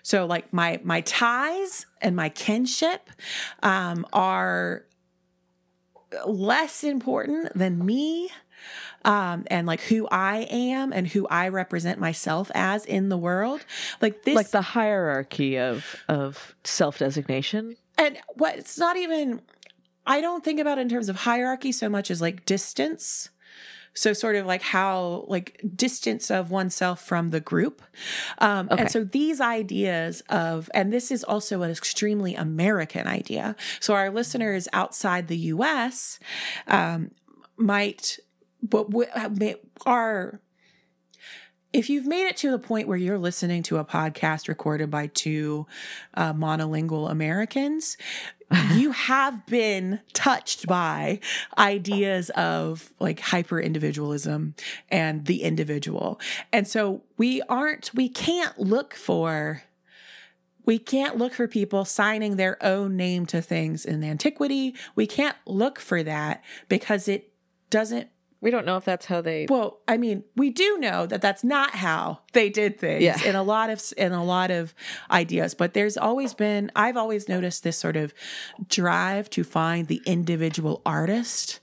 So 0.03 0.27
like 0.27 0.53
my 0.53 0.81
my 0.83 1.01
ties 1.03 1.87
and 2.01 2.15
my 2.15 2.29
kinship 2.29 3.11
um, 3.63 4.07
are 4.13 4.85
less 6.27 6.85
important 6.85 7.57
than 7.59 7.85
me 7.85 8.31
um, 9.05 9.45
and 9.49 9.67
like 9.67 9.81
who 9.83 10.09
I 10.11 10.47
am 10.51 10.93
and 10.93 11.07
who 11.07 11.27
I 11.29 11.49
represent 11.49 11.99
myself 11.99 12.51
as 12.55 12.85
in 12.87 13.09
the 13.09 13.17
world. 13.17 13.65
Like 14.01 14.23
this, 14.23 14.35
like 14.35 14.51
the 14.51 14.63
hierarchy 14.63 15.59
of 15.59 15.97
of 16.09 16.55
self 16.65 16.99
designation. 16.99 17.77
And 17.99 18.19
what 18.35 18.57
it's 18.57 18.79
not 18.79 18.97
even 18.97 19.41
i 20.07 20.21
don't 20.21 20.45
think 20.45 20.61
about 20.61 20.79
it 20.79 20.83
in 20.83 20.89
terms 20.89 21.09
of 21.09 21.17
hierarchy 21.17 21.73
so 21.73 21.89
much 21.89 22.11
as 22.11 22.21
like 22.21 22.45
distance. 22.45 23.31
So 23.97 24.13
sort 24.13 24.35
of 24.35 24.45
like 24.45 24.63
how 24.63 25.25
like 25.29 25.61
distance 25.77 26.29
of 26.29 26.51
oneself 26.51 27.01
from 27.07 27.31
the 27.31 27.39
group. 27.39 27.81
Um, 28.39 28.67
Okay. 28.73 28.83
and 28.83 28.91
so 28.91 29.05
these 29.05 29.41
ideas 29.41 30.21
of 30.29 30.69
and 30.75 30.93
this 30.93 31.13
is 31.13 31.23
also 31.23 31.63
an 31.63 31.71
extremely 31.71 32.35
american 32.35 33.07
idea. 33.07 33.55
So 33.79 33.95
our 33.95 34.11
listeners 34.11 34.67
outside 34.73 35.29
the 35.29 35.37
us 35.39 36.19
um, 36.67 37.13
might 37.57 38.19
but 38.65 38.91
w- 38.91 39.09
are 39.87 40.41
if 41.75 41.91
you've 41.91 42.07
made 42.07 42.27
it 42.29 42.37
to 42.37 42.53
the 42.53 42.59
point 42.59 42.87
where 42.87 42.97
you're 42.97 43.19
listening 43.19 43.65
to 43.65 43.79
a 43.79 43.85
podcast 43.85 44.47
recorded 44.47 44.93
by 44.93 45.09
two 45.09 45.67
uh, 46.15 46.33
monolingual 46.33 47.11
Americans, 47.11 47.97
you 48.75 48.93
have 48.93 49.45
been 49.47 49.99
touched 50.13 50.69
by 50.69 51.19
ideas 51.59 52.31
of 52.31 52.93
like 53.01 53.19
hyper 53.19 53.61
individualism 53.61 54.55
and 54.89 55.27
the 55.27 55.43
individual. 55.43 56.21
And 56.53 56.69
so 56.69 57.03
we 57.17 57.43
aren't, 57.43 57.91
we 57.93 58.09
can't 58.09 58.57
look 58.57 58.95
for. 58.95 59.65
We 60.65 60.79
can't 60.79 61.19
look 61.19 61.35
for 61.35 61.49
people 61.49 61.85
signing 61.85 62.37
their 62.37 62.57
own 62.65 62.97
name 62.97 63.27
to 63.27 63.43
things 63.43 63.85
in 63.85 64.05
antiquity. 64.05 64.75
We 64.95 65.09
can't 65.09 65.37
look 65.45 65.81
for 65.81 66.05
that 66.05 66.43
because 66.69 67.09
it 67.09 67.33
doesn't 67.69 68.09
We 68.45 68.51
don't 68.53 68.65
know 68.67 68.77
if 68.77 68.85
that's 68.85 69.07
how 69.07 69.21
they. 69.23 69.47
well, 69.49 69.81
I 69.89 69.97
mean, 69.97 70.23
we 70.37 70.51
do 70.51 70.79
know 70.79 71.07
that 71.07 71.21
that's 71.21 71.43
not 71.43 71.71
how 71.71 72.21
they 72.33 72.49
did 72.51 72.79
things 72.79 73.03
Yeah. 73.03 73.21
in 73.25 73.35
a 73.35 73.43
lot 73.43 73.71
of 73.71 73.83
in 73.97 74.13
a 74.13 74.23
lot 74.23 74.51
of 74.53 74.75
ideas, 75.11 75.55
but 75.55 75.75
there's 75.75 75.97
always 75.97 76.35
been 76.35 76.71
I've 76.77 76.97
always 76.97 77.29
noticed 77.29 77.65
this 77.65 77.79
sort 77.79 77.97
of 77.97 78.15
drive 78.69 79.31
to 79.31 79.43
find 79.45 79.89
the 79.89 80.01
individual 80.07 80.83
artist 80.87 81.59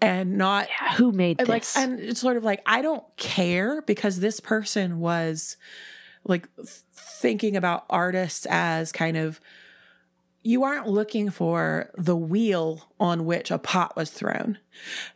and 0.00 0.38
not 0.38 0.68
Who 0.96 1.12
made 1.12 1.38
this? 1.38 1.48
like 1.48 1.64
and 1.76 1.98
it's 2.00 2.20
sort 2.20 2.36
of 2.36 2.44
like 2.44 2.62
I 2.64 2.80
don't 2.80 3.04
care 3.16 3.82
because 3.82 4.20
this 4.20 4.40
person 4.40 5.00
was 5.00 5.56
like 6.24 6.48
thinking 6.92 7.56
about 7.56 7.84
artists 7.90 8.46
as 8.48 8.92
kind 8.92 9.16
of 9.16 9.40
you 10.42 10.64
aren't 10.64 10.88
looking 10.88 11.30
for 11.30 11.90
the 11.96 12.16
wheel 12.16 12.88
on 12.98 13.26
which 13.26 13.50
a 13.50 13.58
pot 13.58 13.96
was 13.96 14.10
thrown. 14.10 14.58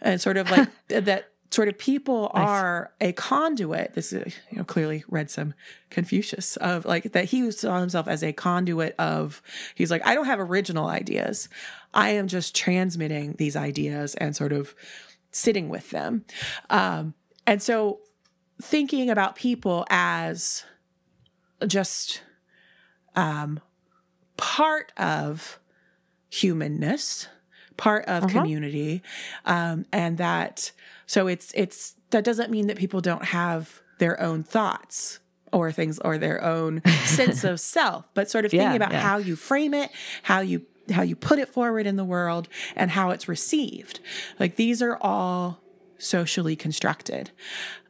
And 0.01 0.21
sort 0.21 0.37
of 0.37 0.51
like 0.51 0.69
that 0.89 1.31
sort 1.51 1.69
of 1.69 1.79
people 1.79 2.31
Nice. 2.35 2.49
are 2.49 2.93
a 3.01 3.13
conduit. 3.13 3.95
This 3.95 4.13
is 4.13 4.35
you 4.51 4.59
know 4.59 4.65
clearly 4.65 5.05
read 5.09 5.31
some 5.31 5.55
confucius 5.89 6.57
of 6.57 6.85
like 6.85 7.13
that 7.13 7.27
he 7.27 7.51
saw 7.53 7.81
himself 7.81 8.09
as 8.09 8.23
a 8.23 8.33
conduit 8.33 8.95
of 8.99 9.41
he's 9.77 9.91
like 9.91 10.05
i 10.05 10.15
don't 10.15 10.27
have 10.27 10.41
original 10.41 10.87
ideas. 10.87 11.49
I 11.95 12.11
am 12.11 12.27
just 12.27 12.57
transmitting 12.57 13.37
these 13.39 13.55
ideas 13.55 14.17
and 14.17 14.35
sort 14.35 14.53
of 14.53 14.75
sitting 15.31 15.69
with 15.69 15.91
them. 15.91 16.25
Um, 16.71 17.15
and 17.47 17.63
so 17.63 18.01
thinking 18.61 19.11
about 19.11 19.37
people 19.37 19.87
as 19.91 20.65
just 21.67 22.23
um, 23.15 23.61
part 24.37 24.93
of 24.97 25.59
humanness 26.31 27.29
part 27.77 28.05
of 28.07 28.25
Uh-huh. 28.25 28.33
community 28.41 29.03
um, 29.47 29.85
and 29.93 30.19
that 30.19 30.71
so 31.07 31.27
it's 31.27 31.53
it's 31.55 31.97
that 32.11 32.25
doesn't 32.25 32.51
mean 32.51 32.67
that 32.69 32.77
people 32.77 33.01
don't 33.01 33.25
have 33.27 33.81
their 33.99 34.21
own 34.21 34.43
thoughts 34.45 35.19
or 35.53 35.71
things 35.73 35.99
or 36.01 36.17
their 36.19 36.43
own 36.43 36.83
sense 37.05 37.43
of 37.45 37.59
self 37.61 38.05
but 38.15 38.31
sort 38.31 38.45
of 38.45 38.51
thinking 38.53 38.77
about 38.77 38.93
yeah. 38.93 39.01
how 39.01 39.17
you 39.19 39.35
frame 39.37 39.75
it 39.75 39.91
how 40.23 40.41
you 40.41 40.63
how 40.93 41.03
you 41.03 41.17
put 41.17 41.39
it 41.39 41.49
forward 41.49 41.87
in 41.87 41.97
the 41.97 42.05
world 42.05 42.49
and 42.77 42.91
how 42.93 43.11
it's 43.11 43.27
received 43.29 44.01
like 44.39 44.57
these 44.57 44.81
are 44.83 44.97
all 45.01 45.61
socially 46.05 46.57
constructed 46.57 47.31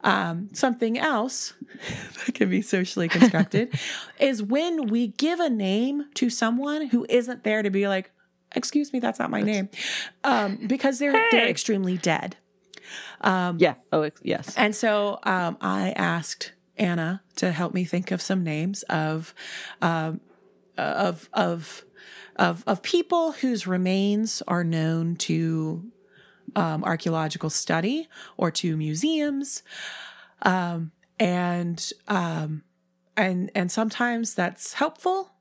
um, 0.03 0.49
something 0.53 0.97
else 0.97 1.53
that 2.25 2.35
can 2.35 2.49
be 2.49 2.61
socially 2.61 3.07
constructed 3.07 3.77
is 4.19 4.41
when 4.41 4.87
we 4.87 5.07
give 5.07 5.39
a 5.39 5.49
name 5.49 6.05
to 6.13 6.29
someone 6.29 6.87
who 6.87 7.05
isn't 7.09 7.43
there 7.43 7.61
to 7.61 7.69
be 7.69 7.87
like 7.87 8.11
excuse 8.55 8.93
me 8.93 8.99
that's 8.99 9.19
not 9.19 9.29
my 9.29 9.41
name 9.41 9.69
um, 10.23 10.57
because 10.67 10.99
they're 10.99 11.27
they're 11.31 11.47
extremely 11.47 11.97
dead 11.97 12.37
yeah. 13.57 13.75
Oh, 13.91 14.09
yes. 14.21 14.55
and 14.55 14.75
so 14.75 15.19
um, 15.23 15.57
I 15.61 15.91
asked 15.91 16.53
Anna 16.77 17.21
to 17.37 17.51
help 17.51 17.73
me 17.73 17.85
think 17.85 18.11
of 18.11 18.21
some 18.21 18.43
names 18.43 18.83
of 18.83 19.33
um, 19.81 20.21
of 20.77 21.29
of 21.33 21.85
of 22.35 22.63
of 22.67 22.81
people 22.81 23.33
whose 23.33 23.65
remains 23.65 24.41
are 24.47 24.63
known 24.63 25.15
to 25.15 25.91
um, 26.55 26.83
archaeological 26.83 27.49
study 27.49 28.07
or 28.37 28.51
to 28.51 28.77
museums, 28.77 29.63
um, 30.41 30.91
and 31.19 31.91
um, 32.07 32.63
and 33.17 33.51
and 33.55 33.71
sometimes 33.71 34.33
that's 34.33 34.73
helpful 34.73 35.31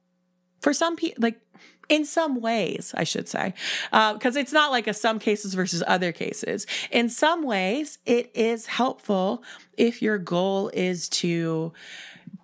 for 0.60 0.72
some 0.72 0.96
people. 0.96 1.22
Like 1.22 1.40
in 1.88 2.04
some 2.04 2.40
ways, 2.40 2.94
I 2.96 3.04
should 3.04 3.28
say, 3.28 3.54
because 3.90 4.36
uh, 4.36 4.40
it's 4.40 4.52
not 4.52 4.70
like 4.70 4.86
a 4.86 4.94
some 4.94 5.18
cases 5.18 5.54
versus 5.54 5.82
other 5.86 6.12
cases. 6.12 6.66
In 6.90 7.08
some 7.08 7.42
ways, 7.42 7.98
it 8.06 8.30
is 8.34 8.66
helpful 8.66 9.42
if 9.76 10.00
your 10.00 10.18
goal 10.18 10.70
is 10.72 11.08
to 11.10 11.72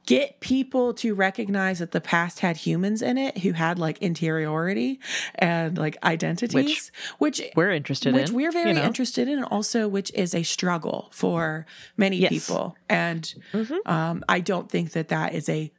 get 0.07 0.41
people 0.41 0.93
to 0.95 1.15
recognize 1.15 1.79
that 1.79 1.93
the 1.93 2.01
past 2.01 2.41
had 2.41 2.57
humans 2.57 3.03
in 3.03 3.17
it 3.19 3.39
who 3.39 3.53
had 3.53 3.79
like 3.79 3.99
interiority 3.99 4.99
and 5.37 5.79
like 5.79 5.97
identities, 6.03 6.91
which, 7.19 7.39
which 7.39 7.51
we're 7.55 7.71
interested 7.71 8.13
which 8.15 8.31
in. 8.31 8.35
Which 8.35 8.45
we're 8.45 8.53
very 8.53 8.71
you 8.71 8.75
know? 8.81 8.85
interested 8.87 9.29
in, 9.29 9.39
and 9.39 9.45
also 9.47 9.87
which 9.89 10.11
is 10.15 10.35
a 10.35 10.43
struggle 10.43 11.09
for 11.13 11.67
many 11.97 12.17
Yes. 12.19 12.31
people. 12.31 12.77
And 12.89 13.33
Mhm. 13.53 13.79
um, 13.87 14.25
I 14.29 14.41
don't 14.41 14.71
think 14.71 14.93
that 14.93 15.09
that 15.09 15.35
is 15.35 15.49
a 15.49 15.71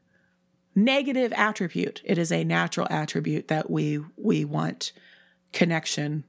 negative 0.76 1.34
attribute. 1.35 2.02
It 2.06 2.18
is 2.18 2.31
a 2.31 2.43
natural 2.43 2.88
attribute 2.89 3.49
that 3.49 3.69
we 3.69 3.99
we 4.18 4.45
want 4.45 4.93
connection. 5.52 6.23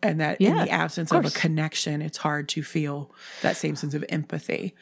And 0.00 0.20
that 0.20 0.40
in 0.40 0.56
the 0.56 0.70
absence 0.70 1.10
of 1.10 1.24
of, 1.24 1.32
a 1.32 1.34
connection, 1.36 2.00
it's 2.02 2.18
hard 2.18 2.48
to 2.50 2.62
feel 2.62 3.12
that 3.42 3.56
same 3.56 3.74
sense 3.74 3.94
of 3.94 4.04
empathy. 4.08 4.76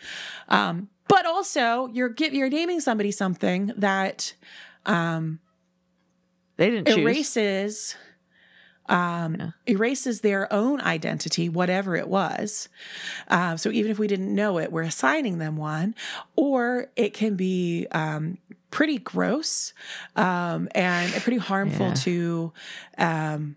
Um, 0.51 0.91
but 1.09 1.27
also, 1.27 1.87
you're 1.93 2.09
give, 2.09 2.35
you're 2.35 2.49
naming 2.49 2.81
somebody 2.81 3.11
something 3.11 3.73
that 3.77 4.35
um, 4.85 5.41
They 6.57 6.71
didn't 6.71 6.87
choose. 6.89 6.99
erases 6.99 7.97
um, 8.89 9.37
Yeah. 9.39 9.51
erases 9.67 10.21
their 10.21 10.53
own 10.53 10.81
identity, 10.81 11.49
whatever 11.49 11.97
it 11.97 12.07
was. 12.09 12.69
Uh, 13.27 13.57
so 13.57 13.71
even 13.71 13.91
if 13.91 13.99
we 13.99 14.07
didn't 14.07 14.33
know 14.33 14.59
it, 14.59 14.71
we're 14.71 14.83
assigning 14.83 15.39
them 15.39 15.57
one, 15.57 15.95
or 16.37 16.87
it 16.95 17.13
can 17.13 17.35
be 17.35 17.89
um, 17.91 18.39
pretty 18.71 18.99
gross 18.99 19.73
um, 20.15 20.69
and 20.73 21.13
pretty 21.15 21.39
harmful 21.39 21.89
Yeah. 21.89 21.95
to. 21.95 22.53
Um, 22.99 23.57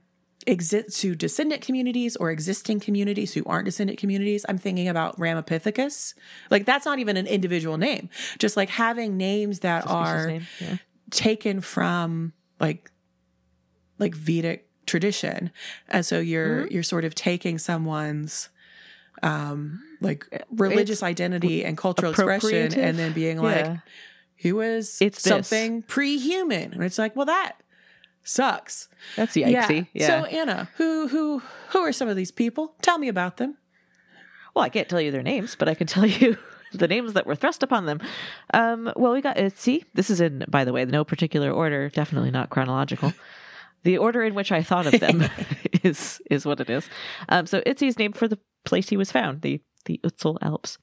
exist 0.50 1.00
to 1.02 1.16
descendant 1.16 1.62
communities 1.62 2.16
or 2.16 2.32
existing 2.32 2.80
communities 2.80 3.34
who 3.34 3.44
aren't 3.46 3.66
descendant 3.66 4.00
communities. 4.00 4.46
I'm 4.50 4.58
thinking 4.58 4.88
about 4.88 5.18
Ramapithecus. 5.20 6.14
Like 6.50 6.66
that's 6.66 6.86
not 6.86 7.00
even 7.00 7.18
an 7.18 7.28
individual 7.28 7.78
name. 7.78 8.10
Just 8.40 8.58
like 8.58 8.70
having 8.70 9.16
names 9.18 9.60
that 9.60 9.84
It's 9.84 9.92
are 9.92 10.28
name, 10.28 10.48
yeah. 10.60 10.78
taken 11.12 11.62
from 11.62 12.34
like 12.60 12.92
like 14.00 14.16
Vedic 14.16 14.68
tradition. 14.86 15.52
And 15.88 16.06
so 16.06 16.20
you're 16.20 16.64
Mm-hmm. 16.64 16.74
you're 16.74 16.84
sort 16.84 17.06
of 17.06 17.14
taking 17.16 17.58
someone's 17.60 18.50
um 19.22 19.84
like 20.02 20.26
religious 20.52 21.04
identity 21.04 21.66
and 21.66 21.78
cultural 21.78 22.12
expression 22.12 22.74
and 22.80 22.98
then 22.98 23.12
being 23.14 23.38
like 23.42 23.66
Yeah. 23.66 23.78
he 24.36 24.52
was 24.54 24.98
It's 25.02 25.22
this. 25.22 25.30
something 25.32 25.82
pre-human. 25.84 26.74
And 26.74 26.84
it's 26.84 26.98
like, 26.98 27.16
well 27.16 27.26
that 27.26 27.58
sucks. 28.24 28.88
That's 29.16 29.36
yikesy. 29.36 29.88
Yeah. 29.94 30.08
So 30.08 30.26
Anna, 30.26 30.70
who 30.78 31.08
who 31.08 31.42
who 31.70 31.80
are 31.80 31.92
some 31.92 32.08
of 32.08 32.16
these 32.16 32.32
people? 32.32 32.76
Tell 32.82 32.98
me 32.98 33.08
about 33.08 33.38
them. 33.38 33.58
Well, 34.56 34.66
I 34.66 34.70
can't 34.70 34.90
tell 34.90 35.02
you 35.02 35.12
their 35.12 35.24
names, 35.24 35.56
but 35.56 35.70
I 35.70 35.74
can 35.74 35.88
tell 35.88 36.06
you 36.06 36.38
the 36.74 36.88
names 36.88 37.14
that 37.14 37.26
were 37.26 37.36
thrust 37.36 37.64
upon 37.64 37.86
them. 37.86 38.00
Um, 38.54 38.92
well, 38.96 39.14
we 39.14 39.22
got 39.22 39.38
Ötzi. 39.38 39.84
This 39.94 40.10
is 40.10 40.22
in, 40.22 40.46
by 40.48 40.66
the 40.66 40.74
way, 40.74 40.86
no 40.86 41.04
particular 41.04 41.52
order, 41.52 41.90
definitely 41.90 42.32
not 42.32 42.50
chronological. 42.50 43.14
The 43.84 43.98
order 43.98 44.24
in 44.24 44.36
which 44.36 44.52
I 44.52 44.62
thought 44.62 44.94
of 44.94 45.00
them 45.00 45.24
is 45.84 46.22
is 46.30 46.46
what 46.46 46.60
it 46.60 46.70
is. 46.70 46.90
Um, 47.30 47.46
so 47.46 47.62
Ötzi 47.62 47.88
is 47.88 47.98
named 47.98 48.18
for 48.18 48.28
the 48.28 48.38
place 48.66 48.90
he 48.90 48.98
was 48.98 49.10
found, 49.10 49.42
the 49.42 49.62
the 49.86 50.02
Ötztal 50.04 50.38
Alps. 50.42 50.78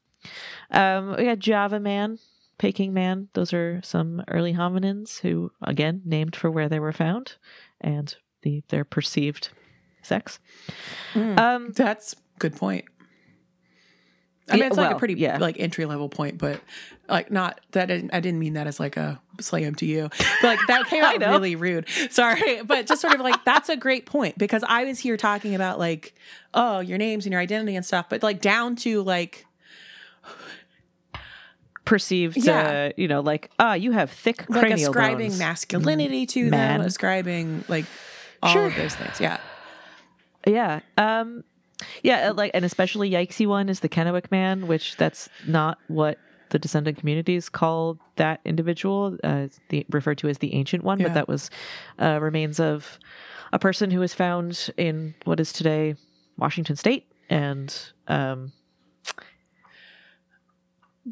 Um, 0.70 1.14
we 1.14 1.24
got 1.26 1.38
Java 1.38 1.78
Man, 1.78 2.18
Peking 2.58 2.92
Man. 2.92 3.28
Those 3.34 3.52
are 3.52 3.80
some 3.82 4.22
early 4.28 4.54
hominins 4.54 5.20
who, 5.20 5.52
again, 5.62 6.02
named 6.04 6.36
for 6.36 6.50
where 6.50 6.68
they 6.68 6.80
were 6.80 6.92
found 6.92 7.34
and 7.80 8.14
the 8.42 8.62
their 8.68 8.84
perceived 8.84 9.50
sex. 10.02 10.38
Mm. 11.14 11.38
Um, 11.38 11.72
That's 11.72 12.14
good 12.38 12.56
point. 12.56 12.84
I 14.48 14.54
mean, 14.54 14.64
it's 14.66 14.76
like 14.76 14.94
a 14.94 14.98
pretty 14.98 15.14
yeah. 15.14 15.38
like 15.38 15.58
entry 15.58 15.86
level 15.86 16.08
point, 16.08 16.38
but 16.38 16.60
like 17.08 17.32
not 17.32 17.60
that 17.72 17.90
I 17.90 17.96
didn't, 17.96 18.14
I 18.14 18.20
didn't 18.20 18.38
mean 18.38 18.52
that 18.52 18.68
as 18.68 18.78
like 18.78 18.96
a 18.96 19.20
slam 19.40 19.74
to 19.76 19.86
you. 19.86 20.08
But 20.40 20.44
like 20.44 20.60
that 20.68 20.86
came 20.88 21.02
out 21.02 21.18
really 21.18 21.56
rude. 21.56 21.88
Sorry, 22.10 22.62
but 22.62 22.86
just 22.86 23.00
sort 23.00 23.14
of 23.14 23.20
like 23.22 23.44
that's 23.44 23.68
a 23.68 23.76
great 23.76 24.06
point 24.06 24.38
because 24.38 24.62
I 24.68 24.84
was 24.84 25.00
here 25.00 25.16
talking 25.16 25.56
about 25.56 25.80
like 25.80 26.14
oh 26.54 26.78
your 26.78 26.96
names 26.96 27.26
and 27.26 27.32
your 27.32 27.40
identity 27.40 27.74
and 27.74 27.84
stuff, 27.84 28.08
but 28.08 28.22
like 28.22 28.40
down 28.40 28.76
to 28.76 29.02
like 29.02 29.46
perceived, 31.86 32.36
Yeah. 32.36 32.88
uh, 32.90 32.92
you 32.98 33.08
know, 33.08 33.20
like 33.20 33.50
ah, 33.58 33.72
you 33.72 33.92
have 33.92 34.10
thick 34.10 34.44
like 34.50 34.60
cranial 34.60 34.90
ascribing 34.90 35.28
bones. 35.30 35.38
masculinity 35.38 36.26
to 36.26 36.50
Man. 36.50 36.80
them, 36.80 36.86
ascribing 36.86 37.64
like 37.68 37.86
all 38.42 38.52
Sure. 38.52 38.66
of 38.66 38.76
those 38.76 38.94
things. 38.94 39.18
Yeah, 39.20 39.38
Yeah. 40.46 40.80
Um 40.98 41.44
yeah, 42.02 42.28
uh, 42.30 42.34
like 42.34 42.50
and 42.54 42.64
especially 42.64 43.10
yikesy 43.10 43.46
one 43.46 43.68
is 43.68 43.80
the 43.80 43.88
Kennewick 43.88 44.30
man, 44.30 44.66
which 44.66 44.96
that's 44.96 45.28
not 45.46 45.78
what 45.88 46.18
the 46.50 46.58
descendant 46.58 46.96
communities 46.98 47.48
call 47.48 47.98
that 48.16 48.40
individual, 48.44 49.16
uh, 49.24 49.48
the 49.68 49.84
referred 49.90 50.16
to 50.18 50.28
as 50.28 50.38
the 50.38 50.54
ancient 50.54 50.84
one, 50.84 50.98
Yeah. 51.00 51.08
but 51.08 51.14
that 51.14 51.28
was 51.28 51.50
uh, 52.00 52.18
remains 52.20 52.60
of 52.60 52.98
a 53.52 53.58
person 53.58 53.90
who 53.90 54.00
was 54.00 54.14
found 54.14 54.70
in 54.76 55.14
what 55.24 55.38
is 55.40 55.52
today 55.52 55.96
Washington 56.38 56.76
State, 56.76 57.06
and 57.28 57.74
um, 58.08 58.52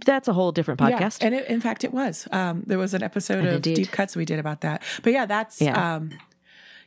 that's 0.05 0.29
a 0.29 0.33
whole 0.33 0.51
different 0.53 0.81
podcast. 0.81 1.21
Yeah, 1.21 1.27
and 1.27 1.35
it, 1.35 1.47
in 1.49 1.61
fact, 1.61 1.85
it 1.85 1.93
was. 1.95 2.27
Um, 2.33 2.63
there 2.67 2.79
was 2.79 2.95
an 2.95 3.03
episode 3.03 3.39
And 3.39 3.49
of 3.49 3.55
indeed. 3.55 3.77
Deep 3.77 3.91
Cuts 3.93 4.17
we 4.17 4.25
did 4.25 4.39
about 4.39 4.61
that. 4.63 4.83
But 5.03 5.13
yeah, 5.13 5.27
that's 5.27 5.61
Yeah. 5.63 5.97
um, 5.97 6.11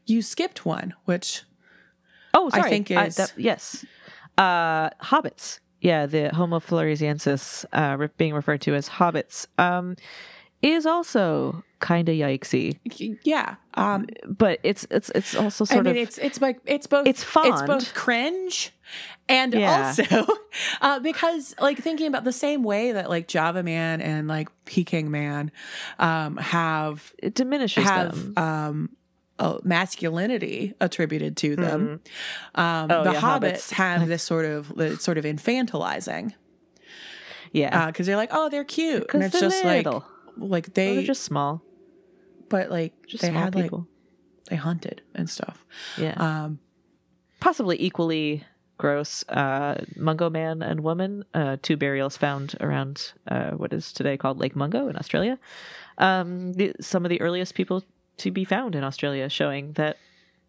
you 0.06 0.22
skipped 0.22 0.66
one, 0.66 0.94
which 1.06 1.44
oh, 2.34 2.50
I 2.54 2.60
sorry, 2.60 2.70
think 2.70 2.92
I- 2.92 3.06
is- 3.08 3.16
that- 3.16 3.34
yes, 3.38 3.86
uh, 4.38 4.90
hobbits. 5.02 5.60
Yeah, 5.80 6.06
the 6.08 6.30
Homo 6.30 6.60
floresiensis, 6.60 7.64
uh, 7.72 8.08
being 8.18 8.34
referred 8.34 8.62
to 8.62 8.74
as 8.74 8.90
hobbits, 8.90 9.46
um, 9.60 9.96
is 10.62 10.86
also 10.88 11.64
kind 11.80 12.10
of 12.10 12.16
yikesy, 12.16 12.80
yeah. 13.24 13.56
Um, 13.76 14.08
but 14.28 14.60
it's 14.64 14.88
it's 14.90 15.10
it's 15.14 15.36
also 15.36 15.64
I 15.66 15.68
sort 15.76 15.86
mean, 15.86 15.95
of 15.98 16.02
it's 16.02 16.18
it's 16.18 16.41
like 16.41 16.60
it's 16.66 16.88
both 16.88 17.08
It's 17.08 17.22
It's 17.22 17.62
both 17.68 17.94
cringe 17.94 18.72
and 19.30 19.54
Yeah. 19.54 19.94
also 19.98 20.26
uh, 20.82 20.99
because 20.99 21.54
like 21.60 21.78
thinking 21.78 22.08
about 22.08 22.24
the 22.24 22.32
same 22.32 22.64
way 22.64 22.94
that 22.94 23.10
like 23.10 23.28
Java 23.28 23.62
Man 23.62 24.02
and 24.02 24.28
like 24.28 24.49
Peking 24.66 25.12
Man 25.12 25.52
um, 25.99 26.38
have 26.38 27.14
it 27.20 27.34
diminishes 27.36 27.84
have 27.84 28.12
them. 28.14 28.34
um, 28.38 28.90
uh, 29.40 29.60
masculinity 29.64 30.74
attributed 30.82 31.38
to 31.38 31.56
them. 31.56 32.02
Um, 32.56 32.90
Oh, 32.90 33.04
the 33.04 33.12
yeah, 33.12 33.22
hobbits, 33.22 33.70
hobbits. 33.70 33.72
have 33.74 34.08
this 34.08 34.24
sort 34.24 34.45
of 34.45 34.76
this 34.76 35.04
sort 35.04 35.20
of 35.20 35.26
infantilizing 35.26 36.34
yeah, 37.52 37.88
because 37.88 38.06
they're 38.08 38.18
like, 38.18 38.30
oh, 38.34 38.49
they're 38.49 38.64
cute, 38.66 39.06
and 39.14 39.24
it's 39.24 39.40
just 39.40 39.64
little. 39.64 40.04
like 40.38 40.49
like 40.49 40.68
Oh, 40.68 40.72
they're 40.74 41.02
just 41.04 41.24
small, 41.24 41.62
but 42.49 42.69
like 42.69 42.94
just 43.07 43.22
they 43.22 43.32
had 43.32 43.56
like 43.56 43.65
people. 43.65 43.88
they 44.49 44.56
hunted 44.56 45.02
and 45.15 45.30
stuff. 45.30 45.65
yeah, 45.98 46.14
Um, 46.18 46.60
possibly 47.40 47.82
equally 47.82 48.44
gross. 48.78 49.24
Uh, 49.28 49.84
Mungo 49.95 50.30
man 50.30 50.61
and 50.61 50.82
woman, 50.82 51.24
uh, 51.34 51.57
two 51.61 51.78
burials 51.78 52.15
found 52.18 52.56
around 52.60 53.14
uh, 53.28 53.52
what 53.52 53.74
is 53.74 53.91
today 53.91 54.18
called 54.18 54.38
Lake 54.40 54.56
Mungo 54.56 54.88
in 54.88 54.95
Australia. 54.95 55.40
Um, 55.98 56.53
the, 56.53 56.74
some 56.80 57.03
of 57.06 57.10
the 57.10 57.19
earliest 57.22 57.56
people 57.56 57.84
to 58.18 58.32
be 58.32 58.45
found 58.45 58.76
in 58.76 58.84
Australia, 58.84 59.30
showing 59.30 59.74
that 59.74 59.98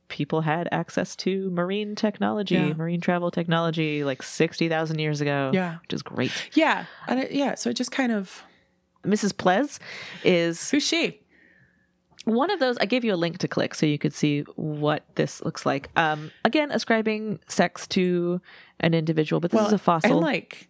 people 0.08 0.40
had 0.42 0.68
access 0.72 1.14
to 1.16 1.50
marine 1.50 1.94
technology, 1.94 2.54
Yeah. 2.54 2.72
marine 2.74 3.00
travel 3.00 3.30
technology, 3.30 4.04
like 4.04 4.22
sixty 4.22 4.68
thousand 4.68 4.98
years 5.00 5.20
ago. 5.20 5.50
Yeah. 5.54 5.78
which 5.82 5.92
is 5.92 6.02
great. 6.02 6.32
yeah, 6.54 6.84
and 7.06 7.20
it, 7.20 7.32
yeah, 7.32 7.54
so 7.56 7.70
it 7.70 7.74
just 7.76 7.90
kind 7.92 8.12
of 8.12 8.42
Mrs. 9.04 9.36
Ples 9.36 9.80
is 10.24 10.70
who's 10.70 10.82
she? 10.86 11.20
One 12.28 12.50
of 12.50 12.60
those 12.60 12.76
i 12.78 12.84
gave 12.84 13.04
you 13.04 13.14
a 13.14 13.16
link 13.16 13.38
to 13.38 13.48
click 13.48 13.74
so 13.74 13.86
you 13.86 13.98
could 13.98 14.12
see 14.12 14.40
what 14.56 15.04
this 15.14 15.42
looks 15.44 15.64
like. 15.64 15.88
Um 15.96 16.30
again 16.44 16.70
ascribing 16.70 17.40
sex 17.48 17.86
to 17.88 18.40
an 18.80 18.94
individual 18.94 19.40
but 19.40 19.50
this 19.50 19.66
is 19.66 19.72
a 19.72 19.78
fossil. 19.78 20.12
and 20.12 20.20
like 20.20 20.68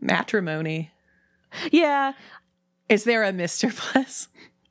matrimony. 0.00 0.90
yeah. 1.72 2.12
Is 2.88 3.04
there 3.04 3.22
a 3.22 3.32
Mister 3.32 3.70
Plus? 3.70 4.28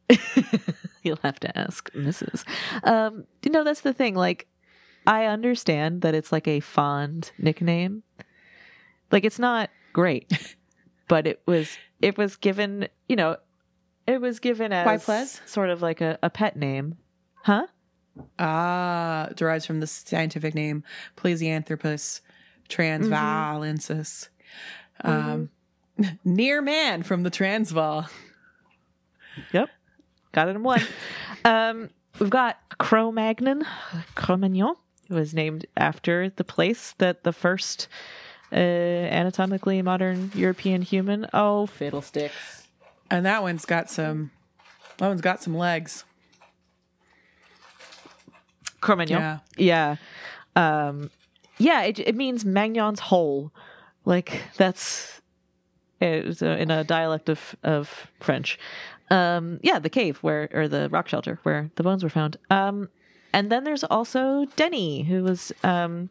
you'll 1.04 1.20
have 1.22 1.40
to 1.40 1.58
ask 1.58 1.92
mrs 1.94 2.44
um 2.84 3.26
you 3.44 3.52
know 3.52 3.64
that's 3.64 3.82
the 3.82 3.94
thing 3.94 4.16
like 4.16 4.48
i 5.06 5.26
understand 5.26 6.02
that 6.02 6.16
it's 6.16 6.32
like 6.32 6.48
a 6.48 6.60
fond 6.60 7.32
nickname. 7.38 8.02
Like 9.12 9.24
it's 9.24 9.40
not 9.40 9.70
great 9.94 10.56
but 11.08 11.28
it 11.28 11.42
was 11.46 11.78
it 12.02 12.18
was 12.18 12.36
given 12.38 12.88
you 13.08 13.16
know 13.16 13.38
it 14.10 14.22
was 14.22 14.40
given 14.40 14.72
as 14.74 14.86
Why 14.86 14.98
Ples? 14.98 15.42
sort 15.46 15.70
of 15.70 15.82
like 15.82 16.02
a, 16.02 16.18
a 16.22 16.30
pet 16.30 16.56
name 16.56 16.98
huh 17.44 17.66
Ah, 18.38 19.30
derives 19.36 19.66
from 19.66 19.80
the 19.80 19.88
scientific 19.88 20.54
name 20.54 20.84
Plesianthropus 21.16 22.20
transvaalensis. 22.70 24.30
Um, 25.04 25.50
near 26.26 26.62
man 26.62 27.04
from 27.04 27.24
the 27.24 27.30
Transvaal. 27.30 28.10
Yep. 29.54 29.70
Got 30.34 30.50
it 30.50 30.56
in 30.58 30.64
one. 30.64 30.82
um, 31.46 31.90
we've 32.20 32.30
got 32.30 32.58
Cro-Magnon. 32.78 33.64
Cro-Magnon 34.16 34.76
was 35.10 35.34
named 35.34 35.66
after 35.78 36.30
the 36.30 36.44
place 36.44 36.94
that 36.98 37.24
the 37.24 37.32
first 37.34 37.88
uh, 38.52 38.56
anatomically 38.56 39.82
modern 39.82 40.32
European 40.36 40.82
human. 40.82 41.26
Oh, 41.34 41.68
fiddlesticks. 41.68 42.59
And 43.12 43.26
that 43.26 43.42
one's 43.42 43.66
got 43.66 43.90
some 43.90 44.32
that 44.98 45.08
one's 45.08 45.22
got 45.22 45.42
some 45.42 45.56
legs. 45.56 46.04
Cro-Magnon. 48.82 49.20
Yeah. 49.20 49.40
Yeah. 49.58 49.96
Um, 50.56 51.10
yeah, 51.58 51.84
it, 51.84 52.00
it 52.00 52.16
means 52.16 52.46
Magnon's 52.46 53.00
hole. 53.00 53.52
Like 54.06 54.42
that's 54.58 55.22
it's 56.02 56.42
in 56.42 56.72
a 56.72 56.84
dialect 56.84 57.30
of 57.30 57.56
of 57.64 58.08
French. 58.20 58.58
Um, 59.12 59.60
yeah, 59.64 59.80
the 59.80 59.90
cave 59.90 60.18
where 60.18 60.50
or 60.54 60.68
the 60.68 60.90
rock 60.90 61.08
shelter 61.08 61.40
where 61.44 61.72
the 61.76 61.84
bones 61.84 62.04
were 62.04 62.10
found. 62.10 62.38
Um, 62.50 62.90
and 63.34 63.52
then 63.52 63.64
there's 63.64 63.84
also 63.84 64.46
Denny, 64.56 65.04
who 65.04 65.24
was 65.24 65.52
um, 65.64 66.10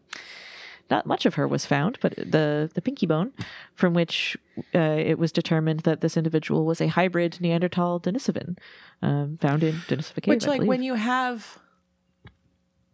not 0.90 1.05
much 1.06 1.27
of 1.27 1.35
her 1.35 1.47
was 1.47 1.66
found, 1.66 1.98
but 2.01 2.15
the 2.16 2.70
the 2.74 2.81
pinky 2.81 3.06
bone, 3.06 3.32
from 3.74 3.93
which 3.94 4.36
uh, 4.74 4.78
it 4.98 5.19
was 5.19 5.32
determined 5.32 5.81
that 5.81 6.01
this 6.01 6.16
individual 6.16 6.65
was 6.65 6.81
a 6.81 6.86
hybrid 6.89 7.39
Neanderthal 7.40 8.01
Denisovan, 8.01 8.56
um, 9.02 9.39
found 9.40 9.62
in 9.62 9.74
Denisova 9.89 10.23
Cave. 10.23 10.28
Which, 10.35 10.47
like, 10.47 10.62
when 10.62 10.82
you 10.82 10.94
have 10.94 11.59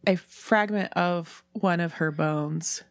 a 0.07 0.17
fragment 0.17 0.93
of 0.95 1.43
one 1.53 1.81
of 1.81 1.95
her 1.95 2.11
bones, 2.11 2.83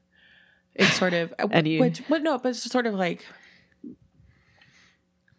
it's 0.73 0.93
sort 0.93 1.13
of 1.13 1.34
And 1.51 1.67
you- 1.67 1.80
which, 1.81 2.01
but 2.07 2.21
no, 2.23 2.38
but 2.38 2.49
it's 2.49 2.63
sort 2.63 2.88
of 2.88 2.93
like 2.93 3.25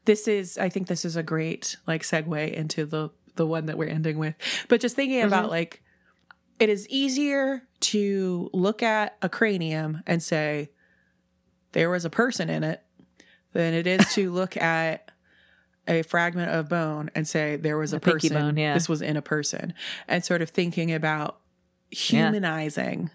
this 0.04 0.28
is. 0.28 0.58
I 0.58 0.68
think 0.68 0.86
this 0.88 1.04
is 1.04 1.16
a 1.16 1.22
great 1.22 1.76
like 1.86 2.02
segue 2.02 2.52
into 2.52 2.84
the 2.86 3.10
the 3.36 3.46
one 3.46 3.66
that 3.66 3.78
we're 3.78 3.88
ending 3.88 4.18
with. 4.18 4.34
But 4.68 4.80
just 4.80 4.94
thinking 4.96 5.18
Mm-hmm. 5.18 5.26
about 5.28 5.50
like, 5.50 5.82
it 6.58 6.68
is 6.68 6.88
easier 6.88 7.62
to 7.80 8.50
look 8.52 8.82
at 8.82 9.16
a 9.22 9.28
cranium 9.28 10.02
and 10.06 10.22
say 10.22 10.70
there 11.72 11.90
was 11.90 12.04
a 12.04 12.10
person 12.10 12.48
in 12.48 12.64
it 12.64 12.82
than 13.52 13.74
it 13.74 13.86
is 13.86 14.12
to 14.14 14.30
look 14.32 14.56
at 14.56 15.10
a 15.86 16.02
fragment 16.02 16.50
of 16.50 16.68
bone 16.68 17.10
and 17.14 17.28
say 17.28 17.56
there 17.56 17.76
was 17.76 17.92
a, 17.92 17.96
A 17.96 18.00
person 18.00 18.32
bone, 18.32 18.56
yeah. 18.56 18.72
this 18.74 18.88
was 18.88 19.02
in 19.02 19.16
a 19.16 19.22
person 19.22 19.74
and 20.08 20.24
sort 20.24 20.40
of 20.40 20.50
thinking 20.50 20.92
about 20.92 21.40
humanizing 21.90 23.10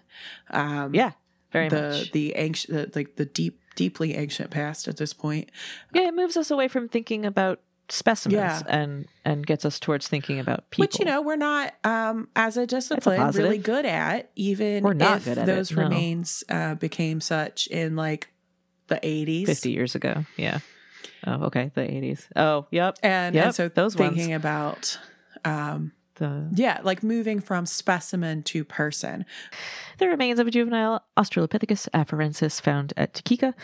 um 0.50 0.94
yeah, 0.94 1.12
very 1.52 1.68
the 1.68 1.82
much. 1.82 2.12
the 2.12 2.34
ancient 2.36 2.92
the, 2.92 2.98
like 2.98 3.16
the 3.16 3.26
deep 3.26 3.60
deeply 3.76 4.14
ancient 4.14 4.50
past 4.50 4.88
at 4.88 4.96
this 4.96 5.12
point 5.12 5.50
Yeah, 5.92 6.08
it 6.08 6.14
moves 6.14 6.36
us 6.36 6.50
away 6.50 6.68
from 6.68 6.88
thinking 6.88 7.26
about 7.26 7.60
specimens 7.92 8.36
Yeah. 8.36 8.62
and 8.68 9.06
and 9.24 9.46
gets 9.46 9.64
us 9.64 9.78
towards 9.78 10.08
thinking 10.08 10.38
about 10.38 10.70
people. 10.70 10.84
which 10.84 10.98
you 10.98 11.04
know 11.04 11.22
we're 11.22 11.36
not 11.36 11.74
um 11.84 12.28
as 12.36 12.56
a 12.56 12.66
discipline 12.66 13.18
positive. 13.18 13.44
really 13.44 13.58
good 13.58 13.84
at 13.86 14.30
even 14.36 14.82
We're 14.82 14.92
not 14.94 15.18
if 15.18 15.24
good 15.24 15.38
at 15.38 15.46
those 15.46 15.70
it, 15.70 15.76
no. 15.76 15.82
remains 15.84 16.44
uh 16.48 16.74
became 16.74 17.20
such 17.20 17.66
in 17.68 17.96
like 17.96 18.28
the 18.88 18.96
80s 18.96 19.46
50 19.46 19.70
years 19.70 19.94
ago. 19.94 20.24
Yeah. 20.36 20.58
Oh, 21.26 21.44
okay. 21.44 21.70
The 21.74 21.82
80s. 21.82 22.26
Oh, 22.34 22.66
yep. 22.70 22.98
and, 23.02 23.34
Yep, 23.34 23.44
and 23.44 23.54
so 23.54 23.68
those 23.68 23.96
ones. 23.96 24.14
thinking 24.16 24.34
about 24.34 24.98
um 25.44 25.92
The 26.16 26.48
yeah 26.54 26.80
like 26.82 27.02
moving 27.02 27.40
from 27.40 27.66
specimen 27.66 28.42
to 28.44 28.64
person 28.64 29.24
the 29.98 30.08
remains 30.08 30.38
of 30.38 30.46
a 30.46 30.50
juvenile 30.50 31.02
Australopithecus 31.16 31.88
afarensis 31.94 32.60
found 32.60 32.92
at 32.96 33.12
Dikika 33.14 33.54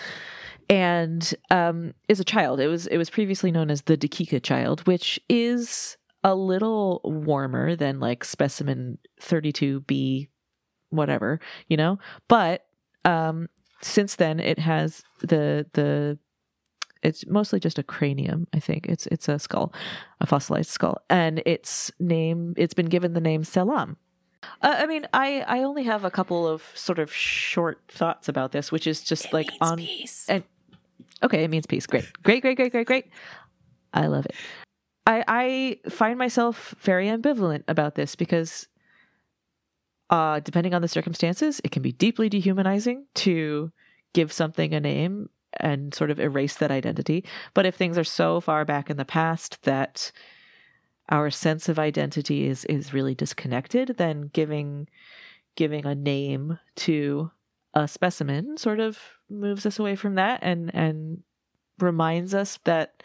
and 0.68 1.34
um, 1.50 1.94
is 2.08 2.20
a 2.20 2.24
child. 2.24 2.60
It 2.60 2.68
was 2.68 2.86
it 2.86 2.98
was 2.98 3.10
previously 3.10 3.50
known 3.50 3.70
as 3.70 3.82
the 3.82 3.96
Dikika 3.96 4.42
child, 4.42 4.86
which 4.86 5.20
is 5.28 5.96
a 6.24 6.34
little 6.34 7.00
warmer 7.04 7.76
than 7.76 8.00
like 8.00 8.24
specimen 8.24 8.98
32B 9.20 10.28
whatever, 10.90 11.40
you 11.68 11.76
know? 11.76 11.98
But 12.28 12.66
um 13.04 13.48
since 13.82 14.16
then 14.16 14.40
it 14.40 14.58
has 14.58 15.02
the 15.20 15.66
the 15.74 16.18
it's 17.02 17.24
mostly 17.26 17.60
just 17.60 17.78
a 17.78 17.84
cranium, 17.84 18.48
I 18.52 18.58
think. 18.58 18.86
It's 18.86 19.06
it's 19.08 19.28
a 19.28 19.38
skull, 19.38 19.72
a 20.20 20.26
fossilized 20.26 20.70
skull. 20.70 20.98
And 21.08 21.42
its 21.46 21.92
name 22.00 22.54
it's 22.56 22.74
been 22.74 22.86
given 22.86 23.12
the 23.12 23.20
name 23.20 23.44
Selam. 23.44 23.96
Uh, 24.62 24.76
I 24.78 24.86
mean, 24.86 25.06
I 25.12 25.40
I 25.46 25.62
only 25.62 25.84
have 25.84 26.04
a 26.04 26.10
couple 26.10 26.46
of 26.46 26.62
sort 26.74 26.98
of 26.98 27.12
short 27.12 27.80
thoughts 27.88 28.28
about 28.28 28.52
this, 28.52 28.72
which 28.72 28.86
is 28.86 29.02
just 29.02 29.32
like 29.32 29.50
on 29.60 29.78
peace. 29.78 30.26
and 30.28 30.44
okay, 31.22 31.44
it 31.44 31.48
means 31.48 31.66
peace. 31.66 31.86
Great, 31.86 32.10
great, 32.22 32.42
great, 32.42 32.56
great, 32.56 32.72
great, 32.72 32.86
great. 32.86 33.06
I 33.92 34.06
love 34.06 34.26
it. 34.26 34.34
I 35.06 35.24
I 35.28 35.90
find 35.90 36.18
myself 36.18 36.74
very 36.80 37.06
ambivalent 37.06 37.64
about 37.68 37.94
this 37.94 38.16
because, 38.16 38.66
uh, 40.10 40.40
depending 40.40 40.74
on 40.74 40.82
the 40.82 40.88
circumstances, 40.88 41.60
it 41.64 41.70
can 41.70 41.82
be 41.82 41.92
deeply 41.92 42.28
dehumanizing 42.28 43.06
to 43.16 43.70
give 44.12 44.32
something 44.32 44.74
a 44.74 44.80
name 44.80 45.28
and 45.58 45.94
sort 45.94 46.10
of 46.10 46.20
erase 46.20 46.56
that 46.56 46.70
identity. 46.70 47.24
But 47.54 47.66
if 47.66 47.74
things 47.74 47.96
are 47.96 48.04
so 48.04 48.40
far 48.40 48.64
back 48.64 48.90
in 48.90 48.96
the 48.96 49.04
past 49.04 49.62
that 49.62 50.12
our 51.08 51.30
sense 51.30 51.68
of 51.68 51.78
identity 51.78 52.46
is 52.46 52.64
is 52.66 52.92
really 52.92 53.14
disconnected, 53.14 53.96
then 53.96 54.30
giving 54.32 54.88
giving 55.54 55.86
a 55.86 55.94
name 55.94 56.58
to 56.76 57.30
a 57.76 57.86
specimen 57.86 58.56
sort 58.56 58.80
of 58.80 58.98
moves 59.28 59.66
us 59.66 59.78
away 59.78 59.94
from 59.96 60.14
that 60.16 60.38
and 60.42 60.74
and 60.74 61.22
reminds 61.78 62.32
us 62.34 62.58
that 62.64 63.02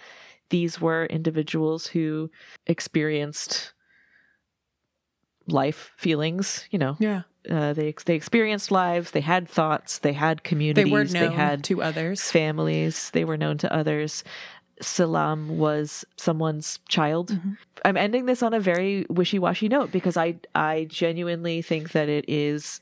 these 0.49 0.79
were 0.79 1.05
individuals 1.07 1.87
who 1.87 2.29
experienced 2.67 3.73
life 5.47 5.91
feelings 5.97 6.65
you 6.71 6.79
know. 6.79 6.95
Yeah. 6.99 7.23
Uh, 7.49 7.73
they 7.73 7.93
they 8.05 8.15
experienced 8.15 8.69
lives 8.71 9.11
they 9.11 9.21
had 9.33 9.49
thoughts 9.49 9.97
they 9.99 10.13
had 10.13 10.43
communities 10.43 10.85
they 10.85 10.91
were 10.91 11.05
known 11.05 11.33
had 11.35 11.63
to 11.65 11.81
others. 11.81 12.29
families 12.31 13.09
they 13.11 13.25
were 13.25 13.37
known 13.37 13.57
to 13.57 13.73
others. 13.73 14.23
Selam 14.79 15.57
was 15.57 16.05
someone's 16.17 16.79
child. 16.87 17.29
Mhm. 17.31 17.57
i'm 17.83 17.97
ending 17.97 18.25
this 18.27 18.43
on 18.43 18.53
a 18.53 18.59
very 18.59 19.05
wishy-washy 19.09 19.67
note 19.67 19.91
because 19.91 20.15
i 20.17 20.35
i 20.55 20.85
genuinely 20.89 21.61
think 21.63 21.91
that 21.93 22.07
it 22.09 22.25
is 22.27 22.79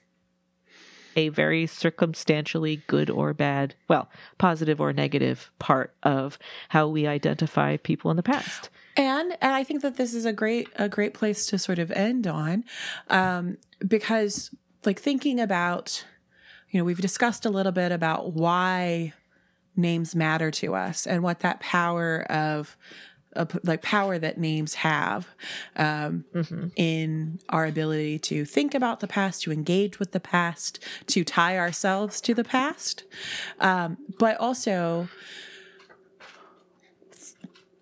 a 1.20 1.30
very 1.30 1.68
circumstantially 1.68 2.82
good 2.88 3.10
or 3.10 3.34
bad 3.34 3.76
well 3.88 4.10
positive 4.38 4.80
or 4.80 4.94
negative 4.94 5.52
part 5.60 5.94
of 6.04 6.40
how 6.70 6.88
we 6.88 7.06
identify 7.06 7.76
people 7.78 8.10
in 8.10 8.18
the 8.18 8.24
past. 8.24 8.70
And 8.96 9.38
and 9.42 9.54
I 9.54 9.64
think 9.64 9.82
that 9.82 9.98
this 9.98 10.14
is 10.14 10.26
a 10.26 10.34
great 10.34 10.70
a 10.78 10.88
great 10.88 11.14
place 11.14 11.46
to 11.48 11.58
sort 11.58 11.80
of 11.80 11.92
end 11.92 12.26
on, 12.26 12.64
um, 13.10 13.58
because 13.86 14.52
like 14.86 15.00
thinking 15.00 15.40
about, 15.40 16.06
you 16.70 16.80
know, 16.80 16.86
we've 16.86 17.02
discussed 17.02 17.46
a 17.46 17.50
little 17.50 17.72
bit 17.74 17.92
about 17.92 18.34
why 18.34 19.14
names 19.76 20.16
matter 20.16 20.52
to 20.52 20.76
us 20.76 21.08
and 21.08 21.24
what 21.24 21.40
that 21.40 21.60
power 21.60 22.24
of, 22.30 22.78
like 23.64 23.82
power 23.84 24.18
that 24.18 24.38
names 24.38 24.74
have 24.76 25.28
um, 25.76 26.26
Mhm. 26.34 26.72
in 26.76 27.40
our 27.50 27.66
ability 27.66 28.18
to 28.20 28.44
think 28.44 28.74
about 28.74 29.00
the 29.02 29.08
past, 29.08 29.44
to 29.44 29.52
engage 29.52 30.00
with 30.00 30.12
the 30.14 30.20
past, 30.20 30.80
to 31.08 31.24
tie 31.24 31.58
ourselves 31.58 32.20
to 32.22 32.34
the 32.34 32.44
past, 32.44 33.04
um, 33.60 33.98
but 34.18 34.36
also 34.38 35.08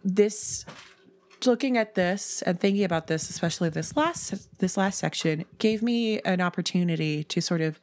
this 0.04 0.66
looking 1.46 1.78
at 1.78 1.96
this 1.96 2.42
and 2.44 2.60
thinking 2.60 2.84
about 2.84 3.08
this 3.08 3.30
especially 3.30 3.70
this 3.70 3.96
last 3.96 4.58
this 4.60 4.76
last 4.76 4.98
section 4.98 5.46
gave 5.60 5.82
me 5.84 6.20
an 6.22 6.42
opportunity 6.42 7.24
to 7.24 7.42
sort 7.42 7.62
of 7.62 7.80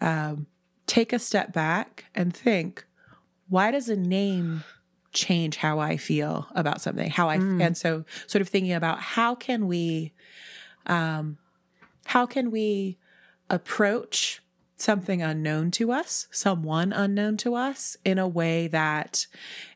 um, 0.00 0.46
take 0.86 1.12
a 1.12 1.18
step 1.18 1.52
back 1.52 2.06
and 2.14 2.34
think 2.34 2.84
why 3.48 3.70
does 3.70 3.88
a 3.88 3.96
name 3.96 4.64
change 5.14 5.56
how 5.56 5.78
i 5.78 5.96
feel 5.96 6.46
about 6.54 6.80
something 6.80 7.10
how 7.10 7.28
i 7.28 7.36
and 7.36 7.76
so 7.76 8.04
sort 8.26 8.42
of 8.42 8.48
thinking 8.48 8.72
about 8.72 9.00
how 9.00 9.34
can 9.34 9.66
we 9.66 10.12
um, 10.86 11.38
how 12.06 12.26
can 12.26 12.50
we 12.50 12.98
approach 13.48 14.42
something 14.76 15.22
unknown 15.22 15.70
to 15.70 15.92
us, 15.92 16.26
someone 16.30 16.92
unknown 16.92 17.36
to 17.38 17.54
us, 17.54 17.96
in 18.04 18.18
a 18.18 18.28
way 18.28 18.66
that 18.68 19.26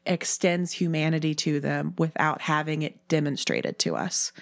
extends 0.04 0.72
humanity 0.72 1.34
to 1.34 1.60
them 1.60 1.94
without 1.98 2.42
having 2.42 2.82
it 2.82 3.06
demonstrated 3.08 3.78
to 3.78 3.96
us. 3.96 4.32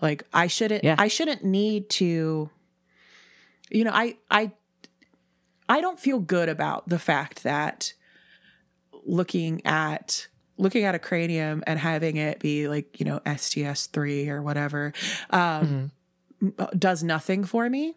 Like 0.00 0.24
I 0.32 0.46
shouldn't 0.46 0.84
Yeah. 0.84 0.96
I 0.98 1.08
shouldn't 1.08 1.44
need 1.44 1.90
to 1.90 2.50
you 3.70 3.84
know, 3.84 3.92
I 3.92 4.16
I 4.30 4.52
I 5.68 5.80
don't 5.80 6.00
feel 6.00 6.18
good 6.18 6.48
about 6.48 6.88
the 6.88 6.98
fact 6.98 7.42
that 7.44 7.92
looking 9.04 9.64
at 9.66 10.28
looking 10.56 10.84
at 10.84 10.94
a 10.94 10.98
cranium 10.98 11.62
and 11.66 11.78
having 11.78 12.16
it 12.16 12.38
be 12.38 12.68
like, 12.68 13.00
you 13.00 13.06
know, 13.06 13.20
STS3 13.20 14.28
or 14.28 14.42
whatever. 14.42 14.92
Um 15.30 15.90
does 16.78 17.02
nothing 17.02 17.44
for 17.44 17.68
me. 17.68 17.96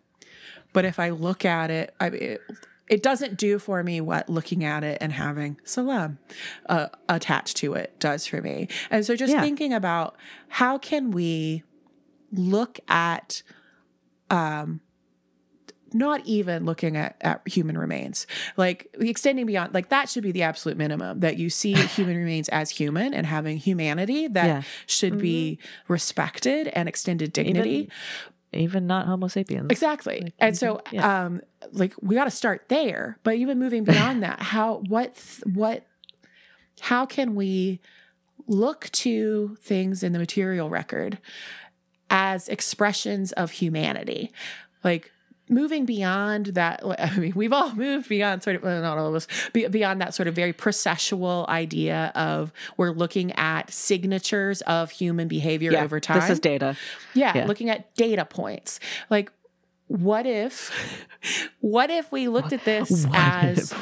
But 0.73 0.85
if 0.85 0.99
I 0.99 1.09
look 1.11 1.45
at 1.45 1.71
it, 1.71 1.93
I 1.99 2.07
it, 2.07 2.41
it 2.89 3.01
doesn't 3.03 3.37
do 3.37 3.59
for 3.59 3.81
me 3.83 4.01
what 4.01 4.29
looking 4.29 4.63
at 4.63 4.83
it 4.83 4.97
and 4.99 5.13
having 5.13 5.57
Selam 5.63 6.19
uh, 6.67 6.87
attached 7.07 7.55
to 7.57 7.73
it 7.73 7.97
does 7.99 8.25
for 8.27 8.41
me. 8.41 8.67
And 8.91 9.05
so 9.05 9.15
just 9.15 9.31
Yeah. 9.33 9.41
thinking 9.41 9.73
about 9.73 10.17
how 10.49 10.77
can 10.77 11.11
we 11.11 11.63
look 12.31 12.79
at 12.89 13.41
um 14.29 14.81
not 15.93 16.25
even 16.25 16.65
looking 16.65 16.95
at, 16.97 17.15
at 17.21 17.41
human 17.47 17.77
remains 17.77 18.25
like 18.57 18.87
extending 18.99 19.45
beyond 19.45 19.73
like 19.73 19.89
that 19.89 20.09
should 20.09 20.23
be 20.23 20.31
the 20.31 20.43
absolute 20.43 20.77
minimum 20.77 21.19
that 21.19 21.37
you 21.37 21.49
see 21.49 21.73
human 21.95 22.17
remains 22.17 22.49
as 22.49 22.69
human 22.69 23.13
and 23.13 23.25
having 23.27 23.57
humanity 23.57 24.27
that 24.27 24.45
Yeah. 24.45 24.61
should 24.87 25.17
be 25.19 25.59
respected 25.87 26.67
and 26.69 26.87
extended 26.89 27.33
dignity 27.33 27.89
Even 28.51 28.85
not 28.85 29.07
Homo 29.07 29.27
sapiens. 29.27 29.67
Exactly. 29.71 30.21
Like, 30.21 30.33
and 30.39 30.53
you 30.53 30.57
so 30.57 30.81
yeah. 30.91 31.25
um 31.25 31.41
like 31.71 31.93
we 32.01 32.13
got 32.15 32.25
to 32.25 32.31
start 32.31 32.65
there, 32.69 33.17
but 33.23 33.33
even 33.35 33.57
moving 33.57 33.83
beyond 33.83 34.21
that, 34.21 34.39
how 34.41 34.83
what 34.87 35.15
th- 35.15 35.55
what 35.55 35.85
how 36.81 37.05
can 37.07 37.33
we 37.33 37.79
look 38.45 38.89
to 38.91 39.55
things 39.61 40.03
in 40.03 40.11
the 40.11 40.19
material 40.19 40.69
record 40.69 41.17
as 42.09 42.47
expressions 42.49 43.31
of 43.31 43.51
humanity? 43.51 44.31
Like 44.83 45.11
moving 45.49 45.85
beyond 45.85 46.47
that 46.47 46.81
I 46.99 47.17
mean 47.17 47.33
we've 47.35 47.51
all 47.53 47.73
moved 47.75 48.07
beyond 48.09 48.43
sort 48.43 48.55
of 48.55 48.63
well, 48.63 48.81
not 48.81 48.97
all 48.97 49.07
of 49.09 49.15
us 49.15 49.27
beyond 49.51 49.99
that 50.01 50.13
sort 50.13 50.27
of 50.27 50.35
very 50.35 50.53
processual 50.53 51.47
idea 51.49 52.11
of 52.15 52.51
we're 52.77 52.91
looking 52.91 53.31
at 53.33 53.71
signatures 53.71 54.61
of 54.61 54.91
human 54.91 55.27
behavior 55.27 55.71
yeah, 55.71 55.83
over 55.83 55.99
time 55.99 56.21
This 56.21 56.29
is 56.29 56.39
data. 56.39 56.75
yeah, 57.13 57.33
Yeah. 57.35 57.45
looking 57.45 57.69
at 57.69 57.93
data 57.95 58.23
points. 58.25 58.79
Like, 59.09 59.31
what 59.87 60.25
if, 60.25 60.71
what 61.59 61.89
if 61.89 62.11
we 62.11 62.27
looked 62.29 62.53
at 62.53 62.63
this 62.65 63.05
What 63.05 63.15
as 63.15 63.73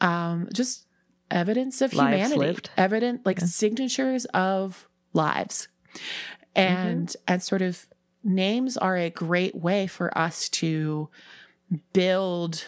um, 0.00 0.48
just 0.52 0.86
evidence 1.30 1.80
of 1.82 1.92
Lives 1.94 2.16
humanity, 2.16 2.38
lived. 2.38 2.70
evident 2.76 3.26
like 3.26 3.40
Yeah. 3.40 3.46
signatures 3.46 4.24
of 4.26 4.88
lives, 5.12 5.68
and 6.54 7.14
and 7.28 7.42
sort 7.42 7.62
of 7.62 7.86
names 8.22 8.76
are 8.76 8.96
a 8.96 9.10
great 9.10 9.54
way 9.54 9.86
for 9.86 10.16
us 10.16 10.48
to 10.50 11.08
build 11.92 12.66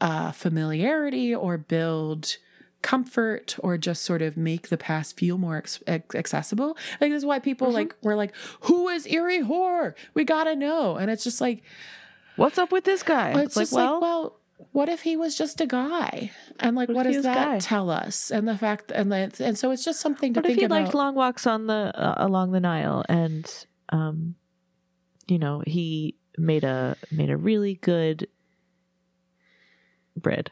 uh, 0.00 0.32
familiarity 0.32 1.34
or 1.34 1.56
build 1.56 2.36
comfort 2.82 3.56
or 3.60 3.78
just 3.78 4.02
sort 4.02 4.20
of 4.20 4.36
make 4.36 4.68
the 4.68 4.76
past 4.76 5.16
feel 5.18 5.38
more 5.38 5.56
ex- 5.56 5.80
accessible. 6.14 6.76
Like 7.00 7.10
this 7.10 7.18
is 7.22 7.24
why 7.26 7.38
people 7.38 7.68
Mhm. 7.68 7.74
like 7.74 7.96
were 8.02 8.14
like, 8.16 8.34
"Who 8.62 8.88
is 8.88 9.06
Iry-Hor? 9.10 9.94
We 10.12 10.24
gotta 10.24 10.54
know." 10.54 10.96
And 10.96 11.10
it's 11.10 11.24
just 11.24 11.40
like, 11.40 11.62
What's 12.36 12.58
up 12.58 12.72
with 12.72 12.82
this 12.84 13.02
guy? 13.04 13.40
it's 13.40 13.56
like, 13.56 13.70
well, 13.70 13.92
like, 13.94 14.02
well, 14.02 14.36
what 14.72 14.88
if 14.88 15.02
he 15.02 15.16
was 15.16 15.36
just 15.36 15.60
a 15.60 15.66
guy? 15.66 16.30
And 16.60 16.76
like, 16.76 16.88
What 16.88 16.96
what 16.98 17.02
does 17.04 17.22
that 17.24 17.44
guy? 17.48 17.58
tell 17.58 17.90
us? 17.90 18.30
And 18.30 18.46
the 18.46 18.56
fact, 18.56 18.90
and 18.94 19.10
then, 19.10 19.32
and 19.40 19.58
so 19.58 19.70
it's 19.70 19.84
just 19.84 20.00
something 20.00 20.32
to 20.34 20.40
what 20.40 20.50
if 20.50 20.56
he 20.56 20.64
about. 20.64 20.82
liked 20.82 20.94
long 20.94 21.14
walks 21.14 21.46
on 21.46 21.66
the 21.66 21.92
uh, 21.94 22.14
along 22.18 22.52
the 22.52 22.60
Nile 22.60 23.04
and 23.08 23.50
um, 23.90 24.34
you 25.26 25.38
know, 25.38 25.62
he 25.66 26.16
made 26.38 26.64
a 26.64 26.96
made 27.10 27.30
a 27.30 27.36
really 27.36 27.74
good 27.74 28.28
bread. 30.16 30.50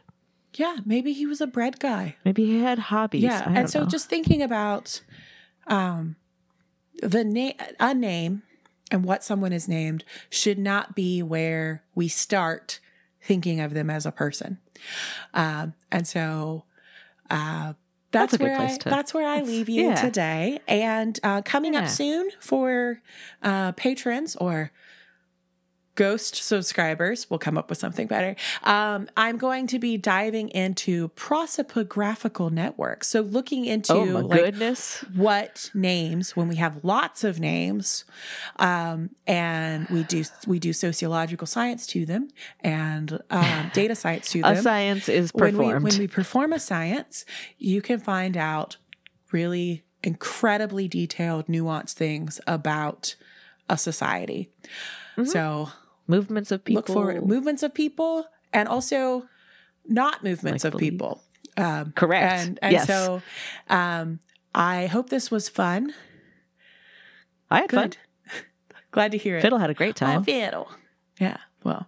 yeah, 0.55 0.77
maybe 0.85 1.13
he 1.13 1.25
was 1.25 1.41
a 1.41 1.47
bread 1.47 1.79
guy. 1.79 2.15
Maybe 2.25 2.45
he 2.45 2.59
had 2.59 2.77
hobbies. 2.79 3.23
Yeah, 3.23 3.43
and 3.47 3.69
so 3.69 3.81
know. 3.81 3.85
just 3.87 4.09
thinking 4.09 4.41
about 4.41 5.01
um, 5.67 6.15
the 7.01 7.23
name, 7.23 7.55
a 7.79 7.93
name, 7.93 8.43
and 8.91 9.03
what 9.03 9.23
someone 9.23 9.53
is 9.53 9.67
named 9.67 10.03
should 10.29 10.59
not 10.59 10.95
be 10.95 11.23
where 11.23 11.83
we 11.95 12.07
start 12.07 12.79
thinking 13.23 13.59
of 13.61 13.73
them 13.73 13.89
as 13.89 14.05
a 14.05 14.11
person. 14.11 14.57
Um, 15.33 15.73
and 15.91 16.07
so 16.07 16.65
uh, 17.29 17.73
That's 18.11 18.31
that's, 18.31 18.33
a 18.33 18.37
good 18.37 18.43
where 18.45 18.53
I 18.55 18.57
place 18.57 18.77
to- 18.79 18.89
that's 18.89 19.13
where 19.13 19.27
I 19.27 19.41
leave 19.41 19.69
you 19.69 19.89
yeah. 19.89 19.95
today. 19.95 20.59
And 20.67 21.19
uh, 21.23 21.41
coming 21.41 21.73
Yeah. 21.73 21.83
up 21.83 21.89
soon 21.89 22.29
for 22.39 23.01
uh, 23.41 23.71
patrons 23.73 24.35
or 24.35 24.71
ghost 25.95 26.35
subscribers 26.35 27.29
we'll 27.29 27.37
come 27.39 27.57
up 27.57 27.69
with 27.69 27.77
something 27.77 28.07
better 28.07 28.35
um, 28.63 29.07
i'm 29.17 29.37
going 29.37 29.67
to 29.67 29.79
be 29.79 29.97
diving 29.97 30.49
into 30.49 31.09
prosopographical 31.09 32.51
networks 32.51 33.07
so 33.07 33.21
looking 33.21 33.65
into 33.65 33.93
oh 33.93 34.05
my 34.05 34.19
like 34.21 34.39
goodness. 34.39 35.03
what 35.15 35.69
names 35.73 36.35
when 36.35 36.47
we 36.47 36.55
have 36.55 36.83
lots 36.83 37.23
of 37.23 37.39
names 37.39 38.05
um, 38.57 39.09
and 39.27 39.87
we 39.89 40.03
do 40.03 40.23
we 40.47 40.59
do 40.59 40.73
sociological 40.73 41.47
science 41.47 41.85
to 41.87 42.05
them 42.05 42.29
and 42.61 43.19
um, 43.29 43.71
data 43.73 43.95
science 43.95 44.29
to 44.31 44.41
them. 44.41 44.57
A 44.57 44.61
science 44.61 45.09
is 45.09 45.31
when 45.33 45.57
we, 45.57 45.65
performed. 45.65 45.83
when 45.83 45.99
we 45.99 46.07
perform 46.07 46.53
a 46.53 46.59
science, 46.59 47.25
you 47.57 47.81
can 47.81 47.99
find 47.99 48.37
out 48.37 48.77
really 49.31 49.83
incredibly 50.03 50.87
detailed, 50.87 51.47
nuanced 51.47 51.93
things 51.93 52.39
about 52.45 53.15
a 53.69 53.77
society. 53.77 54.49
Mhm. 55.17 55.27
So 55.27 55.69
Movements 56.07 56.51
of 56.51 56.63
people. 56.65 56.79
look 56.79 56.87
for 56.87 57.21
movements 57.21 57.63
of 57.63 57.73
people 57.73 58.25
and 58.51 58.67
also 58.67 59.27
not 59.87 60.23
movements 60.23 60.63
Like 60.63 60.73
of 60.73 60.79
belief. 60.79 60.93
people. 60.93 61.21
Um, 61.57 61.91
Correct. 61.91 62.33
and 62.47 62.59
and 62.61 62.71
yes. 62.73 62.87
so 62.87 63.21
um, 63.69 64.19
I 64.55 64.87
hope 64.87 65.09
this 65.09 65.29
was 65.31 65.49
fun. 65.49 65.93
I 67.49 67.59
had 67.61 67.71
fun. 67.71 67.91
Glad 68.91 69.11
to 69.11 69.17
hear 69.17 69.37
it. 69.37 69.41
Fiddle 69.41 69.59
had 69.59 69.69
a 69.69 69.73
great 69.73 69.95
Oh, 70.01 70.05
time. 70.05 70.23
fiddle. 70.23 70.69
Yeah. 71.19 71.37
Well, 71.63 71.87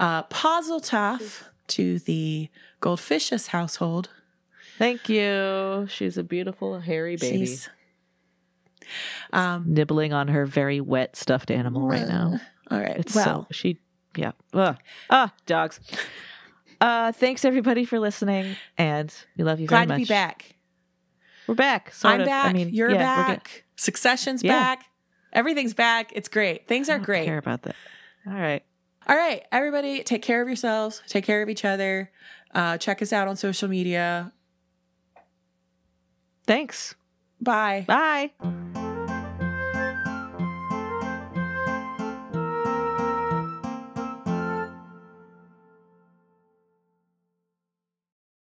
uh, 0.00 0.22
Pazel 0.24 0.80
Tough 0.84 1.44
to 1.68 1.98
the 2.00 2.48
Goldfish's 2.80 3.48
household. 3.48 4.08
Thank 4.78 5.08
you. 5.08 5.86
She's 5.90 6.16
a 6.18 6.22
beautiful 6.24 6.80
hairy 6.80 7.16
baby. 7.16 7.38
She's 7.46 7.68
um 9.32 9.64
nibbling 9.72 10.12
on 10.12 10.28
her 10.28 10.46
very 10.46 10.80
wet 10.80 11.16
stuffed 11.16 11.50
animal 11.50 11.86
right 11.88 12.06
now. 12.06 12.40
All 12.70 12.78
right. 12.78 12.96
It's 12.96 13.14
well, 13.14 13.24
so 13.24 13.46
she 13.50 13.78
yeah. 14.16 14.32
Ugh. 14.52 14.76
Ah, 15.10 15.32
dogs. 15.46 15.80
Uh 16.80 17.12
thanks 17.12 17.44
everybody 17.44 17.84
for 17.84 17.98
listening 17.98 18.56
and 18.78 19.14
we 19.36 19.44
love 19.44 19.60
you 19.60 19.66
glad 19.66 19.88
very 19.88 20.00
to 20.00 20.06
be 20.06 20.08
back. 20.08 20.54
We're 21.46 21.54
back. 21.54 21.92
Sort 21.92 22.14
I'm 22.14 22.20
of. 22.22 22.26
back. 22.26 22.46
I 22.46 22.52
mean, 22.52 22.70
You're 22.70 22.90
yeah, 22.90 22.98
back. 22.98 23.64
Succession's 23.76 24.42
Yeah. 24.42 24.52
back. 24.58 24.86
Everything's 25.32 25.74
back. 25.74 26.10
It's 26.14 26.28
great. 26.28 26.66
Things 26.68 26.88
I 26.88 26.94
are 26.94 26.98
don't 26.98 27.04
great. 27.04 27.26
care 27.26 27.38
about 27.38 27.62
that. 27.62 27.76
All 28.26 28.32
right. 28.32 28.62
All 29.06 29.16
right, 29.16 29.42
everybody, 29.52 30.02
take 30.02 30.22
care 30.22 30.40
of 30.40 30.48
yourselves. 30.48 31.02
Take 31.06 31.24
care 31.24 31.42
of 31.42 31.50
each 31.50 31.64
other. 31.64 32.10
Uh, 32.54 32.78
check 32.78 33.02
us 33.02 33.12
out 33.12 33.28
on 33.28 33.36
social 33.36 33.68
media. 33.68 34.32
Thanks. 36.46 36.94
Bye. 37.40 37.84
Bye. 37.86 38.93